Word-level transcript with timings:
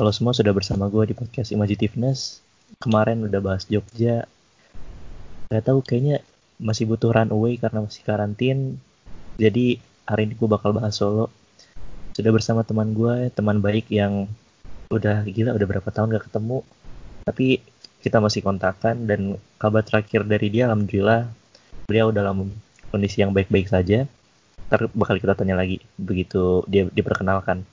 Kalau 0.00 0.16
semua 0.16 0.32
sudah 0.32 0.56
bersama 0.56 0.88
gue 0.88 1.12
di 1.12 1.14
podcast 1.14 1.52
Imagitiveness. 1.52 2.40
Kemarin 2.80 3.20
udah 3.20 3.36
bahas 3.44 3.68
Jogja. 3.68 4.24
Gak 5.52 5.68
tahu 5.68 5.84
kayaknya 5.84 6.24
masih 6.56 6.88
butuh 6.88 7.12
runaway 7.12 7.60
karena 7.60 7.84
masih 7.84 8.00
karantin. 8.08 8.80
Jadi 9.36 9.76
hari 10.08 10.24
ini 10.24 10.40
gue 10.40 10.48
bakal 10.48 10.72
bahas 10.72 10.96
Solo. 10.96 11.28
Sudah 12.16 12.32
bersama 12.32 12.64
teman 12.64 12.96
gue, 12.96 13.28
teman 13.28 13.60
baik 13.60 13.92
yang 13.92 14.24
udah 14.88 15.20
gila 15.28 15.52
udah 15.52 15.68
berapa 15.68 15.92
tahun 15.92 16.16
gak 16.16 16.32
ketemu. 16.32 16.64
Tapi 17.28 17.60
kita 18.00 18.24
masih 18.24 18.40
kontakan 18.40 19.04
dan 19.04 19.36
kabar 19.60 19.84
terakhir 19.84 20.24
dari 20.24 20.48
dia 20.48 20.72
alhamdulillah 20.72 21.28
beliau 21.84 22.08
dalam 22.08 22.48
kondisi 22.88 23.20
yang 23.20 23.36
baik-baik 23.36 23.68
saja. 23.68 24.08
Ntar 24.72 24.88
bakal 24.96 25.20
kita 25.20 25.36
tanya 25.36 25.60
lagi 25.60 25.76
begitu 26.00 26.64
dia 26.72 26.88
diperkenalkan 26.88 27.68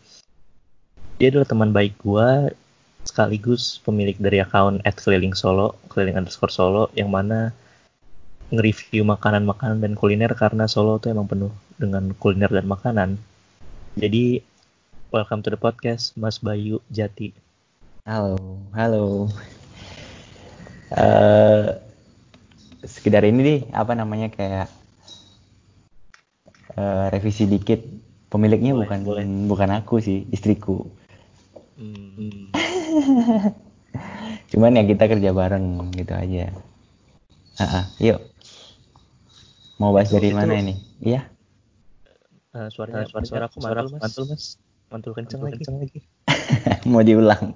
dia 1.18 1.34
adalah 1.34 1.50
teman 1.50 1.74
baik 1.74 1.98
gue 2.06 2.54
sekaligus 3.02 3.82
pemilik 3.82 4.14
dari 4.22 4.38
akun 4.38 4.78
at 4.86 4.94
keliling 5.02 5.34
solo 5.34 5.74
keliling 5.90 6.14
underscore 6.14 6.54
solo 6.54 6.94
yang 6.94 7.10
mana 7.10 7.58
nge-review 8.48 9.04
makanan-makanan 9.04 9.84
dan 9.84 9.94
kuliner 9.98 10.32
karena 10.32 10.72
Solo 10.72 11.04
tuh 11.04 11.12
emang 11.12 11.28
penuh 11.28 11.52
dengan 11.76 12.16
kuliner 12.16 12.48
dan 12.48 12.64
makanan. 12.64 13.10
Jadi 14.00 14.40
welcome 15.12 15.44
to 15.44 15.52
the 15.52 15.60
podcast 15.60 16.16
Mas 16.16 16.40
Bayu 16.40 16.80
Jati. 16.88 17.36
Halo 18.08 18.40
halo. 18.72 19.28
Uh, 20.88 21.76
sekedar 22.88 23.28
ini 23.28 23.40
nih 23.44 23.60
apa 23.76 23.92
namanya 24.00 24.32
kayak 24.32 24.72
uh, 26.80 27.12
revisi 27.12 27.52
dikit. 27.52 27.84
Pemiliknya 28.28 28.76
boleh, 28.76 28.88
bukan 28.88 29.00
boleh. 29.04 29.24
bukan 29.48 29.70
aku 29.76 30.04
sih 30.04 30.28
istriku 30.32 30.88
Hmm. 31.78 32.50
Cuman 34.50 34.78
ya 34.82 34.84
kita 34.90 35.06
kerja 35.06 35.30
bareng 35.30 35.94
gitu 35.94 36.14
aja. 36.18 36.50
Ah, 37.62 37.86
yuk. 38.02 38.22
Mau 39.78 39.94
bahas 39.94 40.10
dari 40.10 40.34
itu, 40.34 40.38
mana 40.38 40.58
ini? 40.58 40.74
Iya. 41.02 41.30
Uh, 42.58 42.70
suara, 42.74 43.06
suara, 43.06 43.26
suara 43.26 43.46
aku 43.46 43.62
mantul, 43.62 43.94
mas. 43.94 44.02
Mantul, 44.02 44.26
mas. 44.26 44.44
Mantul 44.90 45.12
kenceng 45.14 45.40
mantul 45.46 45.54
lagi. 45.54 45.58
Kenceng 45.62 45.78
lagi. 45.78 46.00
Mau 46.92 47.02
diulang. 47.06 47.54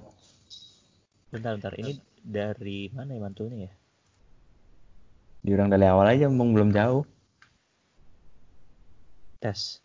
Bentar, 1.34 1.58
bentar. 1.58 1.74
Ini 1.74 1.98
dari 2.22 2.92
mana 2.94 3.18
ya 3.18 3.22
mantulnya 3.24 3.58
ya? 3.66 3.72
Diulang 5.42 5.74
dari 5.74 5.90
awal 5.90 6.06
aja, 6.14 6.30
mumpung 6.30 6.54
belum 6.54 6.70
jauh. 6.70 7.02
Tes. 9.42 9.82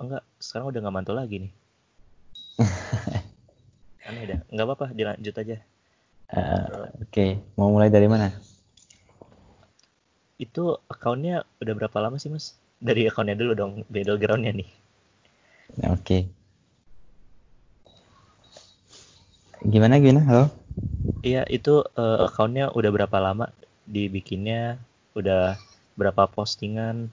Oh, 0.00 0.10
enggak, 0.10 0.26
sekarang 0.42 0.74
udah 0.74 0.80
nggak 0.82 0.96
mantul 0.96 1.14
lagi 1.14 1.46
nih. 1.46 1.52
aneh 4.06 4.24
dah. 4.24 4.40
Nggak 4.50 4.66
apa-apa 4.66 4.86
dilanjut 4.94 5.34
aja. 5.34 5.56
Uh, 6.26 6.90
oke 7.06 7.10
okay. 7.10 7.38
mau 7.54 7.70
mulai 7.70 7.86
dari 7.86 8.10
mana? 8.10 8.34
Itu 10.38 10.82
akunnya 10.90 11.46
udah 11.62 11.74
berapa 11.74 11.98
lama 12.02 12.18
sih 12.18 12.30
mas? 12.30 12.58
Dari 12.82 13.06
akunnya 13.06 13.38
dulu 13.38 13.52
dong 13.54 13.72
battlegroundnya 13.90 14.52
nih. 14.54 14.70
Oke. 15.90 16.02
Okay. 16.02 16.22
gimana 19.66 19.98
gimana? 19.98 20.22
Halo? 20.26 20.44
Iya 21.26 21.42
itu 21.50 21.82
uh, 21.82 22.26
akunnya 22.26 22.70
udah 22.74 22.90
berapa 22.90 23.18
lama 23.18 23.50
dibikinnya? 23.86 24.78
Udah 25.14 25.58
berapa 25.94 26.28
postingan? 26.30 27.10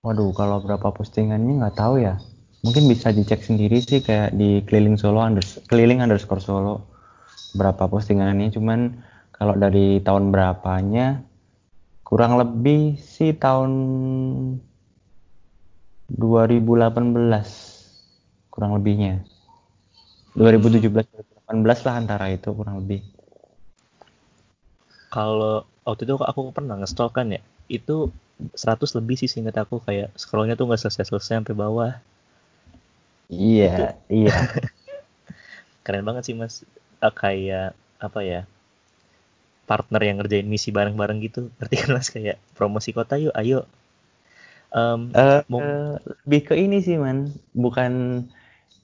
Waduh 0.00 0.32
kalau 0.32 0.64
berapa 0.64 0.88
postingannya 0.92 1.60
nggak 1.60 1.76
tahu 1.76 2.00
ya 2.00 2.16
mungkin 2.60 2.92
bisa 2.92 3.08
dicek 3.08 3.40
sendiri 3.40 3.80
sih 3.80 4.04
kayak 4.04 4.36
di 4.36 4.60
keliling 4.68 5.00
Solo 5.00 5.24
unders 5.24 5.60
keliling 5.68 6.04
underscore 6.04 6.44
Solo 6.44 6.84
berapa 7.56 7.88
postingannya. 7.88 8.52
Cuman 8.52 9.00
kalau 9.32 9.56
dari 9.56 10.04
tahun 10.04 10.28
berapanya 10.28 11.24
kurang 12.04 12.36
lebih 12.36 13.00
sih 13.00 13.32
tahun 13.32 13.72
2018 16.12 18.52
kurang 18.52 18.76
lebihnya. 18.76 19.24
2017 20.36 21.30
2018 21.50 21.86
lah 21.86 21.94
antara 21.96 22.26
itu 22.30 22.52
kurang 22.52 22.84
lebih. 22.84 23.00
Kalau 25.10 25.66
waktu 25.82 26.06
itu 26.06 26.14
aku 26.20 26.54
pernah 26.54 26.78
nge 26.78 26.94
kan 27.10 27.34
ya 27.34 27.42
itu 27.66 28.12
100 28.54 28.98
lebih 28.98 29.16
sih 29.18 29.30
singkat 29.30 29.58
aku 29.58 29.82
kayak 29.82 30.14
scrollnya 30.14 30.54
tuh 30.54 30.70
nggak 30.70 30.86
selesai-selesai 30.86 31.42
sampai 31.42 31.56
bawah 31.56 31.98
Iya, 33.30 33.94
iya. 34.10 34.34
Keren 35.86 36.02
banget 36.02 36.26
sih 36.26 36.34
mas. 36.34 36.66
Uh, 36.98 37.14
kayak 37.14 37.78
apa 38.02 38.20
ya? 38.26 38.40
Partner 39.70 40.02
yang 40.02 40.18
ngerjain 40.18 40.50
misi 40.50 40.74
bareng-bareng 40.74 41.22
gitu. 41.22 41.48
Ngerti 41.62 41.74
kan 41.78 41.90
mas 41.94 42.10
kayak 42.10 42.42
promosi 42.58 42.90
kota 42.90 43.16
yuk, 43.16 43.32
ayo. 43.38 43.70
Um, 44.74 45.14
uh, 45.14 45.46
mau... 45.46 45.62
uh, 45.62 45.94
lebih 46.26 46.50
ke 46.50 46.54
ini 46.58 46.82
sih 46.82 46.98
man, 46.98 47.34
bukan 47.54 48.22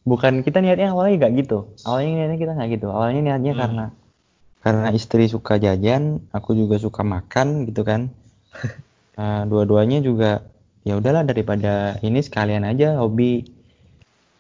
bukan 0.07 0.43
kita 0.43 0.63
niatnya 0.63 0.95
awalnya 0.95 1.27
nggak 1.27 1.35
gitu. 1.47 1.71
Awalnya 1.83 2.11
niatnya 2.23 2.39
kita 2.39 2.53
nggak 2.55 2.71
gitu. 2.79 2.87
Awalnya 2.91 3.21
niatnya 3.23 3.53
hmm. 3.55 3.61
karena 3.61 3.87
karena 4.67 4.89
istri 4.91 5.31
suka 5.31 5.63
jajan, 5.63 6.27
aku 6.35 6.59
juga 6.59 6.79
suka 6.79 7.07
makan 7.07 7.67
gitu 7.71 7.87
kan. 7.87 8.11
uh, 9.19 9.43
dua-duanya 9.51 10.03
juga 10.03 10.43
ya 10.87 10.99
udahlah 10.99 11.27
daripada 11.27 11.99
ini 12.03 12.23
sekalian 12.23 12.63
aja 12.63 13.03
hobi 13.03 13.56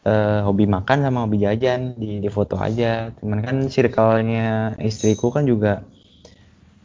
uh, 0.06 0.46
hobi 0.46 0.70
makan 0.70 1.02
sama 1.02 1.26
hobi 1.26 1.42
jajan 1.42 1.98
di, 1.98 2.22
di 2.22 2.28
foto 2.30 2.54
aja. 2.56 3.10
Cuman 3.18 3.42
kan 3.42 3.56
circle-nya 3.66 4.78
istriku 4.78 5.34
kan 5.34 5.44
juga 5.44 5.82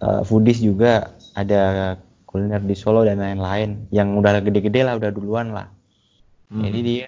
uh, 0.02 0.26
foodies 0.26 0.60
juga. 0.60 1.14
Ada 1.38 1.96
kuliner 2.26 2.60
di 2.66 2.76
Solo 2.76 3.06
dan 3.06 3.22
lain-lain. 3.22 3.88
Yang 3.94 4.08
udah 4.18 4.32
gede-gede 4.42 4.82
lah 4.82 4.98
udah 4.98 5.12
duluan 5.14 5.54
lah. 5.54 5.70
Hmm. 6.52 6.68
jadi 6.68 6.80
dia 6.84 7.08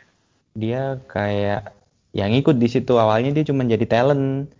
dia 0.56 0.82
kayak 1.10 1.74
yang 2.14 2.32
ikut 2.32 2.56
di 2.62 2.70
situ. 2.70 2.96
Awalnya 2.96 3.34
dia 3.34 3.50
cuma 3.50 3.66
jadi 3.66 3.84
talent. 3.90 4.54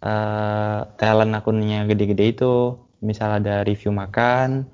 Uh, 0.00 0.88
talent 1.00 1.32
akunnya 1.34 1.88
gede-gede 1.88 2.36
itu. 2.36 2.76
Misal 3.00 3.40
ada 3.40 3.64
review 3.64 3.96
makan 3.96 4.68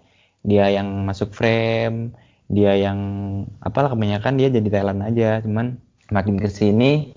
dia 0.47 0.71
yang 0.71 0.87
masuk 1.03 1.35
frame 1.35 2.15
dia 2.47 2.79
yang 2.79 2.99
apalah 3.59 3.91
kebanyakan 3.91 4.39
dia 4.39 4.49
jadi 4.51 4.69
talent 4.71 5.03
aja. 5.03 5.43
Cuman 5.43 5.86
makin 6.11 6.39
ke 6.39 6.47
sini 6.47 7.11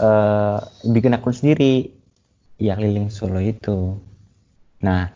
uh, 0.00 0.60
bikin 0.86 1.16
akun 1.16 1.34
sendiri 1.34 1.90
yang 2.58 2.78
keliling 2.78 3.08
Solo 3.10 3.38
itu. 3.38 3.94
Nah, 4.82 5.10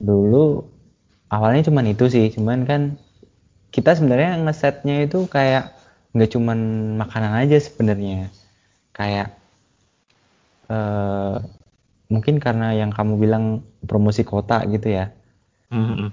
dulu 0.00 0.64
awalnya 1.28 1.68
cuman 1.68 1.92
itu 1.92 2.08
sih, 2.08 2.32
cuman 2.32 2.64
kan 2.64 2.96
kita 3.70 3.94
sebenarnya 3.96 4.40
ngesetnya 4.42 5.04
itu 5.04 5.28
kayak 5.28 5.76
nggak 6.16 6.30
cuman 6.34 6.58
makanan 6.98 7.32
aja 7.46 7.60
sebenarnya, 7.60 8.32
kayak 8.96 9.36
uh, 10.72 11.38
mungkin 12.10 12.42
karena 12.42 12.74
yang 12.74 12.90
kamu 12.90 13.14
bilang 13.20 13.44
promosi 13.86 14.26
kota 14.26 14.64
gitu 14.66 14.90
ya. 14.90 15.12
Mm 15.70 15.84
-hmm. 15.86 16.08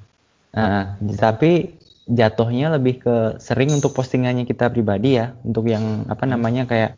Nah, 0.54 0.98
tapi 1.18 1.76
jatuhnya 2.08 2.72
lebih 2.80 3.04
ke 3.04 3.16
sering 3.44 3.76
untuk 3.76 3.92
postingannya 3.92 4.48
kita 4.48 4.72
pribadi 4.72 5.20
ya 5.20 5.36
untuk 5.44 5.68
yang 5.68 6.08
apa 6.08 6.24
hmm. 6.24 6.32
namanya 6.32 6.64
kayak 6.64 6.92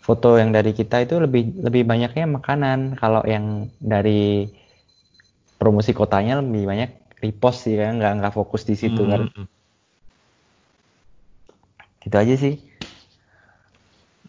foto 0.00 0.40
yang 0.40 0.54
dari 0.56 0.72
kita 0.72 1.04
itu 1.04 1.20
lebih 1.20 1.60
lebih 1.60 1.84
banyaknya 1.84 2.24
makanan 2.24 2.96
kalau 2.96 3.20
yang 3.28 3.68
dari 3.76 4.48
promosi 5.60 5.92
kotanya 5.92 6.40
lebih 6.40 6.64
banyak 6.64 6.90
repost 7.20 7.68
sih 7.68 7.76
kan 7.76 8.00
nggak 8.00 8.12
nggak 8.22 8.34
fokus 8.36 8.64
di 8.64 8.76
situ 8.78 9.02
kan. 9.04 9.28
hmm. 9.28 9.32
kan 9.34 9.44
gitu 12.06 12.16
aja 12.16 12.34
sih 12.38 12.54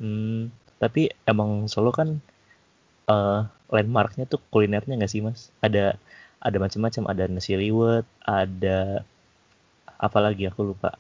hmm, 0.02 0.50
tapi 0.82 1.14
emang 1.30 1.70
Solo 1.70 1.94
kan 1.94 2.18
uh, 3.06 3.46
landmarknya 3.70 4.26
tuh 4.26 4.42
kulinernya 4.50 4.98
nggak 4.98 5.12
sih 5.12 5.22
mas 5.22 5.54
ada 5.62 5.96
ada 6.42 6.58
macam-macam 6.58 7.04
ada 7.06 7.24
nasi 7.30 7.54
liwet 7.54 8.04
ada 8.26 9.06
apalagi 9.98 10.50
aku 10.50 10.74
lupa. 10.74 10.96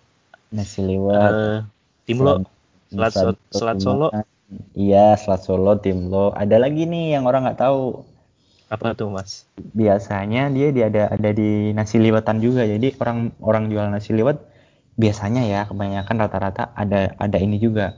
Nasi 0.51 0.79
liwet 0.79 1.15
uh, 1.15 1.59
timlo 2.07 2.43
selat, 2.89 3.13
selat, 3.13 3.37
selat 3.51 3.77
solo? 3.83 4.07
Iya 4.73 5.19
selat 5.19 5.43
solo 5.43 5.75
timlo 5.79 6.31
ada 6.31 6.55
lagi 6.55 6.87
nih 6.87 7.17
yang 7.17 7.29
orang 7.29 7.45
nggak 7.47 7.61
tahu. 7.61 8.03
Apa 8.67 8.91
tuh 8.99 9.07
mas? 9.07 9.47
Biasanya 9.55 10.51
dia 10.51 10.75
dia 10.75 10.91
ada 10.91 11.03
ada 11.11 11.29
di 11.31 11.71
nasi 11.71 12.03
liwetan 12.03 12.43
juga. 12.43 12.67
Jadi 12.67 12.99
orang 12.99 13.31
orang 13.39 13.71
jual 13.71 13.87
nasi 13.87 14.11
liwet 14.11 14.39
biasanya 14.99 15.45
ya 15.47 15.69
kebanyakan 15.69 16.15
rata-rata 16.19 16.75
ada 16.75 17.15
ada 17.15 17.37
ini 17.39 17.59
juga. 17.63 17.95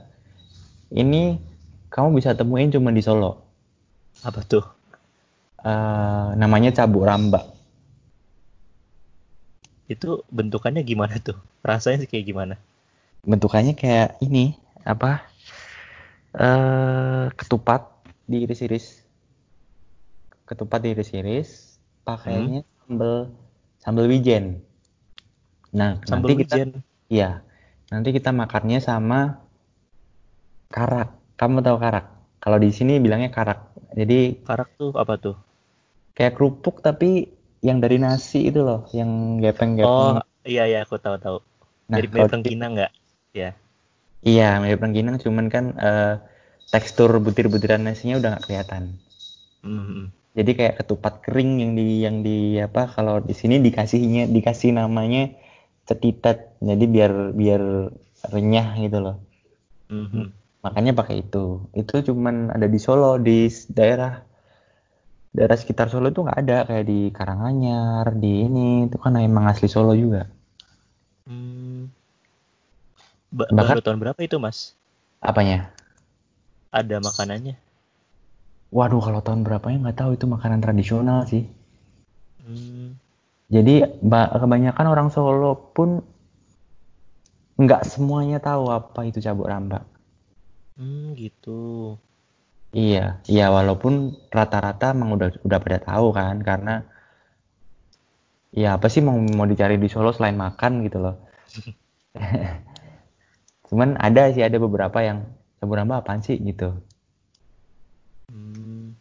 Ini 0.90 1.38
kamu 1.90 2.18
bisa 2.18 2.34
temuin 2.38 2.70
cuma 2.70 2.94
di 2.94 3.02
Solo. 3.02 3.42
Apa 4.22 4.42
tuh? 4.46 4.62
Uh, 5.60 6.32
namanya 6.40 6.72
cabuk 6.72 7.04
rambak 7.04 7.59
itu 9.90 10.22
bentukannya 10.30 10.86
gimana 10.86 11.18
tuh 11.18 11.34
rasanya 11.66 12.06
sih 12.06 12.10
kayak 12.10 12.26
gimana 12.30 12.54
bentukannya 13.26 13.74
kayak 13.74 14.16
ini 14.22 14.54
apa 14.86 15.26
eh 16.38 17.26
ketupat 17.34 17.82
diiris-iris. 18.30 19.02
Ketupat 20.46 20.82
diiris-iris, 20.82 21.78
pakainya 22.06 22.62
sambal 22.86 23.30
sambal 23.82 24.06
wijen. 24.06 24.62
Nah, 25.74 25.98
Sambal 26.06 26.30
nanti 26.30 26.42
kita 26.46 26.54
wijen. 26.54 26.70
iya. 27.10 27.42
Nanti 27.90 28.14
kita 28.14 28.30
makannya 28.30 28.78
sama 28.78 29.42
karak. 30.70 31.10
Kamu 31.38 31.58
tahu 31.66 31.76
karak? 31.82 32.06
Kalau 32.38 32.58
di 32.62 32.70
sini 32.70 33.02
bilangnya 33.02 33.30
karak. 33.30 33.60
Jadi 33.94 34.38
Karak 34.46 34.78
tuh 34.78 34.94
apa 34.94 35.14
tuh? 35.18 35.36
kayak 36.14 36.36
kerupuk 36.36 36.82
tapi 36.84 37.32
yang 37.68 37.78
dari 37.84 37.96
nasi 38.04 38.38
itu 38.48 38.60
loh, 38.68 38.80
yang 38.98 39.10
Oh, 39.88 40.12
gepeng-gepeng. 40.16 40.16
iya 40.50 40.62
iya 40.70 40.78
aku 40.84 40.96
tahu 41.04 41.16
tahu. 41.24 41.36
Nah, 41.90 41.98
Jadi 41.98 42.06
kalau 42.12 42.28
mirip 42.28 42.30
rengginang 42.32 42.70
nggak? 42.76 42.92
Ya. 43.40 43.48
Iya, 44.30 44.44
mirip 44.62 44.80
rengginang, 44.84 45.16
cuman 45.24 45.46
kan 45.54 45.64
eh, 45.86 46.06
tekstur 46.72 47.10
butir-butiran 47.24 47.82
nasinya 47.86 48.14
udah 48.20 48.28
nggak 48.32 48.44
kelihatan. 48.46 48.84
Mhm. 49.62 50.12
Jadi 50.38 50.50
kayak 50.58 50.74
ketupat 50.82 51.14
kering 51.26 51.50
yang 51.62 51.72
di 51.78 51.84
yang 52.06 52.16
di 52.26 52.36
apa 52.66 52.82
kalau 52.94 53.14
di 53.28 53.34
sini 53.40 53.54
dikasihnya 53.66 54.22
dikasih 54.36 54.70
namanya 54.80 55.20
cetitet. 55.88 56.36
Jadi 56.68 56.84
biar 56.94 57.12
biar 57.40 57.62
renyah 58.34 58.68
gitu 58.84 58.98
loh. 59.04 59.16
Mhm. 59.90 60.32
Makanya 60.64 60.92
pakai 60.98 61.16
itu. 61.24 61.38
Itu 61.80 61.94
cuman 62.08 62.36
ada 62.56 62.66
di 62.74 62.78
Solo 62.86 63.16
di 63.26 63.48
daerah 63.76 64.12
daerah 65.30 65.54
sekitar 65.54 65.86
Solo 65.86 66.10
itu 66.10 66.26
nggak 66.26 66.40
ada 66.42 66.58
kayak 66.66 66.86
di 66.90 67.00
Karanganyar, 67.14 68.18
di 68.18 68.50
ini 68.50 68.90
itu 68.90 68.96
kan 68.98 69.14
emang 69.18 69.46
asli 69.46 69.70
Solo 69.70 69.94
juga. 69.94 70.26
Hmm. 71.26 71.86
Ba- 73.30 73.46
Bahkan- 73.46 73.78
baru 73.78 73.82
tahun 73.86 73.98
berapa 74.02 74.20
itu 74.26 74.36
mas? 74.42 74.74
Apanya? 75.22 75.70
Ada 76.74 76.98
makanannya? 76.98 77.54
Waduh, 78.70 79.02
kalau 79.02 79.20
tahun 79.22 79.42
berapanya 79.46 79.90
nggak 79.90 79.98
tahu 79.98 80.10
itu 80.14 80.26
makanan 80.26 80.62
tradisional 80.62 81.26
sih. 81.26 81.46
Hmm. 82.42 82.98
Jadi 83.50 83.82
ba- 84.02 84.30
kebanyakan 84.30 84.86
orang 84.86 85.08
Solo 85.10 85.54
pun 85.74 86.02
nggak 87.58 87.86
semuanya 87.86 88.38
tahu 88.42 88.70
apa 88.70 89.06
itu 89.06 89.18
cabuk 89.22 89.50
rambak. 89.50 89.82
Hmm, 90.78 91.12
gitu. 91.14 91.94
Iya, 92.70 93.18
iya 93.26 93.50
walaupun 93.50 94.14
rata-rata 94.30 94.94
emang 94.94 95.18
udah 95.18 95.28
udah 95.42 95.58
pada 95.58 95.78
tahu 95.82 96.14
kan 96.14 96.38
karena 96.38 96.86
ya 98.54 98.78
apa 98.78 98.86
sih 98.86 99.02
mau 99.02 99.18
mau 99.18 99.46
dicari 99.46 99.74
di 99.74 99.90
Solo 99.90 100.14
selain 100.14 100.38
makan 100.38 100.86
gitu 100.86 100.98
loh. 101.02 101.18
Cuman 103.70 103.98
ada 103.98 104.30
sih 104.30 104.42
ada 104.46 104.58
beberapa 104.62 104.98
yang 105.02 105.26
cabuk 105.58 105.78
rambak 105.82 106.06
apaan 106.06 106.22
sih 106.22 106.38
gitu. 106.38 106.78
Hmm. 108.30 108.94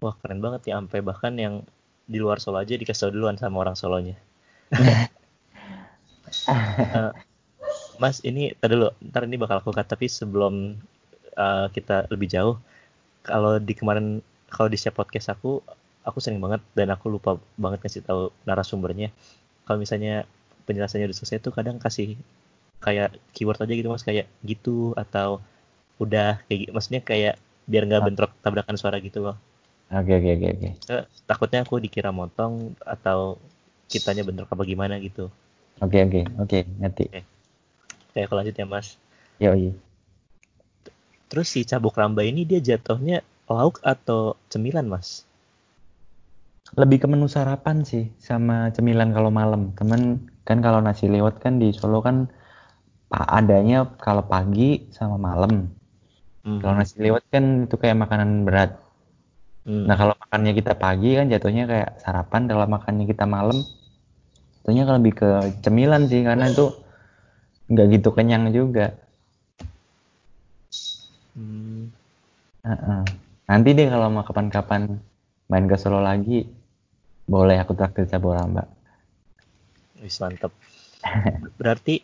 Wah 0.00 0.16
keren 0.20 0.40
banget 0.40 0.72
ya, 0.72 0.80
sampai 0.80 1.00
bahkan 1.04 1.36
yang 1.36 1.54
di 2.08 2.16
luar 2.16 2.40
Solo 2.40 2.56
aja 2.56 2.72
dikasih 2.72 3.12
duluan 3.12 3.36
sama 3.36 3.60
orang 3.60 3.76
Solonya. 3.76 4.16
Eh, 6.26 7.10
mas, 8.02 8.18
ini 8.26 8.50
tadi 8.58 8.74
dulu, 8.74 8.90
ntar 9.10 9.26
ini 9.26 9.38
bakal 9.38 9.62
aku 9.62 9.70
cut, 9.70 9.86
tapi 9.86 10.10
sebelum 10.10 10.74
eh, 11.36 11.66
kita 11.70 12.10
lebih 12.10 12.28
jauh, 12.32 12.56
kalau 13.22 13.60
di 13.60 13.74
kemarin, 13.76 14.24
kalau 14.48 14.68
di 14.72 14.78
setiap 14.80 15.04
podcast 15.04 15.32
aku, 15.34 15.60
aku 16.06 16.18
sering 16.22 16.38
banget 16.38 16.62
dan 16.78 16.94
aku 16.94 17.10
lupa 17.10 17.36
banget 17.58 17.82
ngasih 17.82 18.02
tahu 18.06 18.30
narasumbernya. 18.46 19.10
Kalau 19.66 19.78
misalnya 19.82 20.24
penjelasannya 20.66 21.10
udah 21.10 21.18
selesai 21.18 21.42
tuh 21.42 21.52
kadang 21.54 21.82
kasih 21.82 22.14
kayak 22.78 23.18
keyword 23.34 23.58
aja 23.58 23.74
gitu 23.74 23.88
mas, 23.90 24.06
kayak 24.06 24.30
gitu 24.46 24.94
atau 24.94 25.42
udah 25.98 26.38
kayak 26.46 26.58
gitu. 26.66 26.70
Maksudnya 26.70 27.02
kayak 27.02 27.34
biar 27.66 27.82
nggak 27.90 28.02
bentrok 28.06 28.32
tabrakan 28.40 28.78
suara 28.78 29.02
gitu 29.02 29.26
loh. 29.26 29.36
Oke 29.90 30.14
oke 30.14 30.30
oke 30.38 30.46
oke. 30.54 30.70
Eh, 30.94 31.04
takutnya 31.26 31.66
aku 31.66 31.82
dikira 31.82 32.14
motong 32.14 32.78
atau 32.82 33.38
kitanya 33.90 34.22
bentrok 34.22 34.50
apa 34.50 34.62
gimana 34.62 34.98
gitu. 35.02 35.30
Oke 35.82 35.98
oke 36.06 36.22
oke 36.38 36.58
ngerti. 36.78 37.04
Kayak 38.14 38.26
aku 38.30 38.34
lanjut 38.38 38.54
ya 38.54 38.66
mas. 38.66 38.94
Yoi. 39.42 39.74
Terus 41.26 41.46
si 41.50 41.66
cabuk 41.66 41.98
ramba 41.98 42.22
ini 42.22 42.46
dia 42.46 42.62
jatuhnya 42.62 43.22
lauk 43.50 43.82
atau 43.82 44.38
cemilan 44.50 44.86
mas? 44.86 45.26
Lebih 46.74 47.02
ke 47.02 47.06
menu 47.06 47.30
sarapan 47.30 47.86
sih 47.86 48.10
sama 48.18 48.74
cemilan 48.74 49.14
kalau 49.14 49.30
malam. 49.30 49.70
Temen 49.78 50.26
kan 50.42 50.58
kalau 50.62 50.82
nasi 50.82 51.06
lewat 51.06 51.38
kan 51.38 51.62
di 51.62 51.70
Solo 51.70 52.02
kan 52.02 52.26
adanya 53.10 53.86
kalau 54.02 54.26
pagi 54.26 54.90
sama 54.90 55.14
malam. 55.18 55.70
Hmm. 56.42 56.58
Kalau 56.58 56.74
nasi 56.74 56.98
lewat 56.98 57.26
kan 57.30 57.70
itu 57.70 57.74
kayak 57.78 57.98
makanan 57.98 58.42
berat. 58.42 58.78
Hmm. 59.66 59.86
Nah 59.86 59.94
kalau 59.98 60.14
makannya 60.18 60.52
kita 60.58 60.74
pagi 60.78 61.14
kan 61.14 61.30
jatuhnya 61.30 61.70
kayak 61.70 61.90
sarapan. 62.02 62.50
Kalau 62.50 62.66
makannya 62.66 63.06
kita 63.06 63.26
malam, 63.26 63.62
jatuhnya 64.62 64.90
lebih 64.94 65.22
ke 65.22 65.30
cemilan 65.62 66.10
sih 66.10 66.22
karena 66.26 66.50
itu 66.50 66.70
nggak 67.70 67.86
gitu 67.98 68.10
kenyang 68.10 68.50
juga. 68.50 69.05
Hmm. 71.36 71.92
Heeh. 72.64 73.02
Nanti 73.46 73.68
deh 73.76 73.86
kalau 73.86 74.08
mau 74.10 74.24
kapan-kapan 74.26 74.98
main 75.46 75.66
ke 75.70 75.76
Solo 75.78 76.02
lagi, 76.02 76.42
boleh 77.28 77.60
aku 77.60 77.76
traktir 77.78 78.08
cabur 78.10 78.34
ramba. 78.34 78.66
Wis 80.02 80.18
mantep. 80.18 80.50
Berarti 81.60 82.02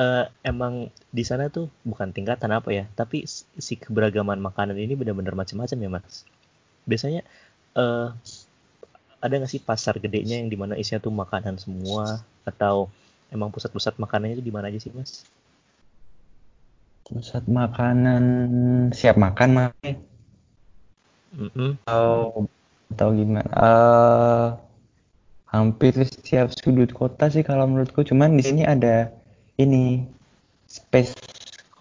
eh, 0.00 0.24
emang 0.42 0.90
di 1.12 1.22
sana 1.22 1.46
tuh 1.52 1.70
bukan 1.86 2.10
tingkatan 2.10 2.50
apa 2.50 2.74
ya, 2.74 2.84
tapi 2.96 3.22
si 3.30 3.74
keberagaman 3.78 4.40
makanan 4.42 4.74
ini 4.74 4.98
benar-benar 4.98 5.38
macam-macam 5.38 5.78
ya 5.78 5.90
mas. 5.92 6.26
Biasanya 6.88 7.22
eh, 7.78 8.08
ada 9.20 9.34
nggak 9.36 9.52
sih 9.52 9.62
pasar 9.62 10.00
gedenya 10.00 10.40
yang 10.40 10.48
di 10.48 10.56
mana 10.56 10.74
isinya 10.80 10.98
tuh 11.04 11.12
makanan 11.12 11.60
semua 11.60 12.24
atau 12.48 12.88
emang 13.28 13.52
pusat-pusat 13.52 14.00
makanannya 14.00 14.40
itu 14.40 14.44
di 14.48 14.54
mana 14.54 14.72
aja 14.72 14.80
sih 14.80 14.90
mas? 14.90 15.22
Pusat 17.10 17.44
makanan 17.50 18.24
siap 18.94 19.18
makan 19.18 19.48
makanya 19.58 19.98
Mm-mm. 21.34 21.78
atau 21.82 22.46
atau 22.94 23.08
gimana? 23.10 23.50
Eh 23.50 24.46
hampir 25.50 25.92
setiap 26.06 26.54
sudut 26.54 26.90
kota 26.94 27.26
sih 27.34 27.42
kalau 27.42 27.66
menurutku. 27.66 28.06
Cuman 28.06 28.38
di 28.38 28.42
sini 28.46 28.62
ada 28.62 29.10
ini 29.58 30.06
space 30.70 31.18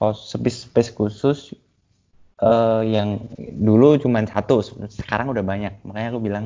kos 0.01 0.33
space, 0.33 0.65
space 0.65 0.91
khusus 0.97 1.53
eh 2.41 2.81
yang 2.89 3.21
dulu 3.61 4.01
cuman 4.01 4.25
satu, 4.25 4.65
sekarang 4.89 5.29
udah 5.29 5.45
banyak. 5.45 5.73
Makanya 5.85 6.07
aku 6.09 6.21
bilang 6.25 6.45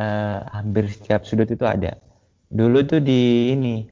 eh 0.00 0.40
hampir 0.56 0.88
setiap 0.88 1.28
sudut 1.28 1.48
itu 1.52 1.68
ada. 1.68 2.00
Dulu 2.48 2.78
tuh 2.88 3.00
di 3.04 3.52
ini 3.52 3.84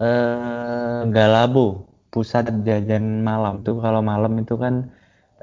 eh 0.00 1.00
Galabo, 1.14 1.88
pusat 2.12 2.44
jajan 2.68 3.04
malam 3.28 3.54
tuh 3.66 3.76
kalau 3.84 4.00
malam 4.04 4.32
itu 4.42 4.54
kan 4.64 4.74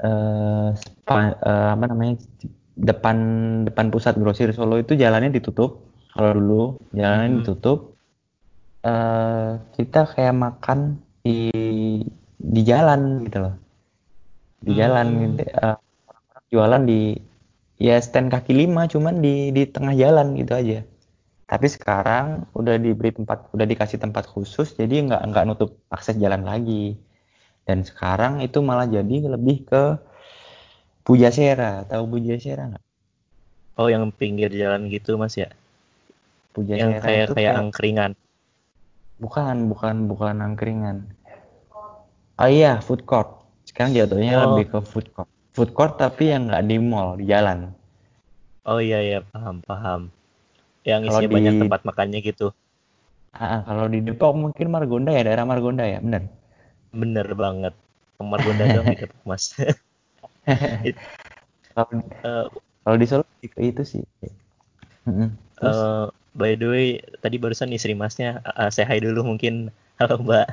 eh 0.04 0.68
spa- 0.84 1.38
eh, 1.50 1.68
apa 1.76 1.86
namanya 1.92 2.14
depan 2.90 3.18
depan 3.68 3.88
pusat 3.94 4.14
grosir 4.22 4.50
Solo 4.58 4.76
itu 4.84 4.94
jalannya 5.04 5.30
ditutup. 5.38 5.72
Kalau 6.14 6.32
dulu 6.38 6.62
jalannya 6.94 7.30
Mhm. 7.30 7.38
ditutup, 7.42 7.78
eh 8.86 9.50
kita 9.76 10.00
kayak 10.14 10.36
makan 10.46 10.80
di 11.26 11.38
di 12.54 12.62
jalan 12.70 13.02
gitu 13.26 13.38
loh. 13.44 13.56
Di 14.66 14.72
jalan 14.80 15.08
Hmm. 15.10 15.22
gitu. 15.24 15.42
Eh, 15.64 15.78
jualan 16.54 16.84
di 16.92 17.18
ya 17.88 17.96
stand 18.06 18.30
kaki 18.34 18.54
lima 18.62 18.88
cuman 18.94 19.16
di 19.26 19.52
di 19.56 19.64
tengah 19.76 19.96
jalan 19.98 20.28
gitu 20.40 20.54
aja. 20.62 20.80
Tapi 21.54 21.70
sekarang 21.70 22.50
udah 22.58 22.82
diberi 22.82 23.14
tempat, 23.14 23.54
udah 23.54 23.62
dikasih 23.70 24.02
tempat 24.02 24.26
khusus, 24.26 24.74
jadi 24.74 25.06
nggak 25.06 25.22
nggak 25.30 25.44
nutup 25.46 25.78
akses 25.94 26.18
jalan 26.18 26.42
lagi. 26.42 26.98
Dan 27.62 27.86
sekarang 27.86 28.42
itu 28.42 28.58
malah 28.66 28.90
jadi 28.90 29.30
lebih 29.30 29.70
ke 29.70 30.02
Pujasera. 31.06 31.86
Tahu 31.86 32.10
Pujasera 32.10 32.74
nggak? 32.74 32.84
Oh 33.78 33.86
yang 33.86 34.10
pinggir 34.10 34.50
jalan 34.50 34.90
gitu 34.90 35.14
mas 35.22 35.38
ya? 35.38 35.46
Yang 35.46 36.58
Pujasera 36.58 37.06
kayak 37.06 37.22
itu 37.30 37.34
kayak 37.38 37.54
kayak 37.54 37.54
angkringan. 37.62 38.12
bukan 39.22 39.70
bukan 39.70 39.96
bukan 40.10 40.36
angkringan. 40.42 40.98
Oh 42.42 42.50
iya, 42.50 42.82
food 42.82 43.06
court. 43.06 43.30
Sekarang 43.70 43.94
jatuhnya 43.94 44.42
Oh. 44.42 44.58
lebih 44.58 44.74
ke 44.74 44.80
food 44.90 45.06
court. 45.14 45.30
Food 45.54 45.78
court 45.78 46.02
tapi 46.02 46.34
yang 46.34 46.50
nggak 46.50 46.66
di 46.66 46.82
mall, 46.82 47.14
di 47.14 47.30
jalan. 47.30 47.70
Oh 48.66 48.82
iya 48.82 49.06
iya 49.06 49.20
paham 49.22 49.62
paham. 49.62 50.10
Yang 50.90 51.02
isinya 51.10 51.30
di- 51.32 51.36
banyak 51.36 51.56
tempat 51.62 51.80
makannya 51.88 52.20
gitu. 52.30 52.48
Ah, 53.42 53.46
ah, 53.56 53.62
kalau 53.68 53.86
di 53.94 54.00
Depok 54.08 54.32
mungkin 54.44 54.68
Margonda 54.76 55.12
ya, 55.18 55.22
daerah 55.28 55.46
Margonda 55.52 55.84
ya, 55.94 55.98
bener. 56.06 56.24
Bener 57.02 57.28
banget. 57.44 57.74
Kamar 58.18 58.40
Gonda 58.46 58.66
dong 58.76 58.88
di 58.92 58.96
Depok 59.02 59.22
mas. 59.30 59.44
Kalau 61.76 62.04
Eh, 62.24 62.46
kalau 62.84 62.98
di 63.02 63.08
Solo 63.10 63.24
itu 63.60 63.84
sih. 63.84 64.04
Terus 65.58 65.80
eh, 65.84 66.06
by 66.38 66.52
the 66.58 66.68
way, 66.70 66.88
tadi 67.22 67.36
barusan 67.42 67.70
istri 67.76 67.94
masnya 67.94 68.42
uh, 68.58 68.70
say 68.74 68.86
hi 68.86 68.98
dulu 69.02 69.22
mungkin. 69.26 69.70
Halo 70.02 70.18
mbak. 70.26 70.48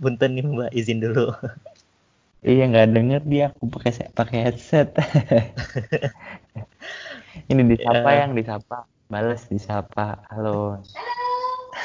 Punten 0.00 0.30
nih 0.38 0.46
Mbak, 0.46 0.70
izin 0.78 0.98
dulu. 1.04 1.34
Iya 2.50 2.62
nggak 2.70 2.86
denger 2.94 3.20
dia 3.32 3.42
aku 3.50 3.64
pakai 3.74 3.92
pakai 4.18 4.38
headset. 4.46 4.88
Ini 7.50 7.62
disapa 7.70 8.08
Ya. 8.08 8.20
yang 8.24 8.32
disapa, 8.38 8.84
balas 9.08 9.48
disapa. 9.48 10.20
Halo. 10.30 10.80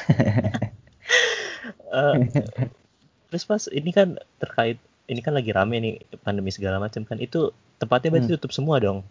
Eh, 1.93 2.15
terus 3.29 3.45
Mas, 3.45 3.69
ini 3.69 3.93
kan 3.93 4.17
terkait 4.41 4.81
ini 5.05 5.21
kan 5.21 5.37
lagi 5.37 5.53
rame 5.53 5.77
nih 5.77 5.95
pandemi 6.25 6.49
segala 6.49 6.81
macam 6.81 7.05
kan. 7.05 7.21
Itu 7.21 7.53
tempatnya 7.77 8.09
berarti 8.17 8.33
Hmm. 8.33 8.35
tutup 8.41 8.51
semua 8.51 8.81
dong. 8.81 9.05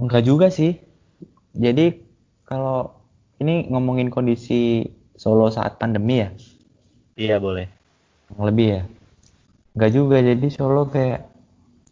Enggak 0.00 0.24
juga 0.24 0.48
sih. 0.48 0.80
Jadi 1.52 2.00
kalau 2.48 2.90
ini 3.38 3.68
ngomongin 3.68 4.08
kondisi 4.08 4.88
Solo 5.14 5.52
saat 5.52 5.76
pandemi 5.78 6.24
ya, 6.24 6.32
Iya, 7.14 7.36
boleh. 7.38 7.68
yang 8.34 8.44
lebih 8.48 8.66
ya. 8.80 8.82
Enggak 9.76 9.90
juga. 9.92 10.16
Jadi 10.24 10.46
Solo 10.50 10.88
kayak 10.88 11.28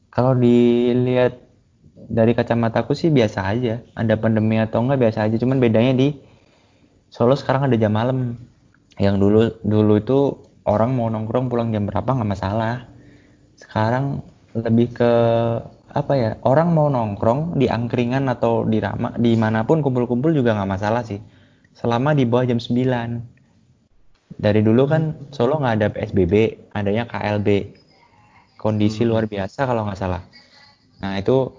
kalau 0.08 0.32
dilihat 0.34 1.36
dari 2.08 2.32
kacamataku 2.32 2.96
sih 2.96 3.10
biasa 3.12 3.46
aja. 3.46 3.82
Ada 3.94 4.18
pandemi 4.18 4.58
atau 4.58 4.82
enggak 4.82 5.00
biasa 5.10 5.28
aja. 5.28 5.36
Cuman 5.38 5.58
bedanya 5.62 5.94
di 5.94 6.14
Solo 7.12 7.36
sekarang 7.36 7.68
ada 7.68 7.76
jam 7.76 7.92
malam. 7.92 8.40
Yang 8.96 9.16
dulu 9.20 9.40
dulu 9.60 9.94
itu 10.00 10.18
orang 10.64 10.96
mau 10.96 11.12
nongkrong 11.12 11.52
pulang 11.52 11.68
jam 11.68 11.84
berapa 11.84 12.08
nggak 12.08 12.30
masalah. 12.30 12.88
Sekarang 13.60 14.24
lebih 14.56 14.96
ke 14.96 15.12
apa 15.92 16.12
ya? 16.16 16.30
Orang 16.40 16.72
mau 16.72 16.88
nongkrong 16.88 17.60
di 17.60 17.68
angkringan 17.68 18.32
atau 18.32 18.64
di 18.64 18.80
rama 18.80 19.12
di 19.20 19.36
mana 19.36 19.68
pun 19.68 19.84
kumpul-kumpul 19.84 20.32
juga 20.32 20.56
nggak 20.56 20.70
masalah 20.72 21.04
sih. 21.04 21.20
Selama 21.76 22.16
di 22.16 22.24
bawah 22.24 22.48
jam 22.48 22.60
9. 22.60 24.40
Dari 24.40 24.60
dulu 24.64 24.88
kan 24.88 25.28
Solo 25.36 25.60
nggak 25.60 25.74
ada 25.76 25.88
PSBB, 25.92 26.34
adanya 26.72 27.04
KLB. 27.04 27.76
Kondisi 28.56 29.04
Hmm. 29.04 29.12
luar 29.12 29.24
biasa 29.28 29.68
kalau 29.68 29.84
nggak 29.84 30.00
salah. 30.00 30.24
Nah 31.02 31.18
itu 31.20 31.50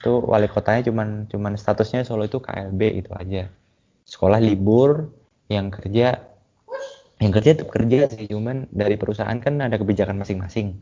tuh 0.00 0.24
wali 0.24 0.48
kotanya 0.48 0.88
cuman 0.88 1.28
cuman 1.28 1.52
statusnya 1.60 2.02
Solo 2.08 2.24
itu 2.26 2.40
KLB 2.40 2.80
itu 3.04 3.12
aja. 3.12 3.52
Sekolah 4.08 4.40
libur, 4.42 5.12
yang 5.50 5.68
kerja 5.68 6.30
yang 7.20 7.36
kerja 7.36 7.52
tetap 7.52 7.68
kerja 7.68 8.08
sih, 8.08 8.32
cuman 8.32 8.64
dari 8.72 8.96
perusahaan 8.96 9.36
kan 9.36 9.60
ada 9.60 9.76
kebijakan 9.76 10.24
masing-masing. 10.24 10.80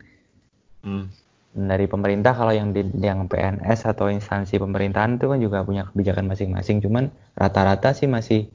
Hmm. 0.87 1.11
Dari 1.51 1.89
pemerintah 1.89 2.31
kalau 2.31 2.55
yang 2.55 2.71
di 2.71 2.87
yang 3.03 3.27
PNS 3.27 3.83
atau 3.91 4.07
instansi 4.07 4.55
pemerintahan 4.55 5.19
itu 5.19 5.27
kan 5.27 5.39
juga 5.43 5.67
punya 5.67 5.83
kebijakan 5.91 6.31
masing-masing. 6.31 6.79
Cuman 6.79 7.11
rata-rata 7.35 7.91
sih 7.91 8.07
masih 8.07 8.47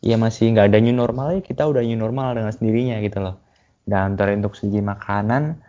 ya 0.00 0.16
masih 0.16 0.56
nggak 0.56 0.72
ada 0.72 0.80
new 0.80 0.96
normal 0.96 1.36
ya 1.36 1.40
kita 1.44 1.68
udah 1.68 1.84
new 1.84 2.00
normal 2.00 2.32
dengan 2.32 2.48
sendirinya 2.54 2.96
gitu 3.04 3.20
loh. 3.20 3.36
Dan 3.84 4.16
untuk 4.16 4.56
segi 4.56 4.80
makanan, 4.80 5.60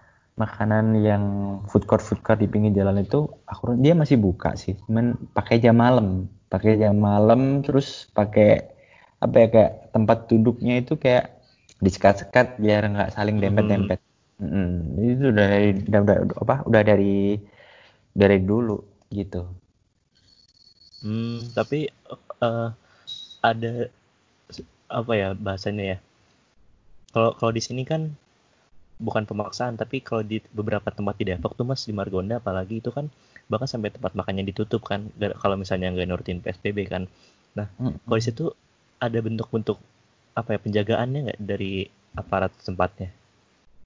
makanan 0.42 0.86
yang 0.98 1.24
food 1.70 1.86
court 1.86 2.02
food 2.02 2.22
court 2.26 2.42
di 2.42 2.50
pinggir 2.50 2.74
jalan 2.74 3.06
itu 3.06 3.30
aku 3.46 3.78
dia 3.78 3.94
masih 3.94 4.18
buka 4.18 4.58
sih, 4.58 4.74
cuman 4.90 5.14
pakai 5.38 5.62
jam 5.62 5.78
malam, 5.78 6.26
pakai 6.50 6.82
jam 6.82 6.98
malam 6.98 7.62
terus 7.62 8.10
pakai 8.18 8.74
apa 9.22 9.36
ya 9.38 9.48
kayak 9.54 9.74
tempat 9.94 10.18
duduknya 10.26 10.82
itu 10.82 10.98
kayak 10.98 11.38
disekat-sekat 11.78 12.58
biar 12.58 12.82
nggak 12.90 13.14
saling 13.14 13.38
dempet-dempet. 13.38 14.02
Mm, 14.42 14.98
itu 14.98 15.26
udah 15.30 15.46
dari 15.46 15.70
udah, 15.86 16.02
udah 16.02 16.18
apa 16.42 16.56
udah 16.66 16.82
dari 16.82 17.38
dari 18.18 18.38
dulu 18.42 18.82
gitu. 19.14 19.46
Hmm, 21.06 21.46
tapi 21.54 21.90
eh, 22.42 22.70
ada 23.42 23.72
apa 24.90 25.12
ya 25.14 25.34
bahasanya 25.38 25.84
ya? 25.96 25.98
Kalau 27.14 27.38
kalau 27.38 27.52
di 27.54 27.62
sini 27.62 27.86
kan 27.86 28.14
bukan 29.02 29.26
pemaksaan, 29.26 29.76
tapi 29.82 30.06
kalau 30.06 30.22
di 30.22 30.38
beberapa 30.54 30.88
tempat 30.94 31.18
di 31.18 31.34
Depok 31.34 31.58
tuh 31.58 31.66
Mas 31.66 31.84
di 31.90 31.94
Margonda 31.98 32.38
apalagi 32.38 32.80
itu 32.80 32.94
kan 32.94 33.10
bahkan 33.50 33.68
sampai 33.68 33.90
tempat 33.92 34.14
makannya 34.14 34.46
ditutup 34.48 34.86
kan 34.86 35.10
kalau 35.42 35.58
misalnya 35.58 35.90
nggak 35.92 36.08
nurutin 36.08 36.40
PSBB 36.40 36.88
kan. 36.88 37.10
Nah, 37.58 37.68
Mm, 37.82 38.00
kalau 38.08 38.18
di 38.22 38.26
situ 38.26 38.46
ada 39.02 39.18
bentuk-bentuk 39.20 39.82
apa 40.38 40.56
ya 40.56 40.60
penjagaannya 40.62 41.20
nggak 41.28 41.40
dari 41.42 41.90
aparat 42.16 42.54
tempatnya? 42.64 43.12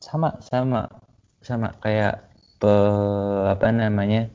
sama 0.05 0.37
sama 0.43 0.85
sama 1.41 1.73
kayak 1.81 2.29
pe, 2.61 2.73
apa 3.53 3.65
namanya 3.73 4.29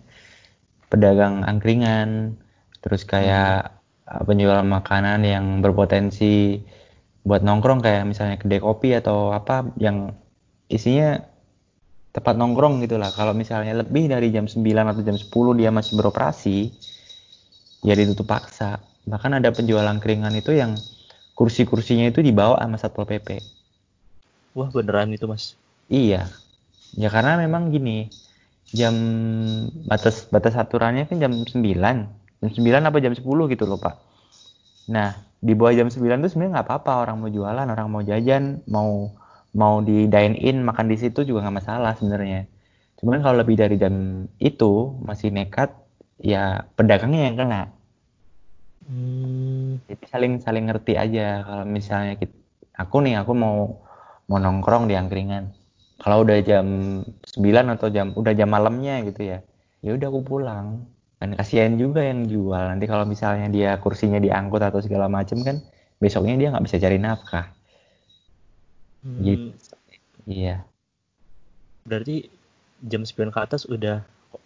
pedagang 0.91 1.47
angkringan 1.47 2.39
terus 2.83 3.07
kayak 3.07 3.77
uh, 4.09 4.23
penjual 4.27 4.61
makanan 4.67 5.23
yang 5.23 5.47
berpotensi 5.63 6.59
buat 7.23 7.45
nongkrong 7.45 7.85
kayak 7.85 8.09
misalnya 8.09 8.37
kedai 8.41 8.61
kopi 8.65 8.97
atau 8.97 9.31
apa 9.31 9.71
yang 9.77 10.17
isinya 10.71 11.21
tempat 12.15 12.35
nongkrong 12.39 12.83
gitu 12.87 12.97
lah 12.97 13.11
kalau 13.11 13.35
misalnya 13.35 13.83
lebih 13.83 14.11
dari 14.11 14.31
jam 14.31 14.47
9 14.47 14.63
atau 14.65 15.03
jam 15.03 15.19
10 15.19 15.59
dia 15.59 15.71
masih 15.75 15.99
beroperasi 15.99 16.71
ya 17.87 17.95
ditutup 17.95 18.31
paksa 18.31 18.79
bahkan 19.07 19.35
ada 19.35 19.51
penjual 19.51 19.83
angkringan 19.83 20.35
itu 20.39 20.55
yang 20.55 20.79
kursi-kursinya 21.35 22.11
itu 22.11 22.23
dibawa 22.23 22.59
sama 22.63 22.77
Satpol 22.79 23.07
PP 23.07 23.61
Wah, 24.55 24.69
beneran 24.71 25.15
itu 25.15 25.31
Mas. 25.31 25.55
Iya. 25.87 26.27
Ya 26.99 27.09
karena 27.11 27.39
memang 27.39 27.71
gini, 27.71 28.11
jam 28.75 28.95
batas 29.87 30.27
batas 30.27 30.59
aturannya 30.59 31.07
kan 31.07 31.23
jam 31.23 31.31
9. 31.31 31.55
Jam 32.43 32.51
9 32.51 32.89
apa 32.89 32.99
jam 32.99 33.15
10 33.15 33.23
gitu 33.23 33.65
loh, 33.67 33.79
Pak. 33.79 33.95
Nah, 34.91 35.15
di 35.39 35.55
bawah 35.55 35.71
jam 35.71 35.87
9 35.87 36.27
tuh 36.27 36.31
sebenarnya 36.35 36.53
nggak 36.59 36.67
apa-apa 36.67 36.93
orang 37.07 37.17
mau 37.23 37.31
jualan, 37.31 37.67
orang 37.71 37.87
mau 37.87 38.03
jajan, 38.03 38.59
mau 38.67 39.15
mau 39.57 39.83
di 39.83 40.07
dine 40.07 40.37
in 40.39 40.63
makan 40.63 40.87
di 40.93 40.97
situ 41.01 41.27
juga 41.27 41.47
nggak 41.47 41.57
masalah 41.61 41.93
sebenarnya. 41.99 42.47
Cuman 43.01 43.19
kalau 43.25 43.37
lebih 43.43 43.57
dari 43.59 43.77
jam 43.81 44.27
itu 44.39 45.01
masih 45.09 45.33
nekat, 45.35 45.73
ya 46.21 46.69
pedagangnya 46.77 47.21
yang 47.31 47.37
kena. 47.41 47.63
Hmm, 48.87 49.79
Jadi 49.89 50.05
saling 50.13 50.33
saling 50.43 50.65
ngerti 50.69 50.93
aja 50.99 51.45
kalau 51.47 51.65
misalnya 51.69 52.15
kita, 52.21 52.35
aku 52.83 52.97
nih 53.05 53.15
aku 53.23 53.33
mau 53.37 53.57
mau 54.29 54.39
nongkrong 54.41 54.89
di 54.91 54.95
angkringan. 54.97 55.45
Kalau 56.01 56.25
udah 56.25 56.39
jam 56.41 56.67
9 57.05 57.67
atau 57.77 57.89
jam 57.93 58.07
udah 58.17 58.33
jam 58.33 58.49
malamnya 58.49 59.05
gitu 59.09 59.21
ya. 59.33 59.39
Ya 59.85 59.91
udah 59.97 60.07
aku 60.13 60.21
pulang. 60.25 60.89
Dan 61.21 61.37
kasihan 61.37 61.77
juga 61.77 62.01
yang 62.01 62.25
jual. 62.25 62.65
Nanti 62.73 62.89
kalau 62.89 63.05
misalnya 63.05 63.47
dia 63.53 63.77
kursinya 63.77 64.17
diangkut 64.17 64.63
atau 64.65 64.81
segala 64.81 65.07
macem 65.13 65.45
kan 65.45 65.61
besoknya 66.01 66.35
dia 66.41 66.49
nggak 66.53 66.65
bisa 66.65 66.79
cari 66.81 66.97
nafkah. 66.97 67.53
Hmm, 69.05 69.21
Gitu. 69.25 69.47
Iya. 70.29 70.65
berarti 71.89 72.17
jam 72.91 73.03
9 73.09 73.31
ke 73.35 73.41
atas 73.47 73.63
udah 73.75 73.97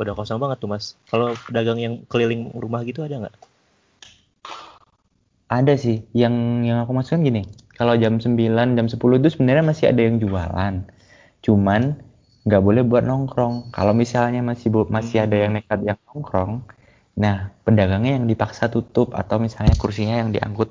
udah 0.01 0.13
kosong 0.19 0.39
banget 0.43 0.59
tuh 0.63 0.71
Mas. 0.73 0.85
Kalau 1.11 1.29
pedagang 1.47 1.79
yang 1.85 1.95
keliling 2.11 2.43
rumah 2.63 2.81
gitu 2.89 3.01
ada 3.07 3.17
nggak? 3.23 3.37
Ada 5.59 5.75
sih 5.85 5.97
yang 6.23 6.35
yang 6.69 6.79
aku 6.83 6.93
maksudkan 6.97 7.23
gini. 7.29 7.43
Kalau 7.79 7.95
jam 8.03 8.15
9, 8.25 8.69
jam 8.79 8.87
10 8.93 9.17
itu 9.21 9.29
sebenarnya 9.35 9.65
masih 9.71 9.87
ada 9.93 10.01
yang 10.07 10.17
jualan. 10.23 10.75
Cuman 11.45 11.83
nggak 12.47 12.63
boleh 12.67 12.83
buat 12.91 13.05
nongkrong. 13.11 13.55
Kalau 13.77 13.93
misalnya 14.03 14.41
masih 14.51 14.69
bu- 14.75 14.91
masih 14.97 15.19
ada 15.27 15.37
yang 15.45 15.53
nekat 15.57 15.81
yang 15.89 15.99
nongkrong, 16.09 16.53
nah 17.23 17.37
pedagangnya 17.67 18.13
yang 18.21 18.27
dipaksa 18.33 18.65
tutup 18.75 19.09
atau 19.15 19.37
misalnya 19.47 19.75
kursinya 19.83 20.17
yang 20.23 20.31
diangkut 20.35 20.71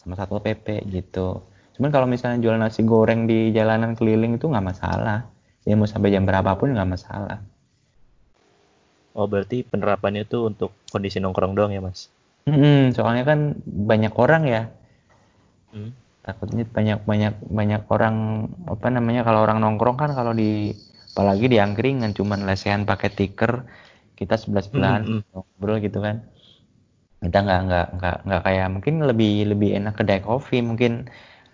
sama 0.00 0.14
satpol 0.18 0.40
pp 0.46 0.66
gitu. 0.96 1.42
Cuman 1.76 1.90
kalau 1.94 2.06
misalnya 2.14 2.38
jual 2.44 2.56
nasi 2.62 2.80
goreng 2.92 3.20
di 3.30 3.52
jalanan 3.56 3.92
keliling 3.98 4.32
itu 4.38 4.46
nggak 4.52 4.66
masalah. 4.72 5.18
Ya 5.68 5.74
mau 5.78 5.88
sampai 5.92 6.10
jam 6.14 6.24
berapapun 6.28 6.68
nggak 6.74 6.90
masalah. 6.94 7.38
Oh, 9.18 9.26
berarti 9.32 9.58
penerapannya 9.70 10.22
tuh 10.32 10.42
untuk 10.50 10.70
kondisi 10.94 11.18
nongkrong 11.20 11.52
doang 11.58 11.72
ya, 11.76 11.80
Mas? 11.86 12.00
Mm-mm, 12.48 12.94
soalnya 12.96 13.24
kan 13.30 13.38
banyak 13.90 14.12
orang 14.24 14.42
ya. 14.54 14.60
Hmm. 15.72 15.88
takutnya 16.26 16.64
banyak 16.76 16.98
banyak 17.10 17.32
banyak 17.58 17.82
orang 17.94 18.16
apa 18.72 18.86
namanya 18.96 19.20
kalau 19.26 19.40
orang 19.46 19.58
nongkrong 19.62 19.96
kan 20.02 20.10
kalau 20.18 20.32
di 20.40 20.74
apalagi 21.14 21.44
di 21.52 21.56
angkringan 21.64 22.10
cuman 22.18 22.40
lesehan 22.48 22.82
pakai 22.90 23.08
tiker 23.18 23.52
kita 24.18 24.34
sebelah 24.42 24.64
sebelahan 24.66 25.02
Hmm, 25.02 25.18
hmm, 25.18 25.20
ngobrol 25.32 25.78
gitu 25.86 25.98
kan 26.06 26.16
kita 27.24 27.36
nggak 27.44 27.58
nggak 27.66 27.84
nggak 27.96 28.16
nggak 28.26 28.40
kayak 28.46 28.66
mungkin 28.74 28.94
lebih 29.08 29.30
lebih 29.50 29.70
enak 29.78 29.94
kedai 29.98 30.20
kopi 30.26 30.56
mungkin 30.68 30.92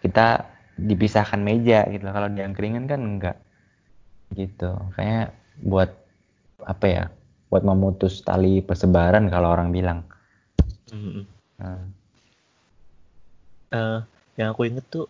kita 0.02 0.50
dipisahkan 0.76 1.38
meja 1.38 1.86
gitu 1.88 2.04
kalau 2.04 2.28
di 2.28 2.42
angkringan 2.42 2.90
kan 2.90 3.00
enggak 3.00 3.36
gitu 4.34 4.74
kayak 4.98 5.36
buat 5.62 5.92
apa 6.64 6.86
ya 6.88 7.04
buat 7.52 7.62
memutus 7.62 8.24
tali 8.24 8.64
persebaran 8.64 9.28
kalau 9.28 9.52
orang 9.52 9.70
bilang 9.70 10.04
hmm, 10.90 11.00
hmm. 11.00 11.24
Nah, 11.62 11.82
Eh, 13.72 14.00
yang 14.36 14.52
aku 14.52 14.68
inget 14.68 14.84
tuh 14.92 15.08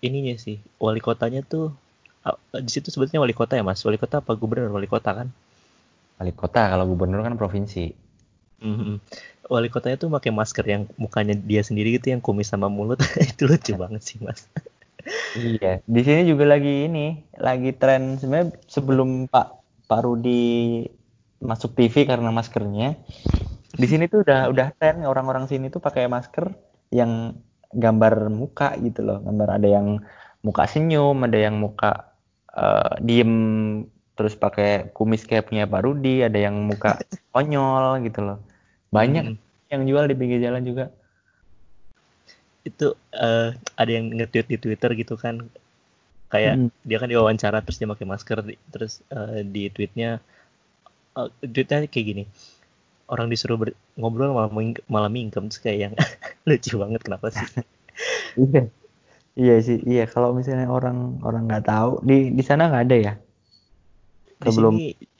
ininya 0.00 0.32
sih, 0.40 0.56
wali 0.80 0.96
kotanya 0.96 1.44
tuh 1.44 1.76
ah, 2.24 2.40
di 2.56 2.72
situ 2.72 2.88
sebetulnya 2.88 3.20
wali 3.20 3.36
kota 3.36 3.52
ya, 3.52 3.60
Mas? 3.60 3.84
Wali 3.84 4.00
kota 4.00 4.24
apa 4.24 4.32
gubernur? 4.32 4.72
Wali 4.72 4.88
kota 4.88 5.12
kan? 5.12 5.28
wali 6.22 6.30
kota 6.38 6.70
kalau 6.70 6.86
gubernur 6.86 7.26
kan 7.26 7.34
provinsi 7.34 7.98
Hmm, 8.62 8.78
hmm. 8.78 8.96
Wali 9.50 9.68
kotanya 9.70 9.98
tuh 9.98 10.10
pakai 10.10 10.30
masker 10.30 10.64
yang 10.66 10.82
mukanya 10.94 11.34
dia 11.34 11.62
sendiri 11.66 11.98
gitu 11.98 12.14
yang 12.14 12.22
kumis 12.22 12.50
sama 12.50 12.70
mulut. 12.70 13.02
Itu 13.34 13.50
lucu 13.50 13.74
banget 13.74 14.02
sih, 14.02 14.18
Mas. 14.22 14.46
iya, 15.34 15.82
di 15.82 16.00
sini 16.06 16.30
juga 16.30 16.46
lagi 16.46 16.86
ini, 16.86 17.26
lagi 17.34 17.74
tren 17.74 18.22
sebenarnya 18.22 18.54
sebelum 18.70 19.26
Pak 19.26 19.48
Pak 19.90 20.00
Rudi 20.06 20.86
masuk 21.42 21.74
TV 21.74 22.06
karena 22.06 22.30
maskernya. 22.30 22.94
Di 23.74 23.86
sini 23.90 24.06
tuh 24.06 24.22
udah 24.22 24.46
udah 24.46 24.70
tren 24.78 25.02
orang-orang 25.02 25.50
sini 25.50 25.74
tuh 25.74 25.82
pakai 25.82 26.06
masker 26.06 26.54
yang 26.94 27.34
gambar 27.74 28.30
muka 28.30 28.78
gitu 28.78 29.02
loh, 29.02 29.18
gambar 29.24 29.58
ada 29.58 29.68
yang 29.68 29.98
muka 30.44 30.68
senyum, 30.68 31.18
ada 31.24 31.38
yang 31.40 31.58
muka 31.58 32.14
uh, 32.54 32.94
diem 33.00 33.34
terus 34.12 34.36
pakai 34.36 34.92
kumis 34.92 35.24
kayak 35.24 35.48
punya 35.48 35.64
Pak 35.64 35.82
Rudi, 35.82 36.22
ada 36.22 36.36
yang 36.36 36.68
muka 36.68 37.00
konyol 37.34 38.04
gitu 38.06 38.22
loh. 38.22 38.38
Banyak 38.92 39.24
hmm. 39.32 39.36
yang 39.72 39.82
jual 39.88 40.04
di 40.04 40.14
pinggir 40.14 40.38
jalan 40.44 40.62
juga. 40.62 40.92
Itu 42.62 42.94
uh, 43.16 43.56
ada 43.56 43.90
yang 43.90 44.12
nge-tweet 44.12 44.46
di 44.52 44.58
Twitter 44.60 44.92
gitu 44.92 45.16
kan. 45.16 45.48
Kayak 46.28 46.60
hmm. 46.60 46.68
dia 46.84 47.00
kan 47.00 47.08
diwawancara 47.08 47.64
terus 47.64 47.80
dia 47.80 47.88
pakai 47.88 48.06
masker 48.06 48.38
terus 48.68 49.00
uh, 49.08 49.40
di 49.40 49.72
tweetnya 49.72 50.20
uh, 51.16 51.32
tweetnya 51.40 51.88
kayak 51.88 52.06
gini. 52.06 52.24
Orang 53.08 53.32
disuruh 53.32 53.56
ber- 53.56 53.76
ngobrol 53.96 54.36
malah 54.36 54.52
ming 54.52 54.76
malah 54.86 55.08
mingkem 55.08 55.48
terus 55.48 55.60
kayak 55.64 55.78
yang 55.90 55.94
lucu 56.48 56.76
banget 56.76 57.00
kenapa 57.02 57.32
sih? 57.32 57.48
Iya. 58.32 58.72
Iya 59.36 59.54
sih 59.60 59.78
iya. 59.84 60.08
Kalau 60.08 60.32
misalnya 60.32 60.68
orang 60.68 61.20
orang 61.20 61.44
nggak 61.44 61.68
tahu 61.68 62.00
di 62.00 62.32
di 62.32 62.40
sana 62.40 62.72
nggak 62.72 62.84
ada 62.88 62.96
ya? 62.96 63.12
Di 64.40 64.48
belum 64.48 64.74
sini 64.76 65.11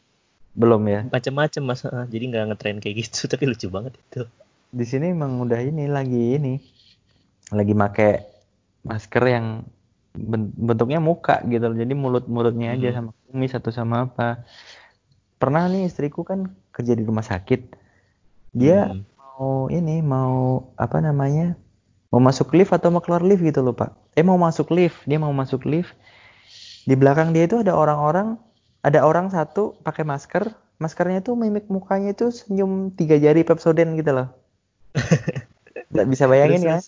belum 0.52 0.82
ya 0.88 1.00
macam-macam 1.08 1.62
mas 1.64 1.82
jadi 2.12 2.24
nggak 2.28 2.44
ngetren 2.52 2.78
kayak 2.84 2.96
gitu 3.08 3.24
tapi 3.32 3.48
lucu 3.48 3.72
banget 3.72 3.96
itu 3.96 4.28
di 4.72 4.84
sini 4.88 5.12
emang 5.12 5.40
udah 5.40 5.60
ini 5.60 5.84
lagi 5.88 6.36
ini 6.36 6.54
lagi 7.52 7.74
make 7.76 8.24
masker 8.82 9.24
yang 9.28 9.46
bentuknya 10.56 11.00
muka 11.00 11.40
gitu 11.48 11.64
loh. 11.72 11.76
Jadi 11.76 11.92
mulut-mulutnya 11.96 12.76
aja 12.76 12.88
hmm. 12.92 12.96
sama 12.96 13.10
kumis 13.28 13.52
atau 13.56 13.72
sama 13.72 13.96
apa. 14.08 14.44
Pernah 15.40 15.66
nih 15.72 15.88
istriku 15.88 16.22
kan 16.22 16.52
kerja 16.70 16.92
di 16.94 17.02
rumah 17.02 17.24
sakit. 17.24 17.74
Dia 18.52 18.92
hmm. 18.92 19.02
mau 19.16 19.72
ini 19.72 20.04
mau 20.04 20.68
apa 20.76 21.00
namanya? 21.00 21.56
Mau 22.12 22.20
masuk 22.20 22.52
lift 22.52 22.76
atau 22.76 22.92
mau 22.92 23.00
keluar 23.00 23.24
lift 23.24 23.40
gitu 23.40 23.64
loh, 23.64 23.72
Pak. 23.72 23.96
Eh 24.12 24.20
mau 24.20 24.36
masuk 24.36 24.68
lift, 24.68 25.00
dia 25.08 25.16
mau 25.16 25.32
masuk 25.32 25.64
lift. 25.64 25.96
Di 26.84 26.92
belakang 26.92 27.32
dia 27.32 27.48
itu 27.48 27.64
ada 27.64 27.72
orang-orang, 27.72 28.36
ada 28.82 29.06
orang 29.06 29.30
satu 29.30 29.78
pakai 29.86 30.02
masker, 30.02 30.50
maskernya 30.82 31.22
itu 31.22 31.38
mimik 31.38 31.70
mukanya 31.70 32.10
itu 32.10 32.34
senyum 32.34 32.90
tiga 32.90 33.14
jari 33.14 33.46
Pepsodent 33.46 33.94
gitu 33.94 34.10
loh. 34.10 34.28
Gak 35.94 36.06
bisa 36.10 36.26
bayangin 36.26 36.66
ya. 36.66 36.78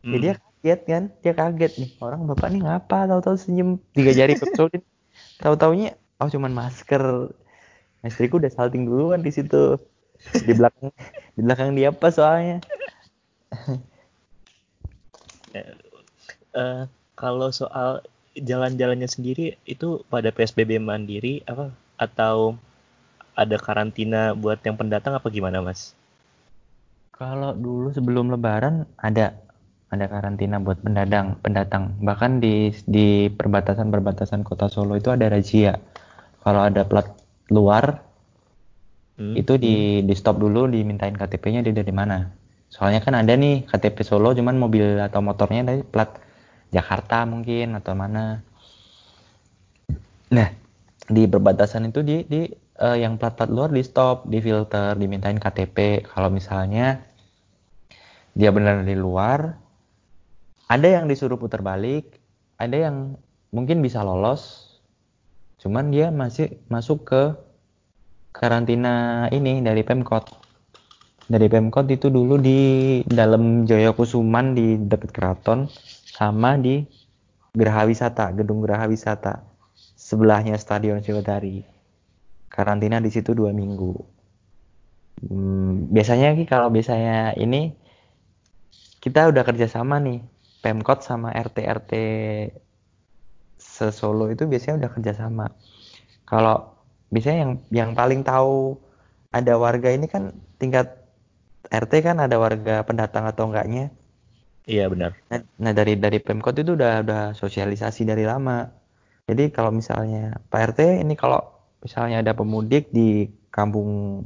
Hmm. 0.00 0.16
Ya 0.16 0.18
dia 0.18 0.34
kaget 0.40 0.80
kan, 0.88 1.04
dia 1.20 1.32
kaget 1.36 1.72
nih. 1.76 1.90
Orang 2.00 2.24
bapak 2.24 2.48
nih 2.48 2.64
ngapa 2.64 3.04
tahu-tahu 3.12 3.36
senyum 3.36 3.76
tiga 3.92 4.16
jari 4.16 4.32
kecolin. 4.40 4.80
tahu-taunya 5.44 5.92
oh 6.16 6.28
cuman 6.32 6.56
masker. 6.56 7.30
Istriku 8.00 8.40
udah 8.40 8.48
salting 8.48 8.88
duluan 8.88 9.20
di 9.20 9.28
situ. 9.34 9.76
Di 10.32 10.56
belakang 10.56 10.88
di 11.36 11.40
belakang 11.44 11.76
dia 11.76 11.92
apa 11.92 12.08
soalnya. 12.08 12.64
uh, 16.56 16.88
kalau 17.20 17.52
soal 17.52 18.00
jalan-jalannya 18.36 19.08
sendiri 19.08 19.56
itu 19.64 20.04
pada 20.12 20.28
PSBB 20.28 20.76
mandiri 20.80 21.40
apa 21.48 21.72
atau 21.96 22.60
ada 23.36 23.56
karantina 23.60 24.32
buat 24.32 24.60
yang 24.64 24.76
pendatang 24.80 25.16
apa 25.16 25.28
gimana 25.28 25.60
mas? 25.60 25.92
Kalau 27.16 27.56
dulu 27.56 27.92
sebelum 27.92 28.32
Lebaran 28.32 28.84
ada 29.00 29.36
ada 29.86 30.04
karantina 30.10 30.58
buat 30.58 30.82
pendatang 30.82 31.38
pendatang 31.40 31.94
bahkan 32.02 32.42
di 32.42 32.74
di 32.90 33.30
perbatasan 33.30 33.88
perbatasan 33.94 34.42
kota 34.42 34.66
Solo 34.66 34.98
itu 34.98 35.14
ada 35.14 35.30
razia 35.30 35.78
kalau 36.42 36.66
ada 36.66 36.82
plat 36.82 37.06
luar 37.54 38.02
hmm. 39.14 39.38
itu 39.38 39.54
di 39.54 40.02
di 40.02 40.14
stop 40.18 40.42
dulu 40.42 40.66
dimintain 40.66 41.14
KTP-nya 41.14 41.62
dia 41.62 41.70
dari 41.70 41.94
mana 41.94 42.26
soalnya 42.66 42.98
kan 42.98 43.14
ada 43.14 43.38
nih 43.38 43.62
KTP 43.70 44.02
Solo 44.02 44.34
cuman 44.34 44.58
mobil 44.58 44.98
atau 44.98 45.22
motornya 45.22 45.62
dari 45.62 45.86
plat 45.86 46.25
Jakarta 46.70 47.26
mungkin 47.28 47.78
atau 47.78 47.94
mana. 47.94 48.42
Nah 50.32 50.48
di 51.06 51.22
perbatasan 51.26 51.90
itu 51.90 52.02
di 52.02 52.26
di 52.26 52.50
uh, 52.82 52.98
yang 52.98 53.18
plat-plat 53.18 53.50
luar 53.50 53.70
di 53.70 53.82
stop 53.86 54.26
di 54.26 54.42
filter 54.42 54.98
dimintain 54.98 55.38
KTP 55.38 56.02
kalau 56.10 56.30
misalnya 56.30 56.98
dia 58.34 58.50
benar 58.50 58.82
di 58.82 58.98
luar 58.98 59.66
ada 60.66 60.88
yang 60.90 61.06
disuruh 61.06 61.38
putar 61.38 61.62
balik, 61.62 62.18
ada 62.58 62.74
yang 62.74 63.14
mungkin 63.54 63.78
bisa 63.86 64.02
lolos, 64.02 64.74
cuman 65.62 65.94
dia 65.94 66.10
masih 66.10 66.58
masuk 66.66 67.06
ke 67.06 67.22
karantina 68.34 69.26
ini 69.30 69.62
dari 69.62 69.86
Pemkot. 69.86 70.26
Dari 71.30 71.46
Pemkot 71.46 71.86
itu 71.86 72.10
dulu 72.10 72.38
di 72.42 72.98
dalam 73.06 73.62
Jaya 73.62 73.94
Kusuman 73.94 74.58
di 74.58 74.74
dekat 74.74 75.14
keraton 75.14 75.70
sama 76.16 76.56
di 76.56 76.88
Geraha 77.52 77.84
Wisata, 77.84 78.32
gedung 78.32 78.64
Geraha 78.64 78.88
Wisata 78.88 79.44
sebelahnya 79.76 80.56
Stadion 80.56 81.04
Sriwedari. 81.04 81.60
Karantina 82.48 82.96
di 83.04 83.12
situ 83.12 83.36
dua 83.36 83.52
minggu. 83.52 83.92
Hmm, 85.28 85.92
biasanya 85.92 86.32
kalau 86.48 86.72
biasanya 86.72 87.36
ini 87.36 87.76
kita 89.00 89.28
udah 89.28 89.44
kerjasama 89.44 90.00
nih 90.00 90.24
Pemkot 90.64 91.04
sama 91.04 91.32
RT 91.36 91.56
RT 91.62 91.92
sesolo 93.60 94.32
itu 94.32 94.48
biasanya 94.48 94.80
udah 94.80 94.90
kerjasama. 94.96 95.46
Kalau 96.24 96.80
biasanya 97.12 97.38
yang 97.44 97.52
yang 97.68 97.90
paling 97.92 98.24
tahu 98.24 98.80
ada 99.36 99.60
warga 99.60 99.92
ini 99.92 100.08
kan 100.08 100.32
tingkat 100.56 100.96
RT 101.68 101.92
kan 102.00 102.16
ada 102.24 102.40
warga 102.40 102.80
pendatang 102.88 103.28
atau 103.28 103.52
enggaknya. 103.52 103.92
Iya 104.66 104.90
benar. 104.90 105.14
Nah, 105.30 105.40
nah 105.62 105.72
dari 105.78 105.94
dari 105.94 106.18
Pemkot 106.18 106.58
itu 106.58 106.74
udah 106.74 107.06
udah 107.06 107.22
sosialisasi 107.38 108.02
dari 108.02 108.26
lama. 108.26 108.66
Jadi 109.30 109.54
kalau 109.54 109.70
misalnya 109.70 110.42
Pak 110.50 110.60
RT 110.74 110.80
ini 111.06 111.14
kalau 111.14 111.38
misalnya 111.82 112.22
ada 112.22 112.32
pemudik 112.34 112.90
di 112.90 113.30
kampung 113.54 114.22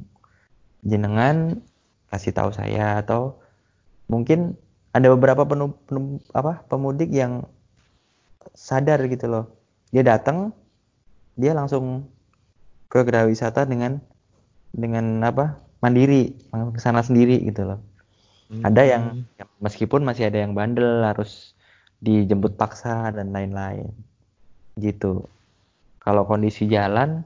jenengan 0.80 1.60
kasih 2.08 2.32
tahu 2.32 2.50
saya 2.56 3.04
atau 3.04 3.36
mungkin 4.08 4.56
ada 4.96 5.12
beberapa 5.14 5.46
penu, 5.46 5.76
penu, 5.86 6.18
apa 6.34 6.64
pemudik 6.66 7.12
yang 7.12 7.46
sadar 8.56 8.98
gitu 9.06 9.30
loh 9.30 9.44
dia 9.94 10.02
datang 10.02 10.50
dia 11.38 11.54
langsung 11.54 12.10
ke 12.90 12.98
gerah 13.06 13.28
wisata 13.30 13.62
dengan 13.68 14.02
dengan 14.74 15.22
apa 15.22 15.62
mandiri 15.78 16.34
ke 16.50 16.80
sana 16.82 17.04
sendiri 17.06 17.38
gitu 17.46 17.62
loh 17.68 17.78
hmm. 18.50 18.66
ada 18.66 18.82
yang 18.82 19.04
ya, 19.38 19.46
meskipun 19.62 20.02
masih 20.02 20.26
ada 20.28 20.42
yang 20.42 20.52
bandel 20.52 21.06
harus 21.06 21.54
dijemput 22.02 22.58
paksa 22.58 23.14
dan 23.14 23.30
lain-lain. 23.30 23.94
Gitu. 24.76 25.24
Kalau 26.00 26.26
kondisi 26.26 26.66
jalan 26.66 27.22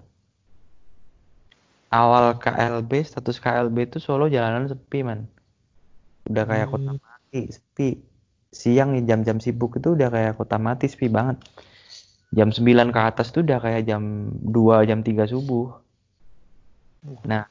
awal 1.95 2.37
KLB 2.43 3.07
status 3.07 3.39
KLB 3.39 3.89
itu 3.89 3.99
Solo 4.03 4.27
jalanan 4.27 4.67
sepi 4.67 5.07
man. 5.07 5.31
Udah 6.27 6.45
kayak 6.45 6.69
hmm. 6.69 6.75
kota 6.75 6.93
sepi. 6.99 7.41
Sepi 7.49 7.89
siang 8.55 8.95
nih 8.95 9.03
jam-jam 9.07 9.43
sibuk 9.43 9.79
itu 9.79 9.99
udah 9.99 10.11
kayak 10.11 10.39
kota 10.39 10.59
mati 10.59 10.91
sepi 10.91 11.11
banget. 11.11 11.39
Jam 12.35 12.51
9 12.51 12.91
ke 12.91 13.01
atas 13.01 13.31
tuh 13.31 13.47
udah 13.47 13.63
kayak 13.63 13.87
jam 13.87 14.35
2 14.43 14.91
jam 14.91 15.07
3 15.07 15.31
subuh. 15.31 15.71
Nah 17.23 17.47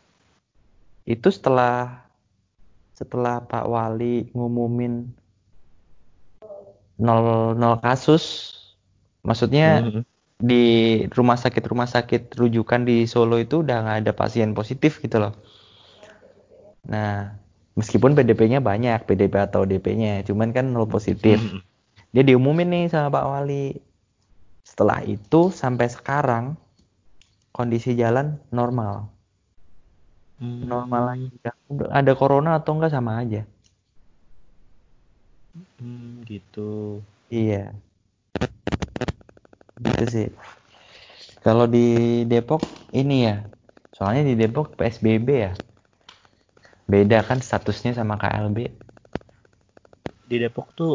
itu 1.08 1.28
setelah 1.32 2.03
setelah 2.94 3.42
Pak 3.46 3.66
Wali 3.66 4.30
ngumumin 4.32 5.10
nol 7.02 7.58
nol 7.58 7.76
kasus. 7.82 8.56
Maksudnya 9.24 9.82
mm 9.82 9.90
-hmm. 9.90 10.04
di 10.44 10.64
rumah 11.16 11.40
sakit 11.40 11.64
rumah 11.66 11.88
sakit 11.88 12.36
rujukan 12.38 12.84
di 12.86 13.08
Solo 13.10 13.40
itu 13.40 13.64
udah 13.64 13.88
nggak 13.88 14.00
ada 14.06 14.12
pasien 14.14 14.54
positif 14.54 15.02
gitu 15.02 15.18
loh. 15.18 15.34
Nah 16.86 17.34
meskipun 17.74 18.14
PDP-nya 18.14 18.62
banyak 18.62 19.10
PDP 19.10 19.50
atau 19.50 19.66
DP-nya 19.66 20.22
cuman 20.28 20.54
kan 20.54 20.70
nol 20.70 20.86
positif. 20.88 21.42
Hmm. 21.42 21.62
dia 22.14 22.22
diumumin 22.22 22.70
nih 22.70 22.86
sama 22.94 23.10
Pak 23.10 23.26
Wali. 23.26 23.82
Setelah 24.62 25.02
itu 25.02 25.50
sampai 25.50 25.90
sekarang 25.90 26.54
kondisi 27.54 27.98
jalan 27.98 28.38
normal 28.54 29.13
hmm. 30.44 30.68
normal 30.68 31.04
lagi. 31.16 31.28
Ada 31.88 32.12
corona 32.20 32.60
atau 32.60 32.76
enggak 32.76 32.92
sama 32.92 33.24
aja. 33.24 33.48
Hmm, 35.80 36.28
gitu. 36.28 37.00
Iya. 37.32 37.72
Gitu 39.80 40.04
sih. 40.12 40.28
Kalau 41.40 41.64
di 41.72 42.28
Depok 42.28 42.68
ini 42.92 43.32
ya. 43.32 43.48
Soalnya 43.96 44.28
di 44.28 44.36
Depok 44.36 44.76
PSBB 44.76 45.28
ya. 45.32 45.56
Beda 46.84 47.24
kan 47.24 47.40
statusnya 47.40 47.96
sama 47.96 48.20
KLB 48.20 48.92
di 50.34 50.42
Depok 50.42 50.74
tuh 50.74 50.94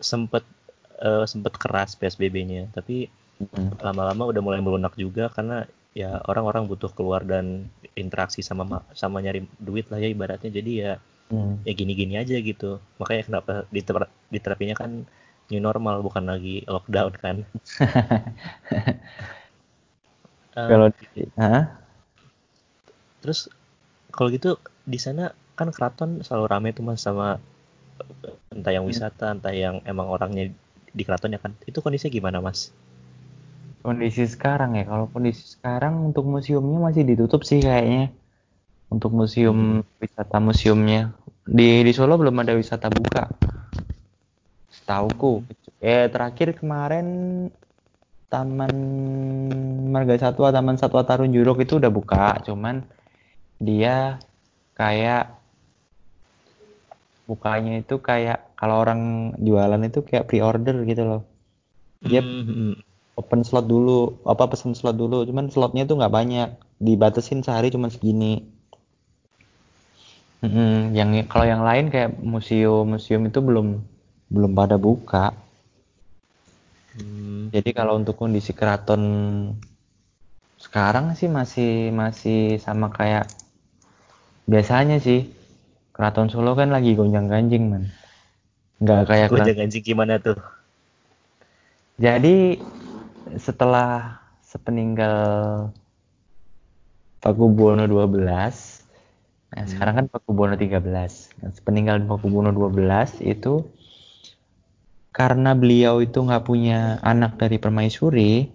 sempet 0.00 0.40
uh, 1.04 1.28
sempet 1.28 1.52
keras 1.60 1.98
PSBB-nya, 1.98 2.72
tapi 2.72 3.12
hmm. 3.42 3.82
lama-lama 3.84 4.30
udah 4.32 4.42
mulai 4.42 4.60
melunak 4.64 4.96
juga 4.96 5.28
karena 5.28 5.68
ya 5.98 6.22
orang-orang 6.30 6.70
butuh 6.70 6.94
keluar 6.94 7.26
dan 7.26 7.66
interaksi 7.98 8.38
sama 8.38 8.86
sama 8.94 9.18
nyari 9.18 9.42
duit 9.58 9.90
lah 9.90 9.98
ya 9.98 10.06
ibaratnya. 10.14 10.54
Jadi 10.54 10.72
ya 10.78 11.02
hmm. 11.34 11.66
ya 11.66 11.72
gini-gini 11.74 12.14
aja 12.14 12.38
gitu. 12.38 12.78
Makanya 13.02 13.22
kenapa 13.26 13.52
diter 13.74 14.06
diterapinya 14.30 14.78
kan 14.78 15.02
new 15.50 15.58
normal 15.58 16.06
bukan 16.06 16.30
lagi 16.30 16.62
lockdown 16.70 17.12
kan. 17.18 17.36
um, 20.54 20.68
Kalau 20.70 20.86
huh? 21.34 21.64
Terus 23.18 23.50
kalau 24.14 24.30
gitu 24.30 24.62
di 24.86 25.02
sana 25.02 25.34
kan 25.58 25.74
keraton 25.74 26.22
selalu 26.22 26.46
ramai 26.46 26.70
tuh 26.70 26.86
mas 26.86 27.02
sama 27.02 27.42
entah 28.54 28.70
yang 28.70 28.86
hmm. 28.86 28.94
wisata 28.94 29.34
entah 29.34 29.50
yang 29.50 29.82
emang 29.82 30.06
orangnya 30.06 30.54
di 30.94 31.02
keraton 31.02 31.34
ya 31.34 31.42
kan 31.42 31.54
itu 31.66 31.82
kondisinya 31.82 32.14
gimana 32.14 32.38
mas 32.38 32.70
kondisi 33.80 34.24
sekarang 34.26 34.76
ya 34.78 34.84
kalau 34.84 35.06
kondisi 35.10 35.58
sekarang 35.58 36.12
untuk 36.12 36.26
museumnya 36.26 36.78
masih 36.90 37.02
ditutup 37.06 37.46
sih 37.46 37.62
kayaknya 37.62 38.12
untuk 38.88 39.12
museum 39.14 39.82
hmm. 39.82 40.00
wisata 40.00 40.38
museumnya 40.40 41.12
di 41.44 41.84
di 41.84 41.92
Solo 41.94 42.18
belum 42.18 42.36
ada 42.42 42.56
wisata 42.56 42.88
buka 42.92 43.30
setauku 44.72 45.44
eh 45.78 46.10
terakhir 46.10 46.58
kemarin 46.58 47.06
Taman 48.28 48.74
Marga 49.88 50.16
Satwa 50.20 50.52
Taman 50.52 50.76
Satwa 50.76 51.06
Tarun 51.06 51.32
Juruk 51.32 51.62
itu 51.64 51.80
udah 51.80 51.92
buka 51.92 52.40
cuman 52.44 52.84
dia 53.58 54.20
kayak 54.78 55.38
bukanya 57.28 57.84
itu 57.84 58.00
kayak 58.00 58.48
kalau 58.56 58.80
orang 58.80 59.34
jualan 59.36 59.82
itu 59.84 60.00
kayak 60.00 60.24
pre-order 60.24 60.82
gitu 60.88 61.04
loh. 61.04 61.22
Dia 62.00 62.24
mm-hmm. 62.24 62.87
Open 63.18 63.42
slot 63.42 63.66
dulu, 63.66 64.22
apa 64.22 64.46
pesen 64.46 64.78
slot 64.78 64.94
dulu, 64.94 65.26
cuman 65.26 65.50
slotnya 65.50 65.82
itu 65.82 65.98
nggak 65.98 66.14
banyak, 66.14 66.48
dibatasin 66.78 67.42
sehari 67.42 67.74
cuma 67.74 67.90
segini. 67.90 68.46
Mm-hmm. 70.46 70.94
Yang 70.94 71.10
kalau 71.26 71.46
yang 71.50 71.66
lain 71.66 71.90
kayak 71.90 72.14
museum-museum 72.22 73.26
itu 73.26 73.42
belum 73.42 73.82
belum 74.30 74.52
pada 74.54 74.78
buka. 74.78 75.34
Mm. 76.94 77.50
Jadi 77.50 77.70
kalau 77.74 77.98
untuk 77.98 78.14
kondisi 78.14 78.54
keraton 78.54 79.02
sekarang 80.62 81.18
sih 81.18 81.26
masih 81.26 81.90
masih 81.90 82.62
sama 82.62 82.90
kayak 82.94 83.30
biasanya 84.46 85.02
sih 85.02 85.26
Keraton 85.98 86.30
Solo 86.30 86.54
kan 86.54 86.70
lagi 86.70 86.94
gonjang 86.94 87.26
ganjing 87.26 87.74
man. 87.74 87.90
Nggak 88.78 89.10
kayak 89.10 89.28
gonjang 89.34 89.58
ganjing 89.58 89.82
gimana 89.82 90.22
tuh? 90.22 90.38
Jadi 91.98 92.54
setelah 93.36 94.16
sepeninggal 94.40 95.16
Pakubuwono 97.20 97.84
12, 97.84 98.16
nah 98.16 99.62
hmm. 99.64 99.68
sekarang 99.68 99.94
kan 100.00 100.06
Pakubuwono 100.08 100.54
13. 100.56 100.80
Nah, 101.44 101.50
sepeninggal 101.52 102.00
Pakubuwono 102.08 102.54
12 102.54 103.20
itu 103.26 103.66
karena 105.12 105.52
beliau 105.52 105.98
itu 105.98 106.22
nggak 106.22 106.46
punya 106.46 107.02
anak 107.02 107.36
dari 107.36 107.58
permaisuri, 107.58 108.48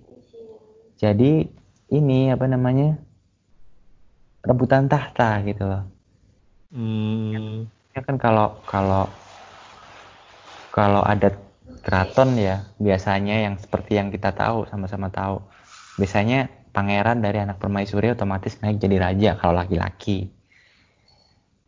jadi 0.96 1.46
ini 1.92 2.32
apa 2.32 2.48
namanya 2.48 2.98
rebutan 4.42 4.88
tahta 4.88 5.44
gitu 5.44 5.68
loh. 5.68 5.84
Hmm. 6.74 7.68
Ya 7.94 8.02
kan 8.02 8.18
kalau 8.18 8.58
kalau 8.66 9.06
kalau 10.74 11.06
ada 11.06 11.30
keraton 11.84 12.40
ya 12.40 12.64
biasanya 12.80 13.44
yang 13.44 13.56
seperti 13.60 14.00
yang 14.00 14.10
kita 14.10 14.32
tahu 14.32 14.66
sama-sama 14.72 15.12
tahu. 15.12 15.44
Biasanya 16.00 16.50
pangeran 16.74 17.22
dari 17.22 17.38
anak 17.44 17.62
permaisuri 17.62 18.16
otomatis 18.16 18.58
naik 18.64 18.82
jadi 18.82 18.98
raja 18.98 19.30
kalau 19.38 19.60
laki-laki. 19.62 20.32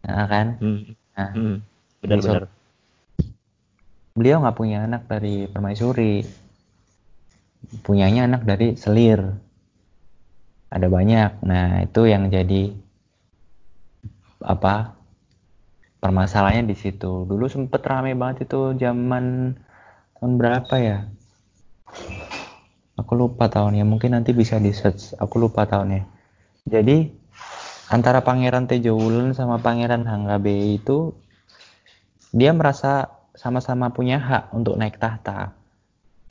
Nah 0.07 0.25
kan? 0.25 0.47
Hmm. 0.57 0.95
Nah, 1.15 1.29
hmm. 1.35 1.55
Benar-benar. 2.01 2.43
Beliau 4.15 4.39
nggak 4.41 4.57
punya 4.57 4.87
anak 4.87 5.05
dari 5.11 5.45
permaisuri. 5.51 6.23
Punyanya 7.83 8.25
anak 8.31 8.47
dari 8.47 8.79
selir. 8.79 9.19
Ada 10.71 10.87
banyak. 10.87 11.43
Nah, 11.43 11.83
itu 11.83 12.01
yang 12.07 12.31
jadi 12.31 12.71
apa 14.45 14.93
permasalahannya 16.03 16.69
di 16.69 16.77
situ 16.77 17.25
dulu 17.25 17.49
sempet 17.49 17.81
rame 17.81 18.13
banget 18.13 18.45
itu 18.45 18.77
zaman 18.77 19.57
tahun 20.17 20.39
berapa 20.39 20.75
ya? 20.79 20.97
Aku 22.95 23.13
lupa 23.19 23.51
tahunnya. 23.51 23.83
Mungkin 23.83 24.15
nanti 24.15 24.31
bisa 24.31 24.55
di 24.57 24.71
search 24.71 25.15
aku 25.19 25.37
lupa 25.37 25.67
tahunnya. 25.67 26.07
Jadi 26.65 27.11
antara 27.91 28.23
pangeran 28.25 28.65
Tejo 28.65 28.97
Wulun 28.97 29.35
sama 29.35 29.61
pangeran 29.61 30.07
Hanggabe 30.07 30.75
itu 30.79 31.13
dia 32.33 32.55
merasa 32.55 33.11
sama-sama 33.35 33.91
punya 33.91 34.17
hak 34.17 34.55
untuk 34.55 34.79
naik 34.79 34.97
tahta. 34.97 35.51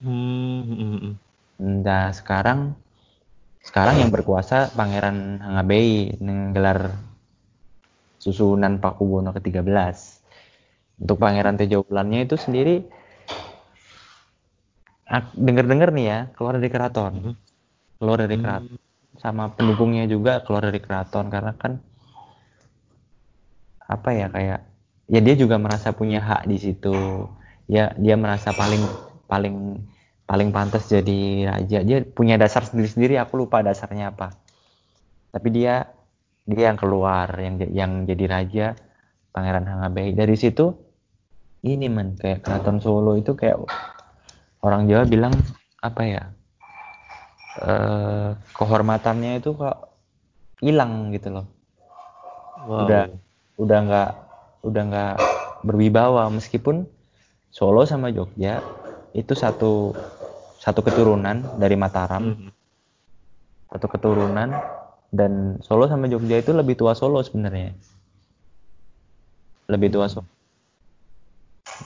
Hmm, 0.00 0.60
hmm, 0.66 0.98
hmm. 1.00 1.14
nah 1.86 2.10
sekarang 2.12 2.76
sekarang 3.64 4.02
yang 4.02 4.10
berkuasa 4.12 4.74
pangeran 4.76 5.40
Hanggabe 5.40 6.12
gelar 6.52 6.92
susunan 8.24 8.80
Pakubuwono 8.80 9.36
ke-13. 9.36 9.96
Untuk 11.04 11.20
Pangeran 11.20 11.60
Tejo 11.60 11.84
Bulannya 11.84 12.24
itu 12.24 12.40
sendiri 12.40 12.88
dengar-dengar 15.36 15.92
nih 15.92 16.06
ya, 16.06 16.18
keluar 16.32 16.56
dari 16.56 16.70
keraton. 16.72 17.12
Mm-hmm. 17.12 17.34
Keluar 18.00 18.18
dari 18.24 18.36
keraton. 18.40 18.76
Sama 19.20 19.44
pendukungnya 19.54 20.04
juga 20.10 20.42
keluar 20.42 20.68
dari 20.68 20.80
keraton 20.82 21.30
karena 21.30 21.54
kan 21.54 21.78
apa 23.84 24.10
ya 24.16 24.26
kayak 24.32 24.60
ya 25.12 25.20
dia 25.20 25.34
juga 25.36 25.60
merasa 25.60 25.92
punya 25.94 26.18
hak 26.18 26.48
di 26.50 26.56
situ. 26.58 27.28
Ya 27.70 27.92
dia 27.96 28.16
merasa 28.18 28.52
paling 28.52 28.82
paling 29.28 29.80
paling 30.24 30.48
pantas 30.50 30.88
jadi 30.88 31.48
raja. 31.48 31.84
Dia 31.84 32.04
punya 32.04 32.40
dasar 32.40 32.64
sendiri-sendiri, 32.64 33.20
aku 33.20 33.44
lupa 33.44 33.60
dasarnya 33.60 34.12
apa. 34.12 34.32
Tapi 35.30 35.48
dia 35.52 35.88
dia 36.44 36.72
yang 36.72 36.78
keluar 36.80 37.28
yang 37.40 37.56
yang 37.72 37.92
jadi 38.04 38.24
raja 38.28 38.66
Pangeran 39.32 39.64
Hangabei 39.64 40.12
dari 40.12 40.36
situ 40.36 40.76
ini 41.64 41.88
men 41.88 42.20
kayak 42.20 42.44
keraton 42.44 42.78
Solo 42.84 43.16
itu 43.16 43.32
kayak 43.32 43.64
orang 44.64 44.88
Jawa 44.88 45.04
bilang 45.04 45.34
apa 45.84 46.02
ya 46.08 46.22
eh, 47.60 48.28
kehormatannya 48.56 49.44
itu 49.44 49.52
kok 49.52 49.92
hilang 50.64 51.12
gitu 51.12 51.28
loh. 51.28 51.46
Wow. 52.64 52.88
udah 52.88 53.04
udah 53.60 53.78
nggak 53.84 54.10
udah 54.64 54.82
nggak 54.88 55.14
berwibawa. 55.68 56.32
Meskipun 56.32 56.88
Solo 57.52 57.84
sama 57.84 58.08
Jogja 58.10 58.64
itu 59.12 59.36
satu 59.36 59.92
satu 60.58 60.80
keturunan 60.80 61.60
dari 61.60 61.76
Mataram. 61.76 62.24
Mm 62.24 62.34
-hmm. 62.34 62.50
satu 63.76 63.86
keturunan. 63.92 64.48
Dan 65.14 65.62
Solo 65.62 65.86
sama 65.86 66.08
Jogja 66.08 66.40
itu 66.40 66.50
lebih 66.56 66.74
tua 66.74 66.96
Solo 66.96 67.20
sebenarnya. 67.20 67.76
Lebih 69.68 69.92
tua 69.92 70.08
Solo. 70.08 70.26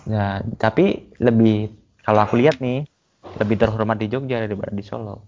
Nah 0.07 0.41
tapi 0.57 1.11
lebih 1.19 1.75
kalau 2.09 2.25
aku 2.25 2.41
lihat 2.41 2.57
nih 2.65 2.89
lebih 3.37 3.61
terhormat 3.61 4.01
di 4.01 4.09
Jogja 4.09 4.41
daripada 4.41 4.73
di 4.73 4.81
Solo. 4.81 5.21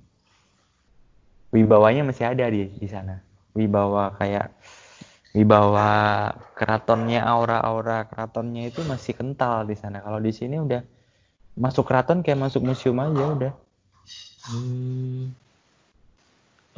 Wibawanya 1.52 2.08
masih 2.08 2.32
ada 2.32 2.48
di 2.48 2.72
di 2.72 2.88
sana. 2.88 3.20
Wibawa 3.52 4.16
kayak 4.16 4.48
wibawa 5.36 6.32
keratonnya 6.56 7.20
aura-aura 7.28 8.08
keratonnya 8.08 8.72
itu 8.72 8.80
masih 8.88 9.12
kental 9.12 9.68
di 9.68 9.76
sana. 9.76 10.00
Kalau 10.00 10.24
di 10.24 10.32
sini 10.32 10.56
udah 10.56 10.80
masuk 11.60 11.84
keraton 11.84 12.24
kayak 12.24 12.48
masuk 12.48 12.64
museum 12.64 12.96
aja 12.96 13.28
udah. 13.28 13.52
Hmm. 14.48 15.36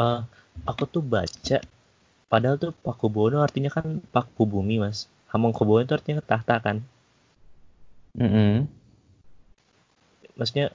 uh, 0.03 0.27
aku 0.67 0.83
tuh 0.91 0.99
baca 0.99 1.63
padahal 2.27 2.59
tuh 2.59 2.75
Pakubono 2.75 3.39
artinya 3.39 3.71
kan 3.71 4.03
Paku 4.11 4.51
Bumi 4.51 4.83
mas. 4.83 5.07
Hamengkubuwono 5.31 5.87
itu 5.87 5.95
artinya 5.95 6.19
tahta 6.27 6.59
kan? 6.59 6.83
Mm 8.19 8.27
-hmm. 8.27 8.82
Maksudnya 10.43 10.75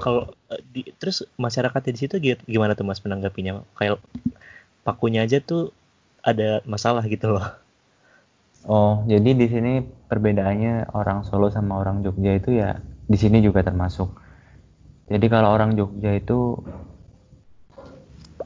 kalau 0.00 0.32
eh, 0.48 0.62
di, 0.64 0.88
terus 0.96 1.28
masyarakat 1.36 1.92
di 1.92 1.98
situ 2.00 2.16
gimana 2.48 2.72
tuh 2.72 2.88
mas 2.88 3.04
menanggapinya 3.04 3.60
kayak 3.76 4.00
pakunya 4.80 5.28
aja 5.28 5.44
tuh 5.44 5.76
ada 6.24 6.64
masalah 6.64 7.04
gitu 7.04 7.36
loh 7.36 7.46
oh 8.64 9.04
jadi 9.04 9.36
di 9.36 9.46
sini 9.46 9.72
perbedaannya 9.84 10.96
orang 10.96 11.28
Solo 11.28 11.52
sama 11.52 11.76
orang 11.76 12.00
Jogja 12.00 12.32
itu 12.40 12.56
ya 12.56 12.80
di 12.80 13.16
sini 13.20 13.44
juga 13.44 13.60
termasuk 13.60 14.08
jadi 15.10 15.26
kalau 15.28 15.52
orang 15.52 15.76
Jogja 15.76 16.16
itu 16.16 16.56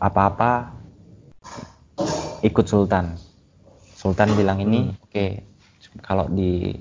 apa-apa 0.01 0.73
ikut 2.41 2.67
Sultan. 2.69 3.21
Sultan 3.97 4.33
bilang 4.37 4.61
ini 4.61 4.89
hmm. 4.89 4.97
oke 5.01 5.13
okay, 5.13 5.31
kalau 6.01 6.25
di 6.29 6.73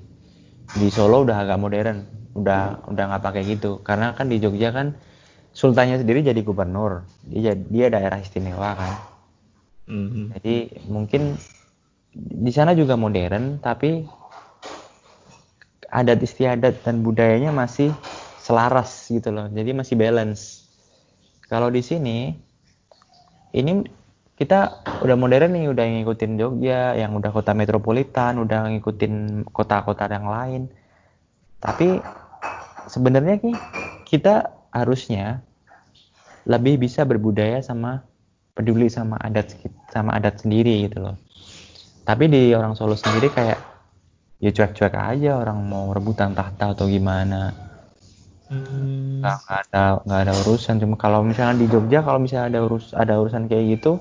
di 0.79 0.87
Solo 0.87 1.27
udah 1.27 1.43
agak 1.43 1.59
modern. 1.59 1.99
Udah 2.33 2.89
udah 2.89 3.03
nggak 3.13 3.23
pakai 3.23 3.43
gitu. 3.45 3.81
Karena 3.81 4.13
kan 4.17 4.29
di 4.29 4.37
Jogja 4.41 4.73
kan 4.73 4.97
sultannya 5.53 6.01
sendiri 6.01 6.25
jadi 6.25 6.41
gubernur. 6.41 7.05
Dia 7.29 7.53
dia 7.55 7.87
daerah 7.93 8.19
istimewa 8.19 8.73
kan. 8.77 8.93
Mm-hmm. 9.83 10.25
jadi 10.39 10.55
mungkin 10.87 11.35
di 12.15 12.51
sana 12.55 12.71
juga 12.71 12.95
modern 12.95 13.59
tapi 13.59 14.07
adat 15.91 16.23
istiadat 16.23 16.87
dan 16.87 17.03
budayanya 17.03 17.51
masih 17.51 17.91
selaras 18.39 19.11
gitu 19.11 19.35
loh. 19.35 19.51
Jadi 19.51 19.75
masih 19.75 19.99
balance. 19.99 20.63
Kalau 21.51 21.67
di 21.67 21.83
sini 21.83 22.31
ini 23.53 23.83
kita 24.33 24.81
udah 25.05 25.15
modern 25.19 25.53
nih 25.53 25.69
udah 25.69 25.85
ngikutin 25.85 26.31
Jogja 26.41 26.97
yang 26.97 27.13
udah 27.13 27.29
kota 27.29 27.53
metropolitan 27.53 28.41
udah 28.41 28.73
ngikutin 28.73 29.45
kota-kota 29.51 30.09
yang 30.09 30.31
lain. 30.31 30.61
Tapi 31.61 32.01
sebenarnya 32.93 33.41
nih 33.41 33.57
kita 34.05 34.53
harusnya 34.69 35.41
lebih 36.45 36.85
bisa 36.85 37.01
berbudaya 37.09 37.57
sama 37.65 38.05
peduli 38.53 38.85
sama 38.85 39.17
adat 39.17 39.57
sama 39.89 40.13
adat 40.13 40.45
sendiri 40.45 40.85
gitu 40.85 41.01
loh. 41.01 41.17
Tapi 42.05 42.29
di 42.29 42.53
orang 42.53 42.77
Solo 42.77 42.93
sendiri 42.93 43.33
kayak 43.33 43.57
ya 44.43 44.51
cuek-cuek 44.51 44.93
aja 44.93 45.39
orang 45.39 45.57
mau 45.65 45.89
rebutan 45.89 46.37
tahta 46.37 46.77
atau 46.77 46.85
gimana. 46.85 47.55
Hmm. 48.51 49.23
nggak 49.23 49.39
ada 49.49 50.03
nggak 50.05 50.21
ada 50.29 50.33
urusan. 50.45 50.77
Cuma 50.77 50.99
kalau 50.99 51.25
misalnya 51.25 51.57
di 51.57 51.65
Jogja 51.71 52.05
kalau 52.05 52.21
misalnya 52.21 52.53
ada 52.53 52.59
urus 52.61 52.93
ada 52.93 53.17
urusan 53.17 53.49
kayak 53.49 53.79
gitu 53.79 53.97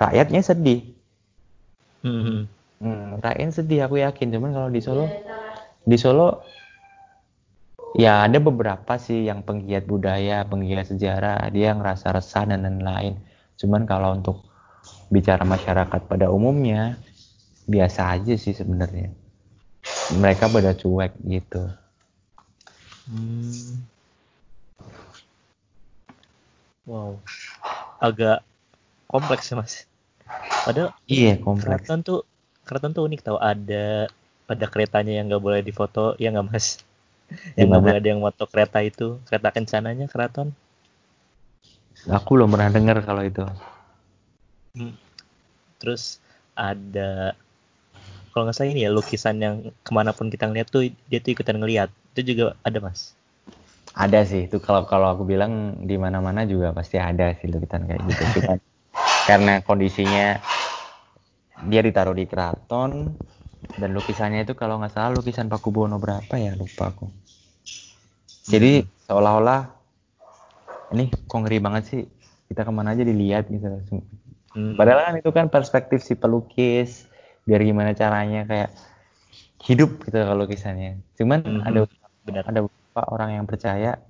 rakyatnya 0.00 0.40
sedih. 0.42 0.80
Hmm. 2.02 2.50
Hmm, 2.82 3.22
rakyat 3.22 3.52
sedih 3.54 3.86
aku 3.86 4.02
yakin. 4.02 4.34
Cuman 4.34 4.50
kalau 4.50 4.68
di 4.72 4.80
Solo 4.82 5.06
di 5.84 5.96
Solo 6.00 6.53
ya 7.94 8.26
ada 8.26 8.38
beberapa 8.42 8.98
sih 8.98 9.26
yang 9.26 9.46
penggiat 9.46 9.86
budaya 9.86 10.42
penggiat 10.44 10.90
sejarah 10.90 11.46
dia 11.54 11.72
ngerasa 11.74 12.10
resah 12.10 12.44
dan 12.44 12.66
lain-lain 12.66 13.18
cuman 13.54 13.86
kalau 13.86 14.18
untuk 14.18 14.42
bicara 15.08 15.46
masyarakat 15.46 16.00
pada 16.10 16.26
umumnya 16.28 16.98
biasa 17.64 18.18
aja 18.18 18.34
sih 18.34 18.52
sebenarnya 18.52 19.14
mereka 20.16 20.48
pada 20.48 20.72
cuek 20.72 21.12
gitu. 21.24 21.62
Hmm. 23.04 23.84
Wow, 26.84 27.20
agak 28.00 28.44
kompleks 29.08 29.48
ya 29.48 29.56
mas. 29.56 29.88
Padahal 30.64 30.92
iya 31.08 31.36
kompleks. 31.40 31.84
Keraton 31.84 32.00
tuh 32.04 32.20
keraton 32.64 32.92
tuh 32.92 33.04
unik 33.08 33.20
tau 33.24 33.38
ada 33.40 34.08
pada 34.44 34.64
keretanya 34.68 35.20
yang 35.20 35.32
nggak 35.32 35.44
boleh 35.44 35.60
difoto 35.64 36.16
ya 36.20 36.32
nggak 36.32 36.48
mas? 36.52 36.80
Yang 37.54 37.66
nggak 37.70 37.82
boleh 37.82 37.98
ada 37.98 38.08
yang 38.08 38.20
foto 38.22 38.44
kereta 38.50 38.78
itu 38.82 39.06
kereta 39.28 39.48
kencananya 39.54 40.06
keraton. 40.10 40.54
Aku 42.10 42.36
belum 42.36 42.52
pernah 42.52 42.68
dengar 42.68 43.00
kalau 43.00 43.22
itu. 43.24 43.40
Hmm. 44.76 44.92
Terus 45.80 46.20
ada 46.52 47.32
kalau 48.34 48.50
nggak 48.50 48.56
salah 48.58 48.70
ini 48.74 48.84
ya 48.84 48.90
lukisan 48.90 49.38
yang 49.38 49.70
ke 49.80 49.90
mana 49.94 50.10
pun 50.10 50.28
kita 50.28 50.50
ngeliat 50.50 50.68
tuh 50.68 50.90
dia 51.08 51.22
tuh 51.22 51.32
ikutan 51.32 51.56
ngeliat. 51.56 51.88
Itu 52.12 52.34
juga 52.34 52.58
ada 52.60 52.78
mas? 52.82 53.16
Ada 53.94 54.26
sih. 54.26 54.50
Itu 54.50 54.60
kalau 54.60 54.84
kalau 54.84 55.14
aku 55.14 55.24
bilang 55.24 55.80
di 55.86 55.96
mana 55.96 56.20
mana 56.20 56.44
juga 56.44 56.74
pasti 56.74 57.00
ada 57.00 57.32
sih 57.38 57.48
lukisan 57.48 57.88
kayak 57.88 58.02
gitu. 58.04 58.24
Karena 59.30 59.64
kondisinya 59.64 60.36
dia 61.70 61.80
ditaruh 61.80 62.12
di 62.12 62.28
keraton 62.28 63.16
dan 63.80 63.90
lukisannya 63.96 64.44
itu 64.44 64.52
kalau 64.52 64.76
nggak 64.82 64.92
salah 64.92 65.16
lukisan 65.16 65.48
Pakubono 65.48 65.96
berapa 65.96 66.34
ya? 66.36 66.52
Lupa 66.52 66.92
aku 66.92 67.23
jadi 68.44 68.84
hmm. 68.84 68.88
seolah-olah 69.08 69.60
ini 70.94 71.10
kok 71.10 71.38
ngeri 71.40 71.58
banget 71.58 71.82
sih 71.88 72.02
kita 72.52 72.62
ke 72.62 72.72
mana 72.72 72.92
aja 72.92 73.02
dilihat 73.02 73.48
gitu 73.48 73.66
hmm. 74.54 74.76
padahal 74.76 75.10
kan 75.10 75.14
itu 75.18 75.30
kan 75.32 75.46
perspektif 75.48 76.04
si 76.04 76.14
pelukis 76.14 77.08
biar 77.44 77.60
gimana 77.60 77.92
caranya 77.92 78.48
kayak 78.48 78.70
hidup 79.64 80.00
gitu 80.04 80.16
kalau 80.16 80.44
lukisannya 80.44 81.00
cuman 81.16 81.40
mm 81.40 81.50
-hmm. 81.60 81.68
ada 81.68 81.80
benar 82.24 82.44
ada 82.48 82.60
beberapa 82.64 83.02
orang 83.12 83.30
yang 83.40 83.44
percaya 83.48 84.00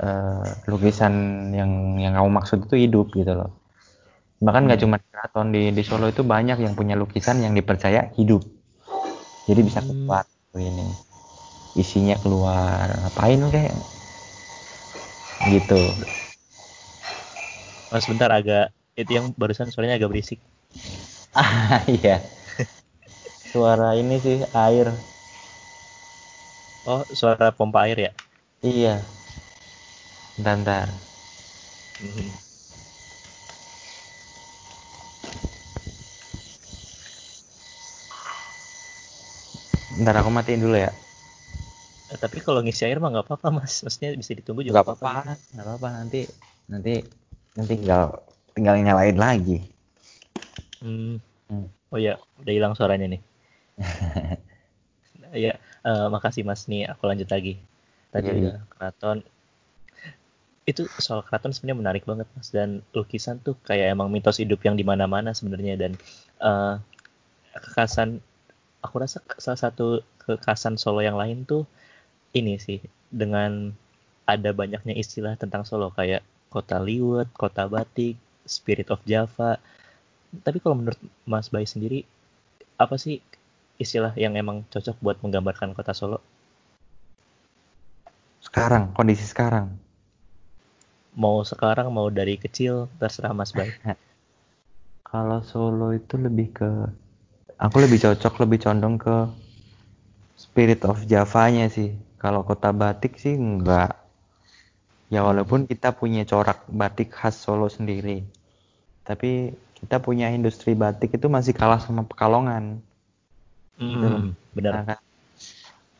uh, 0.00 0.44
lukisan 0.68 1.12
yang 1.52 2.00
yang 2.00 2.12
kamu 2.16 2.28
maksud 2.32 2.68
itu 2.68 2.88
hidup 2.88 3.12
gitu 3.16 3.32
loh 3.32 3.52
bahkan 4.36 4.68
nggak 4.68 4.84
hmm. 4.84 4.88
cuma 4.88 4.96
keraton 5.00 5.48
di 5.48 5.72
di 5.72 5.80
Solo 5.80 6.12
itu 6.12 6.20
banyak 6.20 6.60
yang 6.60 6.76
punya 6.76 6.92
lukisan 6.92 7.40
yang 7.40 7.56
dipercaya 7.56 8.12
hidup 8.20 8.44
jadi 9.48 9.60
bisa 9.64 9.80
hmm. 9.80 9.88
keluar 9.88 10.24
hmm. 10.52 10.60
ini 10.60 10.86
isinya 11.82 12.16
keluar. 12.22 12.86
Ngapain 13.00 13.40
kayak 13.54 13.74
gitu. 15.52 15.94
Mas 17.90 18.02
sebentar 18.06 18.30
agak 18.38 18.64
itu 18.98 19.10
yang 19.18 19.26
barusan 19.40 19.68
suaranya 19.70 19.96
agak 19.98 20.10
berisik. 20.12 20.38
Ah 21.36 21.84
iya. 21.88 22.16
Suara 23.50 23.88
ini 24.00 24.16
sih 24.24 24.38
air. 24.64 24.86
Oh 26.92 27.02
suara 27.20 27.52
pompa 27.58 27.84
air 27.84 27.98
ya? 28.06 28.12
Iya. 28.64 28.94
Bentar, 30.38 30.56
bentar. 30.58 30.88
Hmm. 32.00 32.36
Bentar 39.90 40.14
aku 40.22 40.30
matiin 40.30 40.62
dulu 40.62 40.76
ya. 40.78 40.90
Eh, 42.16 42.18
tapi 42.18 42.40
kalau 42.40 42.64
ngisi 42.64 42.88
air 42.88 42.96
mah 42.96 43.12
nggak 43.12 43.28
apa-apa 43.28 43.60
mas, 43.60 43.84
maksudnya 43.84 44.16
bisa 44.16 44.32
ditunggu 44.32 44.64
juga. 44.64 44.80
Nggak 44.80 44.88
apa-apa, 44.88 45.36
nggak 45.52 45.64
apa-apa 45.68 45.88
nanti 46.00 46.20
nanti 46.64 47.04
nanti 47.52 47.72
tinggal 47.76 48.24
tinggal 48.56 48.80
nyalain 48.80 49.20
lagi. 49.20 49.60
Hmm. 50.80 51.20
hmm. 51.52 51.68
Oh 51.92 52.00
ya, 52.00 52.16
udah 52.40 52.52
hilang 52.56 52.72
suaranya 52.72 53.12
nih. 53.12 53.20
ya, 55.44 55.60
uh, 55.84 56.08
makasih 56.08 56.40
Mas 56.48 56.64
nih. 56.72 56.88
Aku 56.88 57.04
lanjut 57.04 57.28
lagi. 57.28 57.60
Tadi 58.08 58.32
yeah, 58.32 58.36
udah 58.40 58.54
yeah. 58.56 58.64
keraton. 58.72 59.18
Itu 60.64 60.88
soal 60.96 61.20
keraton 61.20 61.52
sebenarnya 61.52 61.78
menarik 61.84 62.08
banget 62.08 62.26
Mas 62.32 62.48
dan 62.48 62.80
lukisan 62.96 63.44
tuh 63.44 63.60
kayak 63.68 63.92
emang 63.92 64.08
mitos 64.08 64.40
hidup 64.40 64.64
yang 64.64 64.72
di 64.72 64.88
mana-mana 64.88 65.36
sebenarnya 65.36 65.76
dan 65.76 65.92
uh, 66.40 66.80
kekasan 67.60 68.24
aku 68.80 69.04
rasa 69.04 69.20
salah 69.36 69.60
satu 69.60 70.00
kekasan 70.24 70.80
Solo 70.80 71.04
yang 71.04 71.20
lain 71.20 71.44
tuh 71.44 71.68
ini 72.36 72.60
sih 72.60 72.84
dengan 73.08 73.72
ada 74.28 74.50
banyaknya 74.52 74.92
istilah 74.92 75.40
tentang 75.40 75.64
Solo 75.64 75.88
kayak 75.94 76.20
kota 76.52 76.76
liwet, 76.76 77.32
kota 77.32 77.64
batik, 77.64 78.20
spirit 78.44 78.92
of 78.92 79.00
Java, 79.08 79.56
tapi 80.44 80.58
kalau 80.60 80.76
menurut 80.76 80.98
Mas 81.24 81.48
Bayi 81.48 81.64
sendiri 81.64 82.04
apa 82.76 83.00
sih 83.00 83.24
istilah 83.80 84.12
yang 84.16 84.36
emang 84.36 84.64
cocok 84.68 84.96
buat 85.00 85.16
menggambarkan 85.24 85.72
kota 85.72 85.96
Solo? 85.96 86.20
Sekarang, 88.44 88.92
kondisi 88.92 89.24
sekarang. 89.24 89.72
Mau 91.16 91.40
sekarang, 91.42 91.88
mau 91.88 92.12
dari 92.12 92.36
kecil, 92.36 92.92
terserah 93.00 93.32
Mas 93.32 93.52
Bayi. 93.52 93.72
Kalau 95.10 95.40
Solo 95.46 95.96
itu 95.96 96.20
lebih 96.20 96.52
ke, 96.52 96.70
aku 97.56 97.76
lebih 97.80 98.02
cocok, 98.02 98.44
lebih 98.44 98.58
condong 98.60 99.00
ke 99.00 99.16
spirit 100.36 100.84
of 100.84 101.00
Java-nya 101.08 101.72
sih. 101.72 101.96
Kalau 102.16 102.42
kota 102.42 102.72
batik 102.72 103.20
sih 103.20 103.36
enggak. 103.36 103.96
Ya 105.12 105.22
walaupun 105.22 105.70
kita 105.70 105.94
punya 105.94 106.26
corak 106.26 106.66
batik 106.66 107.14
khas 107.14 107.38
Solo 107.38 107.70
sendiri. 107.70 108.26
Tapi 109.06 109.54
kita 109.76 110.02
punya 110.02 110.32
industri 110.32 110.74
batik 110.74 111.14
itu 111.14 111.28
masih 111.30 111.54
kalah 111.54 111.78
sama 111.78 112.02
Pekalongan. 112.02 112.80
Mm, 113.76 113.88
gitu 113.92 114.08
benar. 114.56 114.72
Nah, 114.72 114.84
kan? 114.96 115.00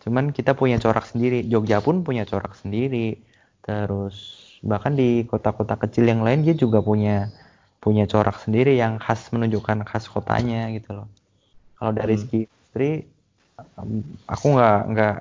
Cuman 0.02 0.24
kita 0.32 0.56
punya 0.56 0.80
corak 0.80 1.06
sendiri. 1.06 1.44
Jogja 1.46 1.78
pun 1.84 2.02
punya 2.02 2.24
corak 2.26 2.56
sendiri. 2.58 3.20
Terus 3.62 4.16
bahkan 4.64 4.96
di 4.96 5.22
kota-kota 5.28 5.76
kecil 5.76 6.08
yang 6.08 6.24
lain 6.24 6.42
dia 6.42 6.56
juga 6.56 6.80
punya 6.80 7.30
punya 7.78 8.08
corak 8.10 8.42
sendiri 8.42 8.74
yang 8.74 8.98
khas 8.98 9.30
menunjukkan 9.30 9.86
khas 9.86 10.10
kotanya 10.10 10.72
gitu 10.74 10.96
loh. 10.96 11.08
Kalau 11.78 11.92
dari 11.94 12.16
mm. 12.16 12.20
segi 12.24 12.40
industri 12.48 12.90
aku 14.26 14.46
nggak 14.56 14.80
nggak 14.90 15.16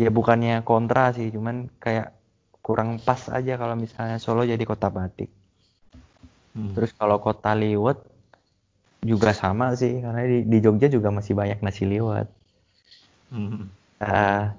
ya 0.00 0.08
bukannya 0.08 0.64
kontra 0.64 1.12
sih, 1.16 1.28
cuman 1.32 1.68
kayak 1.80 2.14
kurang 2.62 3.02
pas 3.02 3.18
aja 3.28 3.58
kalau 3.58 3.74
misalnya 3.74 4.22
Solo 4.22 4.46
jadi 4.46 4.62
kota 4.62 4.88
batik. 4.88 5.28
Hmm. 6.54 6.72
Terus 6.76 6.94
kalau 6.94 7.18
kota 7.18 7.56
liwet 7.58 7.98
juga 9.02 9.34
sama 9.34 9.74
sih 9.74 9.98
karena 9.98 10.22
di, 10.22 10.46
di 10.46 10.58
Jogja 10.62 10.86
juga 10.86 11.10
masih 11.10 11.34
banyak 11.34 11.58
nasi 11.60 11.84
liwet. 11.88 12.30
Hmm. 13.34 13.66
Uh, 13.98 14.50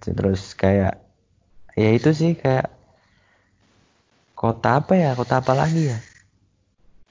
terus 0.00 0.52
kayak 0.56 1.00
ya 1.76 1.90
itu 1.96 2.10
sih 2.12 2.32
kayak 2.36 2.68
kota 4.36 4.80
apa 4.80 4.96
ya 4.96 5.10
kota 5.16 5.40
apa 5.40 5.52
lagi 5.52 5.92
ya 5.92 5.98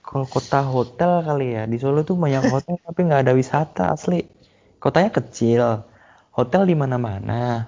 kalau 0.01 0.25
kota 0.25 0.65
hotel 0.65 1.21
kali 1.21 1.53
ya 1.53 1.63
di 1.69 1.77
Solo 1.77 2.01
tuh 2.01 2.17
banyak 2.17 2.49
hotel 2.49 2.77
tapi 2.85 2.99
nggak 3.05 3.21
ada 3.25 3.33
wisata 3.37 3.93
asli 3.93 4.25
kotanya 4.81 5.13
kecil 5.13 5.88
hotel 6.39 6.63
di 6.63 6.75
mana-mana. 6.79 7.67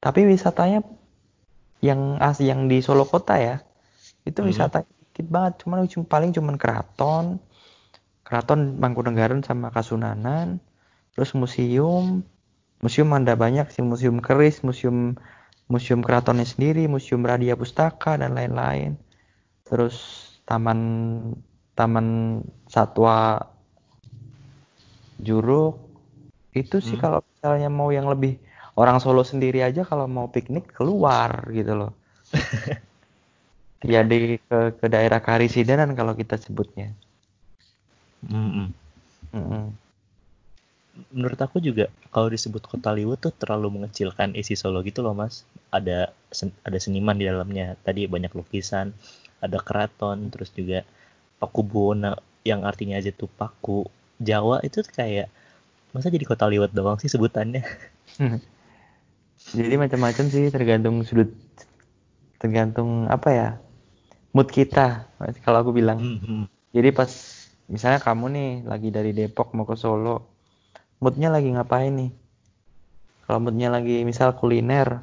Tapi 0.00 0.24
wisatanya 0.24 0.80
yang 1.84 2.16
as 2.20 2.40
yang 2.40 2.68
di 2.68 2.80
Solo 2.80 3.04
kota 3.04 3.36
ya, 3.36 3.56
itu 4.24 4.40
Hmm. 4.40 4.48
wisata 4.48 4.84
dikit 4.84 5.28
banget. 5.28 5.52
Cuman 5.64 5.84
cum- 5.88 6.08
paling 6.08 6.32
cuman 6.32 6.56
keraton, 6.56 7.36
keraton 8.24 8.80
Mangkunegaran 8.80 9.44
sama 9.44 9.68
Kasunanan, 9.68 10.60
terus 11.12 11.36
museum, 11.36 12.24
museum 12.80 13.08
ada 13.12 13.36
banyak 13.36 13.68
sih, 13.68 13.84
museum 13.84 14.20
keris, 14.24 14.64
museum 14.64 15.16
museum 15.70 16.00
keratonnya 16.02 16.48
sendiri, 16.48 16.88
museum 16.90 17.22
Radia 17.22 17.54
Pustaka 17.54 18.16
dan 18.18 18.34
lain-lain. 18.34 18.96
Terus 19.68 20.26
taman 20.48 20.80
taman 21.76 22.40
satwa 22.66 23.44
Juruk 25.20 25.89
itu 26.56 26.76
sih 26.82 26.96
Hmm. 26.96 27.02
kalau 27.02 27.18
misalnya 27.32 27.68
mau 27.78 27.88
yang 27.94 28.06
lebih 28.12 28.32
orang 28.80 28.98
Solo 29.02 29.22
sendiri 29.26 29.58
aja 29.68 29.82
kalau 29.90 30.06
mau 30.10 30.26
piknik 30.34 30.64
keluar 30.76 31.30
gitu 31.58 31.72
loh. 31.80 31.90
ya 33.92 34.00
di 34.10 34.18
ke, 34.48 34.58
ke 34.80 34.86
daerah 34.94 35.20
Karisidenan 35.26 35.90
kalau 35.98 36.12
kita 36.20 36.36
sebutnya. 36.44 36.88
Mm-mm. 38.30 38.72
Mm-mm. 39.34 39.72
Menurut 41.14 41.38
aku 41.46 41.58
juga 41.68 41.86
kalau 42.14 42.28
disebut 42.34 42.62
kota 42.70 42.90
liwet 42.98 43.18
tuh 43.24 43.30
terlalu 43.40 43.68
mengecilkan 43.78 44.30
isi 44.40 44.54
Solo 44.58 44.78
gitu 44.88 45.00
loh 45.06 45.14
mas. 45.20 45.34
Ada 45.78 45.98
sen- 46.38 46.56
ada 46.66 46.78
seniman 46.84 47.14
di 47.20 47.24
dalamnya. 47.30 47.66
Tadi 47.86 48.00
banyak 48.14 48.32
lukisan, 48.38 48.86
ada 49.44 49.58
keraton, 49.66 50.18
terus 50.32 50.50
juga 50.58 50.78
Pakubuwono 51.42 52.12
yang 52.50 52.60
artinya 52.70 52.96
aja 53.02 53.10
tuh 53.20 53.30
paku. 53.40 53.80
Jawa 54.28 54.56
itu 54.68 54.80
kayak 54.98 55.28
masa 55.90 56.08
jadi 56.08 56.24
kota 56.26 56.46
liwet 56.46 56.70
doang 56.70 56.98
sih 57.02 57.10
sebutannya. 57.10 57.62
Jadi 59.50 59.74
macam-macam 59.74 60.24
sih 60.30 60.52
tergantung 60.52 61.02
sudut 61.02 61.30
tergantung 62.40 63.04
apa 63.10 63.28
ya 63.30 63.48
mood 64.32 64.48
kita 64.48 65.10
kalau 65.44 65.58
aku 65.66 65.72
bilang. 65.74 65.98
Mhm. 66.00 66.46
Jadi 66.70 66.88
pas 66.94 67.10
misalnya 67.66 67.98
kamu 67.98 68.24
nih 68.30 68.50
lagi 68.66 68.88
dari 68.94 69.10
Depok 69.10 69.50
mau 69.58 69.66
ke 69.66 69.74
Solo, 69.74 70.22
moodnya 71.02 71.34
lagi 71.34 71.50
ngapain 71.50 71.90
nih? 71.90 72.10
Kalau 73.26 73.38
moodnya 73.42 73.70
lagi 73.74 74.02
misal 74.06 74.34
kuliner, 74.38 75.02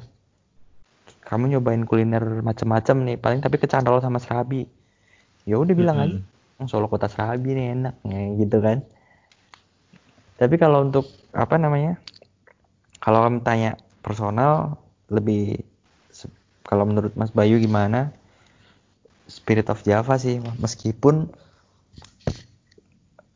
kamu 1.28 1.56
nyobain 1.56 1.84
kuliner 1.84 2.40
macam-macam 2.40 2.96
nih, 3.04 3.16
paling 3.20 3.40
tapi 3.44 3.56
kecantol 3.60 4.00
sama 4.00 4.16
serabi. 4.20 4.64
Ya 5.44 5.56
udah 5.60 5.74
bilang 5.76 5.96
aja, 6.00 6.16
Mm-mm. 6.16 6.24
"Hmm, 6.60 6.68
Solo 6.68 6.88
kota 6.88 7.08
serabi 7.08 7.52
nih 7.56 7.66
enak, 7.76 7.94
kayak 8.04 8.30
gitu 8.40 8.58
kan. 8.64 8.78
Tapi 10.38 10.54
kalau 10.62 10.86
untuk 10.86 11.04
apa 11.34 11.54
namanya? 11.58 11.98
Kalau 13.02 13.18
kamu 13.24 13.40
tanya 13.46 13.70
personal, 14.04 14.78
lebih 15.10 15.62
kalau 16.66 16.84
menurut 16.84 17.12
Mas 17.16 17.32
Bayu 17.32 17.56
gimana? 17.58 18.12
Spirit 19.28 19.68
of 19.72 19.84
Java 19.84 20.16
sih, 20.20 20.40
meskipun 20.60 21.28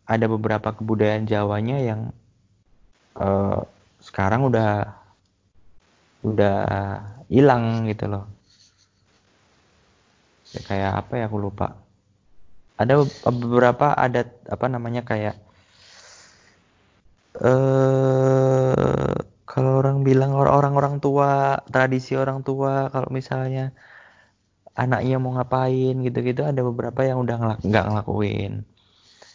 ada 0.06 0.26
beberapa 0.30 0.68
kebudayaan 0.78 1.26
Jawanya 1.26 1.76
yang 1.82 2.00
eh, 3.18 3.58
sekarang 4.02 4.40
udah 4.48 4.68
udah 6.28 6.56
hilang 7.34 7.64
gitu 7.90 8.04
loh. 8.12 8.24
Ya, 10.54 10.60
kayak 10.68 10.92
apa 11.00 11.12
ya 11.20 11.24
aku 11.28 11.38
lupa. 11.44 11.66
Ada 12.80 12.92
be- 13.00 13.12
beberapa 13.42 13.86
adat 13.96 14.28
apa 14.54 14.66
namanya 14.68 15.02
kayak 15.10 15.34
eh 17.40 19.12
kalau 19.48 19.72
orang 19.84 20.00
bilang 20.04 20.32
or- 20.32 20.48
orang-orang 20.48 20.96
tua, 21.00 21.60
tradisi 21.68 22.16
orang 22.16 22.40
tua 22.40 22.88
kalau 22.88 23.08
misalnya 23.12 23.72
anaknya 24.72 25.20
mau 25.20 25.36
ngapain 25.36 26.00
gitu-gitu 26.00 26.40
ada 26.48 26.64
beberapa 26.64 27.04
yang 27.04 27.20
udah 27.20 27.36
ngelak- 27.36 27.64
nggak 27.64 27.84
ngelakuin. 27.92 28.64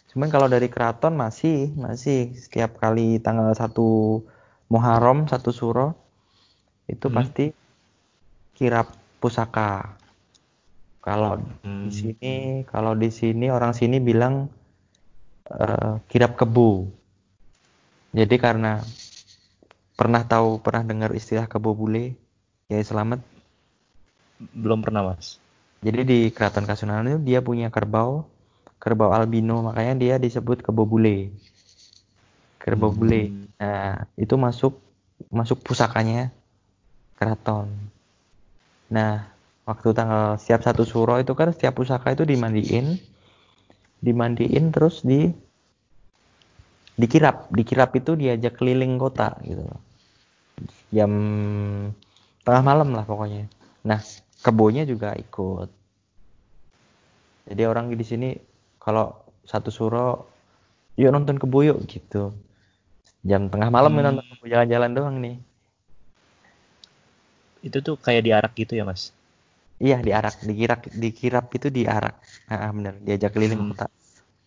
Cuman 0.10 0.29
kalau 0.33 0.49
dari 0.49 0.65
keraton 0.73 1.13
masih 1.13 1.77
masih 1.77 2.33
setiap 2.33 2.81
kali 2.81 3.21
tanggal 3.21 3.53
1 3.53 4.25
Muharram, 4.73 5.29
1 5.29 5.53
Suro 5.53 5.93
itu 6.89 7.05
Hmm. 7.07 7.21
pasti 7.21 7.45
kirap 8.57 8.89
pusaka. 9.21 9.93
Kalau 11.05 11.38
Hmm. 11.62 11.86
di 11.86 11.91
sini 11.93 12.36
kalau 12.65 12.97
di 12.97 13.13
sini 13.13 13.53
orang 13.53 13.77
sini 13.77 14.01
bilang 14.01 14.49
eh, 15.47 15.93
kirap 16.10 16.36
kebu. 16.36 16.96
Jadi 18.15 18.36
karena 18.39 18.84
pernah 19.98 20.24
tahu 20.24 20.62
pernah 20.62 20.86
dengar 20.86 21.12
istilah 21.17 21.50
kebo 21.50 21.74
bule 21.74 22.15
ya 22.70 22.80
selamat. 22.80 23.20
Belum 24.54 24.86
pernah 24.86 25.02
mas. 25.02 25.41
Jadi 25.82 26.02
di 26.06 26.20
Keraton 26.34 26.65
Kasunanan 26.65 27.17
itu 27.17 27.20
dia 27.26 27.39
punya 27.41 27.70
kerbau, 27.70 28.26
kerbau 28.78 29.13
albino 29.13 29.65
makanya 29.65 29.93
dia 29.98 30.15
disebut 30.22 30.62
kebo 30.62 30.86
bule. 30.86 31.34
Kerbau 32.62 32.93
bule. 32.93 33.30
Hmm. 33.30 33.46
Nah, 33.58 34.06
itu 34.17 34.36
masuk 34.38 34.78
masuk 35.34 35.65
pusakanya 35.65 36.30
keraton. 37.17 37.74
Nah, 38.93 39.26
waktu 39.65 39.91
tanggal 39.91 40.38
setiap 40.39 40.62
satu 40.63 40.86
suro 40.86 41.17
itu 41.17 41.34
kan 41.34 41.52
setiap 41.52 41.82
pusaka 41.82 42.13
itu 42.13 42.24
dimandiin, 42.24 43.02
dimandiin 44.00 44.70
terus 44.70 45.02
di 45.02 45.34
dikirap, 47.01 47.36
dikirap 47.53 47.89
itu 47.99 48.12
diajak 48.21 48.53
keliling 48.60 48.97
kota 48.97 49.38
gitu 49.45 49.62
loh. 49.69 49.79
Jam 50.91 51.12
tengah 52.45 52.63
malam 52.63 52.89
lah 52.95 53.05
pokoknya. 53.05 53.45
Nah, 53.86 53.99
kebonya 54.43 54.83
juga 54.88 55.13
ikut. 55.15 55.69
Jadi 57.47 57.63
orang 57.63 57.86
di 57.95 58.05
sini 58.05 58.29
kalau 58.83 59.05
satu 59.47 59.71
suro, 59.71 60.27
yuk 60.99 61.12
nonton 61.15 61.39
kebo 61.39 61.63
yuk 61.63 61.79
gitu. 61.88 62.36
Jam 63.29 63.47
tengah 63.51 63.69
malam 63.71 63.91
nih 63.95 64.03
Hmm. 64.03 64.07
nonton 64.12 64.25
kebo 64.36 64.45
jalan-jalan 64.53 64.91
doang 64.97 65.17
nih. 65.23 65.36
Itu 67.67 67.77
tuh 67.86 67.95
kayak 68.05 68.23
diarak 68.25 68.53
gitu 68.55 68.73
ya 68.79 68.83
mas. 68.88 69.12
Iya 69.86 69.97
diarak, 70.07 70.36
dikirap, 70.49 70.79
dikirap 71.03 71.45
itu 71.57 71.67
diarak. 71.77 72.15
Ah, 72.49 72.71
bener, 72.73 72.93
diajak 73.05 73.31
keliling 73.36 73.62
Hmm. 73.62 73.69
kota. 73.71 73.86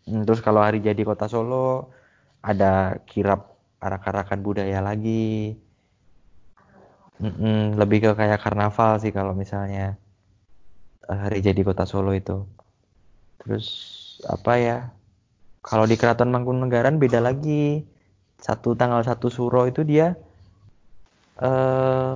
Hmm, 0.09 0.23
terus 0.27 0.41
kalau 0.47 0.61
hari 0.67 0.79
jadi 0.89 1.03
kota 1.11 1.27
Solo, 1.33 1.95
ada 2.41 3.01
kirap 3.05 3.57
arak-arakan 3.81 4.41
budaya 4.41 4.81
lagi. 4.81 5.57
Mm-mm, 7.21 7.77
lebih 7.77 8.01
ke 8.01 8.11
kayak 8.17 8.41
karnaval 8.41 8.97
sih 8.97 9.13
kalau 9.13 9.37
misalnya 9.37 10.01
eh, 11.05 11.19
hari 11.21 11.45
jadi 11.45 11.61
kota 11.61 11.85
Solo 11.85 12.17
itu. 12.17 12.49
Terus 13.41 13.67
apa 14.25 14.53
ya? 14.57 14.79
Kalau 15.61 15.85
di 15.85 15.97
Keraton 16.01 16.33
Mangkunegaran 16.33 16.97
beda 16.97 17.21
lagi. 17.21 17.85
Satu 18.41 18.73
tanggal 18.73 19.05
satu 19.05 19.29
Suro 19.29 19.69
itu 19.69 19.85
dia 19.85 20.17
eh 21.41 22.15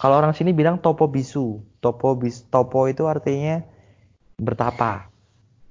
kalau 0.00 0.14
orang 0.16 0.32
sini 0.32 0.56
bilang 0.56 0.80
topo 0.80 1.04
bisu. 1.12 1.60
Topo 1.84 2.16
bis 2.16 2.48
topo 2.48 2.88
itu 2.88 3.04
artinya 3.04 3.60
bertapa. 4.40 5.12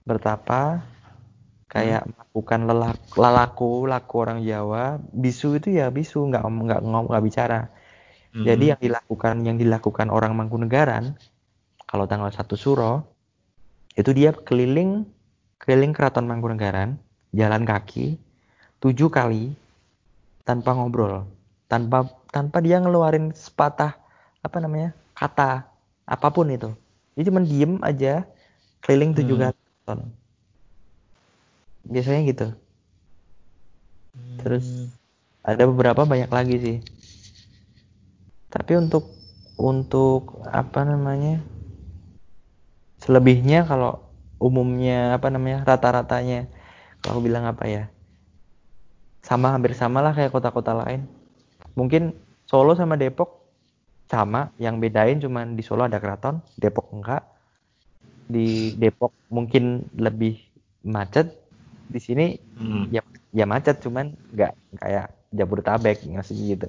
Bertapa 0.05 0.85
kayak 1.73 2.03
melakukan 2.11 2.61
lelak, 2.69 2.99
lalaku, 3.17 3.87
laku 3.91 4.13
orang 4.23 4.39
Jawa. 4.49 4.99
Bisu 5.23 5.57
itu 5.59 5.69
ya 5.79 5.87
bisu, 5.91 6.17
nggak 6.29 6.43
nggak 6.45 6.79
ngomong 6.83 7.05
nggak 7.11 7.25
bicara. 7.27 7.59
Jadi 8.47 8.63
Hmm. 8.65 8.71
yang 8.75 8.79
dilakukan 8.85 9.35
yang 9.47 9.57
dilakukan 9.61 10.07
orang 10.13 10.33
Mangkunegaran 10.37 11.17
kalau 11.89 12.05
tanggal 12.11 12.29
1 12.31 12.55
Suro 12.59 12.93
itu 13.97 14.11
dia 14.13 14.31
keliling 14.47 15.05
keliling 15.61 15.91
Keraton 15.95 16.25
Mangkunegaran 16.29 16.97
jalan 17.33 17.63
kaki 17.65 18.17
tujuh 18.83 19.09
kali 19.09 19.53
tanpa 20.47 20.71
ngobrol 20.77 21.27
tanpa 21.67 22.07
tanpa 22.31 22.57
dia 22.63 22.79
ngeluarin 22.79 23.33
sepatah 23.35 23.97
apa 24.45 24.57
namanya 24.63 24.95
kata 25.17 25.65
apa 26.07 26.27
pun 26.31 26.47
itu 26.53 26.71
dia 27.17 27.23
cuma 27.27 27.41
diem 27.43 27.81
aja 27.83 28.23
keliling 28.83 29.11
tujuh 29.17 29.35
Hmm. 29.35 29.51
kali. 29.51 29.57
Biasanya 31.87 32.21
gitu 32.27 32.47
Terus 34.41 34.65
Hmm. 34.65 34.87
ada 35.43 35.63
beberapa 35.67 36.03
banyak 36.03 36.31
lagi 36.31 36.55
sih. 36.59 36.77
Tapi 38.47 38.79
untuk 38.79 39.11
untuk 39.59 40.43
apa 40.47 40.87
namanya? 40.87 41.43
Selebihnya 43.03 43.67
kalau 43.67 43.99
umumnya 44.39 45.15
apa 45.17 45.27
namanya? 45.31 45.63
Rata-ratanya 45.67 46.47
kalau 47.03 47.19
bilang 47.19 47.43
apa 47.47 47.65
ya? 47.67 47.83
Sama 49.23 49.51
hampir 49.51 49.75
sama 49.75 49.99
lah 49.99 50.15
kayak 50.15 50.31
kota-kota 50.31 50.71
lain. 50.71 51.03
Mungkin 51.75 52.15
Solo 52.47 52.79
sama 52.79 52.95
Depok 52.95 53.43
sama, 54.07 54.55
yang 54.55 54.79
bedain 54.79 55.19
cuman 55.19 55.59
di 55.59 55.63
Solo 55.67 55.83
ada 55.83 55.99
keraton, 55.99 56.39
Depok 56.55 56.87
enggak. 56.95 57.27
Di 58.31 58.71
Depok 58.79 59.11
mungkin 59.27 59.83
lebih 59.99 60.39
macet, 60.87 61.46
di 61.87 61.99
sini 61.99 62.27
Hmm. 62.57 62.89
ya 62.89 63.01
ya 63.31 63.45
macet 63.45 63.79
cuman 63.79 64.11
nggak 64.33 64.53
kayak 64.81 65.07
Jabodetabek 65.29 66.03
nggak 66.03 66.25
sih 66.25 66.55
gitu 66.55 66.67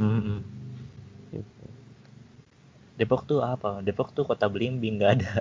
Mm-mm. 0.00 0.40
Gitu. 1.30 1.64
Depok 2.96 3.24
tuh 3.24 3.40
apa? 3.44 3.80
Depok 3.80 4.12
tuh 4.12 4.24
kota 4.24 4.48
belimbing 4.48 4.98
nggak 5.00 5.12
ada 5.20 5.32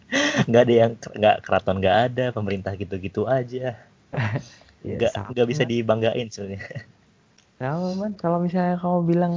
nggak 0.48 0.62
ada 0.62 0.74
yang 0.74 0.92
nggak 0.94 1.36
keraton 1.42 1.76
nggak 1.82 1.98
ada 2.12 2.24
pemerintah 2.30 2.72
gitu-gitu 2.74 3.26
aja 3.26 3.74
Ya, 4.86 4.94
nggak 5.02 5.12
sama. 5.12 5.28
nggak 5.34 5.46
bisa 5.50 5.62
dibanggain 5.66 6.28
sebenarnya 6.30 6.62
Sama, 7.58 7.96
Man. 7.96 8.12
Kalau 8.14 8.38
misalnya 8.38 8.76
kamu 8.76 9.00
bilang 9.08 9.32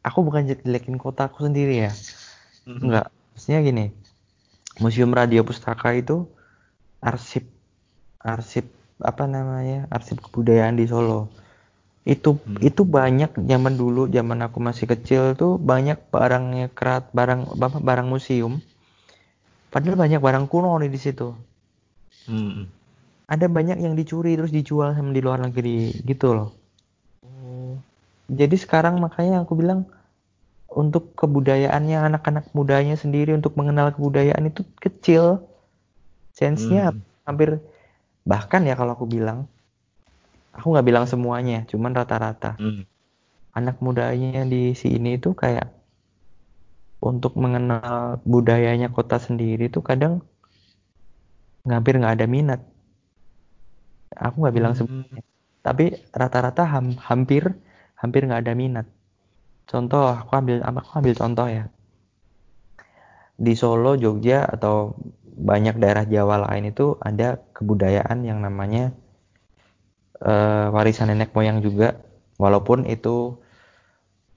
aku 0.00 0.22
bukan 0.22 0.46
jelekin 0.46 0.94
kotaku 0.96 1.44
sendiri 1.44 1.84
ya. 1.84 1.92
Enggak. 2.62 3.10
Maksudnya 3.34 3.60
gini. 3.60 3.86
Museum 4.78 5.10
Radio 5.10 5.42
Pustaka 5.42 5.90
itu 5.92 6.30
arsip 7.02 7.44
arsip 8.20 8.68
apa 9.00 9.24
namanya? 9.24 9.88
Arsip 9.88 10.20
kebudayaan 10.20 10.76
di 10.76 10.84
Solo. 10.88 11.32
Itu 12.04 12.40
Hmm. 12.40 12.60
itu 12.64 12.82
banyak 12.84 13.36
zaman 13.44 13.74
dulu, 13.76 14.08
zaman 14.08 14.40
aku 14.46 14.58
masih 14.60 14.88
kecil 14.88 15.36
tuh 15.36 15.60
banyak 15.60 16.00
barangnya 16.08 16.72
kerat, 16.72 17.08
barang 17.12 17.56
apa 17.60 17.78
barang 17.80 18.08
museum. 18.08 18.60
Padahal 19.70 19.96
banyak 20.00 20.20
barang 20.20 20.46
kuno 20.50 20.76
nih 20.80 20.90
di 20.90 21.00
situ. 21.00 21.28
Hmm. 22.26 22.66
Ada 23.30 23.46
banyak 23.46 23.78
yang 23.78 23.94
dicuri 23.94 24.34
terus 24.34 24.50
dijual 24.50 24.90
sama 24.96 25.14
di 25.14 25.22
luar 25.22 25.38
negeri 25.38 25.94
gitu 26.02 26.34
loh. 26.34 26.50
Oh. 27.22 27.78
Jadi 28.26 28.56
sekarang 28.58 28.98
makanya 28.98 29.46
aku 29.46 29.54
bilang 29.54 29.86
untuk 30.70 31.14
kebudayaannya 31.14 31.98
anak-anak 32.10 32.50
mudanya 32.54 32.94
sendiri 32.98 33.34
untuk 33.34 33.54
mengenal 33.54 33.94
kebudayaan 33.94 34.50
itu 34.50 34.66
kecil. 34.82 35.46
Sense-nya 36.34 36.90
Hmm. 36.90 37.02
hampir 37.26 37.62
bahkan 38.26 38.62
ya 38.68 38.74
kalau 38.78 38.92
aku 38.96 39.06
bilang 39.08 39.48
aku 40.56 40.66
nggak 40.74 40.86
bilang 40.86 41.06
semuanya, 41.08 41.64
cuman 41.70 41.92
rata-rata 41.94 42.58
Hmm. 42.60 42.84
anak 43.56 43.76
mudanya 43.82 44.46
di 44.46 44.74
sini 44.76 45.16
itu 45.18 45.34
kayak 45.34 45.72
untuk 47.00 47.32
mengenal 47.40 48.20
budayanya 48.28 48.92
kota 48.92 49.16
sendiri 49.16 49.72
tuh 49.72 49.80
kadang 49.80 50.20
hampir 51.64 51.96
nggak 51.96 52.14
ada 52.20 52.26
minat. 52.28 52.60
Aku 54.12 54.42
nggak 54.42 54.56
bilang 54.58 54.74
Hmm. 54.76 54.80
semuanya, 54.84 55.22
tapi 55.64 55.84
rata-rata 56.12 56.62
ham- 56.66 56.98
hampir 57.08 57.56
hampir 58.00 58.20
nggak 58.26 58.42
ada 58.44 58.54
minat. 58.56 58.86
Contoh, 59.70 60.04
aku 60.12 60.32
ambil 60.40 60.56
aku 60.66 60.90
ambil 60.98 61.14
contoh 61.14 61.46
ya. 61.48 61.64
Di 63.40 63.56
Solo, 63.56 63.96
Jogja 63.96 64.44
atau 64.44 64.92
banyak 65.36 65.78
daerah 65.78 66.04
Jawa 66.06 66.50
lain 66.50 66.70
itu 66.72 66.98
ada 66.98 67.38
kebudayaan 67.54 68.26
yang 68.26 68.42
namanya 68.42 68.90
eh, 70.22 70.66
warisan 70.72 71.12
nenek 71.12 71.32
moyang 71.32 71.62
juga, 71.62 72.00
walaupun 72.36 72.88
itu 72.88 73.38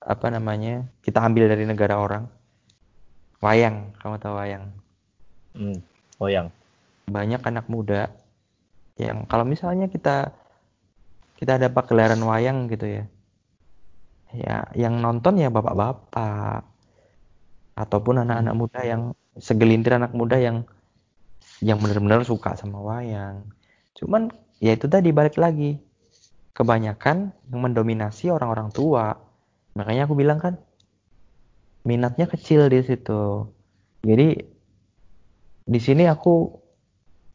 apa 0.04 0.28
namanya 0.30 0.84
kita 1.02 1.24
ambil 1.24 1.48
dari 1.48 1.64
negara 1.64 2.00
orang. 2.00 2.28
Wayang, 3.44 3.92
kamu 4.00 4.16
tahu 4.24 4.36
wayang? 4.40 4.72
Hmm. 5.56 5.80
Oh 6.20 6.32
yang. 6.32 6.48
Banyak 7.08 7.44
anak 7.44 7.68
muda 7.68 8.08
yang 8.96 9.26
kalau 9.26 9.44
misalnya 9.44 9.90
kita 9.90 10.32
kita 11.36 11.58
ada 11.60 11.68
pagelaran 11.68 12.22
wayang 12.24 12.70
gitu 12.72 12.88
ya, 12.88 13.04
ya 14.32 14.58
yang 14.78 15.02
nonton 15.02 15.42
ya 15.42 15.50
bapak-bapak 15.50 16.64
ataupun 17.74 18.22
anak-anak 18.24 18.56
muda 18.56 18.80
yang 18.86 19.02
segelintir 19.36 19.98
anak 19.98 20.14
muda 20.14 20.38
yang 20.38 20.64
yang 21.64 21.80
benar-benar 21.80 22.28
suka 22.28 22.60
sama 22.60 22.84
wayang. 22.84 23.48
Cuman 23.96 24.28
ya 24.60 24.76
itu 24.76 24.92
tadi 24.92 25.16
balik 25.16 25.40
lagi 25.40 25.80
kebanyakan 26.52 27.32
yang 27.50 27.60
mendominasi 27.64 28.30
orang-orang 28.30 28.70
tua. 28.70 29.16
Makanya 29.74 30.06
aku 30.06 30.14
bilang 30.20 30.38
kan 30.44 30.60
minatnya 31.88 32.28
kecil 32.28 32.68
di 32.68 32.84
situ. 32.84 33.48
Jadi 34.04 34.44
di 35.64 35.80
sini 35.80 36.04
aku 36.12 36.52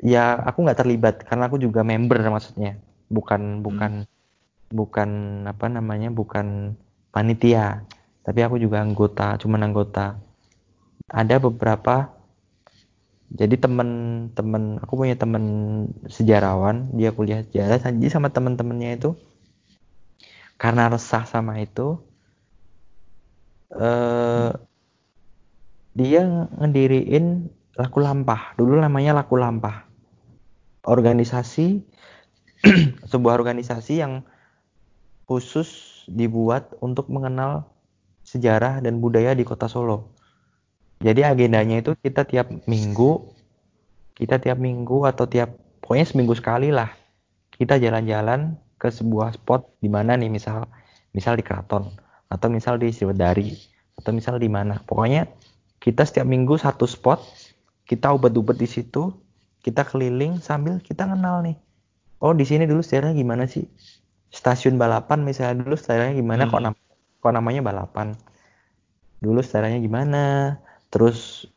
ya 0.05 0.37
aku 0.37 0.63
nggak 0.63 0.79
terlibat 0.85 1.15
karena 1.25 1.49
aku 1.49 1.57
juga 1.57 1.81
member 1.81 2.21
maksudnya, 2.29 2.77
bukan 3.09 3.65
bukan 3.65 4.05
bukan 4.69 5.11
apa 5.49 5.67
namanya 5.73 6.13
bukan 6.13 6.77
panitia, 7.09 7.89
tapi 8.21 8.45
aku 8.45 8.61
juga 8.61 8.85
anggota, 8.85 9.41
cuman 9.41 9.73
anggota. 9.73 10.21
Ada 11.09 11.41
beberapa 11.41 12.18
jadi 13.29 13.61
temen-temen 13.61 14.81
aku 14.81 14.93
punya 14.97 15.15
temen 15.19 15.45
sejarawan 16.09 16.89
dia 16.97 17.13
kuliah 17.13 17.45
sejarah 17.45 17.81
jadi 17.93 18.09
sama 18.09 18.33
temen-temennya 18.33 18.97
itu 18.97 19.11
karena 20.57 20.89
resah 20.89 21.29
sama 21.29 21.61
itu 21.61 22.01
eh 23.77 24.51
dia 25.99 26.23
ngediriin 26.55 27.51
laku 27.75 27.99
lampah. 27.99 28.55
Dulu 28.55 28.79
namanya 28.79 29.19
laku 29.19 29.35
lampah. 29.35 29.87
Organisasi 30.87 31.83
sebuah 33.11 33.35
organisasi 33.35 33.99
yang 33.99 34.23
khusus 35.27 36.03
dibuat 36.07 36.75
untuk 36.79 37.11
mengenal 37.11 37.67
sejarah 38.23 38.79
dan 38.79 39.03
budaya 39.03 39.35
di 39.35 39.43
kota 39.43 39.67
Solo 39.67 40.18
jadi 40.99 41.31
agendanya 41.31 41.79
itu 41.79 41.95
kita 41.99 42.27
tiap 42.27 42.51
minggu, 42.67 43.31
kita 44.19 44.43
tiap 44.43 44.59
minggu 44.59 45.07
atau 45.07 45.31
tiap 45.31 45.55
pokoknya 45.79 46.07
seminggu 46.11 46.35
sekali 46.35 46.75
lah 46.75 46.91
kita 47.55 47.79
jalan-jalan 47.79 48.55
ke 48.79 48.91
sebuah 48.91 49.35
spot 49.35 49.67
di 49.83 49.91
mana 49.91 50.15
nih 50.15 50.31
misal 50.31 50.67
misal 51.11 51.35
di 51.35 51.43
Keraton 51.43 51.91
atau 52.31 52.47
misal 52.51 52.79
di 52.79 52.95
Sriwedari 52.95 53.51
atau 53.99 54.11
misal 54.15 54.39
di 54.39 54.47
mana. 54.47 54.79
Pokoknya 54.87 55.27
kita 55.83 56.07
setiap 56.07 56.27
minggu 56.27 56.55
satu 56.59 56.87
spot, 56.87 57.19
kita 57.87 58.15
ubet-ubet 58.15 58.59
di 58.59 58.67
situ, 58.71 59.11
kita 59.63 59.83
keliling 59.83 60.39
sambil 60.39 60.79
kita 60.79 61.07
kenal 61.07 61.43
nih. 61.43 61.59
Oh 62.23 62.35
di 62.35 62.47
sini 62.47 62.67
dulu 62.67 62.83
sejarahnya 62.83 63.19
gimana 63.19 63.47
sih? 63.47 63.67
Stasiun 64.31 64.79
balapan 64.79 65.23
misalnya 65.27 65.63
dulu 65.67 65.75
sejarahnya 65.75 66.19
gimana? 66.19 66.47
Kok, 66.47 66.59
Hmm. 66.63 66.67
nam- 66.71 66.83
kok 67.19 67.33
namanya 67.35 67.63
balapan? 67.63 68.15
Dulu 69.19 69.43
sejarahnya 69.43 69.83
gimana? 69.83 70.23
Terus 70.89 71.49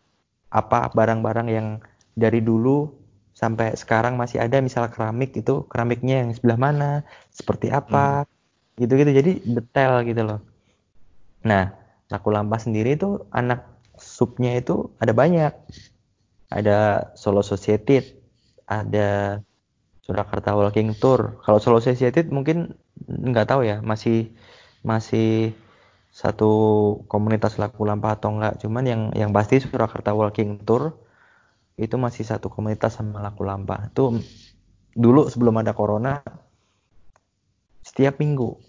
apa 0.51 0.91
barang-barang 0.91 1.47
yang 1.47 1.67
dari 2.15 2.43
dulu 2.43 2.91
sampai 3.31 3.73
sekarang 3.79 4.19
masih 4.19 4.43
ada 4.43 4.59
misal 4.59 4.91
keramik 4.91 5.31
itu 5.33 5.63
keramiknya 5.71 6.27
yang 6.27 6.29
sebelah 6.35 6.59
mana 6.59 6.91
seperti 7.31 7.71
apa 7.71 8.27
gitu-gitu. 8.75 9.11
Jadi 9.11 9.31
detail 9.47 10.03
gitu 10.03 10.21
loh. 10.27 10.39
Nah 11.47 11.71
laku 12.11 12.29
lampah 12.29 12.59
sendiri 12.59 12.99
itu 12.99 13.23
anak 13.31 13.63
subnya 13.95 14.59
itu 14.59 14.91
ada 14.99 15.15
banyak. 15.15 15.55
Ada 16.51 17.11
Solo 17.15 17.39
Society 17.39 18.03
ada 18.67 19.39
Surakarta 20.03 20.51
Walking 20.51 20.91
Tour. 20.99 21.39
Kalau 21.43 21.59
Solo 21.63 21.79
Society 21.79 22.27
mungkin 22.27 22.75
nggak 23.07 23.47
tahu 23.47 23.63
ya 23.63 23.79
masih 23.79 24.35
masih 24.83 25.55
satu 26.11 26.51
komunitas 27.07 27.55
laku 27.61 27.87
lampah 27.87 28.19
atau 28.19 28.29
enggak. 28.35 28.59
Cuman 28.61 28.83
yang 28.85 29.01
yang 29.15 29.31
pasti 29.31 29.63
Surakarta 29.63 30.11
Walking 30.11 30.61
Tour 30.67 30.93
itu 31.79 31.95
masih 31.97 32.23
satu 32.27 32.51
komunitas 32.51 32.99
sama 32.99 33.23
laku 33.25 33.41
lampah 33.47 33.89
itu 33.89 34.19
dulu 34.93 35.31
sebelum 35.31 35.55
ada 35.63 35.71
corona 35.73 36.19
setiap 37.81 38.19
minggu 38.21 38.59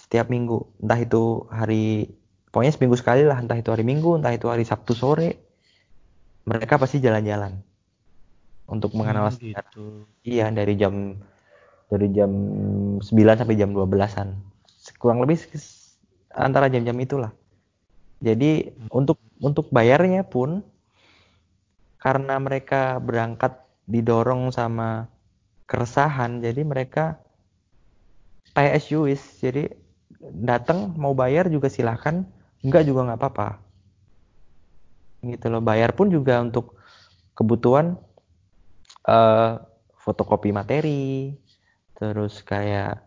setiap 0.00 0.26
minggu. 0.26 0.58
Entah 0.82 0.98
itu 0.98 1.46
hari 1.52 2.10
pokoknya 2.50 2.72
seminggu 2.74 2.96
sekali 2.98 3.22
lah. 3.22 3.38
Entah 3.38 3.58
itu 3.60 3.70
hari 3.70 3.84
minggu 3.86 4.18
entah 4.18 4.32
itu 4.34 4.50
hari 4.50 4.64
Sabtu 4.66 4.92
sore 4.96 5.38
mereka 6.48 6.74
pasti 6.80 6.98
jalan-jalan 6.98 7.62
untuk 8.70 8.94
mengenal 8.94 9.28
Hmm, 9.28 9.34
sejarah. 9.34 9.66
gitu. 9.70 9.84
iya 10.26 10.46
dari 10.50 10.74
jam 10.78 10.94
dari 11.90 12.06
jam 12.14 12.30
9 13.02 13.36
sampai 13.40 13.56
jam 13.58 13.70
12-an 13.74 14.28
kurang 15.00 15.20
lebih 15.22 15.38
antara 16.34 16.70
jam-jam 16.70 16.96
itulah. 16.98 17.32
Jadi 18.20 18.70
untuk 18.92 19.16
untuk 19.40 19.72
bayarnya 19.72 20.28
pun 20.28 20.60
karena 22.00 22.36
mereka 22.40 23.00
berangkat 23.00 23.56
didorong 23.88 24.52
sama 24.52 25.08
keresahan 25.64 26.40
jadi 26.40 26.62
mereka 26.64 27.20
pay 28.52 28.76
as 28.76 28.88
jadi 29.40 29.72
datang 30.20 30.92
mau 31.00 31.16
bayar 31.16 31.48
juga 31.48 31.72
silahkan 31.72 32.28
enggak 32.60 32.84
juga 32.84 33.08
nggak 33.08 33.20
apa-apa. 33.20 33.48
Gitu 35.24 35.46
loh. 35.48 35.64
Bayar 35.64 35.96
pun 35.96 36.12
juga 36.12 36.40
untuk 36.44 36.76
kebutuhan 37.32 37.96
eh, 39.08 39.52
fotokopi 39.96 40.52
materi 40.52 41.32
terus 41.96 42.40
kayak 42.44 43.04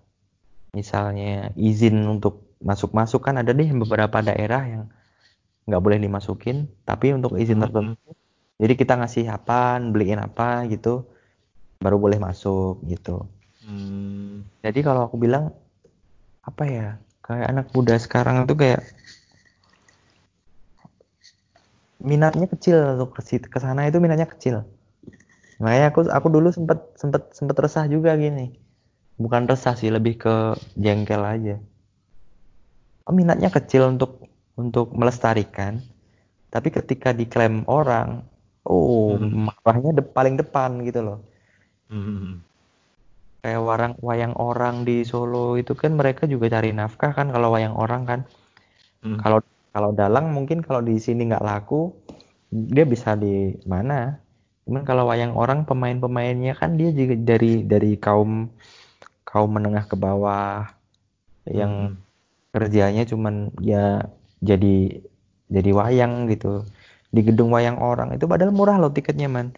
misalnya 0.74 1.49
izin 1.57 2.01
untuk 2.05 2.53
masuk-masuk 2.70 3.22
kan 3.28 3.36
ada 3.41 3.51
deh 3.51 3.70
beberapa 3.84 4.18
daerah 4.24 4.64
yang 4.74 4.84
nggak 5.68 5.84
boleh 5.86 5.99
dimasukin 5.99 6.68
tapi 6.89 7.16
untuk 7.18 7.36
izin 7.39 7.59
Hmm. 7.59 7.64
tertentu 7.64 8.09
jadi 8.61 8.74
kita 8.82 8.93
ngasih 8.99 9.26
apaan 9.32 9.91
beliin 9.93 10.22
apa 10.28 10.68
gitu 10.72 11.07
baru 11.84 11.97
boleh 11.99 12.20
masuk 12.20 12.84
gitu 12.88 13.28
Hmm. 13.64 14.43
jadi 14.59 14.80
kalau 14.84 15.07
aku 15.07 15.16
bilang 15.24 15.55
apa 16.43 16.64
ya 16.68 16.88
kayak 17.24 17.47
anak 17.51 17.68
muda 17.72 17.95
sekarang 17.95 18.43
tuh 18.43 18.59
kayak 18.59 18.84
minatnya 22.03 22.47
kecil 22.51 22.99
untuk 22.99 23.16
ke 23.16 23.59
sana 23.64 23.88
itu 23.88 23.97
minatnya 24.03 24.28
kecil 24.28 24.68
makanya 25.64 25.86
aku 25.95 25.99
aku 26.11 26.28
dulu 26.28 26.49
sempet 26.51 26.80
sempet 26.99 27.32
sempet 27.32 27.55
resah 27.64 27.86
juga 27.88 28.11
gini 28.20 28.51
bukan 29.16 29.47
resah 29.47 29.76
sih 29.80 29.88
lebih 29.93 30.20
ke 30.20 30.36
jengkel 30.76 31.24
aja 31.24 31.55
minatnya 33.12 33.51
kecil 33.51 33.91
untuk 33.91 34.24
untuk 34.56 34.93
melestarikan 34.95 35.84
tapi 36.54 36.70
ketika 36.70 37.12
diklaim 37.12 37.66
orang 37.66 38.24
oh 38.64 39.18
hmm. 39.18 39.49
marahnya 39.66 39.91
de 39.97 40.04
paling 40.06 40.39
depan 40.39 40.80
gitu 40.86 41.01
loh 41.04 41.20
hmm. 41.91 42.39
kayak 43.43 43.60
warang 43.60 43.93
wayang 43.99 44.38
orang 44.39 44.88
di 44.88 45.04
Solo 45.04 45.60
itu 45.60 45.76
kan 45.76 45.97
mereka 45.97 46.30
juga 46.30 46.47
cari 46.54 46.72
nafkah 46.72 47.12
kan 47.12 47.34
kalau 47.34 47.51
wayang 47.51 47.76
orang 47.76 48.08
kan 48.08 48.20
hmm. 49.04 49.20
kalau 49.20 49.41
kalau 49.74 49.89
dalang 49.91 50.32
mungkin 50.32 50.62
kalau 50.62 50.80
di 50.80 51.01
sini 51.01 51.28
nggak 51.28 51.43
laku 51.43 51.91
dia 52.54 52.86
bisa 52.86 53.18
di 53.18 53.58
mana 53.66 54.22
cuman 54.64 54.86
kalau 54.88 55.10
wayang 55.10 55.36
orang 55.36 55.68
pemain-pemainnya 55.68 56.56
kan 56.56 56.80
dia 56.80 56.93
juga 56.93 57.20
dari 57.20 57.66
dari 57.68 57.99
kaum 57.99 58.47
kaum 59.28 59.49
menengah 59.49 59.89
ke 59.89 59.97
bawah 59.97 60.70
yang 61.49 61.97
hmm. 61.97 62.03
Kerjanya 62.54 63.04
cuman 63.10 63.49
ya 63.60 64.06
jadi 64.39 65.01
jadi 65.49 65.72
wayang 65.74 66.30
gitu. 66.30 66.64
Di 67.14 67.22
gedung 67.22 67.54
wayang 67.54 67.78
orang 67.78 68.14
itu 68.18 68.26
padahal 68.26 68.49
murah 68.54 68.78
loh 68.82 68.89
tiketnya 68.89 69.30
man. 69.30 69.54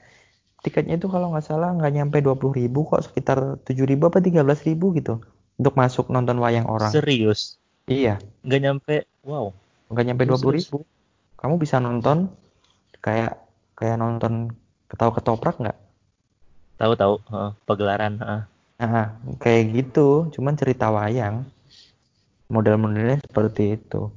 Tiketnya 0.60 0.98
itu 0.98 1.08
kalau 1.08 1.30
nggak 1.30 1.46
salah 1.46 1.72
nggak 1.78 1.94
nyampe 1.94 2.18
dua 2.20 2.36
puluh 2.36 2.58
ribu 2.58 2.84
kok 2.90 3.06
sekitar 3.06 3.62
tujuh 3.64 3.86
ribu 3.86 4.10
apa 4.10 4.20
tiga 4.20 4.42
belas 4.44 4.66
ribu 4.66 4.92
gitu 4.98 5.22
untuk 5.56 5.78
masuk 5.78 6.12
nonton 6.12 6.36
wayang 6.42 6.68
orang. 6.68 6.92
Serius? 6.92 7.62
Iya. 7.88 8.20
Nggak 8.44 8.62
nyampe 8.66 8.96
wow. 9.24 9.54
Nggak 9.88 10.06
nyampe 10.10 10.24
dua 10.28 10.40
puluh 10.42 10.56
ribu. 10.60 10.78
Kamu 11.40 11.56
bisa 11.62 11.78
nonton 11.80 12.34
kayak 13.00 13.40
kayak 13.78 14.02
nonton 14.02 14.52
ketawa 14.92 15.16
ketoprak 15.16 15.56
nggak? 15.62 15.78
Tahu 16.76 16.92
tahu 17.00 17.14
uh, 17.32 17.56
pagelaran 17.64 18.20
uh. 18.20 18.44
nah 18.76 19.16
kayak 19.40 19.72
gitu. 19.72 20.28
Cuman 20.36 20.60
cerita 20.60 20.92
wayang 20.92 21.48
model-modelnya 22.52 23.22
seperti 23.26 23.80
itu. 23.80 24.12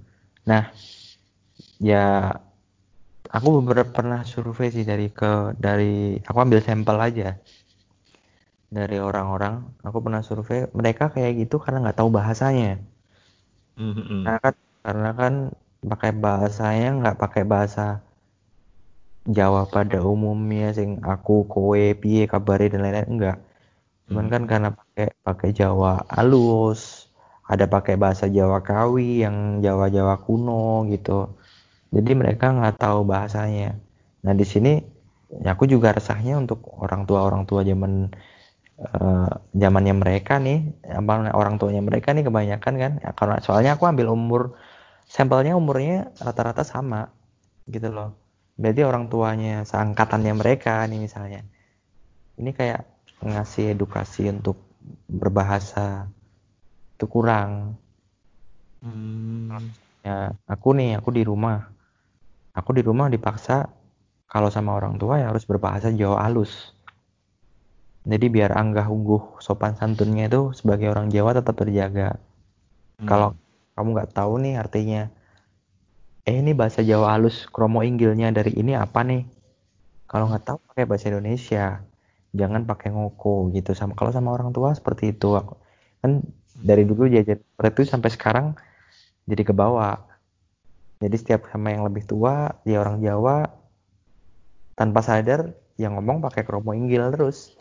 Nah 0.48 0.70
ya 1.82 2.34
aku 3.28 3.48
beberapa 3.62 3.90
pernah 3.90 4.24
survei 4.24 4.72
sih 4.72 4.84
dari 4.88 5.12
ke 5.12 5.54
dari 5.58 6.18
aku 6.24 6.38
ambil 6.38 6.60
sampel 6.64 6.96
aja 6.98 7.36
dari 8.68 8.96
orang-orang. 9.00 9.64
Aku 9.84 9.98
pernah 10.04 10.20
survei 10.24 10.68
mereka 10.72 11.12
kayak 11.12 11.48
gitu 11.48 11.60
karena 11.60 11.84
nggak 11.88 11.98
tahu 12.00 12.10
bahasanya. 12.12 12.80
Mm-hmm. 13.78 14.26
karena 14.26 14.38
kan 14.42 14.54
karena 14.82 15.10
kan 15.14 15.34
pakai 15.86 16.10
bahasanya 16.10 16.88
nggak 16.98 17.18
pakai 17.22 17.46
bahasa 17.46 18.02
Jawa 19.28 19.68
pada 19.68 20.00
umumnya 20.00 20.72
sing 20.72 21.04
aku 21.04 21.44
kowe 21.44 21.84
piye 22.00 22.24
kabare 22.24 22.72
dan 22.72 22.80
lain-lain 22.80 23.08
enggak 23.12 23.38
cuman 24.08 24.24
hmm. 24.24 24.32
kan 24.32 24.42
karena 24.48 24.68
pakai 24.72 25.06
pakai 25.20 25.50
Jawa 25.52 26.00
alus 26.08 27.07
ada 27.48 27.64
pakai 27.64 27.96
bahasa 27.96 28.28
Jawa 28.28 28.60
Kawi 28.60 29.24
yang 29.24 29.64
Jawa-Jawa 29.64 30.20
kuno 30.20 30.84
gitu. 30.92 31.32
Jadi 31.88 32.12
mereka 32.12 32.52
nggak 32.52 32.76
tahu 32.76 33.08
bahasanya. 33.08 33.80
Nah 34.20 34.36
di 34.36 34.44
sini 34.44 34.76
aku 35.32 35.64
juga 35.64 35.96
resahnya 35.96 36.36
untuk 36.36 36.60
orang 36.76 37.08
tua 37.08 37.24
orang 37.24 37.48
tua 37.48 37.64
zaman 37.64 38.12
uh, 38.80 39.32
zamannya 39.56 39.94
mereka 39.96 40.36
nih 40.36 40.76
orang 41.32 41.56
tuanya 41.56 41.80
mereka 41.80 42.12
nih 42.12 42.28
kebanyakan 42.28 42.74
kan 42.76 42.92
ya, 43.00 43.10
karena 43.16 43.36
soalnya 43.40 43.80
aku 43.80 43.88
ambil 43.88 44.12
umur 44.12 44.60
sampelnya 45.08 45.56
umurnya 45.56 46.12
rata-rata 46.20 46.68
sama 46.68 47.08
gitu 47.64 47.88
loh. 47.88 48.12
Berarti 48.60 48.82
orang 48.84 49.08
tuanya 49.08 49.64
seangkatannya 49.64 50.36
mereka 50.36 50.84
nih 50.84 51.00
misalnya. 51.00 51.40
Ini 52.36 52.50
kayak 52.52 52.84
ngasih 53.24 53.72
edukasi 53.72 54.28
untuk 54.28 54.60
berbahasa 55.08 56.12
itu 56.98 57.06
kurang. 57.06 57.78
Hmm. 58.78 59.54
ya 60.02 60.34
aku 60.50 60.74
nih 60.74 60.98
aku 60.98 61.14
di 61.14 61.22
rumah. 61.22 61.70
Aku 62.58 62.74
di 62.74 62.82
rumah 62.82 63.06
dipaksa 63.06 63.70
kalau 64.26 64.50
sama 64.50 64.74
orang 64.74 64.98
tua 64.98 65.22
ya 65.22 65.30
harus 65.30 65.46
berbahasa 65.46 65.94
Jawa 65.94 66.26
halus 66.26 66.74
jadi 68.08 68.26
biar 68.32 68.56
anggah 68.56 68.88
ungguh 68.88 69.36
sopan 69.44 69.76
santunnya 69.76 70.32
itu 70.32 70.56
sebagai 70.56 70.88
orang 70.88 71.12
Jawa 71.12 71.36
tetap 71.36 71.60
terjaga. 71.60 72.16
Hmm. 72.98 73.06
kalau 73.06 73.28
kamu 73.78 73.88
nggak 73.94 74.10
tahu 74.10 74.32
nih 74.42 74.58
artinya 74.58 75.06
eh 76.26 76.34
ini 76.40 76.50
bahasa 76.56 76.82
Jawa 76.82 77.14
halus 77.14 77.46
kromo 77.52 77.84
inggilnya 77.84 78.32
dari 78.32 78.56
ini 78.56 78.74
apa 78.74 79.04
nih? 79.04 79.22
Kalau 80.08 80.28
nggak 80.32 80.44
tahu 80.44 80.58
pakai 80.72 80.84
bahasa 80.88 81.12
Indonesia. 81.12 81.84
Jangan 82.32 82.64
pakai 82.68 82.92
ngoko 82.92 83.52
gitu. 83.52 83.72
Sama 83.76 83.96
kalau 83.96 84.12
sama 84.12 84.32
orang 84.36 84.52
tua 84.52 84.72
seperti 84.72 85.16
itu. 85.16 85.36
Aku 85.36 85.56
kan 86.00 86.24
dari 86.58 86.82
dulu 86.82 87.06
jajan 87.06 87.38
seperti 87.38 87.70
itu 87.74 87.82
sampai 87.86 88.10
sekarang 88.10 88.46
jadi 89.28 89.42
ke 89.46 89.54
bawah. 89.54 90.00
Jadi 90.98 91.14
setiap 91.14 91.46
sama 91.54 91.70
yang 91.70 91.86
lebih 91.86 92.02
tua 92.10 92.58
dia 92.66 92.82
orang 92.82 92.98
Jawa 92.98 93.46
tanpa 94.74 95.02
sadar 95.02 95.54
yang 95.78 95.94
ngomong 95.94 96.18
pakai 96.18 96.42
kromo 96.42 96.74
inggil 96.74 97.06
terus. 97.14 97.54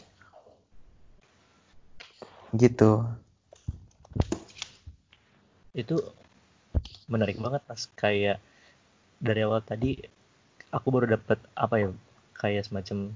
Gitu. 2.57 3.05
Itu 5.77 6.01
menarik 7.05 7.37
banget 7.37 7.61
pas 7.69 7.81
kayak 7.93 8.41
dari 9.21 9.45
awal 9.45 9.61
tadi 9.61 10.01
aku 10.73 10.87
baru 10.89 11.17
dapat 11.17 11.37
apa 11.53 11.75
ya 11.77 11.89
kayak 12.37 12.65
semacam 12.65 13.13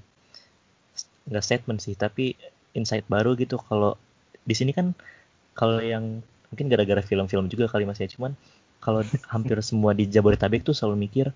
nggak 1.26 1.44
statement 1.46 1.80
sih 1.82 1.98
tapi 1.98 2.38
insight 2.78 3.06
baru 3.10 3.34
gitu. 3.34 3.58
Kalau 3.58 3.98
di 4.46 4.54
sini 4.54 4.70
kan 4.70 4.94
kalau 5.52 5.80
yang 5.80 6.24
mungkin 6.52 6.66
gara-gara 6.68 7.00
film-film 7.00 7.48
juga 7.48 7.68
kali 7.68 7.88
mas 7.88 8.00
ya 8.00 8.08
cuman 8.08 8.36
kalau 8.82 9.06
hampir 9.30 9.56
semua 9.62 9.94
di 9.94 10.10
Jabodetabek 10.10 10.66
tuh 10.66 10.74
selalu 10.74 11.06
mikir 11.06 11.30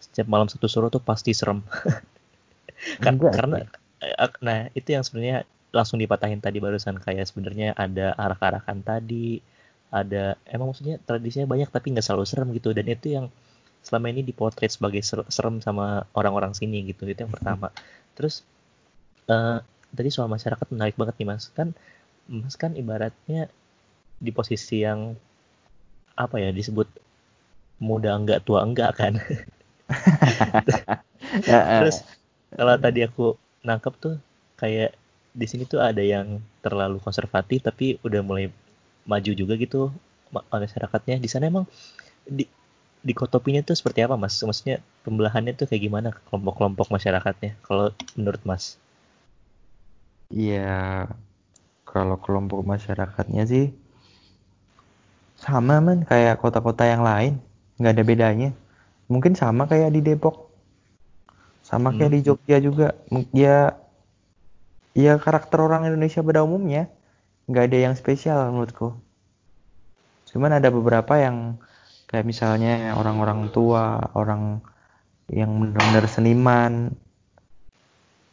setiap 0.00 0.28
malam 0.28 0.48
satu 0.48 0.68
suruh 0.68 0.88
tuh 0.88 1.00
pasti 1.00 1.32
serem. 1.32 1.64
Kan, 3.04 3.20
karena 3.20 3.68
eh, 4.00 4.32
nah 4.40 4.72
itu 4.72 4.96
yang 4.96 5.04
sebenarnya 5.04 5.44
langsung 5.70 6.00
dipatahin 6.00 6.40
tadi 6.40 6.58
barusan 6.60 6.96
kayak 6.96 7.28
sebenarnya 7.28 7.76
ada 7.76 8.16
arak-arakan 8.16 8.80
tadi 8.80 9.38
ada 9.92 10.40
emang 10.48 10.72
maksudnya 10.72 10.96
tradisinya 11.02 11.50
banyak 11.50 11.68
tapi 11.68 11.92
nggak 11.92 12.04
selalu 12.04 12.24
serem 12.24 12.48
gitu 12.56 12.72
dan 12.72 12.86
itu 12.88 13.12
yang 13.12 13.26
selama 13.84 14.12
ini 14.12 14.24
dipotret 14.24 14.72
sebagai 14.72 15.00
serem 15.04 15.60
sama 15.60 16.08
orang-orang 16.16 16.56
sini 16.56 16.84
gitu 16.88 17.04
itu 17.08 17.20
yang 17.20 17.32
pertama. 17.32 17.72
Terus 18.16 18.44
uh, 19.28 19.60
tadi 19.92 20.08
soal 20.08 20.28
masyarakat 20.28 20.66
menarik 20.72 20.96
banget 20.96 21.16
nih 21.20 21.28
mas. 21.28 21.48
Kan 21.52 21.76
mas 22.30 22.54
kan 22.54 22.78
ibaratnya 22.78 23.50
di 24.22 24.30
posisi 24.30 24.86
yang 24.86 25.18
apa 26.14 26.38
ya 26.38 26.54
disebut 26.54 26.86
muda 27.82 28.14
enggak 28.14 28.46
tua 28.46 28.62
enggak 28.62 28.94
kan 28.94 29.18
terus 31.82 32.06
kalau 32.54 32.74
tadi 32.78 33.02
aku 33.02 33.34
nangkep 33.66 33.94
tuh 33.98 34.14
kayak 34.54 34.94
di 35.30 35.46
sini 35.46 35.66
tuh 35.66 35.82
ada 35.82 36.02
yang 36.02 36.38
terlalu 36.62 37.02
konservatif 37.02 37.66
tapi 37.66 37.98
udah 38.06 38.22
mulai 38.22 38.46
maju 39.06 39.30
juga 39.34 39.58
gitu 39.58 39.90
masyarakatnya 40.30 41.18
di 41.18 41.26
sana 41.26 41.50
emang 41.50 41.66
di 42.22 42.46
di 43.00 43.10
dikotopinya 43.16 43.64
tuh 43.64 43.76
seperti 43.76 44.04
apa 44.04 44.20
mas? 44.20 44.36
Maksudnya 44.44 44.84
pembelahannya 45.08 45.56
tuh 45.56 45.64
kayak 45.64 45.88
gimana 45.88 46.08
kelompok-kelompok 46.28 46.92
masyarakatnya 46.92 47.56
kalau 47.64 47.96
menurut 48.12 48.44
mas? 48.44 48.76
Iya, 50.30 51.08
kalau 51.90 52.16
kelompok 52.22 52.62
masyarakatnya 52.62 53.44
sih 53.50 53.74
sama 55.40 55.80
man 55.80 56.04
kayak 56.04 56.36
kota-kota 56.36 56.84
yang 56.84 57.00
lain, 57.00 57.40
nggak 57.80 57.96
ada 57.96 58.04
bedanya. 58.04 58.50
Mungkin 59.08 59.32
sama 59.32 59.64
kayak 59.64 59.96
di 59.96 60.04
Depok, 60.04 60.52
sama 61.64 61.96
kayak 61.96 62.12
hmm. 62.12 62.16
di 62.16 62.20
Jogja 62.20 62.56
juga. 62.60 62.88
Ya, 63.32 63.74
ya 64.92 65.16
karakter 65.16 65.58
orang 65.64 65.88
Indonesia 65.88 66.20
pada 66.20 66.44
umumnya 66.44 66.92
nggak 67.48 67.72
ada 67.72 67.78
yang 67.88 67.94
spesial 67.96 68.52
menurutku. 68.52 68.92
Cuman 70.28 70.60
ada 70.60 70.68
beberapa 70.68 71.16
yang 71.16 71.56
kayak 72.06 72.28
misalnya 72.28 72.94
orang-orang 72.94 73.48
tua 73.48 74.12
orang 74.12 74.60
yang 75.32 75.50
benar-benar 75.56 76.04
seniman 76.10 76.92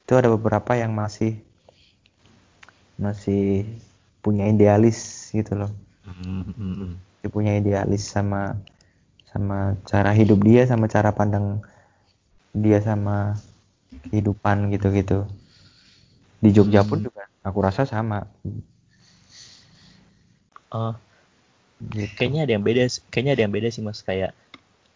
itu 0.04 0.14
ada 0.18 0.28
beberapa 0.34 0.76
yang 0.76 0.92
masih 0.92 1.40
masih 2.98 3.66
punya 4.22 4.50
idealis 4.50 5.30
gitu 5.34 5.54
loh 5.56 5.72
dia 7.22 7.30
punya 7.30 7.56
idealis 7.58 8.04
sama 8.06 8.58
sama 9.30 9.78
cara 9.86 10.12
hidup 10.12 10.42
dia 10.42 10.66
sama 10.66 10.90
cara 10.90 11.14
pandang 11.14 11.62
dia 12.52 12.82
sama 12.82 13.38
kehidupan 14.10 14.74
gitu-gitu 14.74 15.30
di 16.42 16.50
Jogja 16.54 16.82
pun 16.86 17.02
hmm. 17.02 17.06
juga 17.10 17.24
aku 17.46 17.60
rasa 17.62 17.86
sama 17.86 18.26
uh, 20.74 20.96
Gitu. 21.78 22.10
Kayaknya 22.18 22.42
ada 22.50 22.54
yang 22.58 22.66
beda, 22.66 22.84
kayaknya 23.14 23.32
ada 23.38 23.44
yang 23.46 23.54
beda 23.54 23.70
sih 23.70 23.84
mas. 23.86 24.02
Kayak 24.02 24.34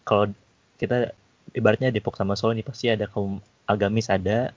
kalau 0.02 0.34
kita 0.82 1.14
ibaratnya 1.54 1.94
Depok 1.94 2.18
sama 2.18 2.34
Solo 2.34 2.58
nih 2.58 2.66
pasti 2.66 2.90
ada 2.90 3.06
kaum 3.06 3.38
agamis 3.70 4.10
ada, 4.10 4.50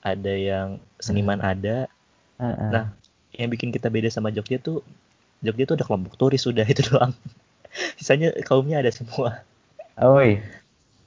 ada 0.00 0.32
yang 0.32 0.80
seniman 0.96 1.40
Hmm. 1.44 1.52
ada. 1.52 1.76
Heeh. 2.36 2.70
Nah, 2.72 2.84
yang 3.36 3.48
bikin 3.52 3.72
kita 3.72 3.88
beda 3.88 4.08
sama 4.08 4.32
Jogja 4.32 4.56
tuh 4.58 4.80
Jogja 5.44 5.64
tuh 5.68 5.76
ada 5.76 5.84
kelompok 5.84 6.16
turis 6.16 6.40
sudah 6.42 6.64
itu 6.72 6.82
doang. 6.86 7.12
Sisanya 8.00 8.32
kaumnya 8.44 8.80
ada 8.80 8.88
semua. 8.92 9.44
Oh, 10.00 10.20
iya. 10.20 10.40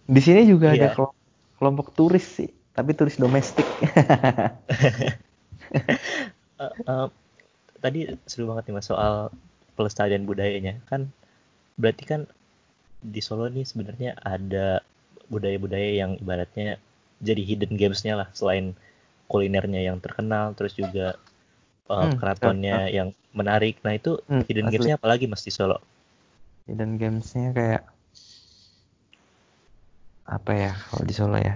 Di 0.09 0.21
sini 0.21 0.45
juga 0.45 0.73
ada 0.73 0.89
Iya. 0.89 0.93
kelom- 0.93 1.17
kelompok 1.61 1.93
turis 1.93 2.25
sih, 2.25 2.49
tapi 2.73 2.93
turis 2.97 3.17
domestik. 3.17 3.65
Eh, 6.59 6.73
eh, 6.91 7.07
tadi 7.79 7.99
seru 8.27 8.51
banget 8.51 8.67
nih 8.67 8.75
mas 8.75 8.87
soal 8.91 9.31
pelestarian 9.79 10.27
budayanya 10.27 10.75
kan 10.91 11.07
berarti 11.79 12.03
kan 12.03 12.21
di 12.99 13.23
Solo 13.23 13.47
nih 13.47 13.63
sebenarnya 13.63 14.19
ada 14.19 14.83
budaya-budaya 15.31 16.03
yang 16.03 16.19
ibaratnya 16.19 16.75
jadi 17.23 17.39
hidden 17.47 17.79
gamesnya 17.79 18.19
lah 18.19 18.27
selain 18.35 18.75
kulinernya 19.31 19.81
yang 19.89 19.97
terkenal 20.05 20.45
terus 20.57 20.73
juga 20.81 21.07
eh, 21.95 22.09
Hmm, 22.09 22.19
keratonnya 22.19 22.77
yang 22.97 23.09
menarik 23.39 23.75
nah 23.85 23.93
itu 23.99 24.11
Hmm, 24.27 24.41
hidden 24.47 24.67
asli. 24.67 24.89
gamesnya 24.89 24.95
apalagi 24.99 25.25
mas 25.31 25.43
di 25.47 25.53
Solo 25.57 25.77
Hidden 26.67 26.91
gamesnya 27.01 27.47
kayak 27.57 27.83
apa 30.35 30.51
ya 30.63 30.71
kalau 30.87 31.03
di 31.09 31.13
Solo 31.17 31.37
ya? 31.47 31.53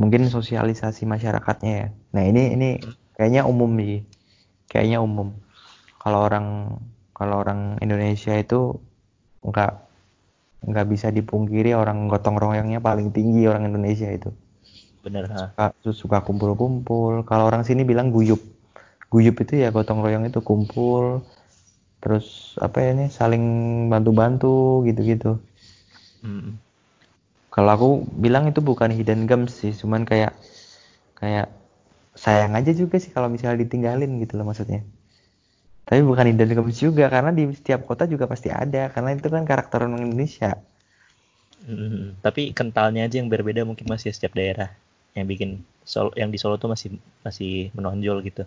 Mungkin 0.00 0.22
sosialisasi 0.32 1.02
masyarakatnya 1.04 1.72
ya. 1.82 1.86
Nah 2.16 2.22
ini 2.30 2.42
ini 2.56 2.68
kayaknya 3.16 3.42
umum 3.52 3.70
sih, 3.80 4.00
kayaknya 4.70 4.98
umum. 5.08 5.28
Kalau 6.02 6.20
orang 6.28 6.46
kalau 7.18 7.36
orang 7.44 7.60
Indonesia 7.84 8.34
itu 8.44 8.60
nggak 9.48 9.72
nggak 10.70 10.86
bisa 10.92 11.08
dipungkiri 11.18 11.70
orang 11.82 11.98
gotong 12.12 12.36
royongnya 12.44 12.80
paling 12.88 13.08
tinggi 13.16 13.42
orang 13.50 13.64
Indonesia 13.70 14.08
itu. 14.18 14.30
Bener 15.02 15.26
ha 15.34 15.44
Suka, 15.82 15.92
suka 15.92 16.18
kumpul-kumpul. 16.22 17.26
Kalau 17.26 17.44
orang 17.50 17.66
sini 17.66 17.82
bilang 17.82 18.14
guyup. 18.14 18.38
Guyup 19.12 19.36
itu 19.44 19.60
ya 19.60 19.68
gotong 19.74 20.00
royong 20.00 20.24
itu 20.30 20.40
kumpul. 20.40 21.26
Terus 22.02 22.56
apa 22.58 22.82
ya 22.82 22.96
ini 22.96 23.06
saling 23.10 23.44
bantu-bantu 23.92 24.82
gitu-gitu. 24.88 25.38
Hmm. 26.22 26.58
Kalau 27.52 27.70
aku 27.70 27.88
bilang 28.16 28.48
itu 28.48 28.64
bukan 28.64 28.88
hidden 28.90 29.28
gems 29.28 29.52
sih, 29.60 29.76
cuman 29.76 30.08
kayak 30.08 30.32
kayak 31.20 31.52
sayang 32.16 32.56
aja 32.56 32.72
juga 32.72 32.96
sih 32.96 33.12
kalau 33.12 33.28
misalnya 33.28 33.60
ditinggalin 33.62 34.18
gitu 34.24 34.40
loh 34.40 34.48
maksudnya. 34.48 34.80
Tapi 35.84 36.00
bukan 36.00 36.32
hidden 36.32 36.56
gems 36.56 36.80
juga 36.80 37.12
karena 37.12 37.30
di 37.30 37.52
setiap 37.52 37.84
kota 37.84 38.08
juga 38.08 38.24
pasti 38.24 38.48
ada 38.48 38.88
karena 38.88 39.12
itu 39.12 39.28
kan 39.28 39.44
karakter 39.44 39.84
orang 39.84 40.08
Indonesia. 40.08 40.56
Hmm. 41.62 42.18
tapi 42.18 42.50
kentalnya 42.50 43.06
aja 43.06 43.22
yang 43.22 43.30
berbeda 43.30 43.62
mungkin 43.62 43.86
masih 43.86 44.10
setiap 44.10 44.34
daerah 44.34 44.74
yang 45.12 45.26
bikin 45.28 45.62
Solo 45.82 46.14
yang 46.14 46.30
di 46.30 46.38
Solo 46.38 46.56
tuh 46.56 46.70
masih 46.70 46.94
masih 47.26 47.74
menonjol 47.74 48.22
gitu 48.24 48.44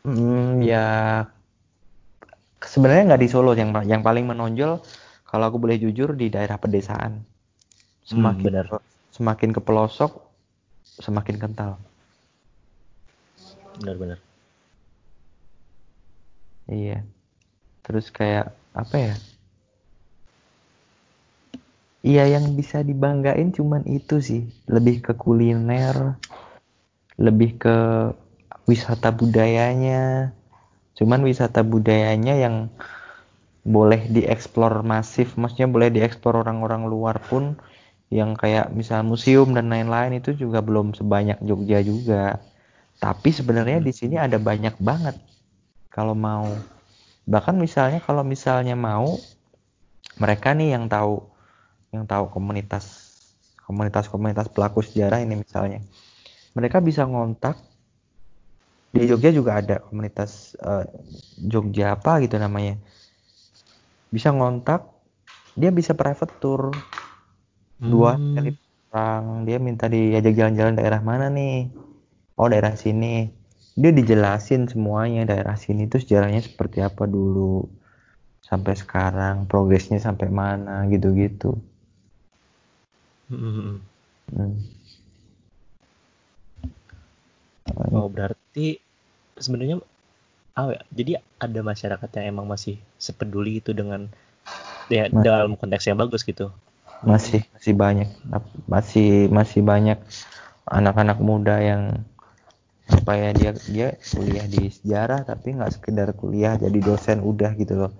Hmm, 0.00 0.64
ya 0.64 1.28
sebenarnya 2.64 3.12
nggak 3.12 3.22
di 3.24 3.28
Solo 3.28 3.52
yang 3.52 3.76
yang 3.84 4.00
paling 4.00 4.24
menonjol 4.24 4.80
kalau 5.28 5.44
aku 5.46 5.60
boleh 5.60 5.76
jujur 5.76 6.16
di 6.16 6.32
daerah 6.32 6.56
pedesaan. 6.56 7.20
Semakin 8.08 8.44
bener. 8.48 8.66
semakin 9.12 9.52
ke 9.52 9.60
pelosok 9.60 10.10
semakin 10.98 11.36
kental. 11.36 11.76
bener-bener 13.80 14.18
Iya. 16.70 17.02
Terus 17.82 18.14
kayak 18.14 18.54
apa 18.72 18.96
ya? 18.96 19.14
Iya 22.00 22.32
yang 22.32 22.56
bisa 22.56 22.80
dibanggain 22.80 23.52
cuman 23.52 23.84
itu 23.84 24.24
sih, 24.24 24.48
lebih 24.64 25.04
ke 25.04 25.12
kuliner, 25.12 26.16
lebih 27.20 27.60
ke 27.60 27.76
wisata 28.64 29.12
budayanya. 29.12 30.32
Cuman 30.96 31.20
wisata 31.20 31.60
budayanya 31.60 32.40
yang 32.40 32.72
boleh 33.68 34.08
dieksplor 34.08 34.80
masif, 34.80 35.36
maksudnya 35.36 35.68
boleh 35.68 35.92
dieksplor 35.92 36.40
orang-orang 36.40 36.88
luar 36.88 37.20
pun 37.20 37.60
yang 38.08 38.32
kayak 38.32 38.72
misal 38.72 39.04
museum 39.04 39.52
dan 39.52 39.68
lain-lain 39.68 40.18
itu 40.18 40.32
juga 40.32 40.64
belum 40.64 40.96
sebanyak 40.96 41.36
Jogja 41.44 41.84
juga. 41.84 42.40
Tapi 42.96 43.28
sebenarnya 43.28 43.84
di 43.84 43.92
sini 43.92 44.16
ada 44.16 44.40
banyak 44.40 44.80
banget 44.80 45.20
kalau 45.92 46.16
mau. 46.16 46.48
Bahkan 47.28 47.60
misalnya 47.60 48.00
kalau 48.00 48.24
misalnya 48.24 48.72
mau 48.72 49.20
mereka 50.16 50.56
nih 50.56 50.74
yang 50.74 50.88
tahu 50.88 51.22
yang 51.94 52.04
tahu 52.06 52.30
komunitas 52.34 52.84
komunitas-komunitas 53.66 54.50
pelaku 54.50 54.82
sejarah 54.82 55.22
ini 55.22 55.34
misalnya. 55.42 55.80
Mereka 56.56 56.78
bisa 56.82 57.06
ngontak 57.06 57.56
di 58.90 59.06
Jogja 59.06 59.30
juga 59.30 59.62
ada 59.62 59.76
komunitas 59.86 60.58
eh, 60.58 60.86
Jogja 61.50 61.94
apa 61.94 62.18
gitu 62.24 62.36
namanya. 62.38 62.74
Bisa 64.10 64.34
ngontak, 64.34 64.80
dia 65.60 65.70
bisa 65.70 65.92
private 65.94 66.34
tour 66.42 66.62
dua 67.92 68.12
Hmm. 68.16 68.34
kali 68.34 68.50
orang 68.90 69.24
dia 69.46 69.58
minta 69.66 69.86
diajak 69.94 70.34
jalan-jalan 70.38 70.74
daerah 70.78 71.00
mana 71.10 71.26
nih 71.38 71.54
oh 72.40 72.48
daerah 72.52 72.74
sini 72.84 73.06
dia 73.80 73.90
dijelasin 73.98 74.62
semuanya 74.72 75.22
daerah 75.30 75.56
sini 75.64 75.80
itu 75.88 75.96
sejarahnya 76.02 76.40
seperti 76.48 76.78
apa 76.88 77.04
dulu 77.14 77.66
sampai 78.48 78.74
sekarang 78.82 79.36
progresnya 79.50 79.98
sampai 80.06 80.28
mana 80.40 80.74
gitu-gitu 80.92 81.50
Hmm. 83.30 83.78
Hmm. 84.34 84.54
Oh 87.94 88.10
berarti 88.10 88.82
sebenarnya 89.38 89.78
ah 90.58 90.74
ya, 90.74 90.80
jadi 90.90 91.12
ada 91.38 91.60
masyarakat 91.62 92.10
yang 92.18 92.26
emang 92.36 92.46
masih 92.50 92.76
sepeduli 92.98 93.62
itu 93.62 93.70
dengan 93.70 94.10
ya 94.90 95.06
Masih. 95.06 95.22
dalam 95.22 95.54
konteks 95.54 95.86
yang 95.86 95.98
bagus 95.98 96.26
gitu. 96.26 96.50
masih 97.00 97.40
masih 97.56 97.72
banyak 97.72 98.10
masih 98.68 99.32
masih 99.32 99.64
banyak 99.64 99.96
anak-anak 100.68 101.16
muda 101.16 101.56
yang 101.56 102.04
apa 102.92 103.12
ya 103.16 103.30
dia 103.32 103.50
dia 103.70 103.88
kuliah 104.12 104.44
di 104.44 104.68
sejarah 104.68 105.24
tapi 105.24 105.56
nggak 105.56 105.72
sekedar 105.80 106.12
kuliah 106.12 106.60
jadi 106.60 106.76
dosen 106.82 107.24
udah 107.24 107.56
gitu 107.56 107.88
loh 107.88 107.92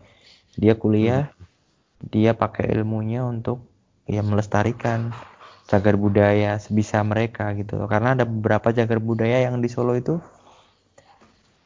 dia 0.61 0.77
kuliah 0.77 1.33
dia 2.03 2.37
pakai 2.37 2.69
ilmunya 2.77 3.25
untuk 3.25 3.70
ya 4.15 4.23
melestarikan 4.31 5.01
cagar 5.71 5.95
budaya 6.05 6.51
sebisa 6.65 6.99
mereka 7.13 7.45
gitu 7.59 7.73
loh 7.79 7.89
karena 7.93 8.09
ada 8.15 8.25
beberapa 8.35 8.69
cagar 8.79 8.99
budaya 9.09 9.39
yang 9.47 9.57
di 9.65 9.69
Solo 9.75 9.93
itu 10.03 10.15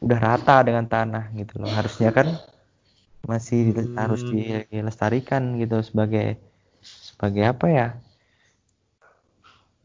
udah 0.05 0.19
rata 0.27 0.55
dengan 0.67 0.85
tanah 0.93 1.25
gitu 1.39 1.53
loh 1.61 1.71
harusnya 1.77 2.09
kan 2.17 2.27
masih 3.31 3.59
Hmm. 3.73 3.95
harus 4.01 4.21
dilestarikan 4.31 5.43
gitu 5.61 5.77
sebagai 5.89 6.25
sebagai 7.09 7.43
apa 7.53 7.67
ya 7.79 7.87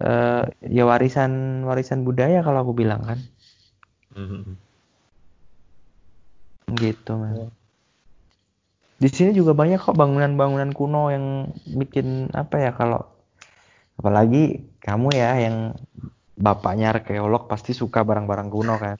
eh 0.08 0.42
ya 0.76 0.82
warisan 0.90 1.32
warisan 1.68 2.00
budaya 2.08 2.38
kalau 2.46 2.58
aku 2.64 2.72
bilang 2.80 3.02
kan 3.08 3.18
Hmm. 4.14 4.54
gitu 6.82 7.12
man. 7.20 7.36
Di 9.00 9.08
sini 9.08 9.32
juga 9.32 9.56
banyak 9.56 9.80
kok 9.80 9.96
bangunan-bangunan 9.96 10.76
kuno 10.76 11.08
yang 11.08 11.48
bikin 11.64 12.28
apa 12.36 12.60
ya 12.60 12.70
kalau 12.76 13.00
apalagi 13.96 14.60
kamu 14.84 15.08
ya 15.16 15.40
yang 15.40 15.72
bapaknya 16.36 16.92
arkeolog 16.92 17.48
pasti 17.48 17.72
suka 17.72 18.04
barang-barang 18.04 18.48
kuno 18.52 18.74
kan? 18.76 18.96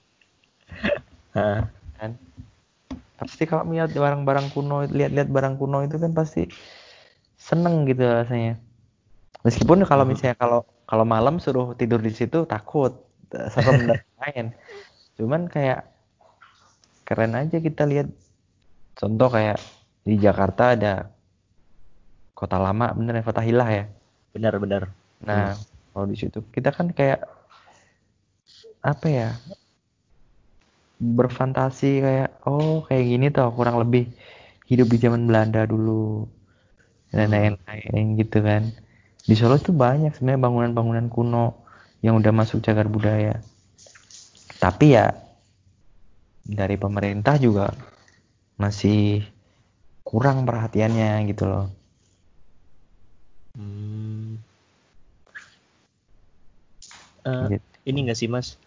Kan? 2.01 2.17
Pasti 3.13 3.45
kalau 3.45 3.69
melihat 3.69 3.93
barang-barang 3.93 4.49
kuno 4.49 4.89
lihat-lihat 4.89 5.29
barang 5.29 5.61
kuno 5.61 5.85
itu 5.85 6.01
kan 6.01 6.17
pasti 6.17 6.49
seneng 7.37 7.85
gitu 7.85 8.01
rasanya. 8.01 8.57
Meskipun 9.45 9.85
kalau 9.85 10.01
misalnya 10.09 10.33
kalau 10.33 10.65
kalau 10.89 11.05
malam 11.05 11.37
suruh 11.37 11.77
tidur 11.77 12.01
di 12.01 12.09
situ 12.09 12.49
takut 12.49 13.05
serem 13.53 13.85
dan 13.85 14.01
lain 14.21 14.45
cuman 15.13 15.45
kayak 15.45 15.85
keren 17.05 17.37
aja 17.37 17.61
kita 17.61 17.85
lihat. 17.85 18.09
Contoh 18.97 19.29
kayak 19.29 19.61
di 20.07 20.15
Jakarta 20.25 20.63
ada 20.75 20.93
kota 22.39 22.57
lama 22.65 22.85
bener 22.97 23.13
ya 23.19 23.23
kota 23.29 23.41
hilah 23.47 23.69
ya 23.77 23.83
Benar-benar. 24.33 24.83
nah 25.27 25.45
kalau 25.91 26.05
di 26.11 26.15
situ 26.21 26.37
kita 26.55 26.69
kan 26.77 26.87
kayak 26.97 27.19
apa 28.81 29.07
ya 29.09 29.27
berfantasi 31.17 31.89
kayak 32.05 32.29
oh 32.49 32.73
kayak 32.87 33.05
gini 33.11 33.25
tuh 33.35 33.47
kurang 33.57 33.77
lebih 33.83 34.03
hidup 34.69 34.87
di 34.93 34.97
zaman 35.03 35.21
Belanda 35.29 35.61
dulu 35.71 35.91
dan 37.11 37.27
Hmm. 37.27 37.33
lain-lain 37.35 38.05
gitu 38.19 38.37
kan 38.43 38.63
di 39.27 39.33
Solo 39.39 39.55
tuh 39.61 39.75
banyak 39.83 40.11
sebenarnya 40.15 40.41
bangunan-bangunan 40.45 41.07
kuno 41.15 41.45
yang 42.05 42.15
udah 42.19 42.33
masuk 42.39 42.59
cagar 42.65 42.87
budaya 42.95 43.33
tapi 44.61 44.93
ya 44.95 45.05
dari 46.45 46.75
pemerintah 46.77 47.35
juga 47.41 47.65
masih 48.61 49.30
kurang 50.11 50.43
perhatiannya 50.43 51.23
gitu 51.31 51.47
loh. 51.47 51.65
Hmm. 53.55 54.39
uh, 57.23 57.47
gitu. 57.47 57.63
ini 57.87 57.97
enggak 58.03 58.19
sih 58.19 58.27
mas? 58.27 58.59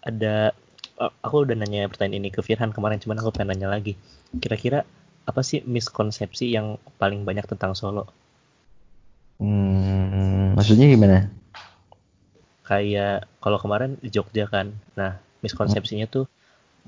Ada 0.00 0.56
aku 0.96 1.44
udah 1.44 1.56
nanya 1.60 1.84
pertanyaan 1.92 2.24
ini 2.24 2.32
ke 2.32 2.40
Firhan 2.40 2.72
kemarin 2.72 2.96
cuman 2.96 3.20
aku 3.20 3.36
pengen 3.36 3.52
nanya 3.52 3.68
lagi. 3.68 4.00
Kira-kira 4.32 4.88
apa 5.28 5.40
sih 5.44 5.60
miskonsepsi 5.60 6.48
yang 6.48 6.80
paling 6.96 7.28
banyak 7.28 7.44
tentang 7.44 7.76
Solo? 7.76 8.08
Hmm, 9.36 10.56
maksudnya 10.56 10.88
gimana? 10.88 11.28
Kayak 12.64 13.28
kalau 13.44 13.60
kemarin 13.60 14.00
di 14.00 14.08
Jogja 14.08 14.48
kan. 14.48 14.72
Nah 14.96 15.20
miskonsepsinya 15.44 16.08
tuh 16.08 16.24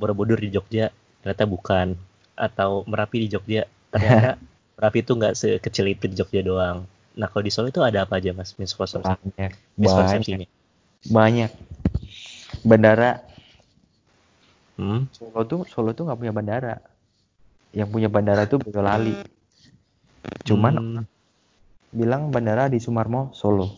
Borobudur 0.01 0.41
di 0.41 0.49
Jogja 0.49 0.89
ternyata 1.21 1.45
bukan 1.45 2.08
atau 2.39 2.87
Merapi 2.87 3.27
di 3.27 3.29
Jogja. 3.35 3.67
Ternyata 3.91 4.39
Merapi 4.79 4.99
itu 5.03 5.13
nggak 5.19 5.35
sekecil 5.35 5.91
itu 5.91 6.07
di 6.07 6.15
Jogja 6.15 6.41
doang. 6.47 6.87
Nah 7.19 7.27
kalau 7.27 7.43
di 7.43 7.51
Solo 7.51 7.67
itu 7.67 7.83
ada 7.83 8.07
apa 8.07 8.23
aja 8.23 8.31
mas? 8.31 8.55
Miskonsepsi 8.55 9.11
banyak 9.11 9.53
miskonsepsinya 9.75 10.47
banyak. 11.11 11.51
bandara. 12.63 13.23
Hmm? 14.79 15.11
Solo 15.11 15.43
tuh 15.43 15.67
Solo 15.67 15.91
tuh 15.99 16.07
nggak 16.07 16.19
punya 16.19 16.33
bandara. 16.35 16.75
Yang 17.75 17.89
punya 17.91 18.09
bandara 18.09 18.47
itu 18.47 18.63
Boyolali. 18.63 19.15
Cuman 20.47 20.75
hmm. 20.79 21.03
bilang 21.91 22.31
bandara 22.31 22.71
di 22.71 22.79
Sumarmo 22.79 23.35
Solo. 23.35 23.75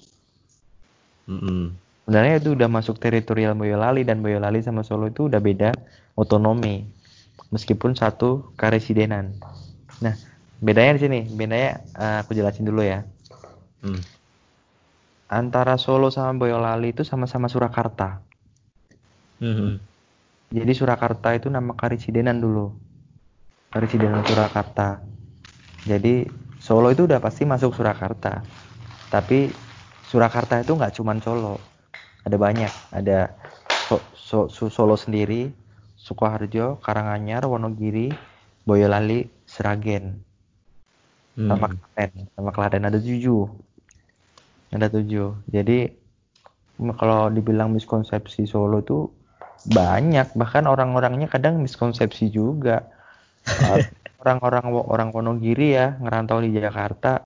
Hmm. 1.25 1.73
Sebenarnya 2.05 2.43
itu 2.43 2.51
udah 2.53 2.69
masuk 2.69 3.01
teritorial 3.01 3.57
Boyolali 3.57 4.05
dan 4.05 4.21
Boyolali 4.21 4.61
sama 4.61 4.85
Solo 4.85 5.09
itu 5.09 5.33
udah 5.33 5.41
beda 5.41 5.73
otonomi 6.19 7.00
meskipun 7.51 7.99
satu 7.99 8.55
karesidenan. 8.55 9.37
Nah 10.01 10.15
bedanya 10.63 10.97
di 10.97 11.01
sini 11.03 11.21
bedanya 11.29 11.83
uh, 11.99 12.17
aku 12.25 12.35
jelasin 12.35 12.67
dulu 12.67 12.83
ya. 12.83 13.05
Hmm. 13.81 14.01
antara 15.31 15.79
Solo 15.81 16.11
sama 16.13 16.37
Boyolali 16.37 16.91
itu 16.91 17.07
sama-sama 17.07 17.47
Surakarta. 17.47 18.21
Hmm. 19.41 19.81
jadi 20.51 20.73
Surakarta 20.75 21.33
itu 21.33 21.49
nama 21.49 21.73
karesidenan 21.79 22.43
dulu. 22.43 22.75
Karesidenan 23.71 24.27
Surakarta. 24.27 25.01
Jadi 25.87 26.27
Solo 26.61 26.93
itu 26.93 27.09
udah 27.09 27.23
pasti 27.25 27.49
masuk 27.49 27.73
Surakarta. 27.73 28.45
Tapi 29.09 29.49
Surakarta 30.05 30.61
itu 30.61 30.77
nggak 30.77 30.93
cuma 30.99 31.17
Solo. 31.23 31.57
Ada 32.27 32.37
banyak. 32.37 32.73
Ada 32.93 33.33
so, 33.89 33.97
so, 34.13 34.39
so, 34.53 34.69
Solo 34.69 34.99
sendiri 34.99 35.49
Sukoharjo 36.01 36.81
Karanganyar 36.81 37.45
Wonogiri 37.45 38.09
Boyolali 38.65 39.29
Seragen 39.45 40.25
hmm. 41.37 41.49
sama 41.49 41.67
Klaten 41.77 42.11
sama 42.33 42.51
Klaten. 42.57 42.83
Ada 42.89 42.99
tujuh. 42.99 43.45
Ada 44.73 44.89
tujuh. 44.89 45.37
Jadi 45.53 45.79
kalau 46.97 47.29
dibilang 47.29 47.77
miskonsepsi 47.77 48.49
Solo 48.49 48.81
tuh 48.81 49.13
banyak. 49.69 50.33
Bahkan 50.33 50.65
orang-orangnya 50.65 51.29
kadang 51.29 51.61
miskonsepsi 51.61 52.33
juga. 52.33 52.89
Orang-orang 54.21 54.69
orang 54.69 55.09
Wonogiri 55.17 55.77
ya 55.77 55.97
ngerantau 56.01 56.45
di 56.45 56.53
Jakarta. 56.53 57.25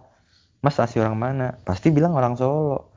Mas 0.62 0.78
asli 0.78 1.02
orang 1.02 1.18
mana? 1.18 1.46
Pasti 1.66 1.90
bilang 1.90 2.14
orang 2.14 2.38
Solo. 2.38 2.90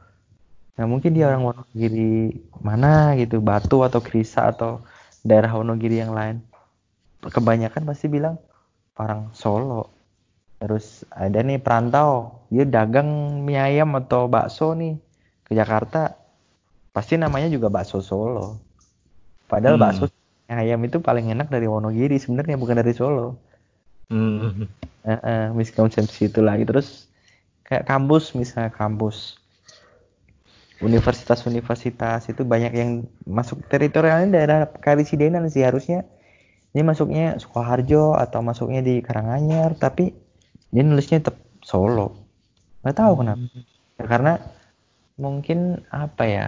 Nah 0.78 0.86
mungkin 0.86 1.18
dia 1.18 1.34
orang 1.34 1.42
Wonogiri 1.46 2.30
mana 2.62 3.18
gitu, 3.18 3.42
Batu 3.42 3.82
atau 3.82 3.98
Krisa 3.98 4.54
atau 4.54 4.86
daerah 5.28 5.52
Wonogiri 5.52 6.00
yang 6.00 6.16
lain. 6.16 6.40
Kebanyakan 7.20 7.84
pasti 7.84 8.08
bilang 8.08 8.40
orang 8.96 9.36
Solo. 9.36 9.92
Terus 10.58 11.06
ada 11.14 11.44
nih 11.44 11.62
perantau, 11.62 12.42
dia 12.50 12.66
dagang 12.66 13.44
mie 13.46 13.60
ayam 13.60 13.94
atau 14.00 14.26
bakso 14.26 14.74
nih 14.74 14.98
ke 15.46 15.54
Jakarta. 15.54 16.18
Pasti 16.96 17.20
namanya 17.20 17.52
juga 17.52 17.68
bakso 17.68 18.00
Solo. 18.00 18.58
Padahal 19.46 19.78
hmm. 19.78 19.84
bakso 19.84 20.06
ayam 20.48 20.80
itu 20.88 21.04
paling 21.04 21.30
enak 21.36 21.52
dari 21.52 21.68
Wonogiri 21.68 22.18
sebenarnya 22.18 22.56
bukan 22.56 22.80
dari 22.80 22.96
Solo. 22.96 23.36
Hmm. 24.08 24.66
Uh, 25.04 25.12
uh, 25.12 25.46
miskonsepsi 25.52 26.32
itu 26.32 26.40
lagi 26.40 26.64
terus 26.64 27.12
kayak 27.68 27.84
kampus 27.84 28.32
misalnya 28.32 28.72
kampus 28.72 29.36
universitas-universitas 30.78 32.30
itu 32.30 32.46
banyak 32.46 32.74
yang 32.74 32.92
masuk 33.26 33.66
teritorialnya 33.66 34.30
daerah 34.30 34.60
Karisidenan 34.70 35.50
sih 35.50 35.66
harusnya. 35.66 36.06
Ini 36.76 36.86
masuknya 36.86 37.42
Sukoharjo 37.42 38.14
atau 38.14 38.46
masuknya 38.46 38.86
di 38.86 39.02
Karanganyar 39.02 39.74
tapi 39.80 40.14
dia 40.70 40.84
nulisnya 40.86 41.24
tetap 41.24 41.42
Solo. 41.66 42.14
Nggak 42.86 42.98
tahu 42.98 43.12
hmm. 43.12 43.20
kenapa. 43.24 43.46
Ya, 43.98 44.06
karena 44.06 44.34
mungkin 45.18 45.60
apa 45.90 46.24
ya 46.30 46.48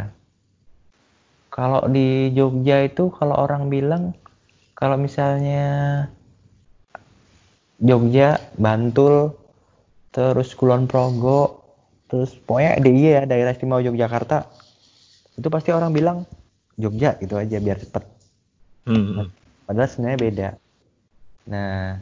kalau 1.50 1.90
di 1.90 2.30
Jogja 2.38 2.86
itu 2.86 3.10
kalau 3.10 3.36
orang 3.42 3.74
bilang 3.74 4.14
kalau 4.78 4.96
misalnya 4.96 6.06
Jogja 7.82 8.38
Bantul 8.56 9.34
terus 10.14 10.54
Kulon 10.54 10.86
Progo 10.86 11.59
terus 12.10 12.34
pokoknya 12.34 12.82
DIY 12.82 13.06
ya 13.06 13.22
daerah 13.30 13.54
istimewa 13.54 13.86
Yogyakarta 13.86 14.50
itu 15.38 15.48
pasti 15.48 15.70
orang 15.72 15.94
bilang 15.94 16.18
Jogja 16.76 17.16
gitu 17.22 17.38
aja 17.38 17.60
biar 17.60 17.78
cepet. 17.80 18.04
Hmm. 18.90 19.30
padahal 19.70 19.90
sebenarnya 19.92 20.20
beda. 20.20 20.50
Nah 21.54 22.02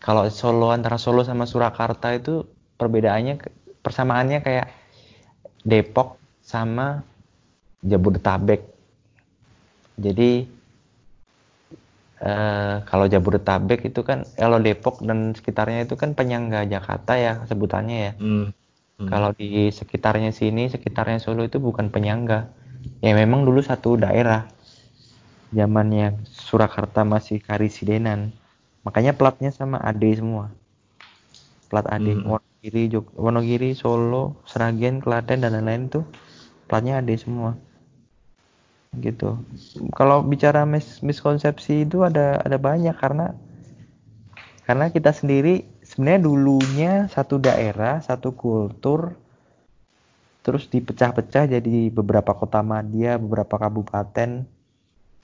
kalau 0.00 0.24
Solo 0.32 0.72
antara 0.72 0.96
Solo 0.96 1.20
sama 1.20 1.44
Surakarta 1.44 2.16
itu 2.16 2.48
perbedaannya 2.80 3.40
persamaannya 3.84 4.40
kayak 4.40 4.68
Depok 5.64 6.16
sama 6.40 7.04
Jabodetabek. 7.84 8.64
Jadi 10.00 10.48
Uh, 12.24 12.80
kalau 12.88 13.04
Jabodetabek 13.04 13.84
itu 13.84 14.00
kan 14.00 14.24
kalau 14.40 14.56
Depok 14.56 15.04
dan 15.04 15.36
sekitarnya 15.36 15.84
itu 15.84 15.92
kan 15.92 16.16
penyangga 16.16 16.64
Jakarta 16.64 17.20
ya 17.20 17.44
sebutannya 17.44 17.98
ya. 18.00 18.12
Hmm. 18.16 18.48
Hmm. 18.96 19.08
Kalau 19.12 19.30
di 19.36 19.68
sekitarnya 19.68 20.32
sini, 20.32 20.72
sekitarnya 20.72 21.20
Solo 21.20 21.44
itu 21.44 21.60
bukan 21.60 21.92
penyangga. 21.92 22.48
Ya 23.04 23.12
memang 23.12 23.44
dulu 23.44 23.60
satu 23.60 24.00
daerah. 24.00 24.48
Zamannya 25.52 26.24
Surakarta 26.24 27.04
masih 27.04 27.44
Karisidenan. 27.44 28.32
Makanya 28.88 29.12
platnya 29.12 29.52
sama 29.52 29.76
AD 29.84 30.00
semua. 30.16 30.48
Plat 31.68 31.84
AD 31.84 32.08
hmm. 32.08 32.24
Wonogiri, 32.24 32.82
Jog 32.88 33.06
Wonogiri, 33.12 33.70
Solo, 33.76 34.40
Seragen, 34.48 35.04
Klaten 35.04 35.44
dan 35.44 35.52
lain-lain 35.52 35.92
tuh 35.92 36.08
platnya 36.72 37.04
AD 37.04 37.10
semua 37.20 37.52
gitu. 39.02 39.38
Kalau 39.94 40.22
bicara 40.22 40.62
mis 40.68 41.00
miskonsepsi 41.00 41.88
itu 41.88 42.02
ada 42.06 42.38
ada 42.42 42.58
banyak 42.60 42.94
karena 42.98 43.34
karena 44.64 44.88
kita 44.88 45.12
sendiri 45.12 45.64
sebenarnya 45.84 46.20
dulunya 46.24 46.92
satu 47.12 47.36
daerah, 47.36 48.00
satu 48.00 48.32
kultur 48.32 49.12
terus 50.44 50.68
dipecah-pecah 50.68 51.48
jadi 51.56 51.88
beberapa 51.88 52.36
kota 52.36 52.60
madya, 52.60 53.16
beberapa 53.16 53.56
kabupaten. 53.56 54.44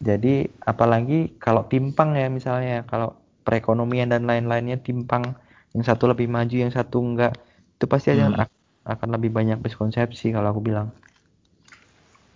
Jadi 0.00 0.48
apalagi 0.64 1.36
kalau 1.36 1.68
timpang 1.68 2.16
ya 2.16 2.32
misalnya 2.32 2.88
kalau 2.88 3.12
perekonomian 3.44 4.08
dan 4.08 4.24
lain-lainnya 4.24 4.80
timpang 4.80 5.36
yang 5.76 5.84
satu 5.84 6.08
lebih 6.08 6.28
maju 6.28 6.56
yang 6.56 6.72
satu 6.72 7.04
enggak 7.04 7.36
itu 7.76 7.84
pasti 7.84 8.16
hmm. 8.16 8.32
akan 8.32 8.48
akan 8.80 9.08
lebih 9.12 9.30
banyak 9.32 9.60
miskonsepsi 9.60 10.32
kalau 10.32 10.56
aku 10.56 10.60
bilang. 10.64 10.88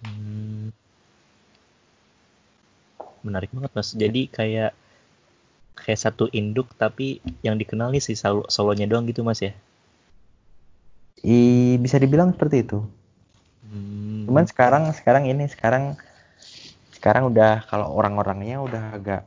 Hmm 0.05 0.84
menarik 3.25 3.51
banget 3.51 3.73
mas. 3.73 3.91
Jadi 3.97 4.29
kayak 4.29 4.77
kayak 5.75 6.01
satu 6.01 6.31
induk 6.31 6.71
tapi 6.79 7.19
yang 7.43 7.59
dikenal 7.59 7.91
nih 7.91 8.05
si 8.05 8.15
solo 8.15 8.47
solonya 8.47 8.87
doang 8.87 9.09
gitu 9.11 9.27
mas 9.27 9.43
ya? 9.43 9.53
I, 11.25 11.75
bisa 11.81 11.97
dibilang 11.97 12.37
seperti 12.37 12.63
itu. 12.63 12.85
Hmm. 13.65 14.29
cuman 14.29 14.47
sekarang 14.47 14.93
sekarang 14.95 15.27
ini 15.27 15.51
sekarang 15.51 15.99
sekarang 16.95 17.33
udah 17.33 17.67
kalau 17.67 17.91
orang-orangnya 17.91 18.63
udah 18.63 18.85
agak 18.95 19.23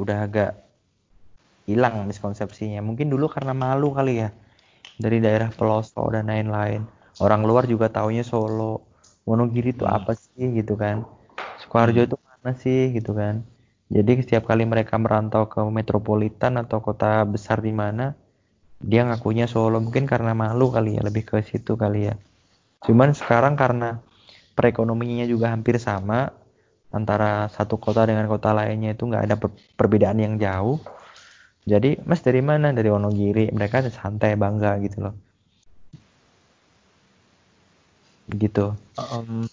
udah 0.00 0.24
agak 0.24 0.52
hilang 1.68 2.08
miskonsepsinya. 2.08 2.80
Mungkin 2.80 3.12
dulu 3.12 3.28
karena 3.28 3.52
malu 3.52 3.92
kali 3.92 4.24
ya 4.24 4.32
dari 4.96 5.20
daerah 5.20 5.52
pelosok 5.52 6.16
dan 6.16 6.32
lain-lain. 6.32 6.88
Orang 7.20 7.44
luar 7.44 7.68
juga 7.68 7.92
taunya 7.92 8.24
Solo. 8.24 8.86
Wonogiri 9.28 9.76
itu 9.76 9.84
hmm. 9.84 9.92
apa 9.92 10.16
sih 10.16 10.56
gitu 10.56 10.72
kan? 10.78 11.04
Sukoharjo 11.60 12.00
hmm. 12.00 12.08
itu 12.08 12.16
mana 12.48 12.56
sih 12.56 12.96
gitu 12.96 13.12
kan. 13.12 13.44
Jadi 13.92 14.24
setiap 14.24 14.48
kali 14.48 14.64
mereka 14.64 14.96
merantau 14.96 15.44
ke 15.52 15.60
metropolitan 15.68 16.56
atau 16.56 16.80
kota 16.80 17.20
besar 17.28 17.60
di 17.60 17.76
mana 17.76 18.16
dia 18.80 19.04
ngakunya 19.04 19.44
Solo. 19.44 19.84
Mungkin 19.84 20.08
karena 20.08 20.32
malu 20.32 20.72
kali 20.72 20.96
ya 20.96 21.04
lebih 21.04 21.28
ke 21.28 21.44
situ 21.44 21.76
kali 21.76 22.08
ya. 22.08 22.16
Cuman 22.88 23.12
sekarang 23.12 23.52
karena 23.52 24.00
perekonomiannya 24.56 25.28
juga 25.28 25.52
hampir 25.52 25.76
sama 25.76 26.32
antara 26.88 27.52
satu 27.52 27.76
kota 27.76 28.08
dengan 28.08 28.24
kota 28.32 28.56
lainnya 28.56 28.96
itu 28.96 29.04
nggak 29.04 29.24
ada 29.28 29.36
perbedaan 29.76 30.16
yang 30.16 30.34
jauh. 30.40 30.80
Jadi 31.68 32.00
mas 32.08 32.24
dari 32.24 32.40
mana? 32.40 32.72
Dari 32.72 32.88
Wonogiri. 32.88 33.52
Mereka 33.52 33.92
santai 33.92 34.40
bangga 34.40 34.80
gitu 34.80 35.04
loh. 35.04 35.14
Gitu. 38.32 38.72
Um, 38.96 39.44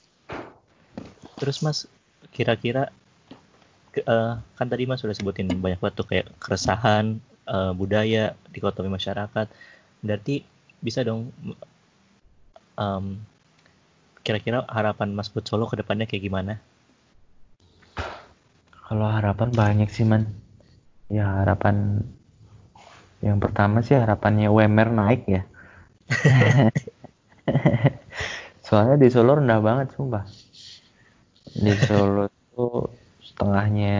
terus 1.39 1.59
mas 1.59 1.87
kira-kira 2.35 2.91
eh, 3.95 4.33
kan 4.57 4.67
tadi 4.67 4.83
mas 4.83 4.99
sudah 4.99 5.15
sebutin 5.15 5.47
banyak 5.63 5.79
banget 5.79 5.95
tuh 5.95 6.07
kayak 6.11 6.27
keresahan 6.43 7.05
eh, 7.47 7.71
budaya 7.79 8.35
dikotomi 8.51 8.91
masyarakat. 8.91 9.47
Berarti 10.03 10.43
bisa 10.83 11.01
dong 11.07 11.31
em, 12.77 13.05
kira-kira 14.25 14.67
harapan 14.67 15.15
mas 15.15 15.31
buat 15.31 15.45
Solo 15.47 15.65
ke 15.71 15.79
depannya 15.79 16.05
kayak 16.09 16.23
gimana? 16.27 16.53
Kalau 18.85 19.07
harapan 19.09 19.49
banyak 19.49 19.89
sih 19.89 20.05
man. 20.05 20.29
Ya 21.09 21.41
harapan 21.41 22.01
yang 23.23 23.39
pertama 23.41 23.81
sih 23.81 23.95
harapannya 23.97 24.51
UMR 24.51 24.89
naik 24.93 25.21
ya. 25.25 25.41
Soalnya 28.65 28.95
di 28.97 29.07
Solo 29.13 29.37
rendah 29.37 29.61
banget 29.61 29.87
sumpah 29.93 30.25
di 31.55 31.71
Solo 31.87 32.27
tuh 32.51 32.91
setengahnya 33.23 33.95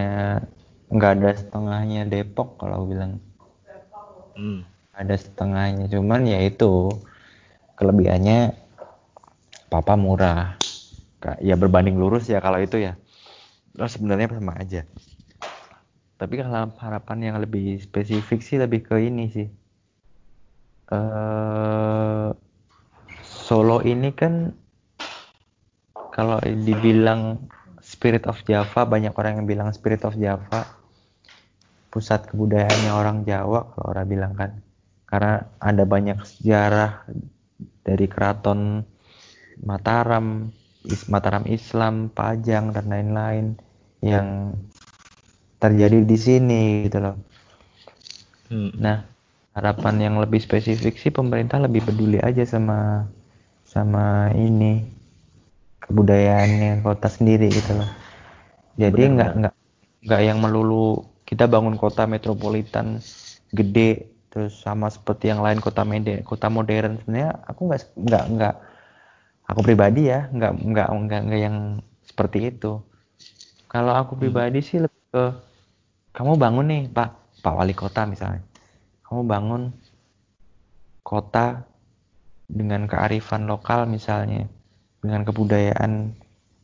nggak 0.92 1.12
ada 1.20 1.32
setengahnya 1.40 2.02
Depok 2.04 2.60
kalau 2.60 2.84
bilang. 2.84 3.24
Hmm, 4.36 4.68
ada 4.92 5.16
setengahnya 5.16 5.88
cuman 5.88 6.28
ya 6.28 6.44
itu 6.44 6.92
kelebihannya 7.80 8.52
papa 9.72 9.96
murah. 9.96 10.60
Ya 11.42 11.58
berbanding 11.58 11.98
lurus 11.98 12.30
ya 12.30 12.38
kalau 12.44 12.62
itu 12.62 12.78
ya. 12.78 12.94
Nah, 13.74 13.90
sebenarnya 13.90 14.30
sama 14.30 14.54
aja. 14.62 14.86
Tapi 16.16 16.34
kalau 16.40 16.70
harapan 16.80 17.18
yang 17.32 17.38
lebih 17.42 17.82
spesifik 17.82 18.40
sih 18.46 18.62
lebih 18.62 18.86
ke 18.86 18.96
ini 19.02 19.26
sih. 19.32 19.48
Eh 20.92 22.30
Solo 23.26 23.82
ini 23.82 24.14
kan 24.14 24.54
kalau 26.16 26.38
dibilang 26.68 27.22
Spirit 27.92 28.24
of 28.32 28.38
Java 28.50 28.82
banyak 28.94 29.14
orang 29.20 29.34
yang 29.44 29.48
bilang 29.52 29.70
Spirit 29.78 30.02
of 30.08 30.14
Java. 30.24 30.60
Pusat 31.94 32.22
kebudayaannya 32.30 32.92
orang 33.02 33.18
Jawa 33.30 33.60
kalau 33.72 33.86
orang 33.96 34.08
bilang 34.14 34.34
kan. 34.40 34.52
Karena 35.10 35.34
ada 35.70 35.84
banyak 35.94 36.18
sejarah 36.32 36.92
dari 37.88 38.06
keraton 38.14 38.84
Mataram 39.70 40.28
Is- 40.94 41.08
Mataram 41.14 41.44
Islam 41.58 41.96
Pajang 42.18 42.66
dan 42.76 42.86
lain-lain 42.94 43.46
yang 44.12 44.28
terjadi 45.62 45.98
di 46.06 46.18
sini 46.26 46.62
gitu 46.88 46.98
loh. 47.04 47.16
Hmm, 48.50 48.70
Nah, 48.78 48.98
harapan 49.58 49.96
yang 50.06 50.16
lebih 50.24 50.40
spesifik 50.44 50.94
sih 51.02 51.12
pemerintah 51.18 51.58
lebih 51.66 51.82
peduli 51.88 52.18
aja 52.22 52.44
sama 52.46 53.08
sama 53.66 54.32
ini 54.38 54.95
kebudayaannya 55.86 56.84
kota 56.86 57.08
sendiri 57.12 57.48
gitu 57.58 57.72
loh. 57.80 57.90
Jadi 58.78 59.02
nggak 59.16 59.32
nggak 59.40 59.54
nggak 60.08 60.22
yang 60.28 60.40
melulu 60.44 61.06
kita 61.30 61.46
bangun 61.54 61.76
kota 61.80 62.04
metropolitan 62.10 63.02
gede 63.54 64.12
terus 64.32 64.54
sama 64.66 64.88
seperti 64.92 65.32
yang 65.32 65.42
lain 65.46 65.60
kota 65.64 65.82
mede 65.88 66.22
kota 66.28 66.48
modern 66.52 67.00
sebenarnya 67.02 67.32
aku 67.50 67.62
nggak 67.72 67.82
nggak 68.06 68.24
nggak 68.36 68.56
aku 69.50 69.62
pribadi 69.68 70.02
ya 70.12 70.28
nggak 70.36 70.52
nggak 70.72 70.88
nggak 71.06 71.22
nggak 71.28 71.42
yang 71.46 71.58
seperti 72.10 72.40
itu. 72.52 72.82
Kalau 73.72 73.94
aku 73.96 74.14
Hmm. 74.20 74.22
pribadi 74.22 74.60
sih 74.64 74.80
lebih 74.84 75.02
ke 75.14 75.24
kamu 76.18 76.34
bangun 76.44 76.66
nih 76.72 76.84
Pak 76.96 77.10
Pak 77.44 77.54
Wali 77.58 77.76
Kota 77.78 78.02
misalnya 78.10 78.42
kamu 79.06 79.22
bangun 79.34 79.62
kota 81.06 81.66
dengan 82.50 82.86
kearifan 82.92 83.44
lokal 83.52 83.86
misalnya 83.90 84.50
dengan 85.08 85.24
kebudayaan 85.24 86.14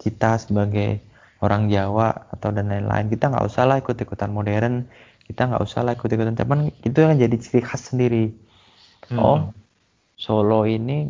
kita 0.01 0.41
sebagai 0.41 1.01
orang 1.41 1.69
Jawa 1.69 2.29
atau 2.33 2.49
dan 2.53 2.69
lain-lain. 2.69 3.09
Kita 3.09 3.29
nggak 3.29 3.45
usah 3.45 3.63
lah 3.69 3.77
ikut-ikutan 3.81 4.29
modern 4.33 4.89
kita 5.31 5.47
nggak 5.47 5.63
usah 5.63 5.87
lah 5.87 5.95
ikut-ikutan 5.95 6.35
teman 6.35 6.75
itu 6.83 6.97
yang 6.99 7.15
jadi 7.15 7.35
ciri 7.39 7.63
khas 7.63 7.95
sendiri. 7.95 8.35
Hmm, 9.07 9.19
oh 9.19 9.39
Solo 10.19 10.67
ini 10.67 11.07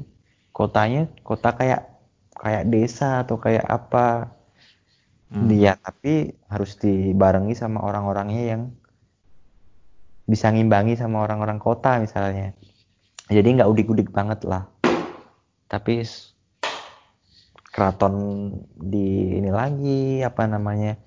kotanya 0.53 1.09
kota 1.25 1.57
kayak 1.57 1.89
kayak 2.37 2.69
desa 2.69 3.25
atau 3.25 3.41
kayak 3.41 3.65
apa. 3.65 4.29
Hmm. 5.31 5.47
dia 5.47 5.79
tapi 5.79 6.35
harus 6.51 6.75
dibarengi 6.75 7.55
sama 7.55 7.79
orang-orangnya 7.87 8.51
yang 8.51 8.61
bisa 10.27 10.51
ngimbangi 10.51 10.99
sama 10.99 11.23
orang-orang 11.23 11.55
kota 11.55 12.03
misalnya. 12.03 12.51
Jadi 13.31 13.47
nggak 13.55 13.71
udik-udik 13.71 14.11
banget 14.11 14.43
lah. 14.43 14.67
Tapi 15.71 16.03
keraton 17.71 18.15
di 18.75 19.39
ini 19.39 19.49
lagi 19.49 20.19
apa 20.21 20.43
namanya 20.45 20.99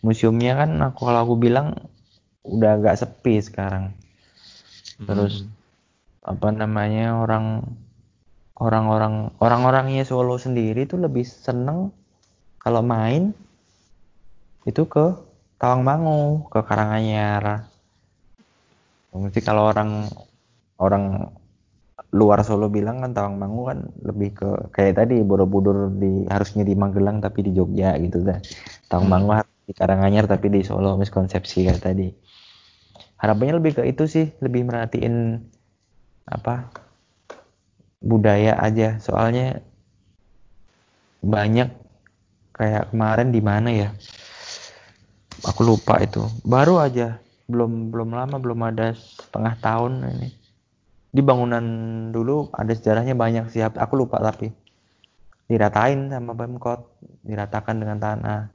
museumnya 0.00 0.56
kan 0.56 0.70
aku 0.80 1.04
kalau 1.04 1.20
aku 1.28 1.34
bilang 1.36 1.76
udah 2.46 2.80
agak 2.80 2.96
sepi 2.96 3.40
sekarang 3.42 3.92
terus 5.04 5.44
Hmm. 5.44 5.52
apa 6.24 6.48
namanya 6.56 7.20
orang 7.20 7.62
orang-orang 8.56 9.30
orang-orangnya 9.36 10.08
Solo 10.08 10.40
sendiri 10.40 10.88
tuh 10.88 10.96
lebih 11.04 11.28
seneng 11.28 11.92
kalau 12.56 12.80
main 12.80 13.36
itu 14.64 14.88
ke 14.88 15.12
Tawangmangu 15.60 16.48
ke 16.48 16.64
Karanganyar 16.64 17.68
mesti 19.12 19.40
kalau 19.44 19.68
orang 19.68 20.08
orang 20.80 21.35
luar 22.16 22.40
Solo 22.40 22.72
bilang 22.72 23.04
kan 23.04 23.12
Tawangmangu 23.12 23.62
kan 23.68 23.78
lebih 24.00 24.32
ke 24.32 24.48
kayak 24.72 25.04
tadi 25.04 25.20
Borobudur 25.20 25.92
di 25.92 26.24
harusnya 26.32 26.64
di 26.64 26.72
Magelang 26.72 27.20
tapi 27.20 27.44
di 27.44 27.52
Jogja 27.52 27.92
gitu 28.00 28.24
dah 28.24 28.40
Tawangmangu 28.88 29.30
Hmm. 29.30 29.38
harus 29.44 29.54
di 29.68 29.72
Karanganyar 29.76 30.24
tapi 30.24 30.48
di 30.48 30.64
Solo 30.64 30.96
miskonsepsi 30.96 31.68
kayak 31.68 31.82
tadi. 31.82 32.08
Harapannya 33.20 33.58
lebih 33.60 33.72
ke 33.76 33.82
itu 33.84 34.06
sih 34.06 34.26
lebih 34.38 34.64
merhatiin 34.64 35.42
apa 36.30 36.70
budaya 37.98 38.56
aja. 38.62 39.02
Soalnya 39.02 39.60
banyak 41.26 41.68
kayak 42.54 42.94
kemarin 42.94 43.28
di 43.34 43.40
mana 43.42 43.68
ya? 43.74 43.88
Aku 45.50 45.66
lupa 45.66 45.98
itu. 45.98 46.22
Baru 46.46 46.78
aja 46.78 47.18
belum 47.46 47.94
belum 47.94 48.10
lama 48.10 48.42
belum 48.42 48.58
ada 48.66 48.90
setengah 48.94 49.54
tahun 49.62 50.02
ini 50.18 50.45
di 51.16 51.22
bangunan 51.24 51.64
dulu 52.12 52.52
ada 52.52 52.76
sejarahnya 52.76 53.16
banyak 53.16 53.48
sih 53.48 53.64
aku 53.64 53.94
lupa 53.96 54.20
tapi. 54.20 54.52
Diratain 55.48 56.12
sama 56.12 56.36
Pemkot 56.36 57.00
diratakan 57.24 57.80
dengan 57.80 57.96
tanah. 57.96 58.52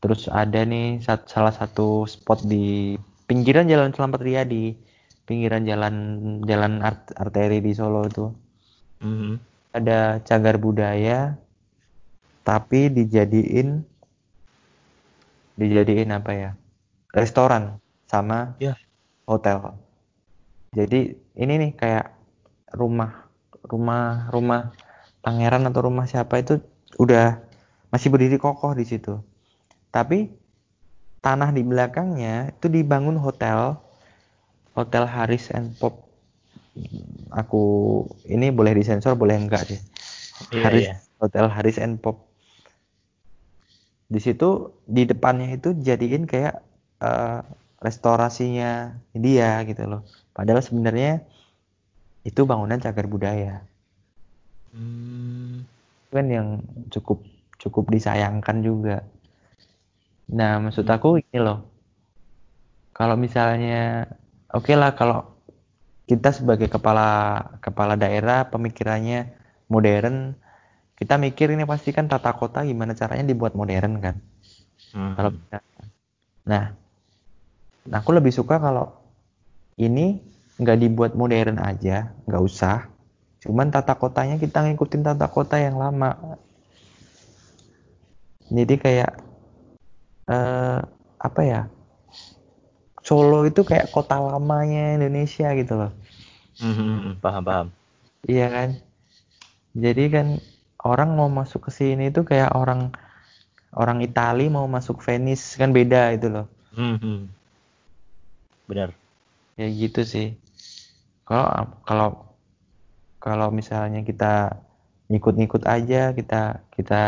Terus 0.00 0.32
ada 0.32 0.64
nih 0.64 1.04
sat- 1.04 1.28
salah 1.28 1.52
satu 1.52 2.08
spot 2.08 2.48
di 2.48 2.96
pinggiran 3.28 3.68
Jalan 3.68 3.92
Selamat 3.92 4.24
Riyadi. 4.24 4.72
Pinggiran 5.28 5.62
jalan 5.68 5.94
jalan 6.48 6.80
art- 6.80 7.12
arteri 7.14 7.60
di 7.60 7.72
Solo 7.76 8.08
itu. 8.08 8.26
Hmm. 9.00 9.40
ada 9.70 10.18
cagar 10.26 10.58
budaya 10.58 11.38
tapi 12.42 12.90
dijadiin 12.90 13.86
dijadiin 15.54 16.10
apa 16.10 16.30
ya? 16.34 16.50
Restoran 17.14 17.78
sama 18.10 18.58
Ya. 18.58 18.74
hotel 19.30 19.62
jadi 20.70 21.18
ini 21.34 21.54
nih 21.66 21.72
kayak 21.74 22.14
rumah 22.78 23.26
rumah 23.66 24.30
rumah 24.30 24.70
pangeran 25.18 25.66
atau 25.66 25.90
rumah 25.90 26.06
siapa 26.06 26.38
itu 26.38 26.62
udah 27.02 27.42
masih 27.90 28.14
berdiri 28.14 28.38
kokoh 28.38 28.78
di 28.78 28.86
situ. 28.86 29.18
Tapi 29.90 30.30
tanah 31.18 31.50
di 31.50 31.66
belakangnya 31.66 32.54
itu 32.54 32.70
dibangun 32.70 33.18
hotel 33.18 33.82
hotel 34.78 35.10
Harris 35.10 35.50
and 35.50 35.74
Pop. 35.74 36.06
Aku 37.34 37.62
ini 38.30 38.54
boleh 38.54 38.70
disensor 38.78 39.18
boleh 39.18 39.42
enggak 39.42 39.66
sih? 39.66 39.80
Iya, 40.54 40.62
Harris 40.62 40.86
iya. 40.86 40.94
hotel 41.18 41.50
Harris 41.50 41.82
and 41.82 41.98
Pop. 41.98 42.30
Di 44.06 44.22
situ 44.22 44.70
di 44.86 45.02
depannya 45.02 45.50
itu 45.50 45.74
jadiin 45.74 46.30
kayak 46.30 46.62
eh, 47.02 47.42
restorasinya 47.82 48.94
dia 49.18 49.66
gitu 49.66 49.90
loh 49.90 50.06
padahal 50.36 50.62
sebenarnya 50.62 51.22
itu 52.26 52.44
bangunan 52.44 52.80
cagar 52.80 53.06
budaya 53.08 53.64
Hmm. 54.70 55.66
Itu 56.06 56.14
kan 56.14 56.26
yang 56.30 56.48
cukup 56.94 57.26
cukup 57.58 57.90
disayangkan 57.90 58.62
juga 58.62 59.02
nah 60.30 60.62
maksud 60.62 60.86
aku 60.86 61.18
ini 61.18 61.42
loh 61.42 61.66
kalau 62.94 63.18
misalnya 63.18 64.06
oke 64.54 64.70
lah 64.78 64.94
kalau 64.94 65.26
kita 66.06 66.30
sebagai 66.30 66.70
kepala 66.70 67.38
kepala 67.58 67.98
daerah 67.98 68.46
pemikirannya 68.46 69.30
modern 69.66 70.38
kita 70.98 71.18
mikir 71.18 71.50
ini 71.50 71.66
pasti 71.66 71.90
kan 71.90 72.06
tata 72.06 72.30
kota 72.36 72.62
gimana 72.62 72.94
caranya 72.94 73.26
dibuat 73.26 73.58
modern 73.58 73.98
kan 73.98 74.16
Hmm. 74.90 75.14
kalau 75.14 75.30
bisa. 75.30 75.62
nah 76.42 76.74
aku 77.94 78.10
lebih 78.10 78.34
suka 78.34 78.58
kalau 78.58 78.90
ini 79.76 80.18
nggak 80.60 80.78
dibuat 80.80 81.12
modern 81.14 81.60
aja, 81.60 82.12
nggak 82.26 82.42
usah. 82.42 82.90
Cuman 83.40 83.72
tata 83.72 83.96
kotanya 83.96 84.36
kita 84.36 84.60
ngikutin 84.66 85.02
tata 85.06 85.26
kota 85.30 85.56
yang 85.56 85.80
lama. 85.80 86.36
Jadi 88.50 88.74
kayak 88.76 89.10
eh, 90.28 90.80
apa 91.20 91.40
ya? 91.46 91.62
Solo 93.00 93.48
itu 93.48 93.64
kayak 93.64 93.88
kota 93.90 94.20
lamanya 94.20 95.00
Indonesia 95.00 95.48
gitu 95.56 95.72
loh. 95.72 95.92
Hmm, 96.60 96.74
hmm, 96.76 96.98
hmm, 97.00 97.14
paham 97.24 97.42
paham. 97.42 97.66
Iya 98.28 98.46
kan? 98.52 98.68
Jadi 99.72 100.04
kan 100.12 100.26
orang 100.84 101.16
mau 101.16 101.32
masuk 101.32 101.68
ke 101.68 101.70
sini 101.72 102.12
itu 102.12 102.20
kayak 102.28 102.52
orang 102.52 102.92
orang 103.72 104.04
Itali 104.04 104.52
mau 104.52 104.68
masuk 104.68 105.00
Venice 105.00 105.56
kan 105.56 105.72
beda 105.72 106.12
itu 106.12 106.28
loh. 106.28 106.46
Hmm, 106.76 107.00
hmm. 107.00 107.20
Benar. 108.68 108.99
Ya 109.60 109.66
gitu 109.80 110.00
sih. 110.12 110.26
Kalau 111.28 111.48
kalau 111.88 112.08
kalau 113.24 113.48
misalnya 113.58 114.00
kita 114.08 114.32
ngikut-ngikut 115.10 115.62
aja 115.76 116.02
kita 116.18 116.64
kita 116.76 117.00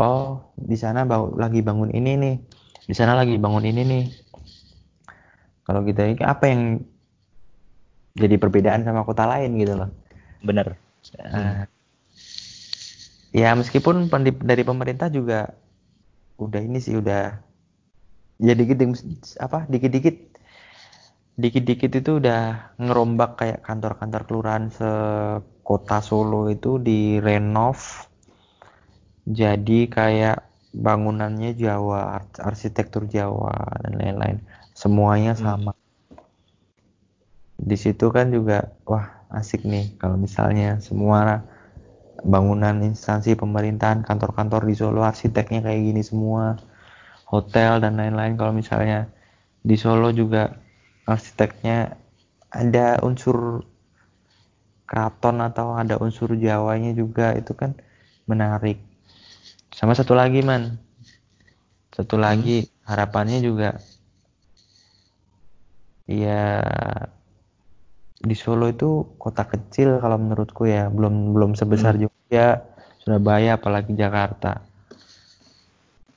oh 0.00 0.54
di 0.70 0.76
sana 0.82 1.00
bau- 1.10 1.34
lagi 1.42 1.60
bangun 1.68 1.90
ini 1.98 2.12
nih 2.22 2.34
di 2.88 2.94
sana 2.98 3.12
lagi 3.20 3.34
bangun 3.44 3.64
ini 3.70 3.82
nih 3.92 4.04
kalau 5.64 5.80
kita 5.84 6.02
ini 6.12 6.20
apa 6.24 6.44
yang 6.52 6.62
jadi 8.14 8.36
perbedaan 8.38 8.82
sama 8.86 9.02
kota 9.02 9.26
lain 9.26 9.58
gitu 9.58 9.74
loh 9.74 9.90
Benar. 10.44 10.76
Nah, 11.32 11.64
ya 13.34 13.50
meskipun 13.58 14.06
dari 14.44 14.62
pemerintah 14.62 15.08
juga 15.10 15.50
udah 16.40 16.60
ini 16.62 16.78
sih 16.82 16.94
udah 16.98 17.38
ya 18.42 18.52
dikit 18.54 18.78
apa 19.38 19.66
dikit-dikit 19.70 20.33
dikit-dikit 21.42 21.92
itu 22.00 22.10
udah 22.20 22.40
ngerombak 22.84 23.30
kayak 23.40 23.60
kantor-kantor 23.66 24.22
kelurahan 24.28 24.66
sekota 24.78 25.98
Solo 26.08 26.46
itu 26.54 26.78
direnov 26.88 27.78
jadi 29.24 29.78
kayak 29.88 30.36
bangunannya 30.74 31.50
Jawa 31.56 32.00
ar- 32.20 32.40
arsitektur 32.50 33.08
Jawa 33.08 33.54
dan 33.82 33.92
lain-lain. 34.00 34.38
Semuanya 34.74 35.32
Hmm. 35.34 35.42
sama. 35.44 35.72
Di 37.56 37.76
situ 37.80 38.06
kan 38.16 38.26
juga 38.36 38.58
wah 38.90 39.06
asik 39.40 39.64
nih. 39.64 39.96
Kalau 40.00 40.16
misalnya 40.20 40.76
semua 40.86 41.40
bangunan 42.24 42.76
instansi 42.90 43.30
pemerintahan 43.42 44.00
kantor-kantor 44.08 44.62
di 44.68 44.74
Solo 44.80 45.00
arsiteknya 45.04 45.60
kayak 45.66 45.80
gini 45.88 46.02
semua. 46.04 46.44
Hotel 47.32 47.82
dan 47.82 47.98
lain-lain. 48.00 48.34
Kalau 48.38 48.52
misalnya 48.54 49.08
di 49.64 49.76
Solo 49.80 50.10
juga 50.14 50.42
arsiteknya 51.04 51.96
ada 52.48 53.00
unsur 53.04 53.64
keraton 54.84 55.40
atau 55.40 55.74
ada 55.74 55.96
unsur 56.00 56.32
Jawanya 56.36 56.92
juga 56.92 57.32
itu 57.36 57.52
kan 57.56 57.76
menarik. 58.28 58.80
Sama 59.74 59.96
satu 59.96 60.14
lagi 60.16 60.40
man. 60.44 60.78
Satu 61.94 62.18
lagi 62.18 62.66
harapannya 62.84 63.38
juga 63.40 63.78
ya 66.04 66.60
di 68.24 68.36
Solo 68.36 68.68
itu 68.68 69.16
kota 69.16 69.44
kecil 69.44 70.00
kalau 70.00 70.20
menurutku 70.20 70.68
ya 70.68 70.88
belum 70.92 71.32
belum 71.32 71.56
sebesar 71.56 71.96
Jogja 71.96 72.64
Surabaya 73.04 73.60
apalagi 73.60 73.92
Jakarta. 73.92 74.64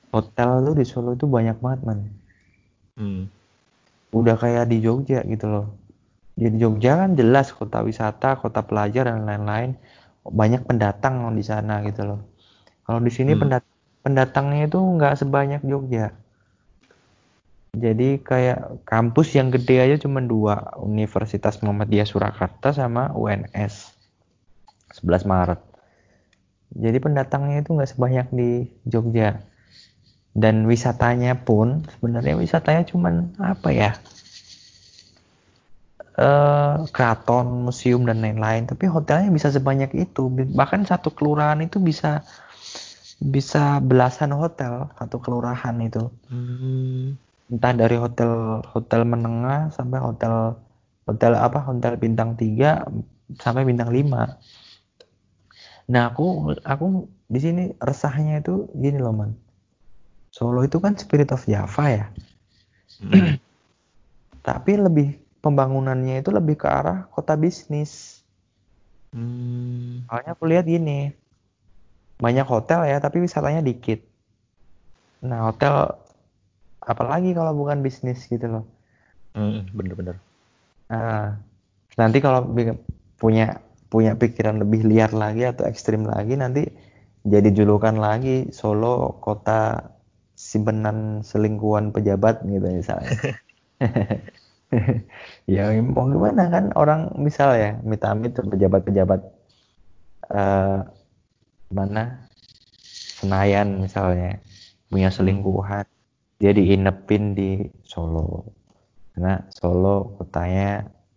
Hotel 0.08 0.64
tuh 0.64 0.74
di 0.76 0.84
Solo 0.88 1.12
itu 1.12 1.28
banyak 1.28 1.60
banget 1.60 1.80
man. 1.84 2.00
Hmm. 2.96 3.28
Udah 4.12 4.36
kayak 4.40 4.70
di 4.72 4.80
Jogja 4.80 5.20
gitu 5.24 5.46
loh. 5.48 5.66
Di 6.38 6.48
Jogja 6.54 7.04
kan 7.04 7.18
jelas 7.18 7.52
kota 7.52 7.82
wisata 7.82 8.38
kota 8.38 8.64
pelajar 8.64 9.10
dan 9.10 9.26
lain-lain. 9.28 9.76
Banyak 10.28 10.68
pendatang 10.68 11.24
di 11.34 11.44
sana 11.44 11.80
gitu 11.84 12.04
loh. 12.04 12.20
Kalau 12.84 13.00
di 13.00 13.12
sini 13.12 13.36
Hmm. 13.36 13.48
pendat- 13.48 13.76
pendatangnya 14.04 14.68
itu 14.68 14.78
nggak 14.78 15.14
sebanyak 15.20 15.60
Jogja. 15.64 16.12
Jadi 17.76 18.18
kayak 18.24 18.88
kampus 18.88 19.36
yang 19.36 19.52
gede 19.52 19.76
aja 19.78 19.96
cuma 20.00 20.24
dua 20.24 20.72
Universitas 20.80 21.60
Muhammadiyah 21.60 22.08
Surakarta 22.08 22.72
sama 22.72 23.12
UNS 23.12 23.92
11 24.96 25.28
Maret. 25.28 25.60
Jadi 26.72 26.98
pendatangnya 27.00 27.60
itu 27.60 27.76
nggak 27.76 27.90
sebanyak 27.92 28.26
di 28.32 28.72
Jogja 28.88 29.40
dan 30.36 30.68
wisatanya 30.68 31.38
pun 31.40 31.86
sebenarnya 31.96 32.34
wisatanya 32.36 32.82
cuman 32.84 33.32
apa 33.40 33.68
ya 33.72 33.92
eh 36.18 36.74
keraton, 36.90 37.46
museum 37.70 38.02
dan 38.02 38.18
lain-lain. 38.18 38.66
Tapi 38.66 38.90
hotelnya 38.90 39.30
bisa 39.30 39.54
sebanyak 39.54 39.94
itu. 39.94 40.26
Bahkan 40.50 40.82
satu 40.90 41.14
kelurahan 41.14 41.62
itu 41.62 41.78
bisa 41.78 42.26
bisa 43.22 43.78
belasan 43.82 44.34
hotel 44.34 44.90
satu 44.98 45.22
kelurahan 45.22 45.78
itu. 45.78 46.10
Hmm. 46.26 47.14
Entah 47.46 47.72
dari 47.72 47.96
hotel 48.02 48.62
hotel 48.66 49.06
menengah 49.06 49.70
sampai 49.70 49.98
hotel 50.02 50.58
hotel 51.06 51.32
apa 51.38 51.62
hotel 51.62 51.94
bintang 51.96 52.34
3 52.34 52.82
sampai 53.38 53.62
bintang 53.62 53.94
5. 53.94 54.36
Nah, 55.88 56.02
aku 56.12 56.52
aku 56.66 57.08
di 57.30 57.40
sini 57.40 57.62
resahnya 57.80 58.42
itu 58.42 58.68
gini 58.76 58.98
loh, 59.00 59.14
Man. 59.16 59.32
Solo 60.38 60.62
itu 60.62 60.78
kan 60.78 60.94
Spirit 60.94 61.34
of 61.34 61.42
Java 61.50 61.84
ya. 61.90 62.06
Hmm. 63.02 63.34
Tapi 64.46 64.78
lebih 64.78 65.18
pembangunannya 65.42 66.22
itu 66.22 66.30
lebih 66.30 66.54
ke 66.62 66.70
arah 66.70 67.10
kota 67.10 67.34
bisnis. 67.34 68.22
Hmm. 69.10 70.06
Soalnya 70.06 70.38
aku 70.38 70.46
lihat 70.46 70.70
gini, 70.70 71.10
banyak 72.22 72.46
hotel 72.46 72.86
ya, 72.86 73.02
tapi 73.02 73.18
wisatanya 73.18 73.66
dikit. 73.66 73.98
Nah, 75.26 75.50
hotel 75.50 75.98
apalagi 76.78 77.34
kalau 77.34 77.58
bukan 77.58 77.82
bisnis 77.82 78.22
gitu 78.30 78.46
loh. 78.46 78.64
Hmm, 79.34 79.66
Bener-bener. 79.74 80.22
Nah, 80.86 81.34
nanti 81.98 82.22
kalau 82.22 82.46
punya 83.18 83.58
punya 83.90 84.14
pikiran 84.14 84.62
lebih 84.62 84.86
liar 84.86 85.10
lagi 85.10 85.50
atau 85.50 85.66
ekstrim 85.66 86.06
lagi, 86.06 86.38
nanti 86.38 86.62
jadi 87.26 87.50
julukan 87.50 87.98
lagi 87.98 88.54
Solo 88.54 89.18
kota 89.18 89.97
simpenan 90.50 90.98
selingkuhan 91.30 91.86
pejabat 91.94 92.34
gitu 92.52 92.66
misalnya. 92.80 93.12
ya 95.54 95.62
mau 95.94 96.06
gimana 96.14 96.42
kan 96.54 96.64
orang 96.80 97.00
misal 97.26 97.48
ya 97.62 97.70
amit-amit 97.84 98.30
tuh 98.36 98.44
pejabat-pejabat 98.52 99.20
eh 100.34 100.78
mana 101.76 102.02
Senayan 103.18 103.68
misalnya 103.84 104.30
punya 104.90 105.08
selingkuhan 105.16 105.86
dia 106.40 106.52
diinepin 106.58 107.24
di 107.38 107.50
Solo 107.92 108.26
karena 109.12 109.34
Solo 109.58 109.96
kotanya 110.18 110.68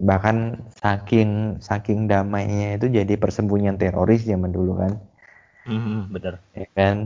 bahkan 0.10 0.38
saking 0.82 1.30
saking 1.70 2.00
damainya 2.12 2.68
itu 2.78 2.88
jadi 2.98 3.14
persembunyian 3.24 3.78
teroris 3.82 4.22
zaman 4.32 4.52
dulu 4.58 4.72
kan 4.82 4.94
Hmm, 5.66 6.10
Bener. 6.14 6.40
ya 6.60 6.66
kan 6.78 6.98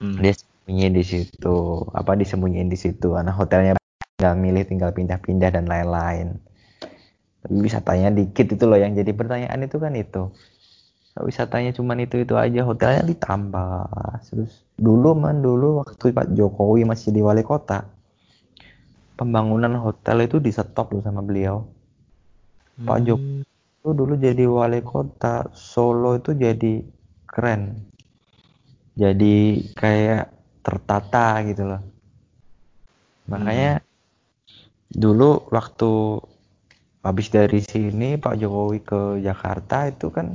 Hmm. 0.00 0.18
dia 0.22 0.32
sembunyi 0.62 0.88
di 0.94 1.02
situ 1.02 1.82
apa 1.90 2.14
disembunyiin 2.14 2.70
di 2.70 2.78
situ. 2.78 3.18
Karena 3.18 3.34
hotelnya 3.34 3.74
tinggal 4.14 4.34
milih 4.38 4.64
tinggal 4.70 4.90
pindah-pindah 4.94 5.50
dan 5.50 5.66
lain-lain. 5.66 6.38
Tapi 7.42 7.54
wisatanya 7.58 8.14
dikit 8.14 8.54
itu 8.54 8.64
loh 8.70 8.78
yang 8.78 8.94
jadi 8.94 9.10
pertanyaan 9.10 9.66
itu 9.66 9.82
kan 9.82 9.92
itu. 9.98 10.30
Wisatanya 11.18 11.74
cuman 11.74 12.06
itu 12.06 12.22
itu 12.22 12.38
aja 12.38 12.62
hotelnya 12.62 13.02
ditambah. 13.02 13.90
Terus 14.30 14.62
dulu 14.78 15.18
man 15.18 15.42
dulu 15.42 15.82
waktu 15.82 16.14
Pak 16.14 16.30
Jokowi 16.32 16.86
masih 16.86 17.10
di 17.10 17.20
wali 17.20 17.42
kota 17.42 17.84
pembangunan 19.22 19.78
hotel 19.78 20.26
itu 20.26 20.42
di 20.42 20.50
stop 20.50 20.90
loh 20.96 21.02
sama 21.04 21.22
beliau. 21.22 21.62
Pak 22.82 22.98
Hmm. 22.98 23.06
Jokowi 23.06 23.46
itu 23.46 23.88
dulu 23.94 24.14
jadi 24.18 24.44
wali 24.50 24.80
kota 24.82 25.46
Solo 25.54 26.18
itu 26.18 26.34
jadi 26.34 26.82
keren. 27.28 27.86
Jadi 28.98 29.68
kayak 29.78 30.31
tertata 30.66 31.26
gitu 31.48 31.62
loh. 31.70 31.80
Makanya 33.30 33.82
dulu 34.92 35.48
waktu 35.50 35.90
habis 37.06 37.28
dari 37.36 37.60
sini 37.62 38.14
Pak 38.24 38.34
Jokowi 38.40 38.78
ke 38.90 39.00
Jakarta 39.26 39.90
itu 39.90 40.06
kan 40.16 40.26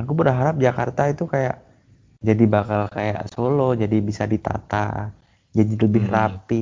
aku 0.00 0.12
berharap 0.20 0.56
Jakarta 0.66 1.02
itu 1.12 1.24
kayak 1.30 1.56
jadi 2.22 2.44
bakal 2.46 2.82
kayak 2.96 3.30
Solo 3.34 3.74
jadi 3.82 3.98
bisa 4.02 4.24
ditata 4.26 5.10
jadi 5.56 5.74
lebih 5.84 6.04
Hmm. 6.04 6.10
rapi 6.10 6.60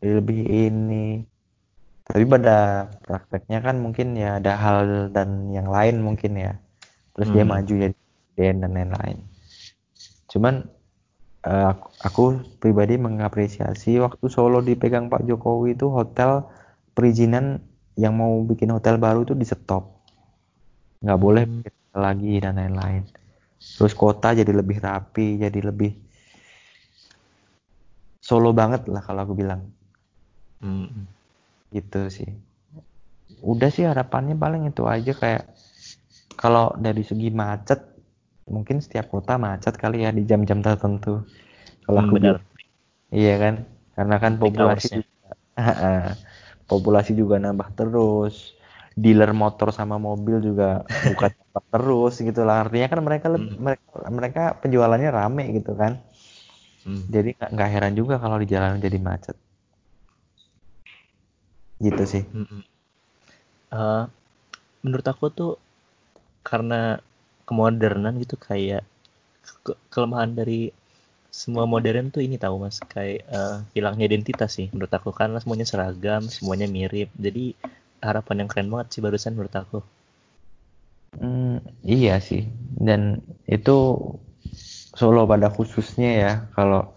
jadi 0.00 0.12
lebih 0.20 0.40
ini. 0.48 1.08
Tapi 2.02 2.24
pada 2.28 2.86
prakteknya 3.06 3.58
kan 3.66 3.76
mungkin 3.84 4.14
ya 4.18 4.38
ada 4.38 4.52
hal 4.58 4.78
dan 5.16 5.48
yang 5.56 5.68
lain 5.70 6.02
mungkin 6.02 6.32
ya. 6.36 6.52
Terus 7.14 7.28
dia 7.34 7.44
Hmm. 7.44 7.52
maju 7.52 7.74
jadi 7.84 7.94
presiden 7.96 8.56
dan 8.64 8.70
lain-lain. 8.76 9.18
Cuman 10.30 10.54
eh, 11.50 11.64
aku, 11.72 11.86
aku 12.08 12.22
pribadi 12.62 12.94
mengapresiasi 13.06 13.90
waktu 14.04 14.26
Solo 14.34 14.58
dipegang 14.68 15.06
Pak 15.12 15.22
Jokowi 15.28 15.68
itu 15.76 15.86
hotel 15.98 16.30
perizinan 16.96 17.44
yang 18.02 18.14
mau 18.20 18.32
bikin 18.50 18.70
hotel 18.76 18.94
baru 19.04 19.20
itu 19.26 19.34
di 19.40 19.46
stop 19.52 19.82
nggak 21.04 21.18
boleh 21.24 21.44
Hmm. 21.44 21.62
lagi 22.04 22.32
dan 22.44 22.54
lain-lain 22.60 23.02
terus 23.76 23.94
kota 24.02 24.28
jadi 24.40 24.52
lebih 24.60 24.78
rapi 24.86 25.26
jadi 25.44 25.60
lebih 25.70 25.90
solo 28.28 28.50
banget 28.60 28.80
lah 28.92 29.02
kalau 29.06 29.20
aku 29.24 29.34
bilang 29.40 29.60
Hmm. 30.60 31.06
gitu 31.74 32.00
sih 32.16 32.28
udah 33.52 33.70
sih 33.74 33.84
harapannya 33.90 34.34
paling 34.42 34.62
itu 34.70 34.82
aja 34.94 35.12
kayak 35.22 35.42
kalau 36.40 36.66
dari 36.86 37.02
segi 37.10 37.28
macet 37.40 37.80
mungkin 38.50 38.76
setiap 38.84 39.06
kota 39.14 39.32
macet 39.44 39.74
kali 39.82 39.96
ya 40.04 40.10
di 40.18 40.22
jam-jam 40.30 40.60
tertentu 40.66 41.10
kalau 41.84 41.98
Hmm, 41.98 42.12
aku 42.12 42.14
benar. 42.14 42.42
iya 43.16 43.30
kan 43.42 43.54
karena 43.96 44.14
kan 44.24 44.32
populasi 44.42 44.86
juga 44.96 45.10
populasi 46.70 47.12
juga 47.20 47.36
nambah 47.44 47.68
terus 47.78 48.34
dealer 49.02 49.30
motor 49.42 49.68
sama 49.78 49.96
mobil 50.08 50.36
juga 50.48 50.84
nambah 50.92 51.64
terus 51.72 52.12
gitu 52.26 52.40
lah 52.48 52.56
artinya 52.66 52.86
kan 52.92 53.00
mereka 53.08 53.26
Hmm. 53.34 53.56
mereka 53.66 53.86
mereka 54.18 54.40
penjualannya 54.62 55.10
rame 55.18 55.42
gitu 55.58 55.72
kan 55.80 55.92
Hmm. 56.84 57.02
jadi 57.14 57.30
nggak 57.54 57.70
heran 57.74 57.94
juga 58.00 58.14
kalau 58.22 58.36
di 58.42 58.46
jalan 58.52 58.82
jadi 58.84 58.98
macet 59.08 59.36
gitu 61.82 62.04
sih 62.12 62.22
Mm-mm. 62.34 62.62
Eh, 63.72 64.04
menurut 64.84 65.06
aku 65.12 65.26
tuh 65.38 65.52
karena 66.48 67.00
kemodernan 67.52 68.14
gitu 68.24 68.36
kayak 68.48 68.82
ke- 69.66 69.80
kelemahan 69.92 70.32
dari 70.40 70.60
semua 71.40 71.64
modern 71.74 72.06
tuh 72.14 72.22
ini 72.26 72.36
tahu 72.44 72.56
mas. 72.64 72.76
Kayak 72.94 73.20
eh, 73.38 73.56
hilangnya 73.76 74.04
identitas 74.10 74.50
sih 74.58 74.68
menurut 74.74 74.92
aku. 74.98 75.10
Karena 75.20 75.38
semuanya 75.44 75.66
seragam 75.70 76.22
semuanya 76.36 76.66
mirip. 76.76 77.08
Jadi 77.26 77.44
harapan 78.06 78.36
yang 78.44 78.50
keren 78.52 78.68
banget 78.72 78.88
sih 78.94 79.02
barusan 79.04 79.32
menurut 79.36 79.54
aku. 79.62 79.78
Hmm, 81.20 81.56
iya 81.94 82.14
sih. 82.28 82.42
Dan 82.86 83.00
itu 83.56 83.70
Solo 84.92 85.24
pada 85.24 85.48
khususnya 85.48 86.10
ya. 86.24 86.32
Kalau 86.56 86.92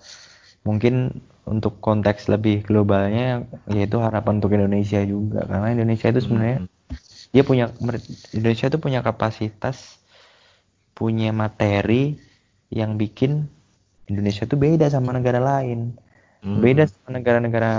mungkin 0.68 1.24
untuk 1.45 1.80
konteks 1.84 2.28
lebih 2.34 2.66
globalnya 2.68 3.45
yaitu 3.70 3.97
harapan 4.01 4.39
untuk 4.41 4.53
Indonesia 4.58 5.01
juga. 5.06 5.45
Karena 5.49 5.68
Indonesia 5.76 6.08
itu 6.14 6.22
sebenarnya 6.26 6.60
Mm, 6.60 6.68
dia 7.34 7.43
punya 7.49 7.66
Indonesia 8.38 8.68
itu 8.72 8.80
punya 8.82 9.01
kapasitas 9.06 9.99
punya 10.95 11.35
materi 11.35 12.15
yang 12.71 12.95
bikin 12.95 13.45
Indonesia 14.07 14.47
itu 14.47 14.55
beda 14.55 14.87
sama 14.87 15.11
negara 15.11 15.43
lain. 15.43 15.93
Mm, 16.41 16.59
beda 16.63 16.83
sama 16.87 17.19
negara-negara 17.19 17.71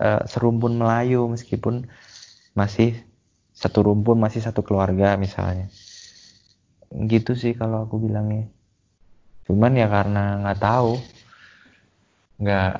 eh, 0.00 0.22
serumpun 0.26 0.80
Melayu 0.80 1.28
meskipun 1.28 1.84
masih 2.56 2.96
satu 3.52 3.84
rumpun 3.86 4.16
masih 4.18 4.40
satu 4.40 4.64
keluarga 4.64 5.14
misalnya. 5.20 5.68
Gitu 6.92 7.36
sih 7.36 7.52
kalau 7.52 7.84
aku 7.84 8.00
bilangnya. 8.00 8.48
Cuman 9.46 9.76
ya 9.76 9.86
karena 9.92 10.40
nggak 10.42 10.60
tahu. 10.60 10.92
Nggak 12.40 12.72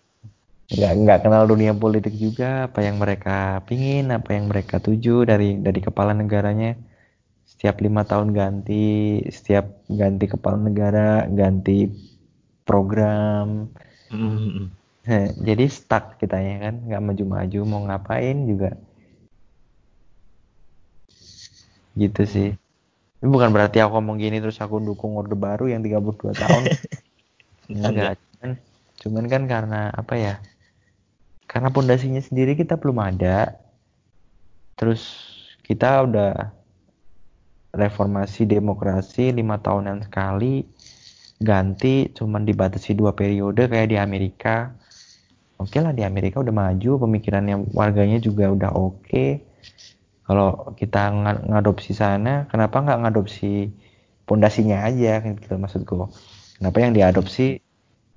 nggak 0.76 0.92
nggak 1.02 1.18
kenal 1.22 1.46
dunia 1.46 1.72
politik 1.78 2.14
juga 2.18 2.66
apa 2.66 2.82
yang 2.82 2.98
mereka 2.98 3.62
pingin 3.70 4.10
apa 4.10 4.34
yang 4.34 4.50
mereka 4.50 4.82
tuju 4.82 5.22
dari 5.22 5.62
dari 5.62 5.78
kepala 5.78 6.10
negaranya 6.10 6.74
setiap 7.56 7.80
lima 7.80 8.04
tahun 8.04 8.36
ganti 8.36 9.24
setiap 9.32 9.80
ganti 9.88 10.28
kepala 10.28 10.60
negara 10.60 11.24
ganti 11.24 11.88
program. 12.68 13.72
Mm, 14.12 14.20
mm, 14.20 14.50
mm. 14.52 14.66
jadi 15.40 15.64
stuck 15.72 16.20
kitanya 16.20 16.68
kan 16.68 16.74
nggak 16.84 17.02
maju-maju 17.02 17.58
mau 17.64 17.80
ngapain 17.88 18.44
juga. 18.44 18.76
Gitu 21.96 22.22
sih. 22.28 22.52
Ini 23.24 23.28
bukan 23.32 23.48
berarti 23.56 23.80
aku 23.80 23.96
ngomong 23.96 24.20
gini 24.20 24.36
terus 24.36 24.60
aku 24.60 24.76
dukung 24.76 25.16
orde 25.16 25.32
baru 25.32 25.72
yang 25.72 25.80
32 25.80 26.36
tahun. 26.36 26.62
Enggak. 27.66 27.90
enggak 27.90 28.12
cuman, 28.14 28.50
cuman 29.02 29.24
kan 29.26 29.42
karena 29.50 29.80
apa 29.90 30.14
ya 30.14 30.34
karena 31.50 31.72
pondasinya 31.74 32.20
sendiri 32.20 32.54
kita 32.54 32.76
belum 32.76 33.00
ada. 33.00 33.56
Terus 34.76 35.02
kita 35.64 36.04
udah 36.04 36.55
reformasi 37.76 38.48
demokrasi 38.48 39.30
lima 39.36 39.60
tahunan 39.60 40.08
sekali 40.08 40.64
ganti 41.36 42.08
cuman 42.16 42.48
dibatasi 42.48 42.96
dua 42.96 43.12
periode 43.12 43.68
kayak 43.68 43.92
di 43.92 43.96
Amerika. 44.00 44.72
Oke 45.56 45.80
lah 45.80 45.92
di 45.92 46.04
Amerika 46.04 46.40
udah 46.40 46.52
maju 46.52 46.90
pemikirannya 47.08 47.72
warganya 47.72 48.18
juga 48.20 48.48
udah 48.52 48.72
oke. 48.72 49.26
Kalau 50.26 50.74
kita 50.74 51.02
nga- 51.22 51.44
ngadopsi 51.44 51.92
sana 51.94 52.48
kenapa 52.50 52.82
nggak 52.82 53.00
ngadopsi 53.06 53.70
pondasinya 54.26 54.84
aja 54.88 55.22
gitu 55.22 55.54
maksudku? 55.56 56.08
Kenapa 56.56 56.76
yang 56.80 56.92
diadopsi 56.96 57.60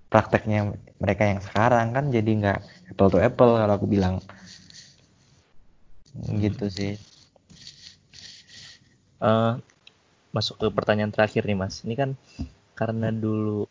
prakteknya 0.10 0.74
mereka 0.98 1.28
yang 1.28 1.40
sekarang 1.44 1.94
kan 1.94 2.10
jadi 2.10 2.32
nggak 2.40 2.60
apple 2.96 3.10
to 3.14 3.20
apple 3.20 3.52
kalau 3.60 3.74
aku 3.76 3.88
bilang. 3.88 4.24
Gitu 6.40 6.66
sih 6.72 6.98
Eh, 9.20 9.54
masuk 10.36 10.56
ke 10.62 10.68
pertanyaan 10.78 11.14
terakhir 11.16 11.44
nih 11.50 11.58
mas. 11.58 11.76
Ini 11.86 11.96
kan 12.02 12.10
karena 12.80 13.10
dulu 13.14 13.68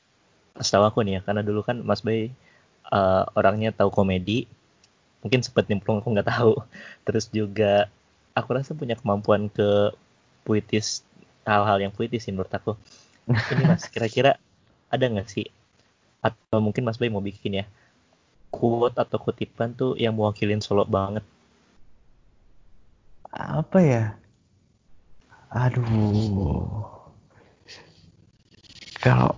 setahu 0.59 0.85
aku 0.91 1.01
nih 1.07 1.15
ya 1.19 1.23
karena 1.27 1.43
dulu 1.49 1.61
kan 1.69 1.77
mas 1.89 2.03
Bay 2.07 2.21
eh, 2.97 3.25
orangnya 3.39 3.71
tahu 3.79 3.91
komedi. 3.99 4.39
Mungkin 5.23 5.41
sempat 5.47 5.67
nyemplung 5.69 5.99
aku 6.03 6.09
nggak 6.15 6.31
tahu. 6.35 6.55
Terus 7.07 7.27
juga 7.33 7.73
aku 8.39 8.51
rasa 8.59 8.73
punya 8.81 8.97
kemampuan 9.01 9.43
ke 9.53 9.93
puitis 10.47 11.05
hal-hal 11.49 11.79
yang 11.85 11.93
puitis 11.97 12.23
sih 12.27 12.33
menurut 12.35 12.53
aku. 12.55 12.73
Ini 13.53 13.65
mas 13.71 13.85
kira-kira 13.95 14.33
ada 14.95 15.05
nggak 15.13 15.29
sih 15.31 15.47
atau 16.25 16.59
mungkin 16.65 16.85
mas 16.89 16.99
Bay 17.01 17.11
mau 17.13 17.23
bikin 17.25 17.63
ya 17.63 17.67
quote 18.55 18.97
atau 18.99 19.19
kutipan 19.21 19.71
tuh 19.81 19.93
yang 20.01 20.15
mewakilin 20.19 20.63
Solo 20.65 20.85
banget? 20.89 21.25
Apa 23.33 23.79
ya 23.81 24.03
aduh. 25.51 26.85
Kalau 28.99 29.31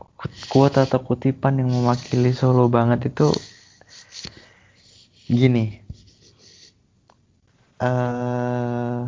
kuota 0.48 0.88
atau 0.88 1.00
kutipan 1.04 1.60
yang 1.60 1.70
mewakili 1.70 2.32
Solo 2.32 2.66
banget 2.72 3.12
itu 3.12 3.28
gini. 5.30 5.80
Eh 7.80 9.02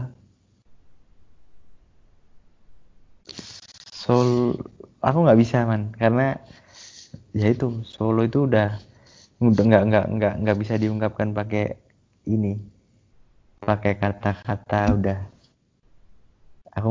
Sol 3.93 4.57
aku 5.01 5.19
nggak 5.25 5.41
bisa 5.41 5.65
man. 5.65 5.93
Karena 5.97 6.37
ya 7.33 7.47
itu 7.49 7.81
Solo 7.85 8.23
itu 8.29 8.45
udah 8.49 8.77
udah 9.43 9.65
nggak 9.69 9.85
nggak 9.89 10.07
nggak 10.15 10.35
nggak 10.43 10.59
bisa 10.63 10.75
diungkapkan 10.79 11.35
pakai 11.35 11.75
ini 12.31 12.63
pakai 13.63 13.93
kata-kata 13.99 14.81
udah 14.99 15.19
aku 16.77 16.89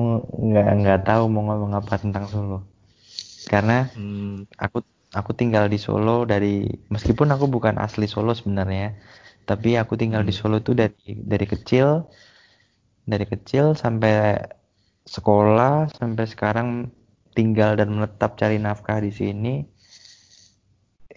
nggak 0.48 0.68
nggak 0.80 1.00
tahu 1.08 1.24
mau 1.34 1.42
ngomong 1.48 1.74
apa 1.80 1.94
tentang 2.04 2.26
Solo. 2.32 2.58
Karena 3.52 3.74
Hmm, 3.94 4.46
aku 4.66 4.78
aku 5.20 5.32
tinggal 5.40 5.66
di 5.74 5.78
Solo 5.86 6.24
dari 6.32 6.48
meskipun 6.94 7.28
aku 7.36 7.46
bukan 7.56 7.76
asli 7.86 8.06
Solo 8.14 8.32
sebenarnya 8.40 8.88
tapi 9.50 9.70
aku 9.82 9.94
tinggal 10.02 10.24
di 10.30 10.34
Hmm. 10.34 10.40
Solo 10.40 10.58
tuh 10.68 10.76
dari 10.82 11.12
dari 11.32 11.46
kecil 11.54 11.88
dari 13.12 13.26
kecil 13.32 13.66
sampai 13.78 14.14
sekolah 15.16 15.76
sampai 16.00 16.26
sekarang 16.34 16.70
tinggal 17.38 17.72
dan 17.80 17.90
menetap 17.96 18.32
cari 18.42 18.58
nafkah 18.66 19.00
di 19.06 19.12
sini. 19.20 19.56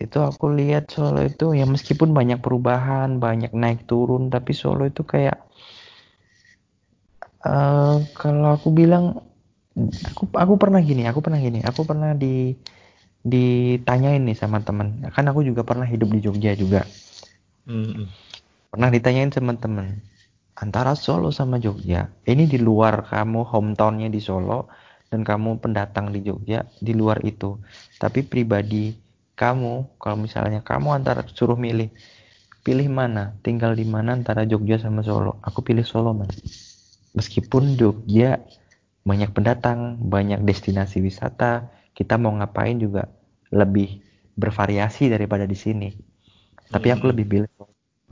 Itu 0.04 0.18
aku 0.30 0.44
lihat 0.58 0.84
Solo 0.94 1.20
itu 1.30 1.46
ya 1.60 1.64
meskipun 1.74 2.10
banyak 2.18 2.38
perubahan 2.44 3.10
banyak 3.24 3.52
naik 3.62 3.80
turun 3.90 4.22
tapi 4.34 4.52
Solo 4.60 4.82
itu 4.92 5.02
kayak 5.12 5.36
eh 7.44 7.96
kalau 8.16 8.48
aku 8.56 8.68
bilang 8.72 9.20
aku 10.08 10.30
aku 10.32 10.54
pernah 10.56 10.80
gini 10.80 11.02
aku 11.10 11.20
pernah 11.24 11.40
gini. 11.40 11.60
Aku 11.64 11.82
pernah 11.84 12.10
di 12.16 12.54
ditanyain 13.24 14.22
nih 14.22 14.36
sama 14.36 14.60
temen. 14.60 15.04
Kan 15.14 15.24
aku 15.30 15.40
juga 15.44 15.62
pernah 15.64 15.88
hidup 15.88 16.08
di 16.14 16.20
Jogja 16.24 16.52
juga. 16.56 16.84
Hmm. 17.64 18.12
pernah 18.68 18.90
ditanyain 18.92 19.32
sama 19.32 19.56
temen 19.56 20.04
antara 20.58 20.92
Solo 20.92 21.32
sama 21.32 21.56
Jogja 21.56 22.12
ini 22.28 22.44
di 22.44 22.60
luar 22.60 23.06
kamu 23.08 23.40
hometownnya 23.46 24.12
di 24.12 24.20
Solo 24.20 24.68
dan 25.08 25.24
kamu 25.24 25.62
pendatang 25.62 26.10
di 26.10 26.20
Jogja 26.26 26.66
di 26.82 26.92
luar 26.92 27.22
itu. 27.24 27.56
Tapi 27.96 28.26
pribadi 28.26 28.94
kamu 29.34 29.98
kalau 29.98 30.18
misalnya 30.18 30.60
kamu 30.60 30.88
antara 30.92 31.22
suruh 31.24 31.56
milih 31.56 31.88
pilih 32.66 32.88
mana? 32.90 33.34
Tinggal 33.40 33.72
di 33.78 33.86
mana 33.86 34.12
antara 34.18 34.42
Jogja 34.44 34.76
sama 34.76 35.00
Solo? 35.06 35.38
Aku 35.40 35.62
pilih 35.64 35.86
Solo 35.86 36.12
man 36.12 36.28
meskipun 37.18 37.78
Jogja 37.80 38.42
banyak 39.08 39.30
pendatang 39.36 39.80
banyak 40.14 40.40
destinasi 40.48 40.98
wisata 41.04 41.70
kita 41.98 42.14
mau 42.22 42.32
ngapain 42.38 42.76
juga 42.80 43.02
lebih 43.54 44.02
bervariasi 44.40 45.08
daripada 45.14 45.44
di 45.46 45.56
sini. 45.64 45.90
Tapi 46.72 46.88
aku 46.94 47.04
Hmm. 47.04 47.14
lebih 47.14 47.26
pilih 47.32 47.50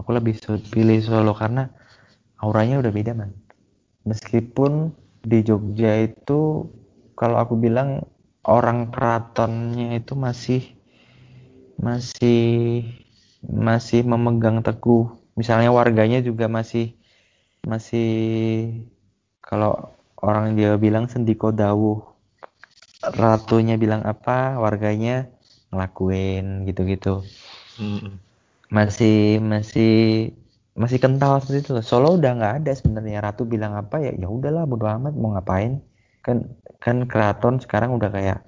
aku 0.01 0.11
lebih 0.19 0.35
pilih 0.73 0.99
Solo 1.05 1.33
karena 1.37 1.71
auranya 2.45 2.81
udah 2.83 2.93
beda 2.95 3.13
man. 3.19 3.33
Meskipun 4.09 4.73
di 5.31 5.39
Jogja 5.47 5.93
itu 6.09 6.67
kalau 7.19 7.37
aku 7.43 7.55
bilang 7.59 8.07
orang 8.47 8.91
keratonnya 8.95 9.99
itu 10.01 10.15
masih 10.19 10.63
masih 11.87 12.41
masih 13.43 14.01
memegang 14.07 14.59
teguh. 14.67 15.05
Misalnya 15.39 15.71
warganya 15.75 16.19
juga 16.29 16.47
masih 16.47 16.95
masih 17.71 18.09
kalau 19.43 19.93
orang 20.23 20.55
Jawa 20.55 20.79
bilang 20.79 21.11
sendiko 21.11 21.51
dawuh 21.51 22.01
ratunya 23.03 23.75
bilang 23.75 24.07
apa 24.07 24.57
warganya 24.57 25.27
ngelakuin 25.75 26.65
gitu-gitu. 26.71 27.27
Hmm. 27.77 28.23
masih 28.73 29.37
masih 29.43 30.33
masih 30.73 30.97
kental 31.03 31.43
seperti 31.43 31.69
itu. 31.69 31.75
Solo 31.85 32.17
udah 32.17 32.33
nggak 32.39 32.55
ada 32.65 32.73
sebenarnya. 32.73 33.21
Ratu 33.21 33.45
bilang 33.45 33.77
apa 33.77 34.01
ya 34.01 34.17
ya 34.17 34.29
udahlah 34.31 34.65
bodo 34.65 34.89
amat 34.89 35.13
mau 35.19 35.37
ngapain? 35.37 35.83
Kan 36.25 36.57
kan 36.81 37.05
keraton 37.05 37.61
sekarang 37.61 37.93
udah 37.93 38.09
kayak 38.09 38.41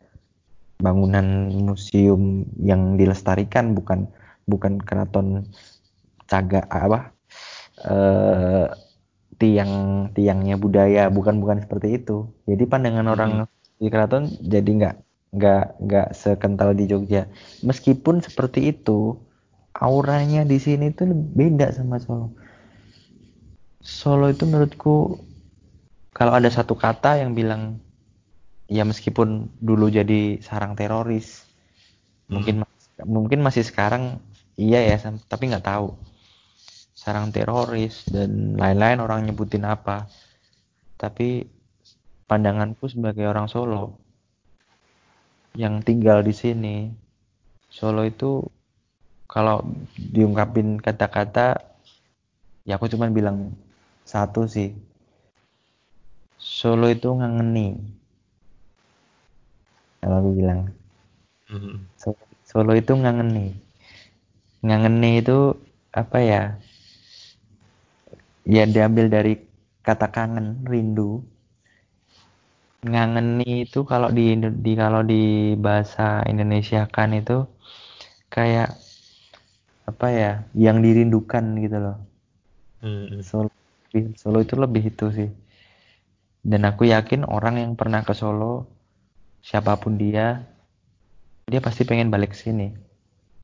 bangunan 0.80 1.52
museum 1.52 2.44
yang 2.60 2.96
dilestarikan 2.96 3.76
bukan 3.76 4.08
bukan 4.48 4.80
keraton 4.80 5.48
caga 6.28 6.64
apa 6.68 7.14
eh, 7.84 8.66
tiang 9.40 10.06
tiangnya 10.14 10.56
budaya 10.58 11.10
bukan 11.10 11.40
bukan 11.42 11.62
seperti 11.64 12.02
itu. 12.02 12.30
Jadi 12.46 12.64
pandangan 12.66 13.06
orang 13.10 13.30
di 13.78 13.88
keraton 13.90 14.30
jadi 14.40 14.70
nggak 14.70 14.96
nggak 15.34 15.64
nggak 15.82 16.08
sekental 16.14 16.72
di 16.72 16.86
Jogja. 16.86 17.26
Meskipun 17.66 18.22
seperti 18.22 18.70
itu 18.70 19.18
auranya 19.74 20.46
di 20.46 20.58
sini 20.62 20.94
tuh 20.94 21.10
beda 21.10 21.74
sama 21.74 21.98
Solo. 21.98 22.30
Solo 23.82 24.30
itu 24.30 24.46
menurutku 24.46 25.18
kalau 26.14 26.32
ada 26.32 26.46
satu 26.48 26.78
kata 26.78 27.18
yang 27.18 27.34
bilang 27.34 27.82
ya 28.70 28.86
meskipun 28.86 29.50
dulu 29.60 29.90
jadi 29.92 30.40
sarang 30.40 30.72
teroris 30.78 31.44
mungkin 32.30 32.64
mungkin 33.04 33.44
masih 33.44 33.66
sekarang 33.66 34.22
iya 34.56 34.94
ya 34.94 34.96
tapi 35.28 35.50
nggak 35.52 35.66
tahu 35.66 35.92
sarang 37.04 37.28
teroris 37.28 38.08
dan 38.08 38.56
lain-lain 38.56 39.04
orang 39.04 39.28
nyebutin 39.28 39.68
apa. 39.68 40.08
Tapi 40.96 41.44
pandanganku 42.24 42.88
sebagai 42.88 43.28
orang 43.28 43.44
Solo 43.44 44.00
yang 45.54 45.84
tinggal 45.84 46.24
di 46.24 46.34
sini 46.34 46.76
Solo 47.68 48.08
itu 48.08 48.40
kalau 49.28 49.60
diungkapin 49.98 50.80
kata-kata 50.80 51.60
ya 52.64 52.80
aku 52.80 52.88
cuman 52.88 53.12
bilang 53.12 53.38
satu 54.08 54.48
sih. 54.48 54.72
Solo 56.38 56.86
itu 56.88 57.10
ngangeni. 57.10 57.76
Kalau 60.00 60.16
aku 60.20 60.30
bilang. 60.38 60.60
Hmm. 61.50 61.82
Solo, 61.98 62.20
Solo 62.46 62.72
itu 62.78 62.94
ngangeni. 62.94 63.58
Ngangeni 64.62 65.18
itu 65.18 65.58
apa 65.90 66.18
ya 66.22 66.42
ya 68.44 68.64
diambil 68.68 69.08
dari 69.08 69.40
kata 69.84 70.08
kangen 70.12 70.64
rindu. 70.64 71.24
Ngangeni 72.84 73.64
itu 73.64 73.80
kalau 73.88 74.12
di, 74.12 74.36
di 74.36 74.72
kalau 74.76 75.00
di 75.00 75.56
bahasa 75.56 76.20
Indonesia 76.28 76.84
kan 76.84 77.16
itu 77.16 77.48
kayak 78.28 78.76
apa 79.84 80.06
ya 80.12 80.32
yang 80.52 80.84
dirindukan 80.84 81.44
gitu 81.64 81.76
loh. 81.80 81.96
Hmm. 82.84 83.24
Solo 83.24 83.48
Solo 84.18 84.42
itu 84.42 84.58
lebih 84.58 84.90
itu 84.90 85.06
sih. 85.14 85.30
Dan 86.44 86.66
aku 86.66 86.90
yakin 86.90 87.24
orang 87.24 87.62
yang 87.62 87.72
pernah 87.78 88.02
ke 88.02 88.12
Solo 88.12 88.68
siapa 89.40 89.78
pun 89.78 89.96
dia 89.96 90.44
dia 91.46 91.60
pasti 91.62 91.86
pengen 91.86 92.10
balik 92.10 92.34
sini. 92.34 92.74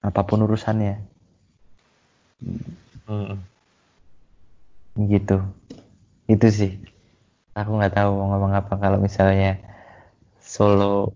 Apa 0.03 0.27
pun 0.27 0.43
urusannya. 0.43 0.97
Hmm. 3.07 3.41
Gitu 4.97 5.39
itu 6.31 6.47
sih 6.51 6.71
aku 7.55 7.71
nggak 7.79 7.95
tahu 7.99 8.11
mau 8.19 8.27
ngomong 8.35 8.53
apa 8.55 8.75
kalau 8.79 8.99
misalnya 9.03 9.59
Solo 10.41 11.15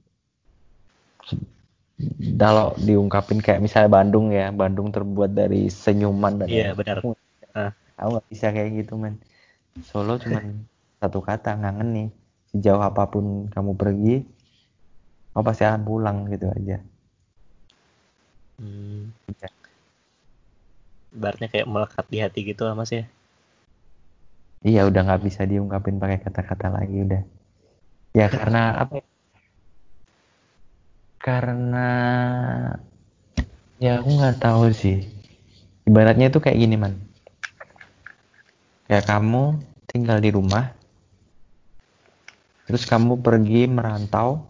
kalau 2.38 2.74
diungkapin 2.82 3.38
kayak 3.38 3.62
misalnya 3.62 3.90
Bandung 3.90 4.34
ya 4.34 4.50
Bandung 4.50 4.90
terbuat 4.90 5.30
dari 5.34 5.70
senyuman 5.70 6.42
dan 6.42 6.48
Iya 6.50 6.68
benar. 6.74 6.98
aku 7.00 7.14
Ah. 7.54 7.70
aku 7.94 8.08
nggak 8.18 8.26
bisa 8.34 8.46
kayak 8.50 8.70
gitu 8.82 8.98
men 8.98 9.14
Solo 9.86 10.18
cuman 10.18 10.44
satu 11.00 11.22
kata 11.22 11.54
ngangen 11.60 11.88
nih 11.94 12.08
sejauh 12.50 12.82
apa 12.82 13.06
pun 13.10 13.46
kamu 13.50 13.72
pergi 13.78 14.16
kamu 15.34 15.42
pasti 15.46 15.62
akan 15.66 15.82
pulang 15.86 16.18
gitu 16.30 16.46
aja 16.50 16.78
Hmm. 18.54 19.10
Ibaratnya 21.14 21.46
kayak 21.50 21.66
melekat 21.66 22.06
di 22.10 22.18
hati 22.22 22.40
gitu 22.46 22.62
lah 22.66 22.74
mas 22.78 22.90
ya. 22.94 23.06
Iya 24.64 24.80
udah 24.88 25.00
nggak 25.04 25.22
bisa 25.28 25.44
diungkapin 25.44 26.00
pakai 26.00 26.18
kata-kata 26.24 26.68
lagi 26.72 26.96
udah. 27.04 27.22
Ya 28.16 28.26
karena 28.32 28.60
apa 28.82 28.94
ya? 28.98 29.06
karena 31.24 31.88
ya 33.80 34.00
aku 34.00 34.08
nggak 34.16 34.38
tahu 34.40 34.72
sih. 34.72 35.04
Ibaratnya 35.88 36.32
itu 36.32 36.40
kayak 36.40 36.58
gini 36.60 36.76
man. 36.80 36.96
Kayak 38.88 39.08
kamu 39.08 39.60
tinggal 39.88 40.18
di 40.20 40.30
rumah 40.32 40.72
terus 42.64 42.88
kamu 42.88 43.20
pergi 43.20 43.68
merantau. 43.68 44.48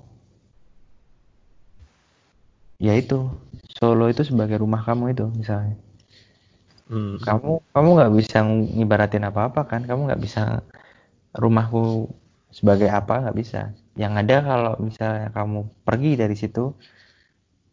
Ya 2.78 2.94
itu. 2.94 3.30
Solo 3.74 4.06
itu 4.06 4.22
sebagai 4.22 4.62
rumah 4.62 4.86
kamu 4.86 5.14
itu 5.14 5.26
misalnya 5.34 5.83
Hmm. 6.84 7.16
kamu 7.16 7.64
kamu 7.72 7.88
nggak 7.96 8.12
bisa 8.12 8.38
ngibaratin 8.44 9.24
apa-apa 9.24 9.64
kan 9.64 9.88
kamu 9.88 10.12
nggak 10.12 10.20
bisa 10.20 10.60
rumahku 11.32 12.12
sebagai 12.52 12.92
apa 12.92 13.24
nggak 13.24 13.38
bisa 13.40 13.72
yang 13.96 14.14
ada 14.20 14.44
kalau 14.44 14.74
misalnya 14.78 15.32
kamu 15.32 15.64
pergi 15.82 16.12
dari 16.20 16.36
situ 16.36 16.76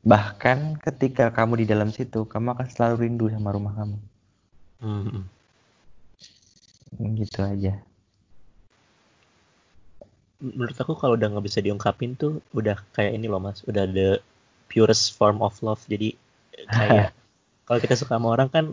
bahkan 0.01 0.79
ketika 0.79 1.29
kamu 1.29 1.61
di 1.61 1.65
dalam 1.69 1.91
situ 1.91 2.25
kamu 2.25 2.55
akan 2.57 2.67
selalu 2.71 2.95
rindu 3.05 3.25
sama 3.29 3.51
rumah 3.51 3.73
kamu 3.75 3.97
Hmm. 4.81 5.29
gitu 7.13 7.45
aja 7.45 7.77
Menurut 10.41 10.73
aku 10.73 10.97
kalau 10.97 11.13
udah 11.13 11.29
nggak 11.29 11.45
bisa 11.45 11.61
diungkapin 11.61 12.17
tuh 12.17 12.41
udah 12.57 12.73
kayak 12.97 13.13
ini 13.13 13.29
loh 13.29 13.37
mas. 13.37 13.61
Udah 13.69 13.85
the 13.85 14.17
purest 14.65 15.13
form 15.13 15.37
of 15.45 15.53
love. 15.61 15.85
Jadi 15.85 16.17
kayak 16.65 17.13
kalau 17.69 17.77
kita 17.77 17.93
suka 17.93 18.17
sama 18.17 18.33
orang 18.33 18.49
kan 18.49 18.65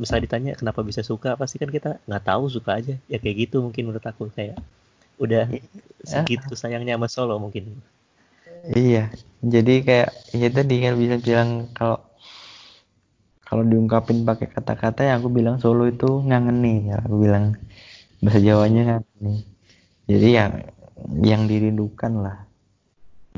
misalnya 0.00 0.24
ditanya 0.24 0.52
kenapa 0.56 0.80
bisa 0.80 1.04
suka? 1.04 1.36
Pasti 1.36 1.60
kan 1.60 1.68
kita 1.68 2.00
nggak 2.08 2.24
tahu 2.24 2.48
suka 2.48 2.80
aja. 2.80 2.96
Ya 3.12 3.20
kayak 3.20 3.36
gitu 3.48 3.60
mungkin 3.60 3.92
menurut 3.92 4.02
aku. 4.08 4.32
Kayak 4.32 4.56
udah 5.20 5.44
segitu 6.00 6.56
sayangnya 6.56 6.96
sama 6.96 7.08
Solo 7.12 7.36
mungkin. 7.36 7.76
Iya. 8.72 9.12
Jadi 9.44 9.84
kayak 9.84 10.10
ya 10.32 10.48
tadi 10.48 10.76
kan 10.80 10.96
bisa 10.96 11.16
bilang 11.20 11.68
kalau 11.76 12.00
kalau 13.44 13.66
diungkapin 13.68 14.24
pakai 14.24 14.48
kata-kata 14.48 15.04
yang 15.04 15.20
aku 15.20 15.28
bilang 15.28 15.60
Solo 15.60 15.84
itu 15.84 16.24
ngangeni. 16.24 16.88
Ya 16.88 17.04
aku 17.04 17.20
bilang 17.20 17.60
bahasa 18.24 18.40
Jawanya 18.40 18.82
ngangeni. 18.88 19.44
Jadi 20.08 20.28
yang 20.32 20.52
yang 21.20 21.44
dirindukan 21.44 22.24
lah. 22.24 22.38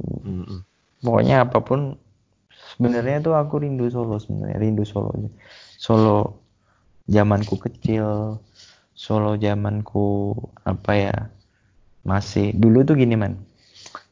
Mm-mm. 0.02 0.64
pokoknya 1.04 1.44
apa 1.44 1.60
pun 1.60 2.00
sebenarnya 2.74 3.20
tuh 3.20 3.34
aku 3.36 3.60
rindu 3.60 3.92
Solo 3.92 4.16
sebenarnya 4.16 4.56
rindu 4.56 4.88
Solo 4.88 5.12
Solo 5.76 6.41
zamanku 7.06 7.58
kecil 7.58 8.38
Solo 8.92 9.34
zamanku 9.40 10.36
apa 10.62 10.92
ya 10.94 11.16
masih 12.06 12.54
dulu 12.54 12.86
tuh 12.86 12.94
gini 12.94 13.18
man. 13.18 13.40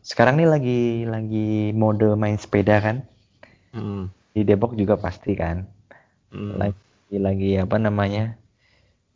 Sekarang 0.03 0.41
nih 0.41 0.49
lagi 0.49 0.81
lagi 1.07 1.71
mode 1.77 2.17
main 2.19 2.35
sepeda 2.41 2.81
kan? 2.83 3.07
Mm-mm. 3.71 4.11
di 4.35 4.43
Depok 4.43 4.75
juga 4.75 4.99
pasti 4.99 5.39
kan? 5.39 5.62
Mm. 6.31 6.59
lagi 6.59 7.17
lagi 7.19 7.51
apa 7.59 7.75
namanya 7.79 8.39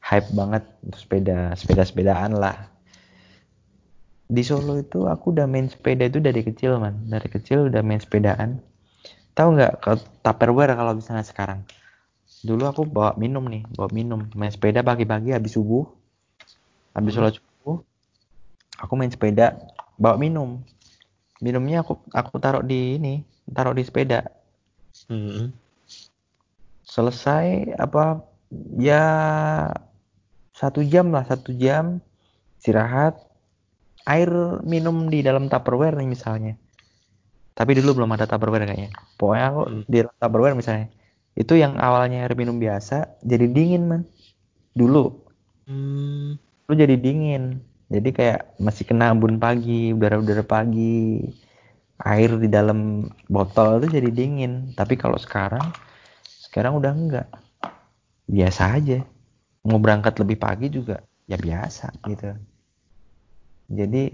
hype 0.03 0.31
banget 0.35 0.63
sepeda 0.95 1.55
sepeda 1.59 1.83
sepedaan 1.83 2.39
lah. 2.39 2.71
Di 4.31 4.43
Solo 4.47 4.79
itu 4.79 5.11
aku 5.11 5.35
udah 5.35 5.51
main 5.51 5.67
sepeda 5.67 6.07
itu 6.07 6.23
dari 6.23 6.45
kecil 6.45 6.79
man. 6.79 7.09
Dari 7.09 7.27
kecil 7.27 7.67
udah 7.67 7.83
main 7.83 7.99
sepedaan. 7.99 8.63
Tahu 9.35 9.49
nggak 9.59 9.73
ke 9.83 9.93
Tupperware 10.23 10.79
kalau 10.79 10.95
misalnya 10.95 11.27
sekarang 11.27 11.67
dulu 12.45 12.69
aku 12.69 12.83
bawa 12.85 13.17
minum 13.17 13.45
nih 13.49 13.65
bawa 13.73 13.89
minum. 13.91 14.29
Main 14.37 14.53
sepeda 14.53 14.85
pagi-pagi 14.85 15.33
habis 15.33 15.57
subuh. 15.57 15.89
Habis 16.93 17.17
Hmm. 17.17 17.25
sholat 17.25 17.35
subuh 17.41 17.81
aku 18.79 18.93
main 18.95 19.11
sepeda 19.11 19.57
bawa 19.97 20.21
minum. 20.21 20.61
Minumnya 21.41 21.83
aku 21.83 21.99
aku 22.13 22.37
taruh 22.39 22.63
di 22.63 23.01
ini 23.01 23.25
taruh 23.51 23.75
di 23.75 23.83
sepeda. 23.83 24.29
Mm-mm. 25.11 25.51
selesai 26.85 27.75
apa 27.81 28.23
ya 28.79 29.03
satu 30.55 30.85
jam 30.85 31.11
lah 31.11 31.25
satu 31.27 31.51
jam 31.57 31.99
istirahat. 32.61 33.19
Air 34.05 34.61
minum 34.69 35.09
di 35.09 35.25
dalam 35.25 35.49
tupperware 35.49 35.97
nih 35.97 36.05
misalnya. 36.13 36.61
Tapi 37.57 37.73
dulu 37.81 38.05
belum 38.05 38.13
ada 38.13 38.29
tupperware 38.29 38.69
kayaknya. 38.69 38.93
Pokoknya 39.17 39.45
aku 39.49 39.63
Hmm. 39.65 39.83
di 39.89 39.99
tupperware 40.21 40.53
misalnya 40.53 40.93
itu 41.35 41.59
yang 41.59 41.75
awalnya 41.83 42.23
air 42.23 42.35
minum 42.39 42.59
biasa 42.63 43.19
jadi 43.27 43.51
dingin 43.51 43.85
man 43.91 44.03
dulu. 44.75 45.23
Hmm. 45.65 46.37
lu 46.65 46.73
jadi 46.73 46.97
dingin. 46.97 47.61
Jadi 47.93 48.11
kayak 48.11 48.57
masih 48.57 48.89
kena 48.89 49.13
embun 49.13 49.37
pagi 49.37 49.93
udara-udara 49.93 50.43
pagi. 50.45 51.21
Air 51.95 52.43
di 52.43 52.51
dalam 52.51 53.07
botol 53.31 53.81
itu 53.81 54.01
jadi 54.01 54.11
dingin. 54.11 54.75
Tapi 54.75 54.99
kalau 54.99 55.15
sekarang 55.21 55.63
sekarang 56.27 56.81
udah 56.81 56.93
enggak. 56.93 57.29
Biasa 58.27 58.81
aja. 58.81 58.99
Mau 59.65 59.81
berangkat 59.81 60.17
lebih 60.21 60.37
pagi 60.41 60.69
juga 60.69 61.01
ya 61.25 61.41
biasa 61.41 61.93
gitu. 62.09 62.37
Jadi 63.73 64.13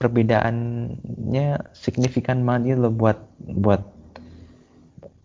perbedaannya 0.00 1.48
signifikan 1.76 2.40
banget 2.48 2.76
gitu 2.76 2.88
loh 2.88 2.94
buat 2.96 3.18
buat 3.44 3.82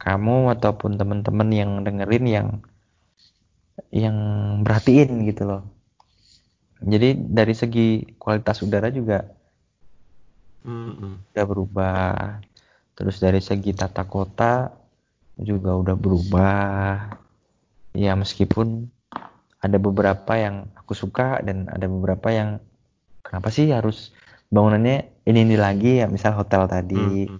kamu 0.02 0.38
ataupun 0.58 0.92
teman-teman 1.00 1.50
yang 1.54 1.72
dengerin 1.86 2.26
yang 2.38 2.48
yang 3.94 4.18
berhatiin 4.66 5.12
gitu 5.30 5.44
loh 5.50 5.64
jadi 6.82 7.14
dari 7.16 7.54
segi 7.54 7.88
kualitas 8.18 8.58
udara 8.66 8.90
juga 8.90 9.20
Hmm, 10.62 10.94
hmm. 10.94 11.16
udah 11.34 11.46
berubah 11.50 12.14
terus 12.94 13.18
dari 13.18 13.42
segi 13.42 13.74
tata 13.74 14.06
kota 14.06 14.70
juga 15.42 15.74
udah 15.74 15.96
berubah 15.98 16.62
ya 17.98 18.14
meskipun 18.14 18.86
ada 19.66 19.78
beberapa 19.82 20.34
yang 20.38 20.70
aku 20.78 20.94
suka 20.94 21.42
dan 21.42 21.66
ada 21.70 21.90
beberapa 21.90 22.30
yang 22.30 22.50
kenapa 23.26 23.50
sih 23.50 23.74
harus 23.74 24.14
bangunannya 24.54 25.10
ini 25.26 25.40
ini 25.50 25.56
lagi 25.58 26.02
ya 26.02 26.08
misal 26.12 26.38
hotel 26.38 26.70
tadi 26.70 27.26
Hmm, 27.26 27.40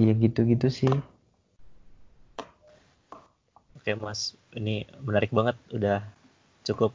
Iya 0.00 0.12
gitu-gitu 0.22 0.66
sih 0.78 0.92
Oke 3.78 3.92
mas, 4.04 4.20
ini 4.58 4.74
menarik 5.06 5.30
banget. 5.38 5.56
Udah 5.76 5.98
cukup, 6.68 6.92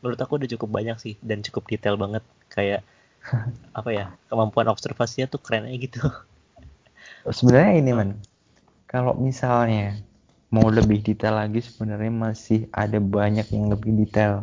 menurut 0.00 0.20
aku 0.24 0.32
udah 0.38 0.50
cukup 0.54 0.68
banyak 0.78 0.96
sih 1.04 1.14
dan 1.28 1.38
cukup 1.46 1.64
detail 1.72 1.96
banget. 2.04 2.24
Kayak 2.54 2.80
apa 3.78 3.90
ya, 3.98 4.06
kemampuan 4.30 4.68
observasinya 4.74 5.26
tuh 5.32 5.40
keren 5.44 5.66
aja 5.68 5.78
gitu. 5.86 6.00
sebenarnya 7.38 7.72
ini 7.80 7.90
man 7.98 8.10
kalau 8.92 9.14
misalnya 9.28 9.82
mau 10.54 10.68
lebih 10.78 10.98
detail 11.06 11.34
lagi 11.42 11.60
sebenarnya 11.68 12.12
masih 12.26 12.60
ada 12.82 12.98
banyak 13.16 13.46
yang 13.56 13.66
lebih 13.74 13.92
detail 14.00 14.34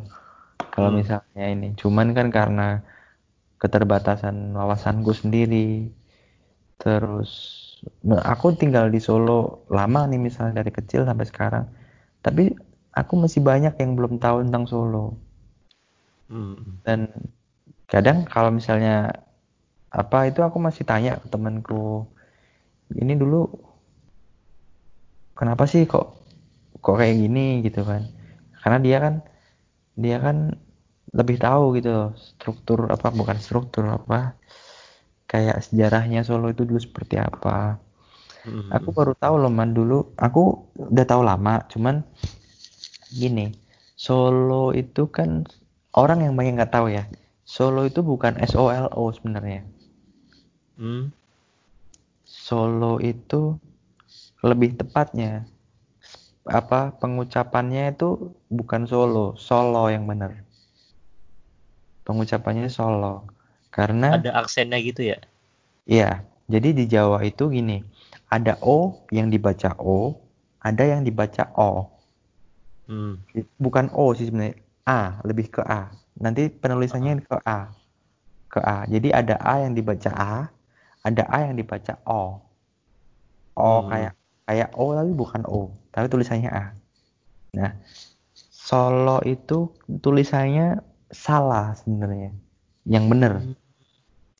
kalau 0.74 0.90
Hmm. 0.90 1.00
misalnya 1.00 1.46
ini 1.56 1.68
cuman 1.82 2.08
kan 2.18 2.28
karena 2.38 2.64
keterbatasan 3.62 4.36
wawasanku 4.60 5.12
sendiri 5.22 5.92
terus 6.78 7.34
aku 8.24 8.56
tinggal 8.56 8.88
di 8.92 9.00
Solo 9.00 9.68
lama 9.72 10.08
nih 10.08 10.20
misalnya 10.20 10.64
dari 10.64 10.72
kecil 10.72 11.04
sampai 11.08 11.26
sekarang. 11.28 11.66
Tapi 12.24 12.52
aku 12.96 13.14
masih 13.20 13.44
banyak 13.44 13.76
yang 13.80 13.96
belum 13.98 14.20
tahu 14.20 14.44
tentang 14.48 14.64
Solo. 14.68 15.18
Hmm, 16.32 16.80
dan 16.88 17.12
kadang 17.92 18.24
kalau 18.26 18.50
misalnya 18.50 19.12
apa 19.94 20.32
itu 20.32 20.42
aku 20.42 20.58
masih 20.58 20.88
tanya 20.88 21.20
ke 21.22 21.28
temanku 21.30 22.10
ini 22.96 23.14
dulu 23.14 23.46
kenapa 25.38 25.68
sih 25.70 25.86
kok 25.86 26.18
kok 26.80 26.96
kayak 27.00 27.20
gini? 27.20 27.62
Gitu 27.62 27.84
kan. 27.84 28.08
Karena 28.64 28.78
dia 28.80 28.98
kan 29.04 29.16
dia 30.00 30.18
kan 30.18 30.58
lebih 31.14 31.38
tahu 31.38 31.78
gitu 31.78 32.18
struktur 32.18 32.90
apa 32.90 33.14
bukan 33.14 33.38
struktur 33.38 33.86
apa 33.86 34.34
kayak 35.34 35.66
sejarahnya 35.66 36.22
Solo 36.22 36.54
itu 36.54 36.62
dulu 36.62 36.78
seperti 36.78 37.18
apa. 37.18 37.82
Hmm, 38.46 38.70
aku 38.70 38.94
baru 38.94 39.18
tahu 39.18 39.42
loh 39.42 39.50
man 39.50 39.74
dulu. 39.74 40.14
Aku 40.22 40.70
udah 40.78 41.06
tahu 41.10 41.26
lama 41.26 41.66
cuman 41.74 42.06
gini. 43.10 43.50
Solo 43.98 44.70
itu 44.78 45.10
kan 45.10 45.50
orang 45.98 46.30
yang 46.30 46.38
banyak 46.38 46.62
nggak 46.62 46.74
tahu 46.74 46.94
ya 46.94 47.10
Solo 47.44 47.90
itu 47.90 48.06
bukan 48.06 48.38
SOLO 48.46 49.10
sebenarnya. 49.10 49.66
Hmm, 50.78 51.10
Solo 52.24 53.02
itu 53.02 53.58
lebih 54.44 54.76
tepatnya 54.76 55.48
apa 56.44 56.92
pengucapannya 57.00 57.96
itu 57.96 58.36
bukan 58.52 58.84
Solo, 58.88 59.36
Solo 59.40 59.88
yang 59.88 60.08
benar. 60.08 60.44
Pengucapannya 62.04 62.68
Solo. 62.68 63.33
Karena 63.74 64.22
Ada 64.22 64.32
aksennya 64.42 64.78
gitu 64.86 65.02
ya? 65.12 65.18
iya, 65.90 66.22
jadi 66.54 66.70
di 66.78 66.86
Jawa 66.86 67.26
itu 67.26 67.50
gini, 67.50 67.82
ada 68.30 68.54
O 68.62 69.02
yang 69.10 69.28
dibaca 69.34 69.74
O, 69.82 70.16
ada 70.62 70.84
yang 70.86 71.02
dibaca 71.08 71.50
O. 71.58 71.90
Hmm, 72.88 73.16
Bukan 73.58 73.90
O 73.98 74.14
sih 74.14 74.30
sebenarnya, 74.30 74.62
A, 74.86 75.18
lebih 75.26 75.50
ke 75.50 75.62
A. 75.66 75.90
Nanti 76.22 76.52
penulisannya 76.52 77.26
ke 77.26 77.38
A. 77.42 77.74
Ke 78.54 78.60
A. 78.62 78.78
Jadi 78.86 79.10
ada 79.10 79.36
A 79.42 79.66
yang 79.66 79.74
dibaca 79.74 80.12
A, 80.14 80.34
ada 81.02 81.24
A 81.34 81.38
yang 81.50 81.56
dibaca 81.58 81.94
O. 82.06 82.22
O 83.58 83.70
Hmm. 83.82 83.90
kayak 83.90 84.14
kayak 84.46 84.70
O 84.78 84.94
tapi 84.94 85.12
bukan 85.18 85.42
O, 85.50 85.74
tapi 85.94 86.06
tulisannya 86.12 86.50
A. 86.54 86.66
Nah, 87.58 87.72
Solo 88.64 89.20
itu 89.28 89.70
tulisannya 90.02 90.80
salah 91.12 91.76
sebenarnya. 91.78 92.32
Yang 92.88 93.06
benar. 93.12 93.34
Hmm. 93.44 93.56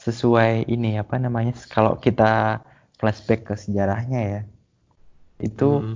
Sesuai 0.04 0.68
ini 0.68 1.00
apa 1.00 1.16
namanya? 1.16 1.54
Kalau 1.74 1.96
kita 2.06 2.60
flashback 3.00 3.42
ke 3.50 3.56
sejarahnya 3.64 4.22
ya. 4.34 4.42
Itu 5.40 5.70
Hmm, 5.80 5.96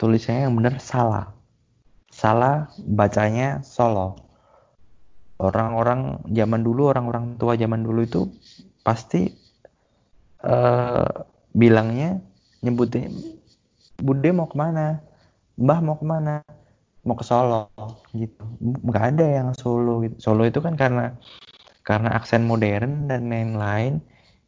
tulisannya 0.00 0.42
yang 0.48 0.56
benar 0.58 0.74
salah. 0.80 1.26
Salah 2.10 2.68
bacanya 2.84 3.62
Solo. 3.64 4.18
Orang-orang 5.40 6.20
zaman 6.28 6.60
dulu, 6.60 6.92
orang-orang 6.92 7.40
tua 7.40 7.56
zaman 7.56 7.80
dulu 7.80 8.00
itu 8.04 8.20
pasti 8.84 9.32
eh 10.40 11.08
bilangnya 11.52 12.20
nyebutnya 12.64 13.08
Bude 14.00 14.28
mau 14.32 14.48
ke 14.48 14.56
mana? 14.56 15.00
Mbah 15.60 15.80
mau 15.84 15.96
ke 16.00 16.06
mana? 16.08 16.40
Mau 17.06 17.16
ke 17.20 17.24
Solo 17.24 17.68
gitu. 18.16 18.42
Nggak 18.60 19.04
ada 19.16 19.26
yang 19.38 19.48
Solo 19.56 20.04
gitu. 20.04 20.16
Solo 20.24 20.42
itu 20.48 20.60
kan 20.64 20.74
karena 20.76 21.16
karena 21.90 22.14
aksen 22.14 22.46
modern 22.46 23.10
dan 23.10 23.26
lain-lain 23.26 23.98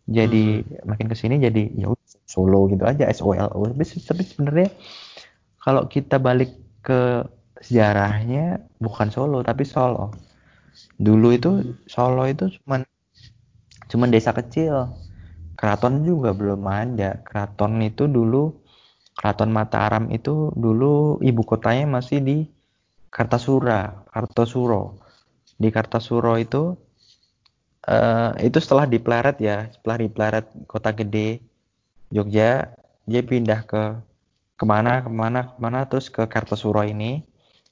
jadi 0.06 0.62
makin 0.86 1.10
ke 1.10 1.16
sini 1.18 1.42
jadi 1.42 1.62
ya 1.74 1.90
Solo 2.26 2.70
gitu 2.70 2.86
aja 2.86 3.10
S 3.10 3.20
O 3.20 3.34
L 3.36 3.50
O. 3.52 3.68
Tapi, 3.68 3.84
tapi 4.00 4.22
sebenarnya 4.24 4.68
kalau 5.60 5.84
kita 5.90 6.16
balik 6.16 6.54
ke 6.80 7.26
sejarahnya 7.60 8.62
bukan 8.80 9.12
Solo 9.12 9.44
tapi 9.44 9.66
Solo. 9.66 10.14
Dulu 10.96 11.28
itu 11.34 11.50
Solo 11.86 12.24
itu 12.26 12.48
cuman 12.62 12.86
cuman 13.90 14.08
desa 14.08 14.32
kecil. 14.32 14.90
Keraton 15.54 16.02
juga 16.02 16.32
belum 16.32 16.64
ada. 16.66 17.20
Keraton 17.22 17.78
itu 17.84 18.08
dulu 18.08 18.56
Keraton 19.12 19.52
Mataram 19.52 20.08
itu 20.08 20.50
dulu 20.56 21.20
ibu 21.20 21.42
kotanya 21.44 22.00
masih 22.00 22.24
di 22.24 22.38
Kartasura, 23.12 24.08
Kartosuro. 24.08 24.96
Di 25.60 25.68
Kartasuro 25.68 26.40
itu 26.40 26.74
eh, 27.88 28.30
itu 28.46 28.58
setelah 28.62 28.86
dipleret 28.86 29.36
ya, 29.42 29.70
setelah 29.74 29.96
dipleret 30.02 30.46
kota 30.70 30.90
gede 30.94 31.42
Jogja, 32.12 32.76
dia 33.08 33.22
pindah 33.24 33.64
ke 33.64 33.82
ke 34.60 34.64
mana, 34.68 35.02
ke 35.02 35.10
mana, 35.10 35.40
ke 35.48 35.58
mana, 35.58 35.80
terus 35.88 36.06
ke 36.12 36.22
Kartosuro 36.28 36.84
ini, 36.84 37.24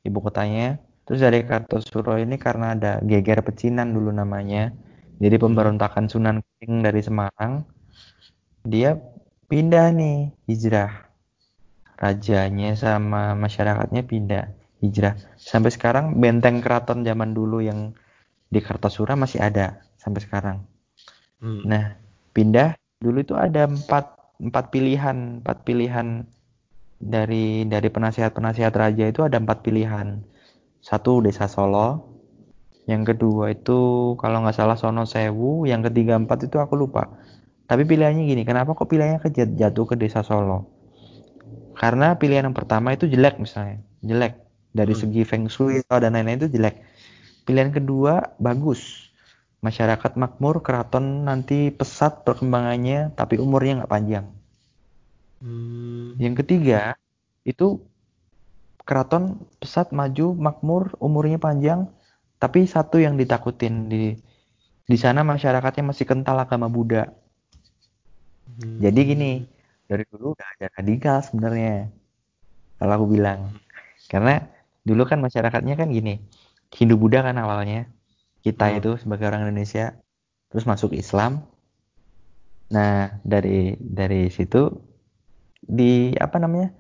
ibu 0.03 0.19
kotanya. 0.25 0.81
Terus 1.05 1.21
dari 1.23 1.45
Kartosuro 1.45 2.17
ini 2.19 2.41
karena 2.41 2.73
ada 2.75 2.93
geger 3.05 3.45
pecinan 3.45 3.93
dulu 3.93 4.11
namanya, 4.11 4.73
jadi 5.21 5.37
pemberontakan 5.37 6.09
Sunan 6.09 6.41
Kuding 6.41 6.81
dari 6.81 7.05
Semarang, 7.05 7.69
dia 8.65 8.97
pindah 9.47 9.93
nih 9.93 10.33
hijrah. 10.49 11.13
Rajanya 12.01 12.73
sama 12.81 13.37
masyarakatnya 13.37 14.03
pindah 14.09 14.45
hijrah. 14.81 15.21
Sampai 15.37 15.69
sekarang 15.69 16.17
benteng 16.17 16.65
keraton 16.65 17.05
zaman 17.05 17.37
dulu 17.37 17.61
yang 17.61 17.93
di 18.49 18.59
Kartasura 18.65 19.13
masih 19.21 19.45
ada 19.45 19.85
sampai 20.01 20.21
sekarang. 20.25 20.59
Hmm. 21.41 21.65
nah 21.65 21.97
pindah 22.37 22.77
dulu 23.01 23.25
itu 23.25 23.35
ada 23.37 23.65
empat 23.65 24.05
empat 24.41 24.65
pilihan 24.73 25.41
empat 25.41 25.65
pilihan 25.65 26.29
dari 27.01 27.65
dari 27.65 27.89
penasihat 27.89 28.33
penasihat 28.37 28.73
raja 28.77 29.05
itu 29.09 29.21
ada 29.25 29.37
empat 29.41 29.65
pilihan. 29.65 30.21
Satu 30.81 31.21
desa 31.25 31.49
Solo. 31.49 31.89
Yang 32.89 33.03
kedua 33.17 33.45
itu 33.57 33.81
kalau 34.21 34.43
nggak 34.45 34.57
salah 34.57 34.77
Sono 34.81 35.05
Sewu. 35.09 35.65
Yang 35.69 35.93
ketiga 35.93 36.17
empat 36.21 36.49
itu 36.49 36.57
aku 36.61 36.75
lupa. 36.77 37.09
Tapi 37.69 37.83
pilihannya 37.89 38.25
gini 38.29 38.43
kenapa 38.45 38.75
kok 38.77 38.89
pilihannya 38.91 39.21
ke 39.25 39.31
jatuh 39.33 39.87
ke 39.89 39.95
desa 39.97 40.21
Solo? 40.27 40.69
Karena 41.77 42.15
pilihan 42.21 42.45
yang 42.51 42.57
pertama 42.57 42.93
itu 42.93 43.09
jelek 43.09 43.41
misalnya 43.41 43.81
jelek. 44.05 44.37
Dari 44.71 44.95
Hmm. 44.95 45.01
segi 45.01 45.23
feng 45.27 45.47
shui 45.51 45.83
atau 45.83 45.99
dan 45.99 46.15
lain-lain 46.15 46.47
itu 46.47 46.49
jelek. 46.53 46.77
Pilihan 47.47 47.71
kedua 47.75 48.37
bagus 48.39 49.10
masyarakat 49.67 50.13
makmur 50.23 50.65
keraton 50.67 51.25
nanti 51.29 51.69
pesat 51.73 52.25
perkembangannya 52.27 53.13
tapi 53.19 53.35
umurnya 53.41 53.73
nggak 53.85 53.93
panjang 53.93 54.27
Hmm. 55.41 56.21
yang 56.21 56.37
ketiga 56.37 56.93
itu 57.49 57.81
keraton 58.85 59.41
pesat 59.61 59.89
maju 59.97 60.37
makmur 60.37 60.83
umurnya 61.01 61.41
panjang 61.41 61.89
tapi 62.37 62.69
satu 62.69 63.01
yang 63.01 63.17
ditakutin 63.21 63.89
di 63.89 64.17
di 64.85 64.97
sana 65.01 65.21
masyarakatnya 65.25 65.85
masih 65.93 66.05
kental 66.05 66.37
agama 66.45 66.69
Buddha 66.69 67.09
Hmm. 68.61 68.77
jadi 68.85 69.01
gini 69.11 69.33
dari 69.89 70.05
dulu 70.11 70.37
udah 70.37 70.49
ada 70.59 70.67
radikal 70.77 71.17
sebenarnya 71.25 71.89
kalau 72.77 72.93
aku 73.01 73.07
bilang 73.15 73.41
karena 74.13 74.45
dulu 74.85 75.03
kan 75.09 75.19
masyarakatnya 75.25 75.75
kan 75.81 75.89
gini 75.89 76.21
Hindu 76.77 76.97
Buddha 77.01 77.25
kan 77.25 77.37
awalnya 77.41 77.89
kita 78.45 78.67
Hmm. 78.71 78.79
itu 78.81 78.91
sebagai 79.01 79.29
orang 79.31 79.49
Indonesia 79.49 79.97
terus 80.51 80.65
masuk 80.67 80.93
Islam 80.97 81.45
nah 82.71 83.19
dari 83.27 83.75
dari 83.81 84.31
situ 84.31 84.71
di 85.61 86.15
apa 86.17 86.39
namanya 86.39 86.71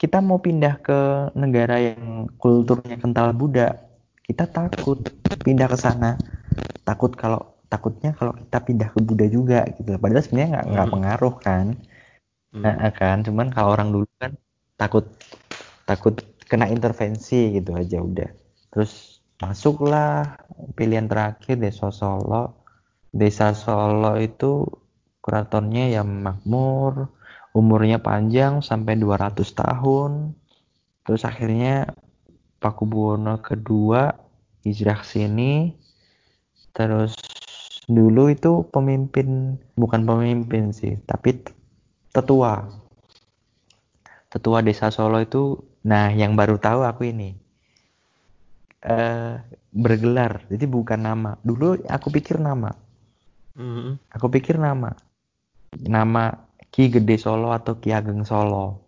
kita 0.00 0.18
mau 0.24 0.40
pindah 0.40 0.80
ke 0.80 1.00
negara 1.36 1.76
yang 1.78 2.26
kulturnya 2.40 2.96
kental 2.96 3.36
Buddha 3.36 3.68
kita 4.24 4.48
takut 4.48 5.00
pindah 5.44 5.68
ke 5.68 5.76
sana 5.76 6.16
takut 6.88 7.12
kalau 7.14 7.40
takutnya 7.70 8.16
kalau 8.18 8.34
kita 8.34 8.58
pindah 8.66 8.88
ke 8.90 8.98
Buddha 9.04 9.26
juga 9.30 9.62
gitu 9.78 9.94
padahal 10.00 10.24
sebenarnya 10.24 10.48
nggak 10.56 10.66
nggak 10.72 10.88
Hmm. 10.88 10.94
pengaruh 10.96 11.34
kan 11.40 11.66
Hmm. 12.50 12.66
Nah, 12.66 12.90
kan 12.90 13.22
cuman 13.22 13.54
kalau 13.54 13.78
orang 13.78 13.94
dulu 13.94 14.06
kan 14.18 14.34
takut 14.74 15.06
takut 15.86 16.18
kena 16.50 16.66
intervensi 16.66 17.54
gitu 17.54 17.70
aja 17.78 18.02
udah 18.02 18.26
terus 18.74 19.09
masuklah. 19.40 20.36
Pilihan 20.76 21.08
terakhir 21.08 21.56
desa 21.56 21.88
Solo. 21.90 22.60
Desa 23.10 23.56
Solo 23.56 24.20
itu 24.20 24.68
keratonnya 25.24 25.90
yang 25.90 26.20
makmur. 26.20 27.10
Umurnya 27.50 27.98
panjang 27.98 28.62
sampai 28.62 28.94
200 29.00 29.42
tahun. 29.50 30.36
Terus 31.02 31.22
akhirnya 31.26 31.90
Pakubuwono 32.60 33.40
kedua 33.40 34.12
hijrah 34.62 35.00
sini. 35.02 35.74
Terus 36.76 37.16
dulu 37.90 38.30
itu 38.30 38.68
pemimpin 38.70 39.58
bukan 39.74 40.06
pemimpin 40.06 40.70
sih 40.70 41.00
tapi 41.08 41.40
tetua. 42.12 42.68
Tetua 44.30 44.62
desa 44.62 44.94
Solo 44.94 45.18
itu 45.18 45.58
nah 45.82 46.12
yang 46.12 46.36
baru 46.36 46.60
tahu 46.60 46.84
aku 46.84 47.08
ini 47.08 47.49
eh 48.80 49.36
bergelar. 49.70 50.44
Jadi 50.50 50.64
bukan 50.66 51.00
nama. 51.00 51.36
Dulu 51.40 51.86
aku 51.86 52.08
pikir 52.10 52.40
nama. 52.40 52.72
Hmm. 53.50 53.98
aku 54.08 54.30
pikir 54.30 54.56
nama. 54.56 54.94
Nama 55.74 56.32
Ki 56.70 56.88
Gede 56.88 57.18
Solo 57.18 57.50
atau 57.52 57.76
Ki 57.76 57.92
Ageng 57.92 58.22
Solo. 58.24 58.80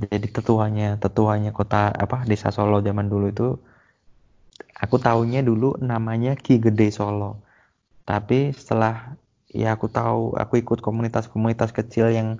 Jadi 0.00 0.32
tetuanya 0.32 0.96
tetuanya 0.96 1.52
kota 1.52 1.92
apa 1.92 2.24
desa 2.24 2.48
Solo 2.54 2.80
zaman 2.80 3.10
dulu 3.10 3.26
itu 3.28 3.48
aku 4.80 4.96
taunya 4.96 5.44
dulu 5.44 5.76
namanya 5.82 6.38
Ki 6.38 6.56
Gede 6.56 6.88
Solo. 6.94 7.42
Tapi 8.06 8.54
setelah 8.54 9.18
ya 9.50 9.74
aku 9.76 9.90
tahu 9.90 10.38
aku 10.38 10.62
ikut 10.62 10.78
komunitas-komunitas 10.80 11.74
kecil 11.74 12.14
yang 12.14 12.38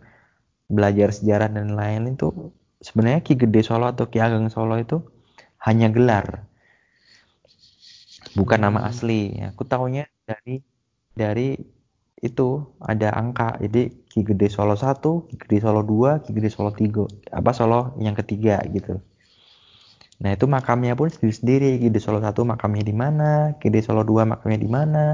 belajar 0.71 1.11
sejarah 1.11 1.51
dan 1.51 1.75
lain 1.75 2.15
itu 2.15 2.55
sebenarnya 2.81 3.21
Ki 3.21 3.35
Gede 3.37 3.67
Solo 3.67 3.91
atau 3.91 4.09
Ki 4.09 4.23
Ageng 4.23 4.49
Solo 4.49 4.79
itu 4.79 5.03
hanya 5.67 5.89
gelar. 5.95 6.27
Bukan 8.39 8.61
nama 8.65 8.81
Hmm. 8.81 8.91
asli. 8.91 9.39
Aku 9.51 9.63
taunya 9.73 10.07
dari 10.29 10.63
dari 11.23 11.49
itu 12.29 12.49
ada 12.91 13.09
angka. 13.21 13.57
Jadi 13.65 13.83
Ki 14.11 14.21
Gede 14.29 14.49
Solo 14.53 14.75
1, 14.77 15.27
Ki 15.29 15.35
Gede 15.43 15.59
Solo 15.65 15.81
2, 15.91 16.11
Ki 16.25 16.31
Gede 16.37 16.51
Solo 16.53 16.71
3 16.81 17.03
apa 17.39 17.51
Solo 17.59 17.97
yang 18.05 18.17
ketiga 18.21 18.61
gitu. 18.77 19.01
Nah 20.21 20.31
itu 20.37 20.45
makamnya 20.45 20.93
pun 21.01 21.09
sendiri-sendiri 21.09 21.81
Ki 21.81 21.89
Gede 21.89 22.01
Solo 22.05 22.19
1 22.21 22.45
makamnya 22.53 22.85
di 22.91 22.95
mana? 23.03 23.31
Ki 23.57 23.69
Gede 23.69 23.81
Solo 23.87 24.03
2 24.05 24.23
makamnya 24.29 24.59
di 24.61 24.71
mana? 24.77 25.05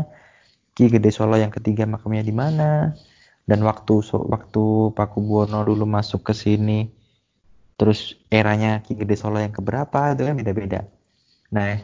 Ki 0.76 0.84
Gede 0.94 1.10
Solo 1.14 1.36
yang 1.38 1.52
ketiga 1.54 1.84
makamnya 1.94 2.22
di 2.26 2.34
mana? 2.34 2.70
Dan 3.50 3.60
waktu 3.68 3.94
waktu 4.34 4.64
Pakubuwono 4.98 5.62
dulu 5.68 5.84
masuk 5.86 6.20
ke 6.26 6.34
sini 6.34 6.90
terus 7.76 8.16
eranya 8.32 8.80
Ki 8.84 8.96
Gede 8.96 9.16
Solo 9.20 9.38
yang 9.40 9.52
keberapa 9.52 10.12
itu 10.16 10.22
kan 10.24 10.36
beda-beda. 10.36 10.80
Nah 11.52 11.80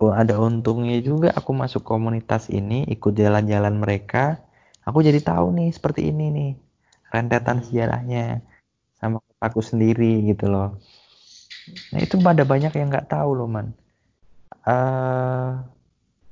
oh, 0.00 0.12
ada 0.14 0.38
untungnya 0.38 0.98
juga 1.02 1.28
aku 1.34 1.50
masuk 1.56 1.82
komunitas 1.82 2.48
ini 2.52 2.86
ikut 2.88 3.12
jalan-jalan 3.16 3.74
mereka 3.82 4.38
aku 4.86 5.04
jadi 5.04 5.20
tahu 5.20 5.52
nih 5.58 5.68
seperti 5.76 6.08
ini 6.12 6.24
nih 6.32 6.50
rentetan 7.12 7.60
Hmm. 7.60 7.66
sejarahnya 7.66 8.44
sama 9.00 9.18
aku 9.40 9.60
sendiri 9.62 10.26
gitu 10.28 10.50
loh. 10.50 10.78
Nah 11.92 12.00
itu 12.00 12.16
pada 12.20 12.42
banyak 12.44 12.72
yang 12.74 12.88
nggak 12.92 13.08
tahu 13.12 13.30
loh 13.38 13.48
man. 13.48 13.72
Eh 14.66 15.50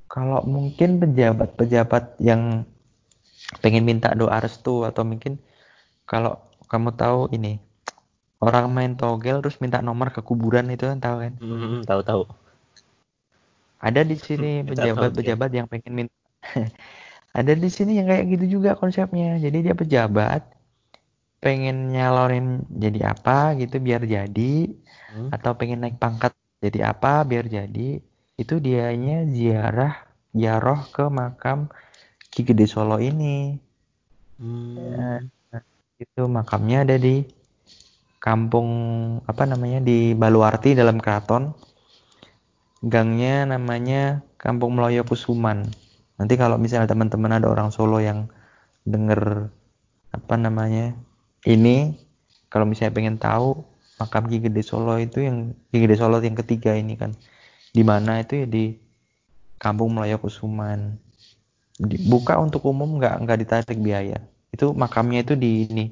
kalau 0.07 0.41
mungkin 0.49 1.03
pejabat-pejabat 1.03 2.17
yang 2.23 2.65
pengen 3.63 3.85
minta 3.87 4.13
doa 4.17 4.41
restu 4.41 4.83
atau 4.89 5.03
mungkin 5.07 5.39
kalau 6.09 6.41
kamu 6.71 6.91
tahu 6.97 7.21
ini 7.37 7.61
orang 8.45 8.67
main 8.77 8.93
togel 9.01 9.37
terus 9.43 9.57
minta 9.63 9.79
nomor 9.89 10.09
ke 10.15 10.21
kuburan 10.29 10.67
itu 10.75 10.85
kan 10.91 10.99
tahu 11.05 11.17
kan 11.25 11.35
Hmm. 11.41 11.85
Tahu-tahu. 11.87 12.25
ada 13.81 14.01
di 14.05 14.17
sini 14.17 14.65
pejabat-pejabat 14.67 15.51
yang 15.53 15.67
pengen 15.73 15.93
minta 16.05 16.15
ada 17.39 17.53
di 17.53 17.69
sini 17.69 17.99
yang 18.01 18.09
kayak 18.11 18.25
gitu 18.37 18.59
juga 18.61 18.71
konsepnya 18.81 19.37
jadi 19.45 19.59
dia 19.71 19.75
pejabat 19.77 20.43
pengen 21.45 21.93
nyalonin 21.95 22.65
jadi 22.85 23.13
apa 23.13 23.55
gitu 23.61 23.77
biar 23.87 24.03
jadi 24.09 24.55
Hmm. 25.09 25.31
atau 25.35 25.53
pengen 25.59 25.79
naik 25.85 25.97
pangkat 26.03 26.33
jadi 26.65 26.93
apa 26.93 27.23
biar 27.31 27.47
jadi 27.47 27.89
itu 28.43 28.55
dianya 28.67 29.25
ziarah 29.37 29.95
ziarah 30.37 30.81
ke 30.95 31.05
makam 31.19 31.59
Ki 32.33 32.43
Gede 32.49 32.67
Solo 32.69 32.99
ini 33.01 33.59
Hmm. 34.39 35.29
itu 36.05 36.23
makamnya 36.37 36.85
ada 36.85 36.97
di 37.01 37.25
kampung 38.27 38.69
apa 39.31 39.47
namanya 39.47 39.79
di 39.79 40.11
Baluarti 40.19 40.75
dalam 40.75 40.99
keraton. 40.99 41.55
Gangnya 42.83 43.47
namanya 43.47 44.27
Kampung 44.35 44.75
Meloyo 44.75 45.07
Kusuman. 45.07 45.63
Nanti 46.19 46.35
kalau 46.35 46.59
misalnya 46.59 46.91
teman-teman 46.91 47.39
ada 47.39 47.47
orang 47.47 47.71
Solo 47.71 48.03
yang 48.03 48.27
denger 48.83 49.47
apa 50.11 50.35
namanya 50.35 50.99
ini 51.47 51.95
kalau 52.51 52.67
misalnya 52.67 52.95
pengen 52.99 53.17
tahu 53.23 53.63
makam 54.03 54.27
Ki 54.27 54.43
Gede 54.43 54.63
Solo 54.67 54.99
itu 54.99 55.23
yang 55.23 55.55
Ki 55.71 55.79
Gede 55.87 55.95
Solo 55.95 56.19
yang 56.19 56.35
ketiga 56.35 56.75
ini 56.75 56.99
kan 56.99 57.15
di 57.71 57.83
mana 57.87 58.27
itu 58.27 58.43
ya 58.43 58.47
di 58.51 58.75
Kampung 59.57 59.95
Melayu 59.95 60.19
Kusuman. 60.19 60.99
Dibuka 61.79 62.43
untuk 62.43 62.67
umum 62.67 62.99
nggak 62.99 63.23
nggak 63.23 63.39
ditarik 63.39 63.79
biaya. 63.79 64.19
Itu 64.51 64.75
makamnya 64.75 65.23
itu 65.23 65.39
di 65.39 65.71
ini 65.71 65.87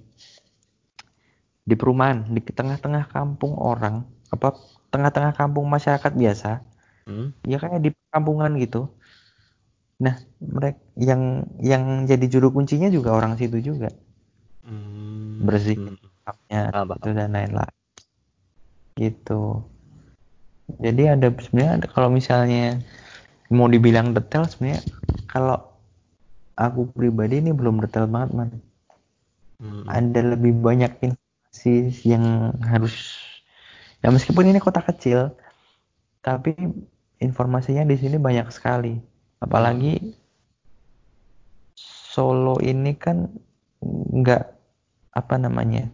di 1.64 1.74
perumahan 1.74 2.28
di 2.28 2.40
tengah-tengah 2.44 3.08
kampung 3.08 3.56
orang 3.56 4.04
apa 4.28 4.52
tengah-tengah 4.92 5.32
kampung 5.32 5.64
masyarakat 5.66 6.12
biasa 6.12 6.60
Hmm. 7.04 7.36
ya 7.44 7.60
kayak 7.60 7.84
di 7.84 7.90
kampungan 8.08 8.56
gitu 8.56 8.88
nah 10.00 10.16
mereka 10.40 10.80
yang 10.96 11.44
yang 11.60 12.08
jadi 12.08 12.26
juru 12.28 12.48
kuncinya 12.52 12.88
juga 12.88 13.12
orang 13.12 13.36
situ 13.36 13.60
juga 13.60 13.92
Hmm. 14.64 15.44
bersih 15.44 15.76
Hmm. 15.76 16.00
Paham, 16.24 16.88
itu 16.96 17.08
dan 17.12 17.36
lain-lain 17.36 17.74
gitu 18.96 19.60
jadi 20.80 21.18
ada 21.18 21.28
sebenarnya 21.36 21.72
ada- 21.76 21.92
kalau 21.92 22.08
misalnya 22.08 22.80
mau 23.52 23.68
dibilang 23.68 24.16
detail 24.16 24.48
sebenarnya 24.48 24.80
kalau 25.28 25.60
aku 26.56 26.88
pribadi 26.88 27.44
ini 27.44 27.52
belum 27.52 27.84
detail 27.84 28.08
banget 28.08 28.30
man 28.32 28.50
Hmm. 29.60 29.84
ada 29.86 30.34
lebih 30.34 30.56
banyak 30.60 30.92
informasi 31.64 31.88
yang 32.04 32.52
harus 32.60 33.16
ya 34.04 34.12
meskipun 34.12 34.52
ini 34.52 34.60
kota 34.60 34.84
kecil 34.84 35.32
tapi 36.20 36.52
informasinya 37.24 37.88
di 37.88 37.96
sini 37.96 38.20
banyak 38.20 38.52
sekali. 38.52 39.00
Apalagi 39.40 40.20
Solo 42.14 42.62
ini 42.62 42.94
kan 42.94 43.26
nggak 43.82 44.44
apa 45.18 45.34
namanya 45.34 45.90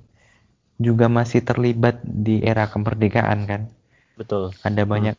juga 0.76 1.08
masih 1.08 1.40
terlibat 1.40 2.02
di 2.04 2.44
era 2.44 2.68
kemerdekaan 2.68 3.48
kan? 3.48 3.62
Betul. 4.18 4.52
ada 4.60 4.84
banyak 4.84 5.16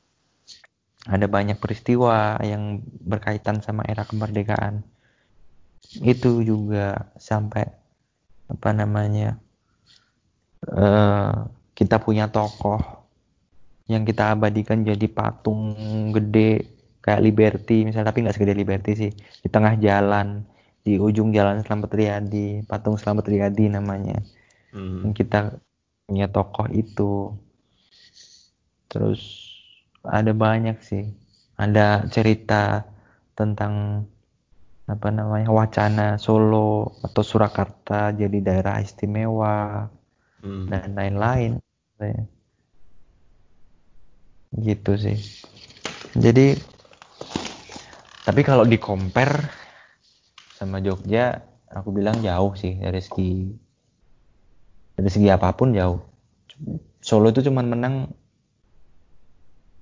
ada 1.10 1.26
banyak 1.26 1.58
peristiwa 1.58 2.38
yang 2.46 2.86
berkaitan 3.02 3.66
sama 3.66 3.82
era 3.90 4.06
kemerdekaan. 4.06 4.86
Itu 6.06 6.46
juga 6.46 7.10
sampai 7.18 7.66
apa 8.46 8.70
namanya 8.78 9.42
eh 10.70 11.34
kita 11.74 11.98
punya 11.98 12.30
tokoh 12.30 13.02
yang 13.90 14.06
kita 14.06 14.38
abadikan 14.38 14.86
jadi 14.86 15.08
patung 15.10 15.74
gede 16.14 16.70
kayak 17.02 17.24
Liberty 17.26 17.84
misalnya 17.84 18.14
tapi 18.14 18.24
nggak 18.24 18.36
segede 18.38 18.54
Liberty 18.54 18.92
sih. 18.94 19.12
Di 19.42 19.50
tengah 19.50 19.76
jalan 19.82 20.46
di 20.82 20.98
ujung 20.98 21.30
jalan 21.34 21.62
Selamat 21.66 21.94
Riyadi 21.94 22.66
patung 22.66 22.96
Selamat 22.96 23.26
Riyadi 23.28 23.70
namanya. 23.74 24.22
Hmm. 24.72 25.12
kita 25.12 25.60
punya 26.08 26.32
tokoh 26.32 26.70
itu. 26.72 27.36
Terus 28.88 29.22
ada 30.06 30.32
banyak 30.32 30.80
sih. 30.80 31.12
Ada 31.60 32.08
cerita 32.08 32.88
tentang 33.36 34.06
apa 34.88 35.08
namanya 35.08 35.52
wacana 35.52 36.20
Solo 36.20 37.00
atau 37.00 37.24
Surakarta 37.24 38.12
jadi 38.12 38.38
daerah 38.44 38.84
istimewa 38.84 39.88
hmm. 40.42 40.66
dan 40.70 40.94
lain-lain 40.98 41.52
gitu 44.58 44.92
sih. 44.98 45.18
Jadi 46.18 46.58
tapi 48.22 48.42
kalau 48.46 48.68
di 48.68 48.78
compare 48.78 49.50
sama 50.60 50.78
Jogja 50.84 51.42
aku 51.72 51.90
bilang 51.90 52.20
jauh 52.22 52.54
sih 52.54 52.78
dari 52.78 53.02
segi 53.02 53.50
dari 54.98 55.10
segi 55.10 55.28
apa 55.32 55.56
pun 55.56 55.74
jauh. 55.74 56.02
Solo 57.02 57.34
itu 57.34 57.42
cuman 57.42 57.66
menang 57.66 57.96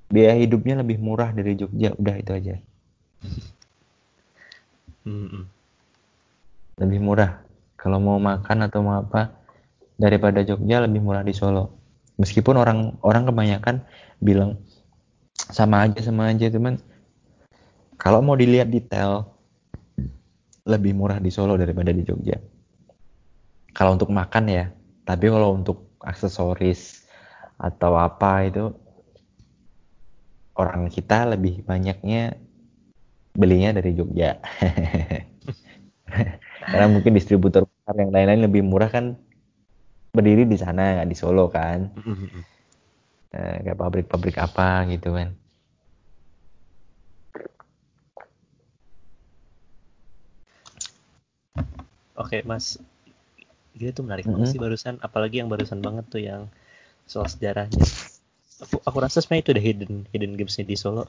biaya 0.10 0.40
hidupnya 0.40 0.80
lebih 0.80 0.98
murah 1.02 1.36
dari 1.36 1.60
Jogja 1.60 1.91
udah 1.98 2.15
itu 2.15 2.31
aja. 2.31 2.56
Hmm. 5.03 5.49
lebih 6.80 7.02
murah. 7.02 7.44
Kalau 7.76 7.99
mau 7.99 8.22
makan 8.22 8.69
atau 8.69 8.80
mau 8.80 9.03
apa 9.03 9.39
daripada 9.99 10.39
Jogja 10.47 10.80
lebih 10.88 11.03
murah 11.03 11.21
di 11.21 11.35
Solo. 11.35 11.76
Meskipun 12.15 12.55
orang 12.55 12.95
orang 13.03 13.27
kebanyakan 13.27 13.84
bilang 14.23 14.55
sama 15.35 15.88
aja 15.88 15.99
sama 16.03 16.31
aja 16.31 16.51
teman 16.51 16.80
kalau 17.95 18.19
mau 18.19 18.35
dilihat 18.35 18.67
detail 18.71 19.27
lebih 20.63 20.95
murah 20.95 21.19
di 21.19 21.31
Solo 21.31 21.59
daripada 21.59 21.91
di 21.91 22.03
Jogja. 22.07 22.39
Kalau 23.76 23.99
untuk 23.99 24.11
makan 24.11 24.47
ya 24.47 24.71
tapi 25.03 25.27
kalau 25.27 25.55
untuk 25.55 25.99
aksesoris 25.99 27.03
atau 27.59 27.99
apa 27.99 28.47
itu 28.47 28.71
orang 30.55 30.88
kita 30.88 31.27
lebih 31.27 31.63
banyaknya 31.67 32.39
belinya 33.35 33.76
dari 33.76 33.95
Jogja. 33.95 34.39
Karena 36.69 36.88
mungkin 36.91 37.15
distributor 37.15 37.63
yang 37.95 38.11
lain-lain 38.11 38.47
lebih 38.47 38.61
murah 38.61 38.91
kan 38.91 39.15
berdiri 40.10 40.44
di 40.49 40.57
sana 40.57 40.99
nggak 40.99 41.10
di 41.10 41.18
Solo 41.18 41.45
kan 41.49 41.94
eh, 43.36 43.56
kayak 43.61 43.77
pabrik-pabrik 43.77 44.38
apa 44.41 44.90
gitu 44.90 45.14
kan 45.14 45.34
Oke 52.19 52.44
mas, 52.44 52.76
dia 53.72 53.95
tuh 53.95 54.03
menarik 54.03 54.27
mm 54.27 54.36
-hmm. 54.36 54.44
banget 54.44 54.52
sih 54.52 54.60
barusan, 54.60 54.99
apalagi 54.99 55.40
yang 55.40 55.48
barusan 55.48 55.80
banget 55.80 56.03
tuh 56.11 56.19
yang 56.19 56.52
soal 57.07 57.31
sejarahnya. 57.31 57.80
Aku, 58.60 58.84
aku 58.84 58.98
rasa 58.99 59.23
sebenarnya 59.23 59.44
itu 59.48 59.52
udah 59.56 59.64
hidden 59.64 59.94
hidden 60.11 60.36
gamesnya 60.36 60.68
di 60.68 60.76
Solo. 60.76 61.07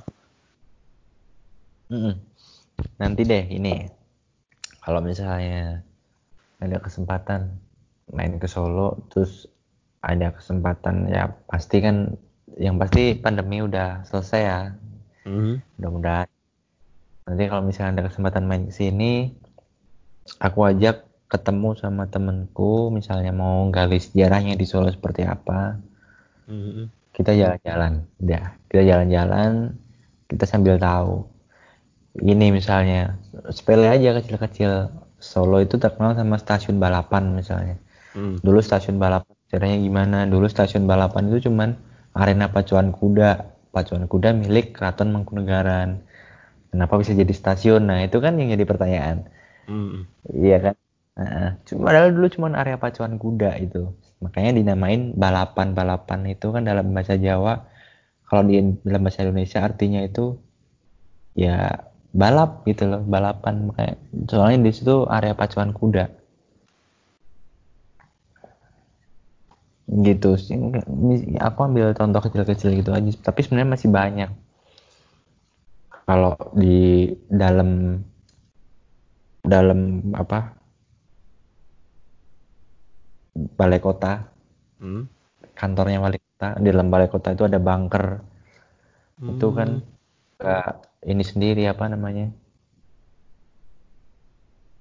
Mm 1.91 1.99
-hmm. 1.99 2.15
Nanti 3.03 3.27
deh 3.27 3.45
ini, 3.51 3.91
kalau 4.79 5.03
misalnya 5.03 5.83
ada 6.63 6.79
kesempatan 6.79 7.59
main 8.15 8.37
ke 8.39 8.47
Solo, 8.51 8.99
terus 9.11 9.47
ada 10.01 10.33
kesempatan 10.33 11.13
ya 11.13 11.29
pasti 11.45 11.85
kan 11.85 12.17
yang 12.57 12.81
pasti 12.81 13.15
pandemi 13.17 13.63
udah 13.63 14.05
selesai 14.09 14.43
ya. 14.43 14.61
Mm-hmm. 15.29 15.55
mudah-mudahan. 15.79 16.29
Nanti 17.29 17.43
kalau 17.47 17.63
misalnya 17.63 18.01
ada 18.01 18.05
kesempatan 18.09 18.49
main 18.49 18.65
ke 18.67 18.73
sini 18.73 19.37
aku 20.41 20.65
ajak 20.65 21.05
ketemu 21.31 21.77
sama 21.79 22.09
temenku 22.11 22.91
misalnya 22.91 23.31
mau 23.31 23.69
gali 23.69 24.01
sejarahnya 24.01 24.57
di 24.57 24.67
Solo 24.67 24.91
seperti 24.91 25.25
apa. 25.25 25.79
Mm-hmm. 26.51 26.87
kita 27.15 27.37
jalan-jalan 27.37 28.11
udah 28.19 28.45
kita 28.73 28.83
jalan-jalan 28.83 29.51
kita 30.27 30.45
sambil 30.49 30.81
tahu. 30.81 31.29
Ini 32.19 32.51
misalnya 32.51 33.15
sepele 33.55 33.87
aja 33.87 34.19
kecil-kecil. 34.19 34.91
Solo 35.21 35.61
itu 35.61 35.77
terkenal 35.77 36.17
sama 36.17 36.41
stasiun 36.41 36.81
balapan 36.81 37.37
misalnya 37.37 37.77
mm. 38.15 38.43
dulu 38.43 38.61
stasiun 38.63 38.97
balapan 38.99 39.35
caranya 39.51 39.79
gimana? 39.83 40.19
Dulu 40.31 40.47
stasiun 40.47 40.87
balapan 40.87 41.29
itu 41.29 41.51
cuman 41.51 41.75
arena 42.15 42.49
pacuan 42.49 42.95
kuda. 42.95 43.59
Pacuan 43.71 44.07
kuda 44.07 44.35
milik 44.35 44.79
keraton 44.79 45.11
Mangkunegaran. 45.11 46.03
Kenapa 46.71 47.03
bisa 47.03 47.15
jadi 47.15 47.31
stasiun? 47.35 47.91
Nah 47.91 48.07
itu 48.07 48.23
kan 48.23 48.39
yang 48.39 48.55
jadi 48.55 48.63
pertanyaan. 48.63 49.27
Hmm. 49.67 50.07
iya 50.31 50.59
kan? 50.59 50.75
Nah, 51.19 51.59
cuma 51.67 51.91
padahal 51.91 52.11
dulu 52.15 52.27
cuman 52.31 52.53
area 52.59 52.79
pacuan 52.79 53.19
kuda 53.19 53.59
itu. 53.59 53.91
Makanya 54.23 54.55
dinamain 54.55 55.15
balapan 55.19 55.75
balapan 55.75 56.27
itu 56.31 56.55
kan 56.55 56.63
dalam 56.63 56.95
bahasa 56.95 57.19
Jawa. 57.19 57.67
Kalau 58.31 58.47
di 58.47 58.63
dalam 58.87 59.03
bahasa 59.03 59.27
Indonesia 59.27 59.59
artinya 59.67 60.07
itu 60.07 60.39
ya 61.35 61.87
balap 62.15 62.63
gitu 62.67 62.87
loh 62.87 63.03
balapan. 63.03 63.71
Makanya 63.71 63.95
soalnya 64.31 64.71
di 64.71 64.73
situ 64.75 65.07
area 65.11 65.35
pacuan 65.35 65.75
kuda 65.75 66.20
gitu. 69.91 70.39
Sih 70.39 70.57
aku 71.43 71.59
ambil 71.67 71.91
contoh 71.99 72.21
kecil-kecil 72.23 72.79
gitu 72.79 72.91
aja. 72.95 73.11
Tapi 73.19 73.41
sebenarnya 73.43 73.71
masih 73.75 73.91
banyak. 73.91 74.31
Kalau 76.07 76.35
di 76.55 77.11
dalam 77.27 78.03
dalam 79.43 80.11
apa? 80.15 80.55
Balai 83.59 83.81
kota. 83.83 84.27
Hmm? 84.81 85.07
kantornya 85.61 86.01
balai 86.01 86.17
kota. 86.17 86.49
Di 86.57 86.69
dalam 86.73 86.89
balai 86.89 87.09
kota 87.13 87.29
itu 87.37 87.45
ada 87.45 87.61
bunker. 87.61 88.07
Hmm. 89.21 89.37
itu 89.37 89.47
kan 89.53 89.85
gak 90.41 90.89
ini 91.05 91.21
sendiri 91.21 91.69
apa 91.69 91.85
namanya? 91.93 92.33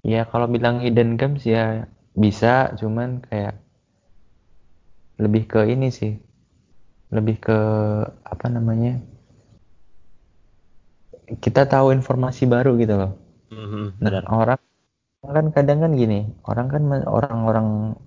Ya 0.08 0.24
kalau 0.24 0.48
bilang 0.48 0.80
hidden 0.80 1.20
games 1.20 1.44
ya 1.44 1.84
bisa. 2.16 2.72
Cuman 2.80 3.20
kayak 3.28 3.60
lebih 5.20 5.44
ke 5.46 5.68
ini 5.68 5.92
sih. 5.92 6.16
Lebih 7.12 7.38
ke 7.44 7.60
apa 8.24 8.48
namanya 8.48 9.04
kita 11.38 11.70
tahu 11.70 11.94
informasi 11.94 12.50
baru 12.50 12.74
gitu 12.82 12.96
loh. 12.98 13.14
Mm-hmm, 13.54 13.86
dan 14.02 14.26
orang 14.30 14.62
kan 15.20 15.46
kadang 15.52 15.84
kan 15.84 15.92
gini 16.00 16.32
orang 16.48 16.72
kan 16.72 16.84
orang-orang 17.04 17.98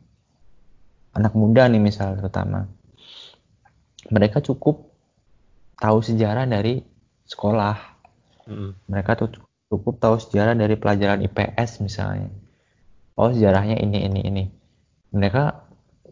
anak 1.12 1.36
muda 1.36 1.68
nih 1.68 1.78
misal 1.78 2.18
terutama. 2.18 2.66
Mereka 4.10 4.42
cukup 4.42 4.90
tahu 5.78 6.02
sejarah 6.02 6.48
dari 6.48 6.82
sekolah. 7.28 7.94
Mm-hmm. 8.42 8.90
mereka 8.90 9.14
tuh 9.14 9.30
cukup 9.70 10.02
tahu 10.02 10.18
sejarah 10.18 10.58
dari 10.58 10.74
pelajaran 10.74 11.22
IPS 11.22 11.78
misalnya. 11.78 12.26
Oh 13.14 13.30
sejarahnya 13.30 13.78
ini 13.78 14.02
ini 14.02 14.20
ini. 14.26 14.44
Mereka 15.14 15.61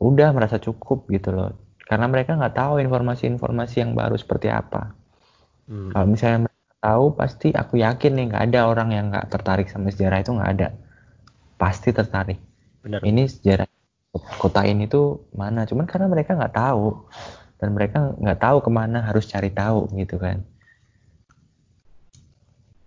udah 0.01 0.33
merasa 0.33 0.57
cukup 0.57 1.07
gitu 1.13 1.31
loh. 1.31 1.53
Karena 1.85 2.09
mereka 2.09 2.35
nggak 2.35 2.57
tahu 2.57 2.81
informasi-informasi 2.81 3.85
yang 3.85 3.93
baru 3.93 4.17
seperti 4.17 4.49
apa. 4.51 4.97
Hmm. 5.71 5.95
kalau 5.95 6.07
misalnya 6.11 6.51
mereka 6.51 6.75
tahu 6.83 7.15
pasti 7.15 7.55
aku 7.55 7.79
yakin 7.79 8.19
nih 8.19 8.27
nggak 8.35 8.45
ada 8.51 8.61
orang 8.67 8.91
yang 8.91 9.07
nggak 9.15 9.31
tertarik 9.31 9.71
sama 9.71 9.95
sejarah 9.95 10.19
itu 10.19 10.35
nggak 10.35 10.51
ada. 10.59 10.69
Pasti 11.61 11.95
tertarik. 11.95 12.41
Benar. 12.81 13.05
ini 13.05 13.29
sejarah 13.29 13.69
kota 14.41 14.65
ini 14.65 14.89
tuh 14.91 15.31
mana? 15.37 15.69
Cuman 15.69 15.87
karena 15.87 16.11
mereka 16.11 16.35
nggak 16.35 16.57
tahu. 16.57 17.07
Dan 17.61 17.77
mereka 17.77 18.17
nggak 18.17 18.41
tahu 18.41 18.57
ke 18.65 18.71
mana 18.73 19.05
harus 19.05 19.29
cari 19.29 19.53
tahu 19.53 19.85
gitu 20.01 20.17
kan. 20.17 20.43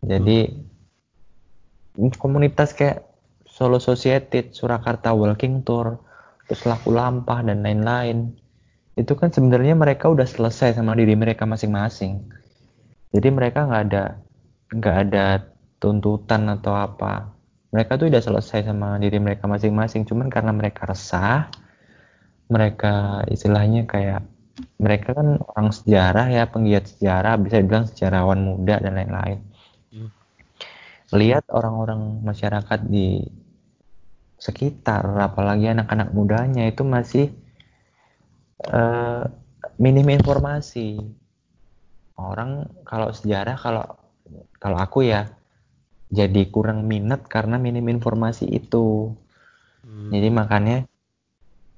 Jadi 0.03 0.49
hmm. 1.95 2.19
komunitas 2.19 2.76
kayak 2.76 3.06
Solo 3.48 3.77
Society, 3.77 4.49
Surakarta 4.49 5.14
Walking 5.14 5.61
Tour, 5.61 6.02
terus 6.48 6.64
laku 6.68 6.91
lampah 6.94 7.44
dan 7.45 7.64
lain-lain. 7.64 8.34
Itu 8.94 9.18
kan 9.18 9.34
sebenarnya 9.34 9.74
mereka 9.74 10.10
udah 10.11 10.26
selesai 10.26 10.78
sama 10.78 10.94
diri 10.94 11.18
mereka 11.18 11.49
masing-masing. 11.49 12.30
Jadi 13.14 13.28
mereka 13.30 13.65
nggak 13.65 13.84
ada 13.90 14.03
nggak 14.74 14.98
ada 15.10 15.26
tuntutan 15.78 16.49
atau 16.49 16.74
apa. 16.74 17.34
Mereka 17.74 17.98
tuh 17.98 18.07
udah 18.10 18.22
selesai 18.22 18.70
sama 18.70 19.02
diri 19.02 19.18
mereka 19.18 19.49
masing-masing. 19.49 20.06
Cuman 20.06 20.30
karena 20.30 20.53
mereka 20.53 20.86
resah 20.86 21.49
mereka 22.53 23.24
istilahnya 23.34 23.90
kayak 23.90 24.22
mereka 24.78 25.18
kan 25.18 25.41
orang 25.41 25.74
sejarah 25.74 26.30
ya 26.30 26.45
penggiat 26.45 26.86
sejarah 26.86 27.41
bisa 27.41 27.57
dibilang 27.57 27.90
sejarawan 27.90 28.40
muda 28.45 28.78
dan 28.78 28.94
lain-lain. 28.94 29.40
Hmm. 29.94 30.10
lihat 31.14 31.45
orang-orang 31.53 32.26
masyarakat 32.26 32.80
di 32.90 33.22
sekitar 34.44 35.07
apalagi 35.24 35.72
anak-anak 35.72 36.11
mudanya 36.11 36.68
itu 36.68 36.84
masih 36.84 37.32
uh, 38.68 39.24
minim 39.80 40.03
informasi. 40.11 40.99
Orang 42.20 42.68
kalau 42.84 43.15
sejarah 43.15 43.56
kalau 43.56 43.88
kalau 44.60 44.78
aku 44.84 45.07
ya 45.07 45.32
jadi 46.11 46.44
kurang 46.52 46.84
minat 46.91 47.24
karena 47.32 47.56
minim 47.56 47.88
informasi 47.88 48.52
itu. 48.52 49.15
Hmm. 49.84 50.15
jadi 50.15 50.32
makanya 50.32 50.88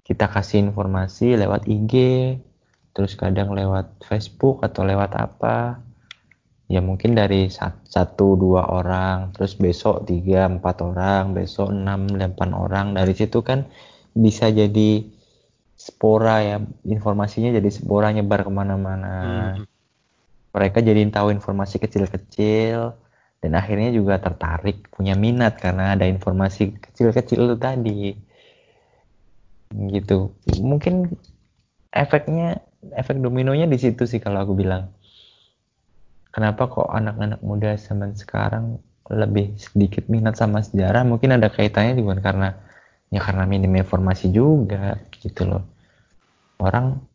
kita 0.05 0.29
kasih 0.29 0.61
informasi 0.69 1.33
lewat 1.41 1.65
IG 1.65 1.93
terus 2.93 3.17
kadang 3.17 3.57
lewat 3.57 3.97
Facebook 4.05 4.61
atau 4.61 4.85
lewat 4.85 5.17
apa 5.17 5.81
ya 6.65 6.81
mungkin 6.81 7.13
dari 7.13 7.47
satu 7.53 8.33
dua 8.33 8.73
orang 8.73 9.29
terus 9.37 9.53
besok 9.53 10.09
tiga 10.09 10.49
empat 10.49 10.81
orang 10.81 11.37
besok 11.37 11.69
enam 11.69 12.09
delapan 12.09 12.57
orang 12.57 12.87
dari 12.97 13.13
situ 13.13 13.45
kan 13.45 13.69
bisa 14.17 14.49
jadi 14.49 15.05
spora 15.77 16.41
ya 16.41 16.57
informasinya 16.89 17.53
jadi 17.53 17.69
spora 17.69 18.09
nyebar 18.09 18.47
ke 18.47 18.51
mana-mana 18.51 19.15
hmm. 19.53 19.63
mereka 20.57 20.81
jadi 20.81 21.05
tahu 21.13 21.35
informasi 21.37 21.77
kecil-kecil 21.77 22.97
dan 23.45 23.51
akhirnya 23.53 23.93
juga 23.93 24.17
tertarik 24.17 24.89
punya 24.89 25.13
minat 25.13 25.61
karena 25.61 25.93
ada 25.93 26.09
informasi 26.09 26.81
kecil-kecil 26.81 27.45
itu 27.45 27.57
tadi 27.61 28.17
gitu 29.93 30.33
mungkin 30.65 31.13
efeknya 31.93 32.63
efek 32.93 33.17
dominonya 33.17 33.65
di 33.65 33.77
situ 33.81 34.05
sih 34.05 34.21
kalau 34.21 34.45
aku 34.45 34.53
bilang. 34.53 34.94
Kenapa 36.35 36.67
kok 36.67 36.91
anak-anak 36.91 37.39
muda 37.39 37.79
zaman 37.79 38.11
sekarang 38.11 38.83
lebih 39.07 39.55
sedikit 39.55 40.11
minat 40.11 40.35
sama 40.35 40.59
sejarah? 40.59 41.07
Mungkin 41.07 41.39
ada 41.39 41.47
kaitannya 41.47 41.95
juga 41.95 42.19
karena 42.19 42.51
ya 43.07 43.23
karena 43.23 43.47
minim 43.47 43.71
informasi 43.71 44.35
juga 44.35 44.99
gitu 45.15 45.47
loh. 45.47 45.63
Orang 46.59 47.07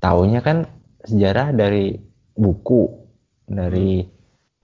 taunya 0.00 0.40
kan 0.40 0.64
sejarah 1.04 1.52
dari 1.52 1.92
buku, 2.32 2.88
dari 3.44 4.00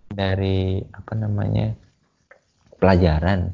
dari 0.08 0.80
apa 0.80 1.12
namanya 1.12 1.76
pelajaran. 2.80 3.52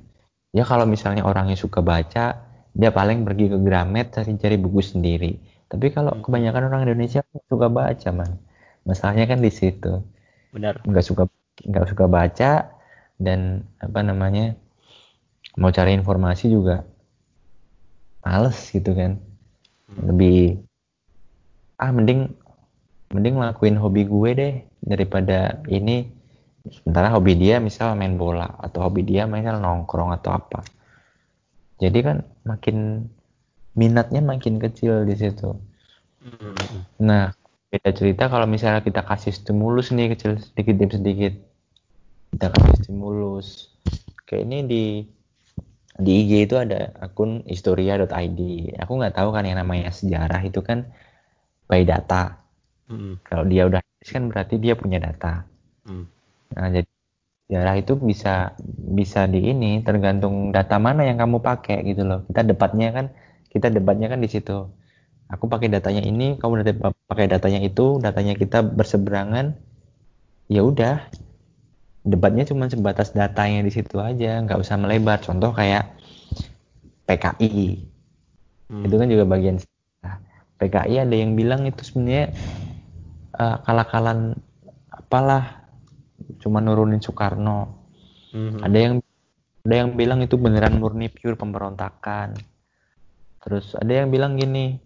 Ya 0.55 0.63
kalau 0.63 0.87
misalnya 0.87 1.27
orangnya 1.27 1.59
suka 1.59 1.83
baca, 1.83 2.39
dia 2.71 2.91
paling 2.95 3.27
pergi 3.27 3.51
ke 3.51 3.59
Gramet 3.59 4.15
cari-cari 4.15 4.55
buku 4.55 4.79
sendiri 4.79 5.57
tapi 5.67 5.91
kalau 5.91 6.15
hmm. 6.15 6.23
kebanyakan 6.23 6.63
orang 6.71 6.83
Indonesia 6.87 7.27
suka 7.51 7.67
baca, 7.67 8.09
man. 8.15 8.39
Masalahnya 8.87 9.27
kan 9.27 9.43
di 9.43 9.51
situ. 9.51 10.03
Benar. 10.53 10.83
Nggak 10.85 11.05
suka 11.07 11.25
nggak 11.65 11.87
suka 11.89 12.05
baca 12.07 12.53
dan 13.17 13.65
apa 13.81 14.01
namanya 14.05 14.53
mau 15.57 15.73
cari 15.73 15.97
informasi 15.97 16.53
juga 16.53 16.85
males 18.23 18.59
gitu 18.71 18.93
kan. 18.93 19.17
Hmm. 19.89 20.13
Lebih 20.13 20.61
ah 21.81 21.93
mending 21.93 22.33
mending 23.15 23.37
lakuin 23.39 23.79
hobi 23.79 24.03
gue 24.05 24.31
deh 24.35 24.55
daripada 24.83 25.63
ini 25.71 26.11
sementara 26.67 27.15
hobi 27.15 27.39
dia 27.39 27.63
misal 27.63 27.95
main 27.95 28.19
bola 28.19 28.59
atau 28.59 28.91
hobi 28.91 29.07
dia 29.07 29.29
misal 29.31 29.63
nongkrong 29.63 30.11
atau 30.11 30.35
apa 30.35 30.67
jadi 31.77 31.99
kan 32.01 32.17
makin 32.49 33.07
minatnya 33.77 34.25
makin 34.25 34.57
kecil 34.57 35.05
di 35.05 35.15
situ. 35.15 35.53
Hmm. 36.25 36.57
Nah, 37.05 37.37
beda 37.67 37.91
cerita 37.93 38.31
kalau 38.31 38.47
misalnya 38.47 38.81
kita 38.81 39.03
kasih 39.03 39.35
stimulus 39.35 39.91
nih 39.91 40.15
kecil 40.15 40.39
sedikit 40.39 40.75
demi 40.79 40.93
sedikit. 40.95 41.35
Kita 42.33 42.47
kasih 42.53 42.75
stimulus. 42.87 43.75
Kayak 44.27 44.43
ini 44.47 44.59
di 44.67 44.85
di 45.97 46.13
IG 46.25 46.33
itu 46.51 46.55
ada 46.61 46.93
akun 47.01 47.43
historia.id. 47.49 48.41
Aku 48.77 48.93
nggak 49.01 49.17
tahu 49.17 49.29
kan 49.33 49.49
yang 49.49 49.59
namanya 49.59 49.89
sejarah 49.91 50.45
itu 50.45 50.61
kan 50.61 50.87
by 51.67 51.83
data. 51.83 52.39
Hmm. 52.87 53.19
Kalau 53.27 53.45
dia 53.49 53.67
udah 53.67 53.81
kan 54.07 54.31
berarti 54.31 54.63
dia 54.63 54.79
punya 54.79 55.03
data. 55.03 55.43
Hmm. 55.83 56.07
Nah, 56.55 56.69
jadi 56.71 56.89
sejarah 57.47 57.75
itu 57.79 57.93
bisa 57.99 58.55
bisa 58.95 59.27
di 59.27 59.51
ini 59.51 59.83
tergantung 59.83 60.55
data 60.55 60.79
mana 60.79 61.07
yang 61.07 61.19
kamu 61.19 61.43
pakai 61.43 61.83
gitu 61.87 62.07
loh. 62.07 62.21
Kita 62.31 62.47
debatnya 62.47 62.89
kan 62.95 63.07
kita 63.51 63.73
debatnya 63.73 64.13
kan 64.13 64.21
di 64.21 64.29
situ 64.31 64.69
aku 65.27 65.51
pakai 65.51 65.69
datanya 65.71 66.03
ini 66.03 66.39
kamu 66.39 66.63
pakai 67.11 67.27
datanya 67.27 67.61
itu 67.63 67.99
datanya 67.99 68.35
kita 68.39 68.63
berseberangan. 68.63 69.59
Ya 70.47 70.63
udah 70.63 71.03
debatnya 72.07 72.47
cuma 72.47 72.71
sebatas 72.71 73.11
datanya 73.11 73.67
di 73.67 73.73
situ 73.75 73.99
aja 73.99 74.43
nggak 74.43 74.63
usah 74.63 74.79
melebar. 74.79 75.19
Contoh 75.23 75.51
kayak 75.51 75.91
PKI 77.07 77.87
hmm. 78.71 78.85
itu 78.87 78.95
kan 78.99 79.09
juga 79.11 79.25
bagian 79.27 79.57
nah, 80.03 80.19
PKI 80.59 81.07
ada 81.07 81.15
yang 81.15 81.39
bilang 81.39 81.67
itu 81.67 81.83
sebenarnya 81.87 82.35
uh, 83.39 83.63
kalah-kalan 83.63 84.35
apalah 84.91 85.67
cuma 86.43 86.59
nurunin 86.63 87.03
Soekarno. 87.03 87.87
Hmm. 88.37 88.61
ada 88.61 88.77
yang 88.77 88.95
ada 89.67 89.75
yang 89.83 89.99
bilang 89.99 90.23
itu 90.23 90.39
beneran 90.39 90.79
murni 90.79 91.11
pure 91.11 91.35
pemberontakan. 91.35 92.39
Terus 93.43 93.75
ada 93.75 93.91
yang 93.91 94.15
bilang 94.15 94.39
gini, 94.39 94.79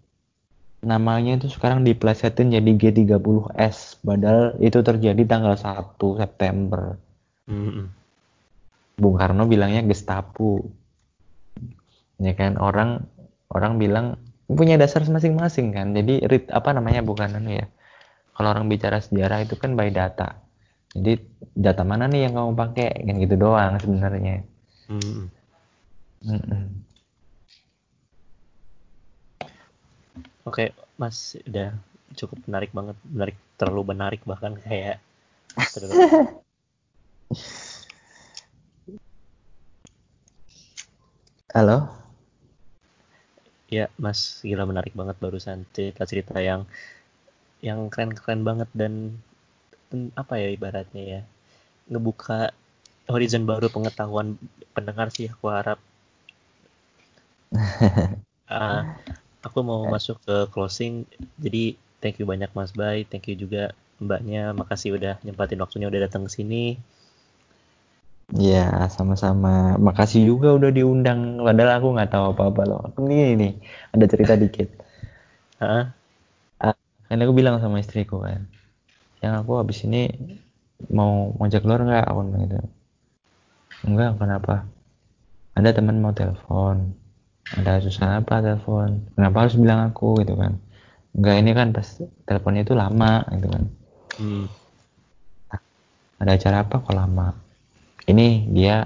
namanya 0.81 1.37
itu 1.37 1.47
sekarang 1.49 1.85
diplesetin 1.85 2.53
jadi 2.57 2.71
G30S, 2.73 4.01
padahal 4.01 4.57
itu 4.57 4.81
terjadi 4.81 5.21
tanggal 5.29 5.53
1 5.53 5.97
September. 5.97 6.97
Mm-hmm. 7.45 7.85
Bung 8.97 9.15
Karno 9.17 9.45
bilangnya 9.45 9.85
Gestapo. 9.85 10.65
Ya 12.21 12.33
kan 12.37 12.57
orang 12.57 13.05
orang 13.49 13.81
bilang 13.81 14.17
punya 14.45 14.77
dasar 14.77 15.05
masing-masing 15.05 15.73
kan. 15.73 15.93
Jadi 15.93 16.25
rit 16.25 16.45
apa 16.49 16.73
namanya 16.73 17.01
bukan 17.05 17.37
anu 17.37 17.57
ya. 17.61 17.65
Kalau 18.33 18.53
orang 18.53 18.65
bicara 18.69 19.01
sejarah 19.01 19.45
itu 19.45 19.57
kan 19.57 19.77
by 19.77 19.89
data. 19.93 20.37
Jadi 20.97 21.17
data 21.55 21.85
mana 21.85 22.09
nih 22.09 22.29
yang 22.29 22.33
kamu 22.37 22.53
pakai 22.57 23.05
kan 23.05 23.15
gitu 23.21 23.35
doang 23.37 23.77
sebenarnya. 23.77 24.45
Mm-hmm. 24.89 25.25
Mm-mm. 26.21 26.65
Oke, 30.41 30.73
Mas 30.97 31.37
udah 31.45 31.69
cukup 32.17 32.41
menarik 32.49 32.73
banget, 32.73 32.97
menarik 33.05 33.37
terlalu 33.61 33.93
menarik 33.93 34.21
bahkan 34.25 34.57
kayak 34.57 34.97
Halo. 41.53 41.77
Ya, 43.71 43.85
Mas 44.01 44.41
gila 44.43 44.65
menarik 44.67 44.93
banget 44.97 45.15
barusan 45.23 45.63
cerita-cerita 45.75 46.35
yang 46.41 46.65
yang 47.61 47.79
keren-keren 47.93 48.41
banget 48.41 48.69
dan 48.73 48.93
apa 50.21 50.33
ya 50.41 50.49
ibaratnya 50.57 51.03
ya 51.13 51.21
ngebuka 51.91 52.39
horizon 53.11 53.43
baru 53.51 53.67
pengetahuan 53.75 54.27
pendengar 54.75 55.07
sih 55.15 55.27
aku 55.33 55.45
harap. 55.51 55.79
uh, 58.49 58.81
aku 59.45 59.59
mau 59.69 59.81
eh. 59.83 59.93
masuk 59.93 60.17
ke 60.25 60.35
closing. 60.53 60.93
Jadi 61.43 61.63
thank 62.01 62.15
you 62.19 62.25
banyak 62.31 62.51
Mas 62.57 62.71
Bay, 62.79 62.97
thank 63.09 63.25
you 63.29 63.35
juga 63.43 63.63
Mbaknya. 64.03 64.43
Makasih 64.59 64.89
udah 64.97 65.13
nyempatin 65.25 65.61
waktunya 65.63 65.87
udah 65.91 66.01
datang 66.05 66.23
ke 66.27 66.31
sini. 66.37 66.65
Ya, 68.47 68.87
sama-sama. 68.95 69.75
Makasih 69.87 70.21
juga 70.29 70.47
udah 70.57 70.71
diundang. 70.77 71.19
Padahal 71.45 71.71
aku 71.77 71.87
nggak 71.95 72.11
tahu 72.13 72.25
apa-apa 72.31 72.61
loh. 72.69 72.81
Ini 73.03 73.15
nih, 73.41 73.51
ada 73.93 74.05
cerita 74.11 74.33
dikit. 74.43 74.67
Hah? 75.59 75.93
Ah, 76.65 76.75
kan 77.09 77.19
aku 77.23 77.33
bilang 77.39 77.55
sama 77.63 77.77
istriku 77.83 78.15
kan, 78.25 78.41
yang 79.23 79.33
aku 79.41 79.51
habis 79.61 79.79
ini 79.87 80.01
mau 80.97 81.13
ngajak 81.39 81.61
keluar 81.63 81.81
nggak? 81.87 82.05
Aku 82.09 82.19
bilang 82.27 82.43
gitu. 82.47 82.57
Enggak, 83.87 84.11
kenapa? 84.21 84.55
Ada 85.57 85.69
teman 85.77 85.97
mau 86.03 86.13
telepon 86.19 86.77
ada 87.57 87.83
susah 87.83 88.23
apa 88.23 88.39
telepon? 88.39 89.03
Kenapa 89.17 89.47
harus 89.47 89.55
bilang 89.59 89.91
aku 89.91 90.23
gitu 90.23 90.39
kan? 90.39 90.55
Enggak 91.11 91.35
ini 91.43 91.51
kan 91.51 91.67
pas 91.75 91.87
teleponnya 92.23 92.63
itu 92.63 92.73
lama 92.77 93.27
gitu 93.35 93.47
kan? 93.51 93.63
Hmm. 94.19 94.45
ada 96.21 96.37
acara 96.37 96.61
apa 96.61 96.85
kok 96.85 96.93
lama? 96.93 97.33
Ini 98.05 98.53
dia 98.53 98.85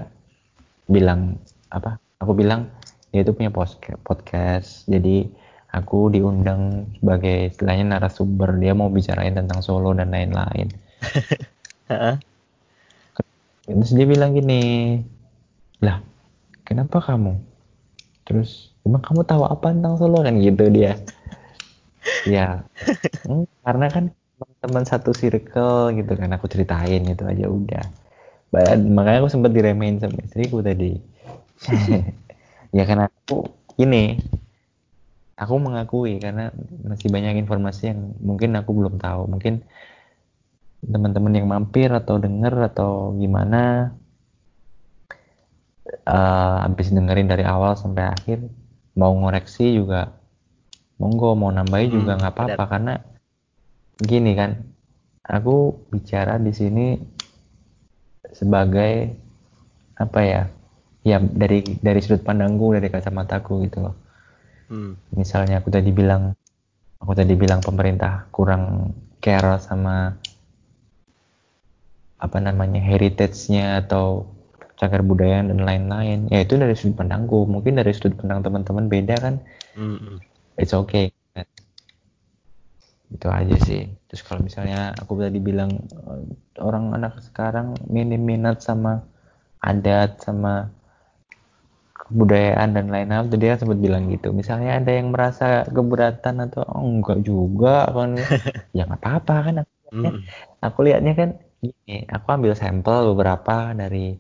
bilang 0.87 1.35
apa? 1.67 1.99
Aku 2.23 2.31
bilang 2.31 2.71
dia 3.11 3.27
itu 3.27 3.35
punya 3.35 3.51
podcast. 3.51 4.87
Jadi 4.87 5.27
aku 5.75 6.07
diundang 6.09 6.95
sebagai 6.95 7.51
istilahnya 7.51 7.99
narasumber. 7.99 8.55
Dia 8.55 8.71
mau 8.71 8.87
bicarain 8.87 9.35
tentang 9.35 9.59
Solo 9.59 9.91
dan 9.91 10.15
lain-lain. 10.15 10.71
Terus 13.65 13.91
dia 13.97 14.05
bilang 14.07 14.31
gini 14.37 15.01
lah 15.81 15.99
kenapa 16.63 17.01
kamu 17.01 17.55
terus 18.26 18.73
emang 18.84 19.02
kamu 19.06 19.22
tahu 19.23 19.43
apa 19.45 19.72
tentang 19.72 19.95
Solo? 20.02 20.26
Kan 20.26 20.41
gitu 20.41 20.68
dia. 20.73 20.97
Ya 22.26 22.65
hmm, 23.26 23.45
karena 23.65 23.88
kan 23.93 24.03
teman-teman 24.35 24.84
satu 24.84 25.15
circle 25.15 25.95
gitu 25.95 26.14
kan 26.19 26.30
aku 26.35 26.45
ceritain 26.52 27.06
itu 27.06 27.23
aja 27.23 27.45
udah. 27.47 27.85
Makanya 28.97 29.23
aku 29.23 29.30
sempat 29.31 29.52
diremehin 29.56 30.02
sama 30.02 30.19
istriku 30.22 30.60
tadi. 30.60 30.97
Ya 32.76 32.84
karena 32.84 33.07
aku 33.07 33.47
ini 33.80 34.19
aku 35.39 35.56
mengakui 35.64 36.19
karena 36.19 36.52
masih 36.84 37.07
banyak 37.07 37.39
informasi 37.39 37.95
yang 37.95 38.11
mungkin 38.19 38.52
aku 38.60 38.76
belum 38.76 38.99
tahu. 38.99 39.31
Mungkin 39.31 39.64
teman-teman 40.84 41.34
yang 41.34 41.47
mampir 41.47 41.89
atau 41.89 42.19
denger 42.19 42.53
atau 42.76 43.15
gimana 43.15 43.95
uh, 46.06 46.66
habis 46.66 46.90
dengerin 46.91 47.30
dari 47.30 47.45
awal 47.45 47.78
sampai 47.78 48.10
akhir 48.10 48.40
mau 48.98 49.12
ngoreksi 49.14 49.76
juga 49.76 50.16
monggo 50.95 51.36
mau 51.36 51.52
nambahin 51.52 51.91
hmm, 51.91 51.98
juga 52.02 52.12
nggak 52.20 52.34
apa-apa 52.34 52.64
karena 52.72 52.94
gini 53.99 54.32
kan 54.36 54.64
aku 55.26 55.76
bicara 55.91 56.40
di 56.40 56.52
sini 56.56 56.95
sebagai 58.32 59.16
apa 59.95 60.20
ya 60.24 60.44
ya 61.06 61.18
dari 61.22 61.64
dari 61.80 61.99
sudut 62.02 62.24
pandangku 62.26 62.76
dari 62.76 62.88
kacamataku 62.90 63.64
gitu 63.68 63.86
loh 63.86 63.95
hmm. 64.72 65.16
misalnya 65.16 65.60
aku 65.60 65.72
tadi 65.72 65.91
bilang 65.91 66.36
aku 66.99 67.12
tadi 67.14 67.34
bilang 67.38 67.62
pemerintah 67.62 68.28
kurang 68.32 68.95
care 69.20 69.60
sama 69.62 70.16
apa 72.16 72.38
namanya 72.40 72.80
heritage-nya 72.80 73.86
atau 73.86 74.35
cagar 74.76 75.02
budaya 75.02 75.43
dan 75.43 75.64
lain-lain. 75.64 76.27
Ya 76.31 76.43
itu 76.43 76.60
dari 76.60 76.76
sudut 76.76 76.99
pandangku 76.99 77.47
mungkin 77.47 77.80
dari 77.80 77.95
sudut 77.95 78.15
pandang 78.19 78.43
teman-teman 78.43 78.85
beda 78.91 79.15
kan? 79.19 79.35
Mm-hmm. 79.76 80.15
it's 80.56 80.72
okay. 80.72 81.11
Itu 83.11 83.27
aja 83.31 83.56
sih. 83.64 83.88
Terus 84.11 84.22
kalau 84.23 84.43
misalnya 84.43 84.91
aku 84.99 85.15
tadi 85.19 85.39
bilang 85.39 85.72
eh, 85.88 86.23
orang 86.60 86.91
anak 86.95 87.23
sekarang 87.23 87.80
minim 87.88 88.23
minat 88.23 88.60
sama 88.60 89.03
adat 89.64 90.22
sama 90.22 90.69
kebudayaan 91.95 92.77
dan 92.77 92.93
lain-lain 92.93 93.34
jadi 93.34 93.56
dia 93.56 93.60
sempat 93.60 93.80
bilang 93.80 94.11
gitu. 94.11 94.35
Misalnya 94.35 94.77
ada 94.77 94.91
yang 94.91 95.15
merasa 95.15 95.65
keberatan 95.72 96.52
atau 96.52 96.68
oh, 96.68 96.84
enggak 96.84 97.23
juga 97.23 97.88
kan. 97.89 98.19
Ya 98.76 98.84
nggak 98.84 98.99
apa-apa 98.99 99.35
kan? 99.47 99.56
Aku, 99.64 99.72
mm. 99.95 100.19
aku 100.60 100.80
lihatnya 100.84 101.14
kan 101.15 101.30
ini 101.64 102.06
aku 102.11 102.27
ambil 102.30 102.53
sampel 102.53 103.15
beberapa 103.15 103.73
dari 103.73 104.19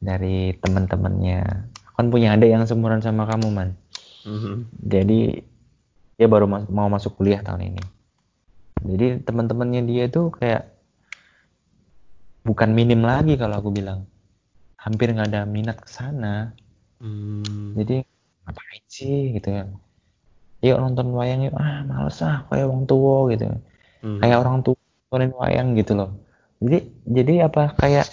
dari 0.00 0.56
teman-temannya 0.56 1.40
kan 1.94 2.08
punya 2.08 2.32
ada 2.32 2.48
yang 2.48 2.64
seumuran 2.64 3.04
sama 3.04 3.28
kamu 3.28 3.48
man. 3.52 3.70
Mm-hmm. 4.20 4.56
jadi 4.84 5.20
dia 6.20 6.28
baru 6.28 6.44
mas 6.44 6.68
mau 6.68 6.88
masuk 6.92 7.16
kuliah 7.16 7.40
tahun 7.40 7.72
ini. 7.72 7.84
Jadi 8.84 9.24
teman-temannya 9.24 9.80
dia 9.88 10.08
itu 10.08 10.28
kayak 10.28 10.68
bukan 12.44 12.72
minim 12.76 13.00
lagi 13.00 13.40
kalau 13.40 13.60
aku 13.60 13.72
bilang. 13.72 14.04
Hampir 14.80 15.12
nggak 15.12 15.28
ada 15.32 15.44
minat 15.44 15.76
ke 15.80 15.88
sana. 15.88 16.52
Mm. 17.00 17.80
jadi 17.80 18.04
ngapain 18.44 18.84
sih 18.92 19.32
gitu 19.32 19.56
kan 19.56 19.72
yuk 20.60 20.76
nonton 20.76 21.08
wayang 21.16 21.40
yuk. 21.48 21.56
Ah 21.56 21.80
males 21.88 22.20
ah 22.20 22.44
kayak 22.52 22.68
orang 22.68 22.84
tua 22.84 23.32
gitu. 23.32 23.44
Mm. 24.04 24.20
kayak 24.20 24.36
orang 24.44 24.58
tua 24.60 24.76
nonton 25.08 25.32
wayang 25.40 25.68
gitu 25.76 25.92
loh. 25.96 26.10
Jadi 26.60 26.78
jadi 27.08 27.34
apa? 27.48 27.72
Kayak 27.80 28.06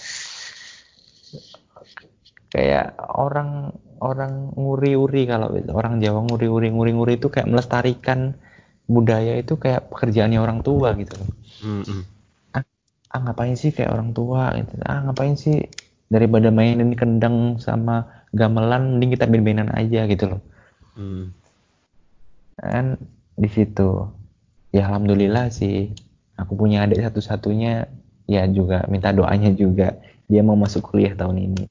kayak 2.54 2.96
orang 3.16 3.76
orang 4.00 4.54
nguri-uri 4.54 5.26
kalau 5.26 5.52
orang 5.74 5.98
Jawa 5.98 6.24
nguri-uri 6.30 6.70
nguri-nguri 6.70 7.18
itu 7.18 7.28
kayak 7.34 7.50
melestarikan 7.50 8.38
budaya 8.88 9.36
itu 9.36 9.60
kayak 9.60 9.92
pekerjaannya 9.92 10.40
orang 10.40 10.60
tua 10.64 10.96
gitu 10.96 11.18
loh. 11.20 11.30
Mm-hmm. 11.66 12.02
Ah, 12.56 12.64
ah 13.12 13.20
ngapain 13.28 13.58
sih 13.60 13.76
kayak 13.76 13.92
orang 13.92 14.16
tua 14.16 14.54
gitu. 14.56 14.74
Ah 14.86 15.04
ngapain 15.04 15.36
sih 15.36 15.68
daripada 16.08 16.54
mainin 16.54 16.96
kendang 16.96 17.60
sama 17.60 18.26
gamelan 18.32 18.96
mending 18.96 19.18
kita 19.20 19.28
main-mainan 19.28 19.70
aja 19.76 20.08
gitu 20.08 20.38
loh. 20.38 20.42
Mm. 20.96 21.36
Kan 22.64 22.86
di 23.36 23.50
situ. 23.52 24.08
Ya 24.72 24.88
alhamdulillah 24.88 25.52
sih 25.52 25.92
aku 26.38 26.54
punya 26.56 26.86
adik 26.86 27.02
satu-satunya 27.02 27.90
ya 28.28 28.44
juga 28.52 28.86
minta 28.92 29.10
doanya 29.16 29.50
juga 29.56 29.98
dia 30.28 30.44
mau 30.44 30.60
masuk 30.60 30.92
kuliah 30.92 31.16
tahun 31.16 31.40
ini 31.40 31.64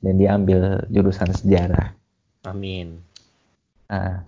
dan 0.00 0.14
dia 0.16 0.36
ambil 0.36 0.84
jurusan 0.88 1.30
sejarah. 1.32 1.92
Amin. 2.48 3.04
Nah, 3.88 4.24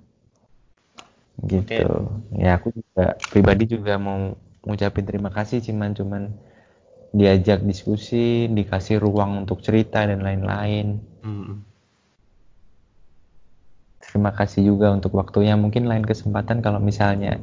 gitu. 1.49 1.89
Okay. 2.33 2.45
Ya 2.45 2.61
aku 2.61 2.77
juga 2.77 3.17
pribadi 3.33 3.65
juga 3.69 3.97
mau 3.97 4.37
ngucapin 4.63 5.09
terima 5.09 5.33
kasih 5.33 5.65
cuman 5.65 5.91
cuman 5.97 6.23
diajak 7.13 7.61
diskusi, 7.65 8.49
dikasih 8.49 8.97
ruang 8.97 9.45
untuk 9.45 9.61
cerita 9.61 10.05
dan 10.09 10.25
lain-lain. 10.25 11.01
Mm. 11.21 11.55
Terima 14.01 14.33
kasih 14.33 14.73
juga 14.73 14.93
untuk 14.93 15.17
waktunya. 15.17 15.57
Mungkin 15.57 15.89
lain 15.89 16.05
kesempatan 16.05 16.65
kalau 16.65 16.81
misalnya 16.81 17.41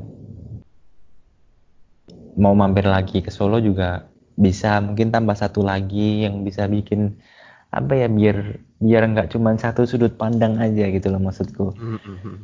mau 2.37 2.53
mampir 2.53 2.85
lagi 2.85 3.21
ke 3.25 3.29
Solo 3.29 3.59
juga 3.59 4.09
bisa 4.39 4.79
mungkin 4.79 5.11
tambah 5.11 5.35
satu 5.35 5.59
lagi 5.59 6.23
yang 6.23 6.47
bisa 6.47 6.65
bikin 6.65 7.19
apa 7.69 7.93
ya 7.93 8.07
biar 8.09 8.57
biar 8.81 9.03
nggak 9.13 9.29
cuma 9.33 9.53
satu 9.53 9.85
sudut 9.85 10.17
pandang 10.17 10.57
aja 10.57 10.89
gitu 10.89 11.07
loh 11.13 11.21
maksudku. 11.21 11.73
Mm-hmm. 11.77 12.35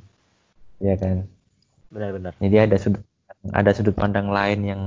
ya 0.84 0.96
kan? 1.00 1.26
Benar-benar. 1.90 2.34
Jadi 2.38 2.56
ada 2.60 2.76
sudut 2.78 3.02
ada 3.54 3.72
sudut 3.74 3.96
pandang 3.98 4.30
lain 4.30 4.60
yang 4.66 4.82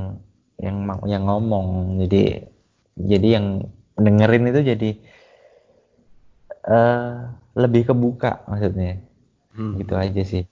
yang 0.62 0.76
yang 1.06 1.22
ngomong. 1.26 1.98
Jadi 2.06 2.46
jadi 2.98 3.28
yang 3.40 3.46
dengerin 3.98 4.50
itu 4.50 4.60
jadi 4.62 4.90
uh, 6.70 7.34
lebih 7.58 7.90
kebuka 7.90 8.46
maksudnya. 8.46 9.02
Hmm. 9.58 9.74
gitu 9.74 9.98
aja 9.98 10.22
sih. 10.22 10.46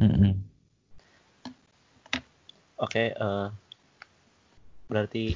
Mm 0.00 0.40
Oke, 2.76 3.08
okay, 3.08 3.08
uh, 3.16 3.48
eh, 3.48 3.65
berarti 4.86 5.34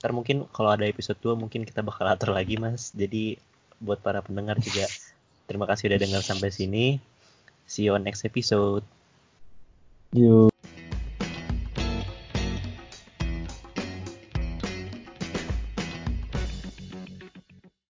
ntar 0.00 0.12
mungkin 0.16 0.48
kalau 0.52 0.72
ada 0.72 0.88
episode 0.88 1.20
2 1.20 1.36
mungkin 1.36 1.64
kita 1.64 1.80
bakal 1.84 2.08
atur 2.08 2.32
lagi 2.32 2.56
mas. 2.60 2.92
Jadi 2.92 3.36
buat 3.80 4.00
para 4.00 4.20
pendengar 4.20 4.60
juga 4.60 4.84
terima 5.48 5.64
kasih 5.68 5.92
udah 5.92 6.00
dengar 6.00 6.22
sampai 6.24 6.52
sini. 6.52 7.00
See 7.64 7.88
you 7.88 7.96
on 7.96 8.04
next 8.04 8.24
episode. 8.28 8.84
Yuk. 10.12 10.59